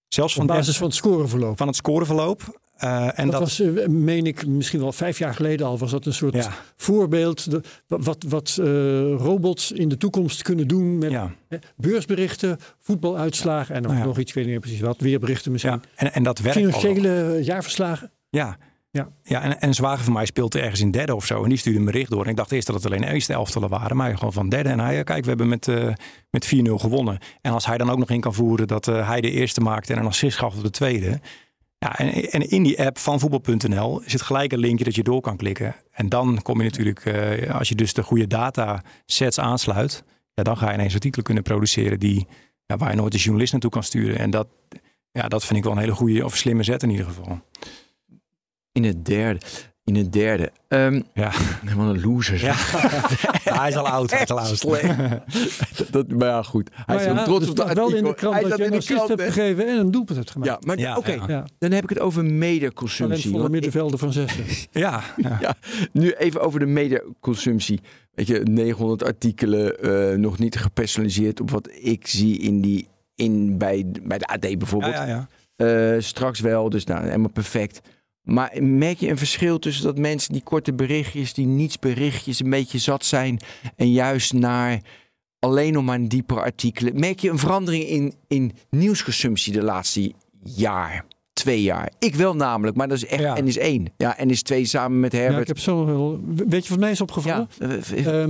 Zelfs 0.08 0.36
Op 0.36 0.46
van, 0.46 0.56
basis 0.56 0.76
van 0.76 0.86
het 0.86 0.96
scoreverloop. 0.96 1.56
van 1.56 1.66
het 1.66 1.76
scoreverloop. 1.76 2.60
Eh, 2.76 3.18
en 3.18 3.30
dat, 3.30 3.30
dat, 3.30 3.40
was, 3.40 3.60
eh, 3.60 3.86
meen 3.86 4.26
ik, 4.26 4.46
misschien 4.46 4.80
wel 4.80 4.92
vijf 4.92 5.18
jaar 5.18 5.34
geleden 5.34 5.66
al, 5.66 5.78
was 5.78 5.90
dat 5.90 6.06
een 6.06 6.12
soort 6.12 6.34
ja, 6.34 6.52
voorbeeld. 6.76 7.50
De- 7.50 7.62
wat 7.86 8.24
wat 8.28 8.56
eh, 8.60 8.66
robots 9.14 9.72
in 9.72 9.88
de 9.88 9.96
toekomst 9.96 10.42
kunnen 10.42 10.68
doen 10.68 10.98
met 10.98 11.10
ja, 11.10 11.30
beursberichten, 11.76 12.58
voetbaluitslagen 12.80 13.74
en 13.74 13.82
nog, 13.82 13.90
Nou 13.90 14.02
ja. 14.02 14.08
nog 14.08 14.18
iets, 14.18 14.28
ik 14.28 14.34
weet 14.34 14.44
niet 14.44 14.52
meer 14.52 14.62
precies 14.62 14.80
wat, 14.80 15.00
weerberichten 15.00 15.52
misschien. 15.52 15.82
En, 15.94 16.12
en 16.12 16.22
dat 16.22 16.38
werkt. 16.38 16.58
Financiële 16.58 17.38
jaarverslagen. 17.42 18.10
Ja. 18.30 18.56
Ja. 18.90 19.08
Ja, 19.22 19.42
en, 19.42 19.60
en 19.60 19.74
zwager 19.74 20.04
van 20.04 20.12
mij 20.12 20.26
speelde 20.26 20.60
ergens 20.60 20.80
in 20.80 20.90
derde 20.90 21.14
of 21.14 21.26
zo. 21.26 21.42
En 21.42 21.48
die 21.48 21.58
stuurde 21.58 21.78
een 21.78 21.84
bericht 21.84 22.10
door. 22.10 22.24
En 22.24 22.30
ik 22.30 22.36
dacht 22.36 22.52
eerst 22.52 22.66
dat 22.66 22.76
het 22.76 22.86
alleen 22.86 23.02
eerste 23.02 23.32
elftallen 23.32 23.68
waren. 23.68 23.96
Maar 23.96 24.14
gewoon 24.14 24.32
van 24.32 24.48
derde. 24.48 24.68
En 24.68 24.80
hij, 24.80 25.04
kijk, 25.04 25.22
we 25.22 25.28
hebben 25.28 25.48
met, 25.48 25.68
eh 25.68 25.92
met 26.30 26.54
4-0 26.54 26.58
gewonnen. 26.74 27.18
En 27.40 27.52
als 27.52 27.66
hij 27.66 27.78
dan 27.78 27.90
ook 27.90 27.98
nog 27.98 28.10
in 28.10 28.20
kan 28.20 28.34
voeren 28.34 28.66
dat 28.66 28.86
hij 28.86 29.20
de 29.20 29.30
eerste 29.30 29.60
maakte 29.60 29.92
en 29.92 29.98
een 29.98 30.06
assist 30.06 30.38
gaf 30.38 30.56
op 30.56 30.62
de 30.62 30.70
tweede. 30.70 31.20
Ja, 31.78 31.98
en, 31.98 32.48
in 32.50 32.62
die 32.62 32.82
app 32.82 32.98
van 32.98 33.20
voetbal.nl 33.20 34.02
zit 34.04 34.22
gelijk 34.22 34.52
een 34.52 34.58
linkje 34.58 34.84
dat 34.84 34.94
je 34.94 35.02
door 35.02 35.20
kan 35.20 35.36
klikken. 35.36 35.74
En 35.90 36.08
dan 36.08 36.42
kom 36.42 36.58
je 36.58 36.64
natuurlijk, 36.64 37.04
eh, 37.04 37.54
als 37.54 37.68
je 37.68 37.74
dus 37.74 37.92
de 37.92 38.02
goede 38.02 38.26
datasets 38.26 39.38
aansluit. 39.38 40.04
Ja, 40.34 40.42
dan 40.42 40.56
ga 40.56 40.68
je 40.68 40.74
ineens 40.74 40.94
artikelen 40.94 41.24
kunnen 41.24 41.42
produceren 41.42 42.00
die, 42.00 42.26
ja, 42.66 42.76
waar 42.76 42.90
je 42.90 42.96
nooit 42.96 43.12
de 43.12 43.18
journalist 43.18 43.52
naartoe 43.52 43.70
kan 43.70 43.82
sturen. 43.82 44.18
En 44.18 44.30
dat, 44.30 44.48
ja, 45.10 45.28
dat 45.28 45.44
vind 45.44 45.58
ik 45.58 45.64
wel 45.64 45.72
een 45.72 45.78
hele 45.78 45.92
goede 45.94 46.24
of 46.24 46.36
slimme 46.36 46.62
zet 46.62 46.82
in 46.82 46.90
ieder 46.90 47.06
geval. 47.06 47.40
In 48.72 48.84
het 48.84 49.04
derde. 49.04 49.40
In 49.86 49.94
het 49.94 50.12
derde. 50.12 50.50
Ehm 50.68 51.00
Ja. 51.14 51.30
helemaal 51.64 51.94
een 51.94 52.00
loser. 52.00 52.40
Ja. 52.42 52.54
hij 53.58 53.68
is 53.68 53.76
al 53.76 53.88
oud. 53.88 54.10
Hij 54.10 54.22
is 54.22 54.30
al 54.30 54.38
oud. 54.40 54.58
Slecht. 54.58 55.92
dat, 55.92 56.08
maar 56.08 56.28
ja, 56.28 56.42
goed. 56.42 56.70
Hij 56.72 56.84
Maar 56.96 57.04
is 57.04 57.12
ja, 57.12 57.24
trots 57.24 57.48
op 57.48 57.56
de 57.56 57.62
staat 57.62 57.74
wel 57.76 57.86
in 57.94 58.02
de 58.02 58.08
artikel. 58.08 58.14
krant 58.14 58.34
Hij 58.34 58.42
dat 58.48 58.58
je 58.58 58.64
een 58.64 58.70
de 58.70 58.76
assist 58.76 59.08
hebt 59.08 59.22
gegeven 59.22 59.66
en 59.68 59.78
een 59.78 59.90
doelpunt 59.90 60.18
hebt 60.18 60.30
gemaakt. 60.30 60.50
Ja, 60.50 60.58
maar 60.66 60.78
Ja, 60.78 60.96
oké. 60.96 61.44
Dan 61.58 61.70
heb 61.72 61.82
ik 61.82 61.88
het 61.88 61.98
over 61.98 62.24
mediaconsumptie. 62.24 63.30
Want 63.32 63.44
ik- 63.44 63.50
middenvelder 63.50 63.98
van 63.98 64.12
zessen. 64.12 64.44
Ja. 64.80 65.02
ja. 65.16 65.38
Ja, 65.40 65.54
nu 65.92 66.12
even 66.12 66.40
over 66.40 66.60
de 66.60 66.66
mediaconsumptie. 66.66 67.80
Weet 68.14 68.26
je, 68.26 68.38
900 68.44 69.04
artikelen, 69.04 69.78
eh, 69.80 70.16
nog 70.18 70.38
niet 70.38 70.56
gepersonaliseerd 70.56 71.40
op 71.40 71.50
wat 71.50 71.68
ik 71.80 72.06
zie 72.06 72.38
in 72.38 72.60
die, 72.60 72.88
in, 73.14 73.58
bij, 73.58 73.84
bij 74.02 74.18
de 74.18 74.26
AD 74.26 74.40
bijvoorbeeld. 74.58 74.92
ja, 74.94 75.04
ja. 75.06 75.28
Eh, 75.56 76.00
straks 76.00 76.40
wel, 76.40 76.68
dus 76.70 76.84
nou, 76.84 77.04
helemaal 77.04 77.30
perfect. 77.30 77.80
Maar 78.26 78.62
merk 78.62 78.98
je 78.98 79.08
een 79.08 79.18
verschil 79.18 79.58
tussen 79.58 79.84
dat 79.84 79.98
mensen 79.98 80.32
die 80.32 80.42
korte 80.42 80.72
berichtjes, 80.72 81.32
die 81.32 81.46
nietsberichtjes, 81.46 82.40
een 82.40 82.50
beetje 82.50 82.78
zat 82.78 83.04
zijn 83.04 83.40
en 83.76 83.92
juist 83.92 84.32
naar 84.32 84.80
alleen 85.38 85.72
nog 85.72 85.84
maar 85.84 86.08
diepere 86.08 86.40
artikelen? 86.40 87.00
Merk 87.00 87.18
je 87.18 87.30
een 87.30 87.38
verandering 87.38 87.84
in, 87.84 88.14
in 88.28 88.52
nieuwsconsumptie 88.70 89.52
de 89.52 89.62
laatste 89.62 90.12
jaar, 90.42 91.04
twee 91.36 91.62
jaar? 91.62 91.92
Ik 91.98 92.14
wel 92.14 92.34
namelijk, 92.36 92.76
maar 92.76 92.88
dat 92.88 92.96
is 92.96 93.06
echt 93.06 93.22
Ja. 93.22 93.36
en 93.36 93.46
is 93.46 93.58
één. 93.58 93.86
Ja, 93.96 94.18
en 94.18 94.30
is 94.30 94.42
twee 94.42 94.64
samen 94.64 95.00
met 95.00 95.12
Ja, 95.12 95.18
ik 95.18 95.24
Herbert. 95.24 95.48
heb 95.48 95.58
zo 95.58 95.84
wel. 95.86 96.20
Weet 96.48 96.62
je 96.64 96.70
wat 96.70 96.78
mij 96.78 96.90
is 96.90 97.00
opgevallen? 97.00 97.48
Ja, 97.58 97.80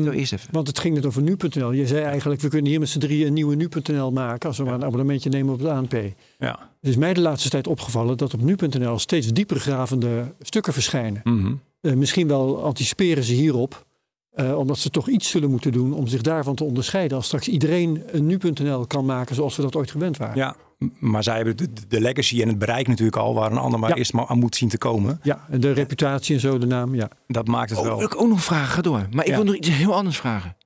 zo 0.03 0.11
eerst 0.11 0.33
even. 0.33 0.49
Want 0.53 0.67
het 0.67 0.79
ging 0.79 0.95
net 0.95 1.07
over 1.07 1.23
nu.nl. 1.23 1.73
Je 1.73 1.87
zei 1.87 2.03
eigenlijk, 2.05 2.41
we 2.41 2.49
kunnen 2.49 2.71
hier 2.71 2.81
met 2.81 2.89
z'n 2.89 2.99
drieën 2.99 3.27
een 3.27 3.33
nieuwe 3.33 3.55
nu.nl 3.55 4.13
maken 4.13 4.49
als 4.49 4.59
we 4.59 4.65
maar 4.65 4.75
een 4.75 4.85
abonnementje 4.85 5.29
nemen 5.31 5.53
op 5.53 5.59
het 5.59 5.69
ANP. 5.69 5.93
ja. 6.39 6.59
Het 6.81 6.95
is 6.95 6.97
mij 7.01 7.15
de 7.15 7.21
laatste 7.21 7.49
tijd 7.49 7.67
opgevallen 7.67 8.17
dat 8.17 8.35
op 8.35 8.41
nu.nl 8.41 8.99
steeds 8.99 9.33
diepergravende 9.33 10.35
stukken 10.41 10.73
verschijnen. 10.73 11.21
Mhm. 11.25 11.53
Eh, 11.81 11.93
misschien 11.93 12.29
wel 12.29 12.63
anticiperen 12.65 13.25
ze 13.25 13.33
hierop, 13.33 13.87
eh, 14.31 14.59
omdat 14.59 14.79
ze 14.79 14.91
toch 14.91 15.09
iets 15.09 15.31
zullen 15.31 15.51
moeten 15.51 15.73
doen 15.73 15.93
om 15.93 16.07
zich 16.07 16.21
daarvan 16.21 16.55
te 16.55 16.65
onderscheiden. 16.65 17.17
Als 17.17 17.27
straks 17.27 17.49
iedereen 17.49 18.03
een 18.13 18.27
nu.nl 18.27 18.87
kan 18.87 19.05
maken 19.05 19.35
zoals 19.35 19.57
we 19.57 19.63
dat 19.63 19.77
ooit 19.77 19.91
gewend 19.91 20.17
waren. 20.17 20.37
ja. 20.37 20.57
Maar 20.99 21.23
zij 21.23 21.37
hebben 21.37 21.57
de, 21.57 21.69
de 21.89 22.01
legacy 22.01 22.43
en 22.43 22.49
het 22.49 22.59
bereik 22.59 22.89
natuurlijk 22.89 23.17
al, 23.17 23.35
waar 23.35 23.51
een 23.53 23.59
ander 23.59 23.81
maar 23.81 23.91
Ja. 23.91 23.97
eerst 23.97 24.13
maar 24.13 24.27
aan 24.27 24.39
moet 24.39 24.57
zien 24.57 24.69
te 24.69 24.79
komen. 24.79 25.21
Ja, 25.23 25.47
en 25.51 25.61
de 25.61 25.73
reputatie 25.73 26.35
en 26.35 26.41
zo, 26.41 26.59
de 26.59 26.67
naam. 26.67 26.95
Ja. 26.95 27.09
Dat 27.27 27.47
maakt 27.47 27.71
het 27.71 27.79
Oh, 27.79 27.85
wel. 27.85 27.97
wil 27.97 28.07
ik 28.07 28.21
ook 28.21 28.29
nog 28.29 28.45
vragen? 28.45 28.67
Ga 28.69 28.83
door. 28.83 29.07
Maar 29.11 29.25
ik 29.25 29.31
Ja. 29.31 29.37
wil 29.37 29.45
nog 29.45 29.55
iets 29.55 29.69
heel 29.69 29.95
anders 29.95 30.17
vragen. 30.17 30.57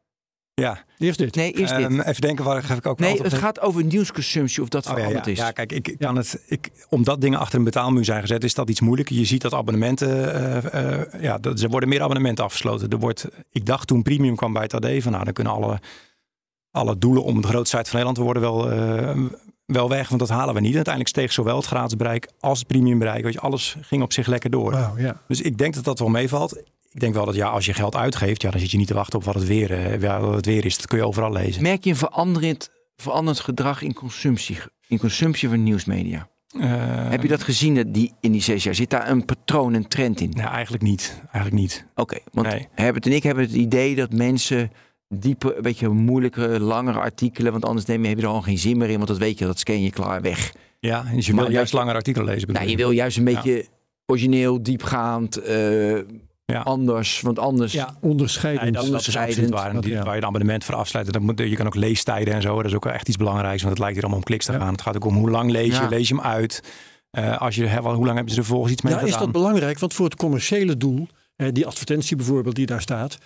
Ja. 0.55 0.85
Eerst 0.99 1.19
dit. 1.19 1.35
Nee, 1.35 1.53
eerst 1.53 1.77
dit. 1.77 1.85
Ehm, 1.87 2.01
even 2.01 2.21
denken, 2.21 2.45
waar 2.45 2.63
geef 2.63 2.77
ik 2.77 2.87
ook 2.87 2.99
Nee, 2.99 3.23
het 3.23 3.33
op? 3.33 3.39
gaat 3.39 3.61
over 3.61 3.85
nieuwsconsumptie, 3.85 4.63
of 4.63 4.69
dat 4.69 4.85
Oh, 4.87 4.91
ja, 4.91 4.97
veranderd 4.97 5.25
ja. 5.27 5.33
is. 5.33 5.39
ja, 5.39 5.51
kijk, 5.51 5.73
ik, 5.73 5.89
ik 5.89 5.99
kan 5.99 6.17
het, 6.17 6.43
ik, 6.47 6.71
omdat 6.89 7.21
dingen 7.21 7.39
achter 7.39 7.59
een 7.59 7.65
betaalmuur 7.65 8.05
zijn 8.05 8.21
gezet, 8.21 8.45
is 8.45 8.55
dat 8.55 8.71
iets 8.71 8.81
moeilijker. 8.81 9.17
Je 9.17 9.25
ziet 9.25 9.43
dat 9.43 9.55
abonnementen, 9.55 10.35
eh, 10.35 11.01
eh, 11.01 11.23
ja, 11.23 11.39
dat, 11.39 11.61
er 11.61 11.69
worden 11.69 11.89
meer 11.89 12.03
abonnementen 12.03 12.45
afgesloten. 12.45 12.89
Er 12.89 12.99
wordt, 12.99 13.29
ik 13.51 13.67
dacht 13.67 13.87
toen 13.87 14.03
premium 14.03 14.37
kwam 14.37 14.53
bij 14.53 14.63
het 14.63 14.75
AD, 14.75 14.87
van 15.03 15.13
nou, 15.13 15.25
dan 15.25 15.33
kunnen 15.33 15.53
alle, 15.53 15.81
alle 16.71 16.99
doelen 16.99 17.25
om 17.25 17.41
de 17.41 17.49
grootste 17.49 17.77
site 17.77 17.91
van 17.91 18.01
Nederland 18.01 18.17
te 18.17 18.23
worden 18.23 18.43
wel, 18.43 18.71
eh, 18.71 19.17
wel 19.73 19.89
weg, 19.89 20.09
want 20.09 20.21
dat 20.21 20.29
halen 20.31 20.55
we 20.55 20.61
niet. 20.61 20.75
Uiteindelijk 20.75 21.15
steeg 21.15 21.33
zowel 21.33 21.57
het 21.57 21.67
gratis 21.67 21.97
bereik 21.97 22.29
als 22.41 22.59
het 22.59 22.69
premium 22.69 22.99
bereik. 22.99 23.25
Weet 23.25 23.33
je, 23.33 23.41
alles 23.41 23.77
ging 23.81 24.03
op 24.03 24.13
zich 24.13 24.27
lekker 24.27 24.51
door. 24.51 24.93
Dus 25.29 25.41
ik 25.41 25.59
denk 25.59 25.75
dat 25.75 25.85
dat 25.85 25.99
wel 25.99 26.09
meevalt. 26.09 26.57
Ik 26.93 27.01
denk 27.01 27.15
wel 27.15 27.25
dat 27.25 27.35
ja, 27.35 27.49
als 27.49 27.67
je 27.67 27.73
geld 27.75 27.97
uitgeeft, 27.97 28.43
ja, 28.43 28.51
dan 28.51 28.61
zit 28.61 28.71
je 28.71 28.77
niet 28.77 28.87
te 28.87 28.95
wachten 28.95 29.19
op 29.19 29.25
wat 29.25 29.35
het 29.35 29.47
weer, 29.47 29.73
eh, 29.73 30.01
ja, 30.01 30.21
wat 30.21 30.35
het 30.35 30.47
weer 30.47 30.65
is. 30.65 30.77
Dat 30.77 30.87
kun 30.87 30.99
je 30.99 31.07
overal 31.07 31.33
lezen. 31.33 31.63
Merk 31.63 31.85
je 31.85 31.91
een 31.91 31.97
veranderend, 31.97 32.71
veranderd 32.97 33.41
gedrag 33.41 33.83
in 33.83 33.95
consumptie, 33.95 34.59
in 34.89 34.99
consumptie 34.99 35.49
van 35.49 35.63
nieuwsmedia? 35.63 36.29
Eh, 36.61 37.09
Heb 37.11 37.23
je 37.23 37.29
dat 37.29 37.43
gezien 37.43 37.75
dat 37.75 37.95
die, 37.95 38.13
in 38.21 38.33
die 38.33 38.43
zes 38.43 38.65
jaar? 38.65 38.75
Zit 38.75 38.91
daar 38.91 39.09
een 39.11 39.25
patroon, 39.25 39.75
een 39.75 39.89
trend 39.89 40.21
in? 40.21 40.31
Nee, 40.37 40.47
eigenlijk 40.47 40.83
niet. 40.83 41.21
Eigenlijk 41.33 41.63
niet. 41.63 41.87
Oké, 41.95 42.19
want 42.33 42.47
Nee. 42.47 42.69
Herbert 42.75 43.07
en 43.07 43.13
ik 43.13 43.23
hebben 43.23 43.45
het 43.45 43.53
idee 43.53 43.95
dat 43.95 44.13
mensen 44.13 44.71
diepe, 45.15 45.57
een 45.57 45.63
beetje 45.63 45.89
moeilijke, 45.89 46.61
langere 46.61 46.99
artikelen, 46.99 47.53
want 47.53 47.65
anders 47.65 47.87
neem 47.87 48.03
je, 48.03 48.09
heb 48.09 48.19
je 48.19 48.23
er 48.25 48.31
al 48.31 48.43
geen 48.43 48.59
zin 48.59 48.79
meer 48.79 48.89
in, 48.91 48.97
want 48.97 49.09
dat 49.09 49.19
weet 49.19 49.39
je, 49.39 49.45
dat 49.45 49.59
scan 49.59 49.83
je 49.83 49.91
klaar 49.91 50.23
weg. 50.23 50.53
Ja, 50.81 51.05
dus 51.15 51.27
je 51.27 51.35
Maar 51.35 51.45
wil 51.45 51.53
juist 51.53 51.71
je- 51.71 51.77
langer 51.77 51.95
artikelen 51.95 52.27
lezen. 52.29 52.53
Nou, 52.53 52.69
je 52.69 52.77
wil 52.77 52.91
juist 52.91 53.17
een 53.17 53.25
beetje 53.25 53.67
origineel, 54.07 54.63
diepgaand, 54.63 55.37
eh, 55.37 55.97
Ja. 56.45 56.61
anders, 56.65 57.21
want 57.21 57.39
anders... 57.39 57.73
Ja. 57.73 57.97
Onderscheidend. 58.01 58.63
Nee, 58.65 58.73
dat, 58.91 58.93
absoluut 58.95 59.51
waar. 59.51 59.65
En 59.65 59.67
die- 59.71 59.75
materiaal. 59.75 60.05
waar 60.05 60.15
je 60.15 60.21
een 60.21 60.27
abonnement 60.27 60.65
voor 60.65 60.75
afsluiten. 60.75 61.13
Dat 61.15 61.23
moet, 61.23 61.39
je 61.39 61.57
kan 61.57 61.67
ook 61.67 61.75
leestijden 61.75 62.35
en 62.35 62.43
zo. 62.43 62.57
Dat 62.57 62.65
is 62.65 62.75
ook 62.75 62.85
wel 62.85 62.93
echt 62.93 63.09
iets 63.09 63.17
belangrijks. 63.17 63.59
Want 63.63 63.69
het 63.71 63.79
lijkt 63.79 63.95
hier 63.95 64.03
allemaal 64.03 64.21
om 64.21 64.27
kliks 64.29 64.45
te 64.47 64.53
Ja. 64.53 64.59
gaan. 64.59 64.73
Het 64.73 64.83
gaat 64.83 64.97
ook 64.97 65.05
om 65.05 65.15
hoe 65.17 65.31
lang 65.31 65.51
lees 65.51 65.67
je. 65.77 65.83
Ja. 65.83 65.89
Lees 65.89 66.09
je 66.09 66.15
hem 66.15 66.25
uit? 66.25 66.63
Eh, 67.11 67.41
als 67.41 67.55
je, 67.55 67.67
hè, 67.67 67.83
wel, 67.83 67.95
hoe 67.95 68.05
lang 68.05 68.15
hebben 68.17 68.35
ze 68.35 68.41
er 68.41 68.47
volgens 68.47 68.73
iets 68.73 68.83
mee 68.83 68.93
Ja, 68.95 69.01
is 69.01 69.17
dat 69.17 69.33
belangrijk? 69.33 69.79
Want 69.79 69.95
voor 69.95 70.05
het 70.05 70.17
commerciële 70.17 70.77
doel, 70.77 71.09
die 71.53 71.67
advertentie 71.67 72.17
bijvoorbeeld 72.17 72.55
die 72.55 72.67
daar 72.67 72.81
staat, 72.81 73.19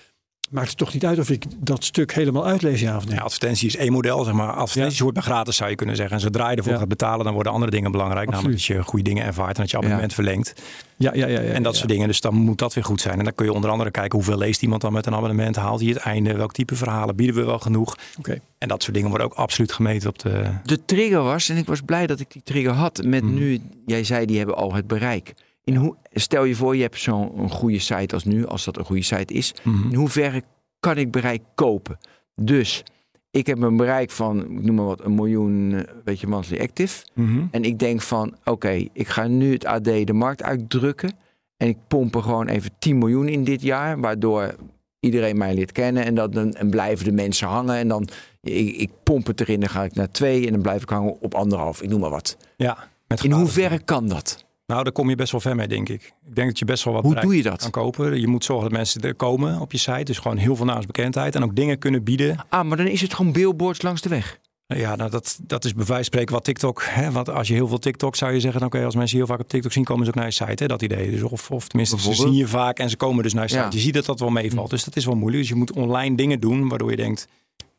maakt 0.51 0.69
het 0.69 0.77
toch 0.77 0.93
niet 0.93 1.05
uit 1.07 1.19
of 1.19 1.31
ik 1.31 1.45
dat 1.59 1.85
stuk 1.85 2.13
helemaal 2.15 2.47
uitlees, 2.47 2.81
ja 2.81 2.97
of 2.97 3.07
nee? 3.07 3.15
Ja, 3.17 3.23
advertentie 3.23 3.69
is 3.69 3.77
één 3.77 3.93
model, 3.93 4.25
zeg 4.25 4.35
maar. 4.35 4.53
Advertenties 4.53 5.01
hoort 5.01 5.15
bij 5.15 5.23
gratis, 5.23 5.57
zou 5.57 5.71
je 5.71 5.77
kunnen 5.77 5.97
zeggen. 5.97 6.15
En 6.15 6.21
zodra 6.23 6.51
je 6.51 6.57
ervoor 6.57 6.73
Ja. 6.73 6.79
gaat 6.79 6.89
betalen, 6.89 7.25
dan 7.25 7.35
worden 7.35 7.53
andere 7.53 7.71
dingen 7.71 7.91
belangrijk. 7.91 8.27
Absoluut. 8.29 8.45
Namelijk 8.45 8.69
dat 8.69 8.77
je 8.77 8.91
goede 8.91 9.05
dingen 9.05 9.25
ervaart 9.25 9.55
en 9.57 9.61
dat 9.63 9.71
je 9.71 9.77
abonnement 9.77 10.15
verlengt. 10.15 10.63
Ja, 10.97 11.11
ja, 11.15 11.27
ja. 11.27 11.41
ja, 11.41 11.53
en 11.53 11.63
dat 11.63 11.73
ja. 11.73 11.79
soort 11.79 11.91
dingen. 11.91 12.07
Dus 12.09 12.21
dan 12.21 12.35
moet 12.35 12.59
dat 12.59 12.75
weer 12.75 12.85
goed 12.85 13.01
zijn. 13.01 13.19
En 13.19 13.25
dan 13.25 13.35
kun 13.35 13.45
je 13.47 13.53
onder 13.53 13.71
andere 13.71 13.91
kijken 13.91 14.19
hoeveel 14.19 14.39
leest 14.39 14.63
iemand 14.63 14.81
dan 14.81 14.93
met 14.93 15.07
een 15.07 15.15
abonnement. 15.15 15.57
Haalt 15.57 15.81
hij 15.81 15.89
het 15.89 15.99
einde? 15.99 16.37
Welk 16.37 16.53
type 16.53 16.75
verhalen 16.75 17.17
bieden 17.17 17.37
we 17.37 17.45
wel 17.45 17.59
genoeg? 17.59 17.97
Oké. 18.19 18.39
En 18.59 18.69
dat 18.69 18.83
soort 18.83 18.95
dingen 18.95 19.09
worden 19.09 19.27
ook 19.27 19.35
absoluut 19.35 19.73
gemeten 19.73 20.09
op 20.09 20.19
de... 20.19 20.45
de 20.65 20.85
trigger 20.85 21.23
was, 21.23 21.49
en 21.49 21.57
ik 21.57 21.67
was 21.67 21.81
blij 21.81 22.07
dat 22.07 22.21
ik 22.21 22.33
die 22.33 22.43
trigger 22.45 22.73
had, 22.73 23.03
met 23.05 23.23
Mhm. 23.23 23.35
nu, 23.35 23.61
jij 23.87 24.05
zei 24.05 24.27
die 24.27 24.37
hebben 24.37 24.57
al 24.57 24.75
het 24.75 24.87
bereik. 24.87 25.35
In 25.65 25.77
hoe, 25.77 25.97
stel 26.13 26.45
je 26.45 26.55
voor, 26.55 26.77
je 26.77 26.83
hebt 26.83 26.99
zo'n 26.99 27.39
een 27.39 27.51
goede 27.51 27.79
site 27.79 28.15
als 28.15 28.25
nu, 28.25 28.47
als 28.47 28.65
dat 28.65 28.77
een 28.77 28.85
goede 28.85 29.03
site 29.03 29.35
is. 29.35 29.55
Mhm. 29.63 29.89
In 29.89 29.95
hoeverre 29.95 30.43
kan 30.81 30.97
ik 30.97 31.11
bereik 31.11 31.43
kopen? 31.55 31.99
Dus 32.35 32.83
ik 33.31 33.47
heb 33.47 33.63
een 33.63 33.77
bereik 33.77 34.11
van, 34.11 34.41
ik 34.41 34.63
noem 34.63 34.75
maar 34.75 34.85
wat, 34.85 35.05
een 35.05 35.15
miljoen, 35.15 35.73
eh, 35.75 35.95
weet 36.05 36.21
je, 36.21 36.27
monthly 36.27 36.61
active. 36.61 37.05
Mhm. 37.15 37.47
En 37.51 37.65
ik 37.65 37.79
denk 37.79 38.01
van, 38.01 38.35
oké, 38.45 38.87
ik 38.93 39.09
ga 39.09 39.27
nu 39.27 39.53
het 39.53 39.65
AD 39.65 39.85
de 39.85 40.13
markt 40.13 40.43
uitdrukken. 40.43 41.13
En 41.57 41.69
ik 41.69 41.77
pomp 41.89 42.15
er 42.15 42.23
gewoon 42.23 42.49
even 42.49 42.71
10 42.79 42.99
miljoen 42.99 43.29
in 43.29 43.45
dit 43.45 43.63
jaar. 43.63 44.01
Waardoor 44.01 44.55
iedereen 45.01 45.37
mij 45.37 45.55
leert 45.55 45.73
kennen. 45.73 46.05
En, 46.05 46.15
dat, 46.15 46.33
dan, 46.33 46.53
en 46.53 46.71
blijven 46.71 47.05
de 47.05 47.13
mensen 47.13 47.49
hangen. 47.49 47.77
En 47.77 47.89
dan, 47.89 48.09
ik, 48.41 48.77
ik 48.77 48.91
pomp 49.03 49.27
het 49.27 49.41
erin, 49.41 49.61
dan 49.61 49.69
ga 49.69 49.85
ik 49.85 49.95
naar 49.95 50.11
twee. 50.11 50.47
En 50.47 50.53
dan 50.53 50.63
blijf 50.63 50.83
ik 50.83 50.89
hangen 50.89 51.21
op 51.21 51.35
anderhalf. 51.35 51.83
Ik 51.83 51.89
noem 51.89 52.01
maar 52.01 52.11
wat. 52.11 52.37
Ja. 52.57 52.89
In 53.23 53.33
hoeverre 53.33 53.79
kan 53.79 54.09
dat? 54.09 54.44
Nou, 54.67 54.83
daar 54.83 54.93
kom 54.93 55.09
je 55.09 55.15
best 55.15 55.33
wel 55.33 55.41
ver 55.41 55.57
mee, 55.57 55.69
denk 55.69 55.89
ik. 55.89 56.03
Ik 56.27 56.35
denk 56.35 56.49
dat 56.49 56.59
je 56.59 56.65
best 56.65 56.85
wel 56.85 56.95
wat 56.95 57.03
Hoe 57.03 57.21
doe 57.21 57.37
je 57.37 57.43
dat? 57.43 57.61
kan 57.61 57.71
kopen. 57.71 58.21
Je 58.21 58.27
moet 58.27 58.45
zorgen 58.45 58.69
dat 58.69 58.79
mensen 58.79 59.01
er 59.01 59.15
komen 59.15 59.61
op 59.61 59.73
je 59.73 59.79
site. 59.79 60.03
Dus 60.05 60.19
gewoon 60.19 60.37
heel 60.37 60.57
veel 60.57 60.65
naamsbekendheid. 60.65 61.35
En 61.35 61.43
ook 61.43 61.57
dingen 61.57 61.79
kunnen 61.79 62.05
bieden. 62.05 62.37
Ah, 62.49 62.65
maar 62.65 62.77
dan 62.77 62.87
is 62.87 63.01
het 63.01 63.15
gewoon 63.15 63.33
billboards 63.33 63.83
langs 63.83 64.01
de 64.01 64.09
weg. 64.09 64.39
Ja, 64.67 64.97
nou, 64.97 65.11
dat, 65.11 65.39
dat 65.43 65.65
is 65.65 65.75
bij 65.75 65.85
wijze 65.85 65.95
van 65.95 66.05
spreken 66.05 66.35
wat 66.35 66.45
TikTok. 66.45 66.83
Hè, 66.85 67.11
want 67.11 67.31
als 67.31 67.49
je 67.49 67.55
heel 67.55 67.69
veel 67.69 67.79
TikTok 67.79 68.17
zou 68.17 68.33
je 68.33 68.41
zeggen, 68.41 68.61
dan 68.61 68.81
je 68.81 68.85
als 68.85 68.95
mensen 68.95 69.17
heel 69.17 69.27
vaak 69.27 69.41
op 69.41 69.49
TikTok 69.49 69.73
zien, 69.73 69.85
komen 69.85 70.05
ze 70.05 70.11
ook 70.11 70.17
naar 70.17 70.27
je 70.27 70.31
site. 70.31 70.63
Hè, 70.63 70.67
dat 70.67 70.83
idee. 70.83 71.11
Dus 71.11 71.23
of, 71.23 71.51
of 71.51 71.69
tenminste, 71.69 72.01
ze 72.01 72.15
zien 72.15 72.35
je 72.35 72.47
vaak 72.47 72.79
en 72.79 72.91
ze 72.91 72.97
komen 72.97 73.23
dus 73.23 73.35
naar 73.35 73.43
je 73.43 73.49
site. 73.49 73.63
Ja. 73.63 73.69
Je 73.71 73.79
ziet 73.79 73.95
dat 73.95 74.05
dat 74.07 74.21
wel 74.21 74.31
meevalt. 74.31 74.71
Dus 74.71 74.85
dat 74.85 74.97
is 74.97 75.05
wel 75.05 75.15
moeilijk. 75.17 75.43
Dus 75.43 75.51
je 75.51 75.59
moet 75.59 75.73
online 75.73 76.17
dingen 76.17 76.41
doen 76.41 76.69
waardoor 76.69 76.91
je 76.91 76.97
denkt, 76.97 77.29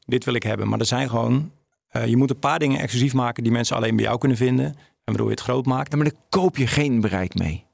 dit 0.05 0.25
wil 0.25 0.33
ik 0.33 0.43
hebben. 0.43 0.67
Maar 0.69 0.79
er 0.79 0.85
zijn 0.85 1.09
gewoon, 1.09 1.51
eh, 1.87 2.05
je 2.05 2.17
moet 2.17 2.29
een 2.29 2.39
paar 2.39 2.59
dingen 2.59 2.79
exclusief 2.79 3.13
maken 3.13 3.43
die 3.43 3.51
mensen 3.51 3.75
alleen 3.75 3.95
bij 3.95 4.05
jou 4.05 4.17
kunnen 4.17 4.37
vinden. 4.37 4.75
En 5.05 5.13
waardoor 5.13 5.25
je 5.25 5.31
het 5.35 5.43
groot 5.43 5.65
maakt. 5.65 5.91
Ja, 5.91 5.97
maar 5.97 6.09
dan 6.09 6.19
koop 6.29 6.57
je 6.57 6.67
geen 6.67 7.01
bereik 7.01 7.35
mee. 7.35 7.65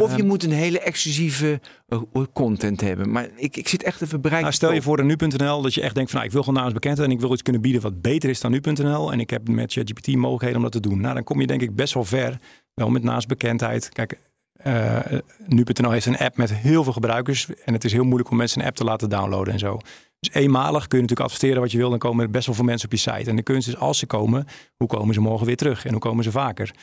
Of 0.00 0.16
je 0.16 0.22
Eh, 0.22 0.28
moet 0.28 0.42
een 0.44 0.52
hele 0.52 0.80
exclusieve 0.80 1.60
eh, 1.88 2.22
content 2.32 2.80
hebben. 2.80 3.10
Maar 3.10 3.28
ik, 3.36 3.56
ik 3.56 3.68
zit 3.68 3.82
echt 3.82 4.02
even 4.02 4.20
bereik. 4.20 4.40
Nou, 4.40 4.52
te 4.52 4.56
stel 4.58 4.72
je 4.72 4.82
voor 4.82 4.98
een 4.98 5.06
nu.nl 5.06 5.62
dat 5.62 5.74
je 5.74 5.80
echt 5.80 5.94
denkt 5.94 6.10
van 6.10 6.18
nou, 6.18 6.30
ik 6.30 6.34
wil 6.36 6.42
gewoon 6.44 6.60
naamsbekendheid 6.60 7.08
en 7.08 7.14
ik 7.14 7.20
wil 7.20 7.32
iets 7.32 7.42
kunnen 7.42 7.62
bieden 7.62 7.82
wat 7.82 8.00
beter 8.02 8.30
is 8.30 8.40
dan 8.40 8.50
nu.nl. 8.50 9.12
En 9.12 9.20
ik 9.20 9.30
heb 9.30 9.48
met 9.48 9.72
ChatGPT 9.72 10.14
mogelijkheden 10.16 10.56
om 10.56 10.62
dat 10.62 10.72
te 10.72 10.80
doen. 10.88 11.00
Nou, 11.00 11.14
dan 11.14 11.24
kom 11.24 11.40
je 11.40 11.46
denk 11.46 11.62
ik 11.62 11.74
best 11.76 11.94
wel 11.94 12.04
ver. 12.04 12.38
Wel 12.74 12.90
met 12.90 13.02
naamsbekendheid. 13.02 13.88
Kijk, 13.88 14.18
eh 14.52 14.98
nu.nl 15.46 15.90
heeft 15.90 16.06
een 16.06 16.18
app 16.18 16.36
met 16.36 16.54
heel 16.54 16.84
veel 16.84 16.92
gebruikers. 16.92 17.48
En 17.64 17.72
het 17.72 17.84
is 17.84 17.92
heel 17.92 18.04
moeilijk 18.04 18.30
om 18.30 18.36
mensen 18.36 18.60
een 18.60 18.66
app 18.66 18.76
te 18.76 18.84
laten 18.84 19.10
downloaden 19.10 19.52
en 19.52 19.58
zo. 19.58 19.78
Dus 20.26 20.34
eenmalig 20.34 20.86
kun 20.86 20.98
je 20.98 21.02
natuurlijk 21.02 21.30
adverteren 21.30 21.60
wat 21.60 21.72
je 21.72 21.78
wil. 21.78 21.90
Dan 21.90 21.98
komen 21.98 22.24
er 22.24 22.30
best 22.30 22.46
wel 22.46 22.54
veel 22.54 22.64
mensen 22.64 22.86
op 22.86 22.92
je 22.92 23.00
site. 23.00 23.30
En 23.30 23.36
de 23.36 23.42
kunst 23.42 23.68
is 23.68 23.76
als 23.76 23.98
ze 23.98 24.06
komen, 24.06 24.46
hoe 24.76 24.88
komen 24.88 25.14
ze 25.14 25.20
morgen 25.20 25.46
weer 25.46 25.56
terug? 25.56 25.84
En 25.84 25.90
hoe 25.90 26.00
komen 26.00 26.24
ze 26.24 26.30
vaker? 26.30 26.74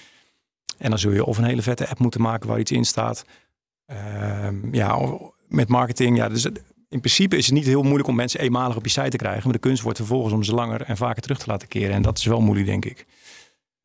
En 0.78 0.90
dan 0.90 1.00
zul 1.00 1.12
je 1.12 1.26
of 1.26 1.38
een 1.38 1.44
hele 1.44 1.62
vette 1.62 1.88
app 1.88 2.00
moeten 2.00 2.22
maken 2.22 2.50
waar 2.50 2.60
iets 2.60 2.72
in 2.72 2.86
staat. 2.86 3.26
Ehm, 3.86 4.76
ja, 4.76 5.20
met 5.48 5.68
marketing. 5.68 6.18
Ja, 6.18 6.30
dus 6.30 6.46
in 6.90 7.00
principe 7.00 7.38
is 7.38 7.46
het 7.46 7.56
niet 7.56 7.66
heel 7.66 7.84
moeilijk 7.84 8.08
om 8.08 8.16
mensen 8.16 8.40
eenmalig 8.40 8.76
op 8.76 8.84
je 8.84 8.92
site 8.92 9.10
te 9.10 9.18
krijgen. 9.18 9.44
Maar 9.44 9.54
de 9.54 9.60
kunst 9.60 9.84
wordt 9.84 9.98
vervolgens 9.98 10.34
om 10.34 10.44
ze 10.44 10.54
langer 10.54 10.82
en 10.82 10.98
vaker 10.98 11.22
terug 11.22 11.40
te 11.40 11.48
laten 11.48 11.68
keren. 11.68 11.96
En 11.96 12.02
dat 12.02 12.18
is 12.18 12.26
wel 12.26 12.42
moeilijk, 12.42 12.68
denk 12.68 12.86
ik. 12.86 13.06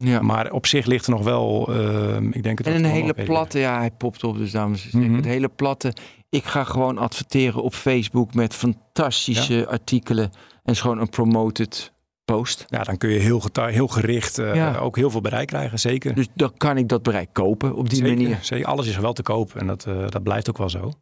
Ja. 0.05 0.21
Maar 0.21 0.51
op 0.53 0.67
zich 0.67 0.87
ligt 0.87 1.07
er 1.07 1.13
nog 1.13 1.23
wel. 1.25 1.69
ehm, 1.75 2.29
ik 2.31 2.43
denk 2.43 2.59
het 2.59 2.67
En 2.67 2.75
een 2.75 2.85
hele 2.85 3.15
platte, 3.15 3.59
ja, 3.59 3.79
hij 3.79 3.91
popt 3.91 4.25
op, 4.25 4.37
dus 4.39 4.51
dames 4.51 4.85
en 4.85 4.91
heren. 4.93 5.07
Mhm. 5.09 5.17
Het 5.17 5.25
hele 5.25 5.49
platte. 5.49 5.93
Ik 6.29 6.45
ga 6.45 6.65
gewoon 6.65 6.99
adverteren 6.99 7.63
op 7.63 7.75
Facebook 7.75 8.35
met 8.35 8.55
fantastische 8.55 9.67
artikelen. 9.69 10.31
En 10.65 10.73
is 10.73 10.81
gewoon 10.81 10.99
een 11.01 11.09
promoted 11.09 11.93
post. 12.25 12.65
Ja, 12.69 12.83
dan 12.83 12.97
kun 12.99 13.11
je 13.11 13.19
heel, 13.19 13.43
heel 13.55 13.87
gericht 13.89 14.39
eh, 14.39 14.55
Ja. 14.55 14.77
ook 14.77 14.97
heel 14.97 15.11
veel 15.11 15.21
bereik 15.21 15.47
krijgen. 15.47 15.79
Zeker. 15.79 16.15
Dus 16.15 16.27
dan 16.35 16.53
kan 16.57 16.77
ik 16.77 16.89
dat 16.89 17.03
bereik 17.03 17.29
kopen 17.33 17.75
op 17.75 17.89
die 17.89 17.99
zeker, 17.99 18.15
manier. 18.17 18.39
zeker. 18.43 18.67
Alles 18.67 18.87
is 18.87 18.97
wel 18.97 19.13
te 19.13 19.23
koop. 19.23 19.55
En 19.57 19.67
dat, 19.67 19.87
eh, 19.87 20.09
dat 20.09 20.23
blijft 20.23 20.49
ook 20.51 20.59
wel 20.59 20.69
zo. 20.71 20.93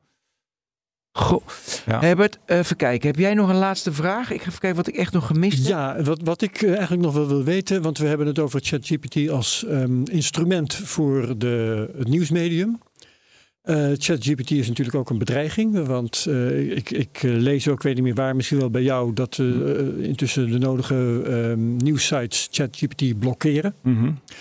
Goh. 1.12 1.42
Ja. 1.86 2.00
Herbert, 2.00 2.38
eh, 2.44 2.58
even 2.58 2.76
kijken. 2.76 3.08
Heb 3.08 3.18
jij 3.18 3.34
nog 3.34 3.48
een 3.48 3.56
laatste 3.56 3.92
vraag? 3.92 4.30
Ik 4.30 4.40
ga 4.42 4.46
even 4.48 4.60
kijken 4.60 4.76
wat 4.78 4.88
ik 4.88 4.96
echt 4.96 5.12
nog 5.12 5.26
gemist 5.26 5.58
heb. 5.58 5.66
Ja, 5.66 6.02
wat, 6.02 6.20
wat 6.24 6.42
ik 6.42 6.62
eh, 6.62 6.70
eigenlijk 6.72 7.02
nog 7.02 7.14
wel 7.14 7.28
wil 7.28 7.44
weten, 7.44 7.82
want 7.82 7.98
we 7.98 8.06
hebben 8.06 8.26
het 8.26 8.38
over 8.38 8.60
ChatGPT 8.62 9.28
als 9.30 9.64
ehm, 9.68 10.02
instrument 10.04 10.74
voor 10.74 11.38
de, 11.38 11.88
het 11.98 12.08
nieuwsmedium. 12.08 12.78
Eh, 13.62 13.86
ChatGPT 13.96 14.50
is 14.50 14.68
natuurlijk 14.68 14.96
ook 14.96 15.10
een 15.10 15.18
bedreiging, 15.18 15.86
want 15.86 16.26
eh, 16.28 16.70
ik, 16.76 16.90
ik 16.90 17.18
lees 17.22 17.68
ook, 17.68 17.82
weet 17.82 17.94
niet 17.94 18.02
meer 18.02 18.14
waar, 18.14 18.36
misschien 18.36 18.58
wel 18.58 18.70
bij 18.70 18.82
jou, 18.82 19.12
dat 19.12 19.38
intussen 19.98 20.50
de 20.50 20.58
nodige 20.58 21.22
ehm 21.26 21.76
nieuwssites 21.76 22.48
ChatGPT 22.50 23.18
blokkeren. 23.18 23.74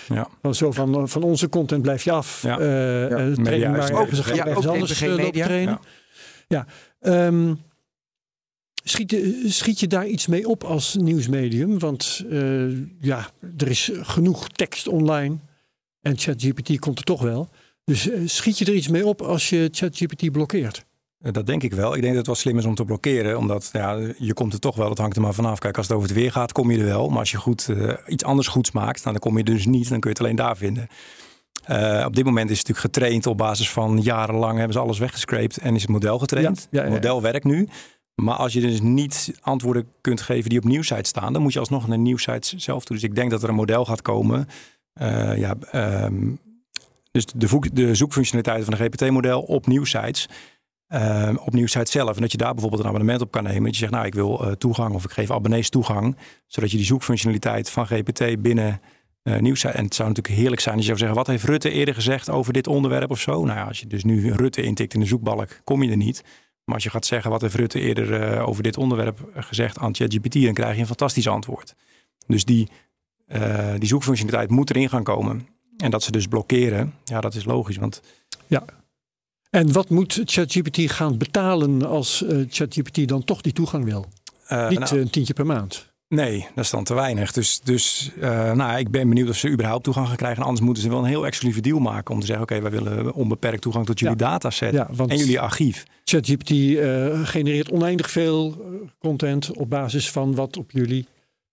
Ja. 0.08 0.28
Want 0.40 0.56
zo 0.56 0.72
van, 0.72 1.08
van 1.08 1.22
onze 1.22 1.48
content 1.48 1.82
blijf 1.82 2.02
je 2.04 2.10
af. 2.10 2.42
Ja. 2.42 2.56
train 2.56 3.40
Media 3.42 3.70
maar 3.70 3.78
is- 3.78 3.90
ook- 3.90 4.10
ja, 4.34 4.46
ergens 4.46 4.66
ook 4.66 4.72
anders 4.72 5.00
Media. 5.00 5.44
trainen. 5.46 5.78
Ja. 5.82 6.01
Ehm, 7.00 7.54
schiet, 8.84 9.10
je- 9.10 9.44
schiet 9.46 9.80
je 9.80 9.86
daar 9.86 10.06
iets 10.06 10.26
mee 10.26 10.48
op 10.48 10.64
als 10.64 10.94
nieuwsmedium? 10.94 11.78
Want 11.78 12.24
eh, 12.30 12.70
ja, 13.00 13.30
er 13.56 13.68
is 13.68 13.90
genoeg 13.94 14.48
tekst 14.48 14.88
online 14.88 15.36
en 16.00 16.18
ChatGPT 16.18 16.78
komt 16.78 16.98
er 16.98 17.04
toch 17.04 17.22
wel. 17.22 17.48
Dus 17.84 18.08
eh, 18.10 18.20
schiet 18.24 18.58
je 18.58 18.64
er 18.64 18.74
iets 18.74 18.88
mee 18.88 19.06
op 19.06 19.22
als 19.22 19.48
je 19.48 19.68
ChatGPT 19.72 20.30
blokkeert? 20.32 20.84
Eh, 21.18 21.32
Dat 21.32 21.46
denk 21.46 21.62
ik 21.62 21.72
wel. 21.72 21.94
Ik 21.94 22.00
denk 22.00 22.06
dat 22.08 22.16
het 22.16 22.26
wel 22.26 22.34
slim 22.34 22.58
is 22.58 22.64
om 22.64 22.74
te 22.74 22.84
blokkeren. 22.84 23.38
Omdat 23.38 23.68
ja, 23.72 24.12
je 24.18 24.34
komt 24.34 24.52
er 24.52 24.58
toch 24.60 24.76
wel. 24.76 24.88
Dat 24.88 24.98
hangt 24.98 25.16
er 25.16 25.22
maar 25.22 25.34
vanaf. 25.34 25.58
Kijk, 25.58 25.76
als 25.76 25.86
het 25.88 25.96
over 25.96 26.08
het 26.08 26.18
weer 26.18 26.32
gaat, 26.32 26.52
kom 26.52 26.70
je 26.70 26.78
er 26.78 26.84
wel. 26.84 27.08
Maar 27.08 27.18
als 27.18 27.30
je 27.30 27.36
goed, 27.36 27.68
iets 28.06 28.24
anders 28.24 28.48
goeds 28.48 28.70
maakt, 28.70 28.98
nou, 29.04 29.10
dan 29.18 29.18
kom 29.30 29.38
je 29.38 29.44
dus 29.44 29.66
niet. 29.66 29.88
Dan 29.88 30.00
kun 30.00 30.10
je 30.10 30.16
het 30.16 30.24
alleen 30.24 30.36
daar 30.36 30.56
vinden. 30.56 30.86
Eh, 31.64 32.04
op 32.06 32.16
dit 32.16 32.24
moment 32.24 32.50
is 32.50 32.58
het 32.58 32.68
natuurlijk 32.68 32.94
getraind 32.94 33.26
op 33.26 33.36
basis 33.38 33.70
van 33.70 34.00
jarenlang 34.00 34.56
hebben 34.56 34.72
ze 34.72 34.78
alles 34.78 34.98
weggescraped 34.98 35.56
en 35.58 35.74
is 35.74 35.82
het 35.82 35.90
model 35.90 36.18
getraind. 36.18 36.58
Ja, 36.58 36.66
ja, 36.70 36.78
ja. 36.78 36.84
Het 36.84 37.02
model 37.02 37.22
werkt 37.22 37.44
nu. 37.44 37.68
Maar 38.14 38.34
als 38.34 38.52
je 38.52 38.60
dus 38.60 38.80
niet 38.80 39.34
antwoorden 39.40 39.86
kunt 40.00 40.20
geven 40.20 40.50
die 40.50 40.58
op 40.58 40.64
nieuwsites 40.64 41.08
staan, 41.08 41.32
dan 41.32 41.42
moet 41.42 41.52
je 41.52 41.58
alsnog 41.58 41.88
naar 41.88 41.98
nieuwsites 41.98 42.54
zelf 42.56 42.84
toe. 42.84 42.96
Dus 42.96 43.04
ik 43.04 43.14
denk 43.14 43.30
dat 43.30 43.42
er 43.42 43.48
een 43.48 43.54
model 43.54 43.84
gaat 43.84 44.02
komen. 44.02 44.48
Eh, 44.92 45.38
ja, 45.38 45.54
ehm, 45.70 46.30
dus 47.10 47.26
de, 47.26 47.48
voek- 47.48 47.74
de 47.74 47.94
zoekfunctionaliteiten 47.94 48.64
van 48.72 48.80
een 48.80 48.90
GPT-model 48.92 49.40
op 49.42 49.66
nieuwsites. 49.66 50.28
eh, 50.86 51.30
op 51.44 51.52
nieuwsites 51.52 51.90
zelf. 51.90 52.14
En 52.16 52.22
dat 52.22 52.32
je 52.32 52.38
daar 52.38 52.52
bijvoorbeeld 52.52 52.82
een 52.82 52.88
abonnement 52.88 53.20
op 53.20 53.30
kan 53.30 53.42
nemen. 53.42 53.62
Dat 53.62 53.72
je 53.72 53.78
zegt, 53.78 53.92
nou, 53.92 54.06
ik 54.06 54.14
wil 54.14 54.54
toegang 54.58 54.94
of 54.94 55.04
ik 55.04 55.10
geef 55.10 55.30
abonnees 55.30 55.70
toegang. 55.70 56.16
Zodat 56.46 56.70
je 56.70 56.76
die 56.76 56.86
zoekfunctionaliteit 56.86 57.70
van 57.70 57.86
GPT 57.86 58.42
binnen 58.42 58.80
eh 59.22 59.38
nieuws. 59.38 59.64
En 59.64 59.84
het 59.84 59.94
zou 59.94 60.08
natuurlijk 60.08 60.34
heerlijk 60.34 60.60
zijn 60.60 60.74
als 60.74 60.84
je 60.84 60.88
zou 60.88 60.98
zeggen: 60.98 61.16
wat 61.16 61.26
heeft 61.26 61.44
Rutte 61.44 61.70
eerder 61.70 61.94
gezegd 61.94 62.30
over 62.30 62.52
dit 62.52 62.66
onderwerp 62.66 63.10
of 63.10 63.20
zo? 63.20 63.44
Nou 63.44 63.58
ja, 63.58 63.64
als 63.64 63.80
je 63.80 63.86
dus 63.86 64.04
nu 64.04 64.32
Rutte 64.32 64.62
intikt 64.62 64.94
in 64.94 65.00
de 65.00 65.06
zoekbalk, 65.06 65.60
kom 65.64 65.82
je 65.82 65.90
er 65.90 65.96
niet. 65.96 66.24
Maar 66.64 66.74
als 66.74 66.84
je 66.84 66.90
gaat 66.90 67.06
zeggen: 67.06 67.30
wat 67.30 67.40
heeft 67.40 67.54
Rutte 67.54 67.80
eerder 67.80 68.22
eh, 68.22 68.48
over 68.48 68.62
dit 68.62 68.76
onderwerp 68.76 69.30
gezegd 69.34 69.78
aan 69.78 69.94
ChatGPT, 69.94 70.42
dan 70.42 70.54
krijg 70.54 70.74
je 70.74 70.80
een 70.80 70.86
fantastisch 70.86 71.28
antwoord. 71.28 71.74
Dus 72.26 72.44
die, 72.44 72.68
eh, 73.26 73.74
die 73.78 73.88
zoekfunctionaliteit 73.88 74.50
moet 74.50 74.70
erin 74.70 74.88
gaan 74.88 75.02
komen. 75.02 75.46
En 75.76 75.90
dat 75.90 76.02
ze 76.02 76.10
dus 76.10 76.26
blokkeren, 76.26 76.94
ja, 77.04 77.20
dat 77.20 77.34
is 77.34 77.44
logisch. 77.44 77.76
Want 77.76 78.02
En 79.50 79.72
wat 79.72 79.90
moet 79.90 80.22
ChatGPT 80.24 80.90
gaan 80.90 81.18
betalen 81.18 81.86
als 81.86 82.24
ChatGPT 82.48 83.08
dan 83.08 83.24
toch 83.24 83.40
die 83.40 83.52
toegang 83.52 83.84
wil? 83.84 84.06
Niet 84.68 84.78
nou, 84.78 84.98
een 84.98 85.10
tientje 85.10 85.34
per 85.34 85.46
maand. 85.46 85.91
Nee, 86.14 86.46
dat 86.54 86.64
is 86.64 86.70
dan 86.70 86.84
te 86.84 86.94
weinig. 86.94 87.32
Dus, 87.32 87.60
dus 87.60 88.10
eh, 88.20 88.52
nou, 88.52 88.78
ik 88.78 88.90
ben 88.90 89.08
benieuwd 89.08 89.28
of 89.28 89.36
ze 89.36 89.48
überhaupt 89.50 89.84
toegang 89.84 90.06
gaan 90.06 90.16
krijgen. 90.16 90.38
En 90.38 90.44
anders 90.46 90.64
moeten 90.66 90.82
ze 90.82 90.88
wel 90.88 90.98
een 90.98 91.04
heel 91.04 91.26
exclusieve 91.26 91.60
deal 91.60 91.78
maken 91.78 92.14
om 92.14 92.20
te 92.20 92.26
zeggen: 92.26 92.44
oké, 92.44 92.60
wij 92.60 92.70
willen 92.70 93.12
onbeperkt 93.12 93.62
toegang 93.62 93.86
tot 93.86 93.98
jullie 93.98 94.16
Ja. 94.18 94.28
dataset 94.28 94.72
Ja, 94.72 94.88
want 94.92 95.10
en 95.10 95.16
jullie 95.16 95.40
archief. 95.40 95.84
ChatGPT 96.04 96.50
eh, 96.50 97.20
genereert 97.26 97.70
oneindig 97.70 98.10
veel 98.10 98.46
eh, 98.60 98.88
content 98.98 99.50
op 99.56 99.70
basis 99.70 100.10
van 100.10 100.34
wat 100.34 100.56
op 100.56 100.70
jullie 100.70 101.06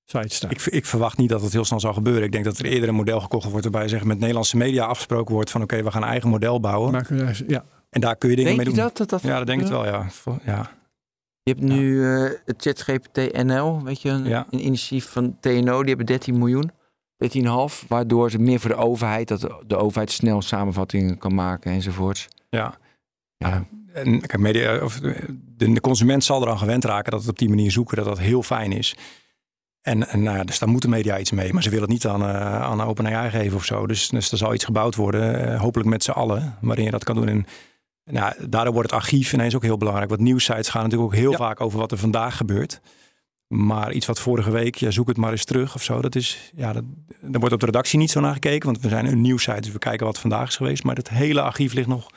site 0.05 0.35
staat. 0.35 0.51
Ik, 0.51 0.61
ik 0.65 0.85
verwacht 0.85 1.17
niet 1.17 1.29
dat 1.29 1.41
het 1.41 1.53
heel 1.53 1.65
snel 1.65 1.79
zal 1.79 1.93
gebeuren. 1.93 2.23
Ik 2.23 2.31
denk 2.31 2.45
dat 2.45 2.57
er 2.57 2.65
eerder 2.65 2.89
een 2.89 2.95
model 2.95 3.19
gekocht 3.19 3.49
wordt 3.49 3.63
waarbij 3.69 3.87
zeg, 3.87 4.03
met 4.03 4.19
Nederlandse 4.19 4.57
media 4.57 4.85
afgesproken 4.85 5.33
wordt 5.33 5.51
van 5.51 5.61
oké, 5.61 5.83
we 5.83 5.91
gaan 5.91 6.01
een 6.01 6.07
eigen 6.09 6.29
model 6.29 6.59
bouwen. 6.59 6.91
Maken 6.91 7.17
we 7.17 7.23
daar- 7.23 7.41
ja. 7.47 7.63
En 7.89 8.01
daar 8.01 8.15
kun 8.15 8.29
je 8.29 8.35
dingen 8.35 8.55
Denk 8.55 8.65
mee 8.67 8.75
je 8.75 8.81
doen. 8.81 8.89
dat? 8.93 8.97
dat, 8.97 9.09
dat 9.09 9.21
Ja, 9.31 9.37
dat 9.37 9.47
denk 9.47 9.61
ik 9.61 9.67
wel, 9.67 9.85
ja. 9.85 10.05
Ja. 10.45 10.77
Je 11.49 11.55
hebt 11.55 11.73
nu 11.73 12.05
eh, 12.05 12.31
het 12.45 12.61
ChatGPT 12.61 13.43
NL, 13.43 13.83
weet 13.83 14.01
je, 14.01 14.09
een, 14.09 14.25
Ja. 14.25 14.47
een 14.49 14.65
initiatief 14.65 15.09
van 15.09 15.37
TNO, 15.39 15.79
die 15.79 15.87
hebben 15.87 16.05
13 16.05 16.37
miljoen, 16.37 16.71
13,5, 17.17 17.85
waardoor 17.87 18.31
ze 18.31 18.39
meer 18.39 18.59
voor 18.59 18.69
de 18.69 18.75
overheid, 18.75 19.27
dat 19.27 19.41
de, 19.41 19.63
de 19.67 19.75
overheid 19.77 20.11
snel 20.11 20.41
samenvattingen 20.41 21.17
kan 21.17 21.33
maken 21.35 21.71
enzovoorts. 21.71 22.27
ja. 22.49 22.77
Ja, 23.37 23.65
En 23.93 24.19
kijk, 24.19 24.37
media, 24.37 24.83
of 24.83 24.99
de, 24.99 25.71
de 25.73 25.81
consument 25.81 26.23
zal 26.23 26.41
eraan 26.41 26.57
gewend 26.57 26.85
raken 26.85 27.11
dat 27.11 27.19
het 27.21 27.29
op 27.29 27.37
die 27.39 27.49
manier 27.49 27.71
zoeken, 27.71 27.95
dat 27.97 28.05
dat 28.05 28.19
heel 28.19 28.43
fijn 28.43 28.71
is. 28.71 28.95
En, 29.81 30.07
en 30.07 30.23
nou 30.23 30.37
ja, 30.37 30.43
dus 30.43 30.59
daar 30.59 30.69
moet 30.69 30.81
de 30.81 30.87
media 30.87 31.19
iets 31.19 31.31
mee. 31.31 31.53
Maar 31.53 31.63
ze 31.63 31.69
willen 31.69 31.83
het 31.83 31.93
niet 31.93 32.07
aan, 32.07 32.21
eh 32.21 32.61
aan 32.61 32.81
OpenAI 32.81 33.29
geven 33.29 33.57
of 33.57 33.65
zo. 33.65 33.87
Dus, 33.87 34.07
dus 34.09 34.31
er 34.31 34.37
zal 34.37 34.53
iets 34.53 34.65
gebouwd 34.65 34.95
worden, 34.95 35.53
eh, 35.53 35.59
hopelijk 35.61 35.89
met 35.89 36.03
z'n 36.03 36.11
allen, 36.11 36.57
waarin 36.61 36.85
je 36.85 36.91
dat 36.91 37.03
kan 37.03 37.15
doen. 37.15 37.27
En 37.27 37.45
nou, 38.09 38.33
daardoor 38.49 38.73
wordt 38.73 38.91
het 38.91 38.99
archief 38.99 39.33
ineens 39.33 39.55
ook 39.55 39.63
heel 39.63 39.77
belangrijk. 39.77 40.09
Want 40.09 40.21
nieuwsites 40.21 40.69
gaan 40.69 40.83
natuurlijk 40.83 41.11
ook 41.11 41.17
heel 41.19 41.31
Ja. 41.31 41.37
vaak 41.37 41.61
over 41.61 41.79
wat 41.79 41.91
er 41.91 41.97
vandaag 41.97 42.37
gebeurt. 42.37 42.81
Maar 43.47 43.91
iets 43.91 44.05
wat 44.05 44.19
vorige 44.19 44.51
week, 44.51 44.75
ja, 44.75 44.91
zoek 44.91 45.07
het 45.07 45.17
maar 45.17 45.31
eens 45.31 45.45
terug 45.45 45.75
of 45.75 45.83
zo. 45.83 46.01
Dat 46.01 46.15
is, 46.15 46.51
ja, 46.55 46.73
dat, 46.73 46.83
daar 47.21 47.39
wordt 47.39 47.53
op 47.53 47.59
de 47.59 47.65
redactie 47.65 47.99
niet 47.99 48.11
zo 48.11 48.19
naar 48.19 48.33
gekeken. 48.33 48.65
Want 48.65 48.81
we 48.81 48.89
zijn 48.89 49.05
een 49.05 49.21
nieuwsite, 49.21 49.59
dus 49.61 49.71
we 49.71 49.79
kijken 49.79 50.05
wat 50.05 50.19
vandaag 50.19 50.47
is 50.47 50.55
geweest. 50.55 50.83
Maar 50.83 50.95
het 50.95 51.09
hele 51.09 51.41
archief 51.41 51.73
ligt 51.73 51.87
nog 51.87 52.07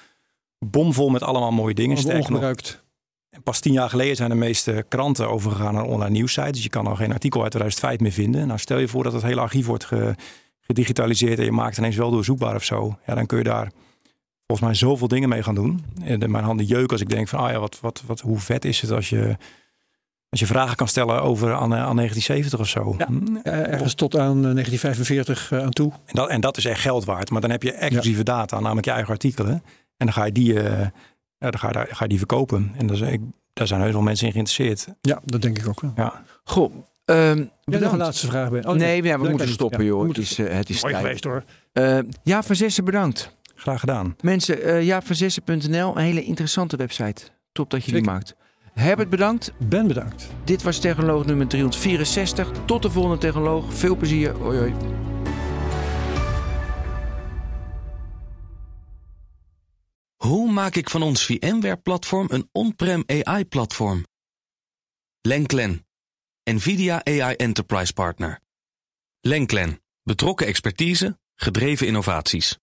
bomvol 0.58 1.08
met 1.08 1.22
allemaal 1.22 1.50
mooie 1.52 1.74
dingen. 1.74 2.04
Ongebruikt. 2.16 2.82
en 3.30 3.42
pas 3.42 3.60
tien 3.60 3.72
jaar 3.72 3.90
geleden 3.90 4.16
zijn 4.16 4.28
de 4.30 4.34
meeste 4.36 4.84
kranten 4.88 5.28
overgegaan 5.30 5.74
naar 5.74 5.84
online 5.84 6.10
nieuwsites. 6.10 6.52
Dus 6.52 6.62
je 6.62 6.68
kan 6.68 6.86
al 6.86 6.94
geen 6.96 7.12
artikel 7.12 7.42
uit 7.42 7.50
2005 7.50 8.00
meer 8.00 8.12
vinden. 8.12 8.46
Nou, 8.46 8.58
stel 8.58 8.78
je 8.78 8.88
voor 8.88 9.02
dat 9.04 9.12
het 9.12 9.22
hele 9.22 9.40
archief 9.40 9.66
wordt 9.66 9.84
ge- 9.84 10.14
gedigitaliseerd 10.60 11.38
en 11.38 11.44
je 11.44 11.52
maakt 11.52 11.78
ineens 11.78 11.96
wel 11.96 12.10
doorzoekbaar 12.10 12.54
of 12.54 12.64
zo. 12.64 12.98
Ja, 13.06 13.14
dan 13.14 13.26
kun 13.26 13.38
je 13.38 13.44
daar 13.44 13.70
volgens 14.56 14.80
mij 14.80 14.88
zoveel 14.90 15.08
dingen 15.08 15.28
mee 15.28 15.42
gaan 15.42 15.54
doen. 15.54 15.84
En 16.04 16.20
de- 16.20 16.28
mijn 16.28 16.44
handen 16.44 16.66
jeuken 16.66 16.90
als 16.90 17.00
ik 17.00 17.08
denk 17.08 17.28
van, 17.28 17.38
ah 17.38 17.50
ja, 17.50 17.58
wat, 17.58 17.78
wat, 17.80 18.02
wat, 18.06 18.20
hoe 18.20 18.38
vet 18.38 18.64
is 18.64 18.80
het 18.80 18.90
als 18.90 19.08
je, 19.08 19.36
als 20.28 20.40
je 20.40 20.46
vragen 20.46 20.76
kan 20.76 20.88
stellen 20.88 21.22
over 21.22 21.46
aan, 21.54 21.74
eh, 21.74 21.82
aan 21.82 21.96
1970 21.96 22.60
of 22.60 22.68
zo. 22.68 22.94
Ja. 22.98 23.06
Hm? 23.06 23.36
Eh, 23.36 23.72
ergens 23.72 23.94
tot 23.94 24.16
aan 24.16 24.36
eh, 24.46 24.52
1945 24.52 25.52
eh, 25.52 25.58
aan 25.62 25.70
toe. 25.70 25.92
En, 26.06 26.14
dat, 26.14 26.28
en 26.28 26.40
dat 26.40 26.56
is 26.56 26.64
echt 26.64 26.80
geld 26.80 27.04
waard. 27.04 27.30
Maar 27.30 27.40
dan 27.40 27.50
heb 27.50 27.62
je 27.62 27.72
exclusieve 27.72 28.22
data, 28.22 28.60
namelijk 28.60 28.86
je 28.86 28.92
eigen 28.92 29.10
artikelen. 29.12 29.52
En 29.96 30.06
dan 30.06 30.12
ga 30.12 30.24
je 30.24 30.32
die, 30.32 30.60
eh, 30.60 30.80
ja, 31.38 31.50
dan 31.50 31.58
ga 31.58 31.66
je, 31.66 31.72
daar- 31.72 31.88
ga 31.90 32.02
je 32.02 32.08
die 32.08 32.18
verkopen. 32.18 32.72
En 32.78 32.86
dat 32.86 32.96
is, 32.96 33.02
ik, 33.02 33.20
daar 33.52 33.66
zijn 33.66 33.80
heus 33.80 33.92
wel 33.92 34.02
mensen 34.02 34.26
in 34.26 34.32
geïnteresseerd. 34.32 34.86
Ja, 35.00 35.20
dat 35.24 35.42
denk 35.42 35.58
ik 35.58 35.68
ook 35.68 35.80
wel. 35.80 35.92
Ja. 35.96 36.22
Goh, 36.44 36.72
ehm 37.04 37.44
Ja, 37.64 37.78
nog 37.78 37.92
een 37.92 37.98
laatste 37.98 38.26
vraag. 38.26 38.50
Ben. 38.50 38.68
Oh, 38.68 38.74
nee, 38.74 39.02
ja, 39.02 39.18
we 39.20 39.28
moeten 39.28 39.48
stoppen 39.48 39.80
Ja, 39.80 39.86
joh. 39.86 40.08
Het 40.08 40.18
is, 40.18 40.38
eh, 40.38 40.52
het 40.54 40.68
is 40.70 40.82
Mooi 40.82 40.92
tijd. 40.94 41.04
geweest 41.06 41.24
hoor. 41.24 41.44
Eh, 41.72 41.98
Jaap 42.22 42.44
van 42.46 42.56
Zessen, 42.56 42.84
bedankt. 42.84 43.36
Graag 43.62 43.80
gedaan. 43.80 44.16
Mensen, 44.20 44.62
eh 44.62 44.82
jaapvanzessen.nl, 44.82 45.96
een 45.96 46.02
hele 46.02 46.24
interessante 46.24 46.76
website. 46.76 47.22
Top 47.52 47.70
dat 47.70 47.84
je 47.84 47.92
die 47.92 48.02
maakt. 48.02 48.34
Herbert, 48.72 49.08
bedankt. 49.08 49.52
Ben 49.58 49.86
bedankt. 49.86 50.28
Dit 50.44 50.62
was 50.62 50.78
Technoloog 50.78 51.26
nummer 51.26 51.46
364. 51.46 52.50
Tot 52.64 52.82
de 52.82 52.90
volgende 52.90 53.18
Technoloog. 53.18 53.74
Veel 53.74 53.96
plezier. 53.96 54.32
Hoi 54.32 54.58
hoi. 54.58 54.74
Hoe 60.16 60.50
maak 60.50 60.74
ik 60.74 60.90
van 60.90 61.02
ons 61.02 61.24
VMware-platform 61.24 62.26
een 62.30 62.48
on-prem 62.52 63.04
AI-platform? 63.06 64.06
Lenklen, 65.20 65.86
NVIDIA 66.44 67.04
AI 67.04 67.34
Enterprise 67.34 67.92
Partner. 67.92 68.40
Lenklen, 69.20 69.80
betrokken 70.02 70.46
expertise, 70.46 71.18
gedreven 71.34 71.86
innovaties. 71.86 72.61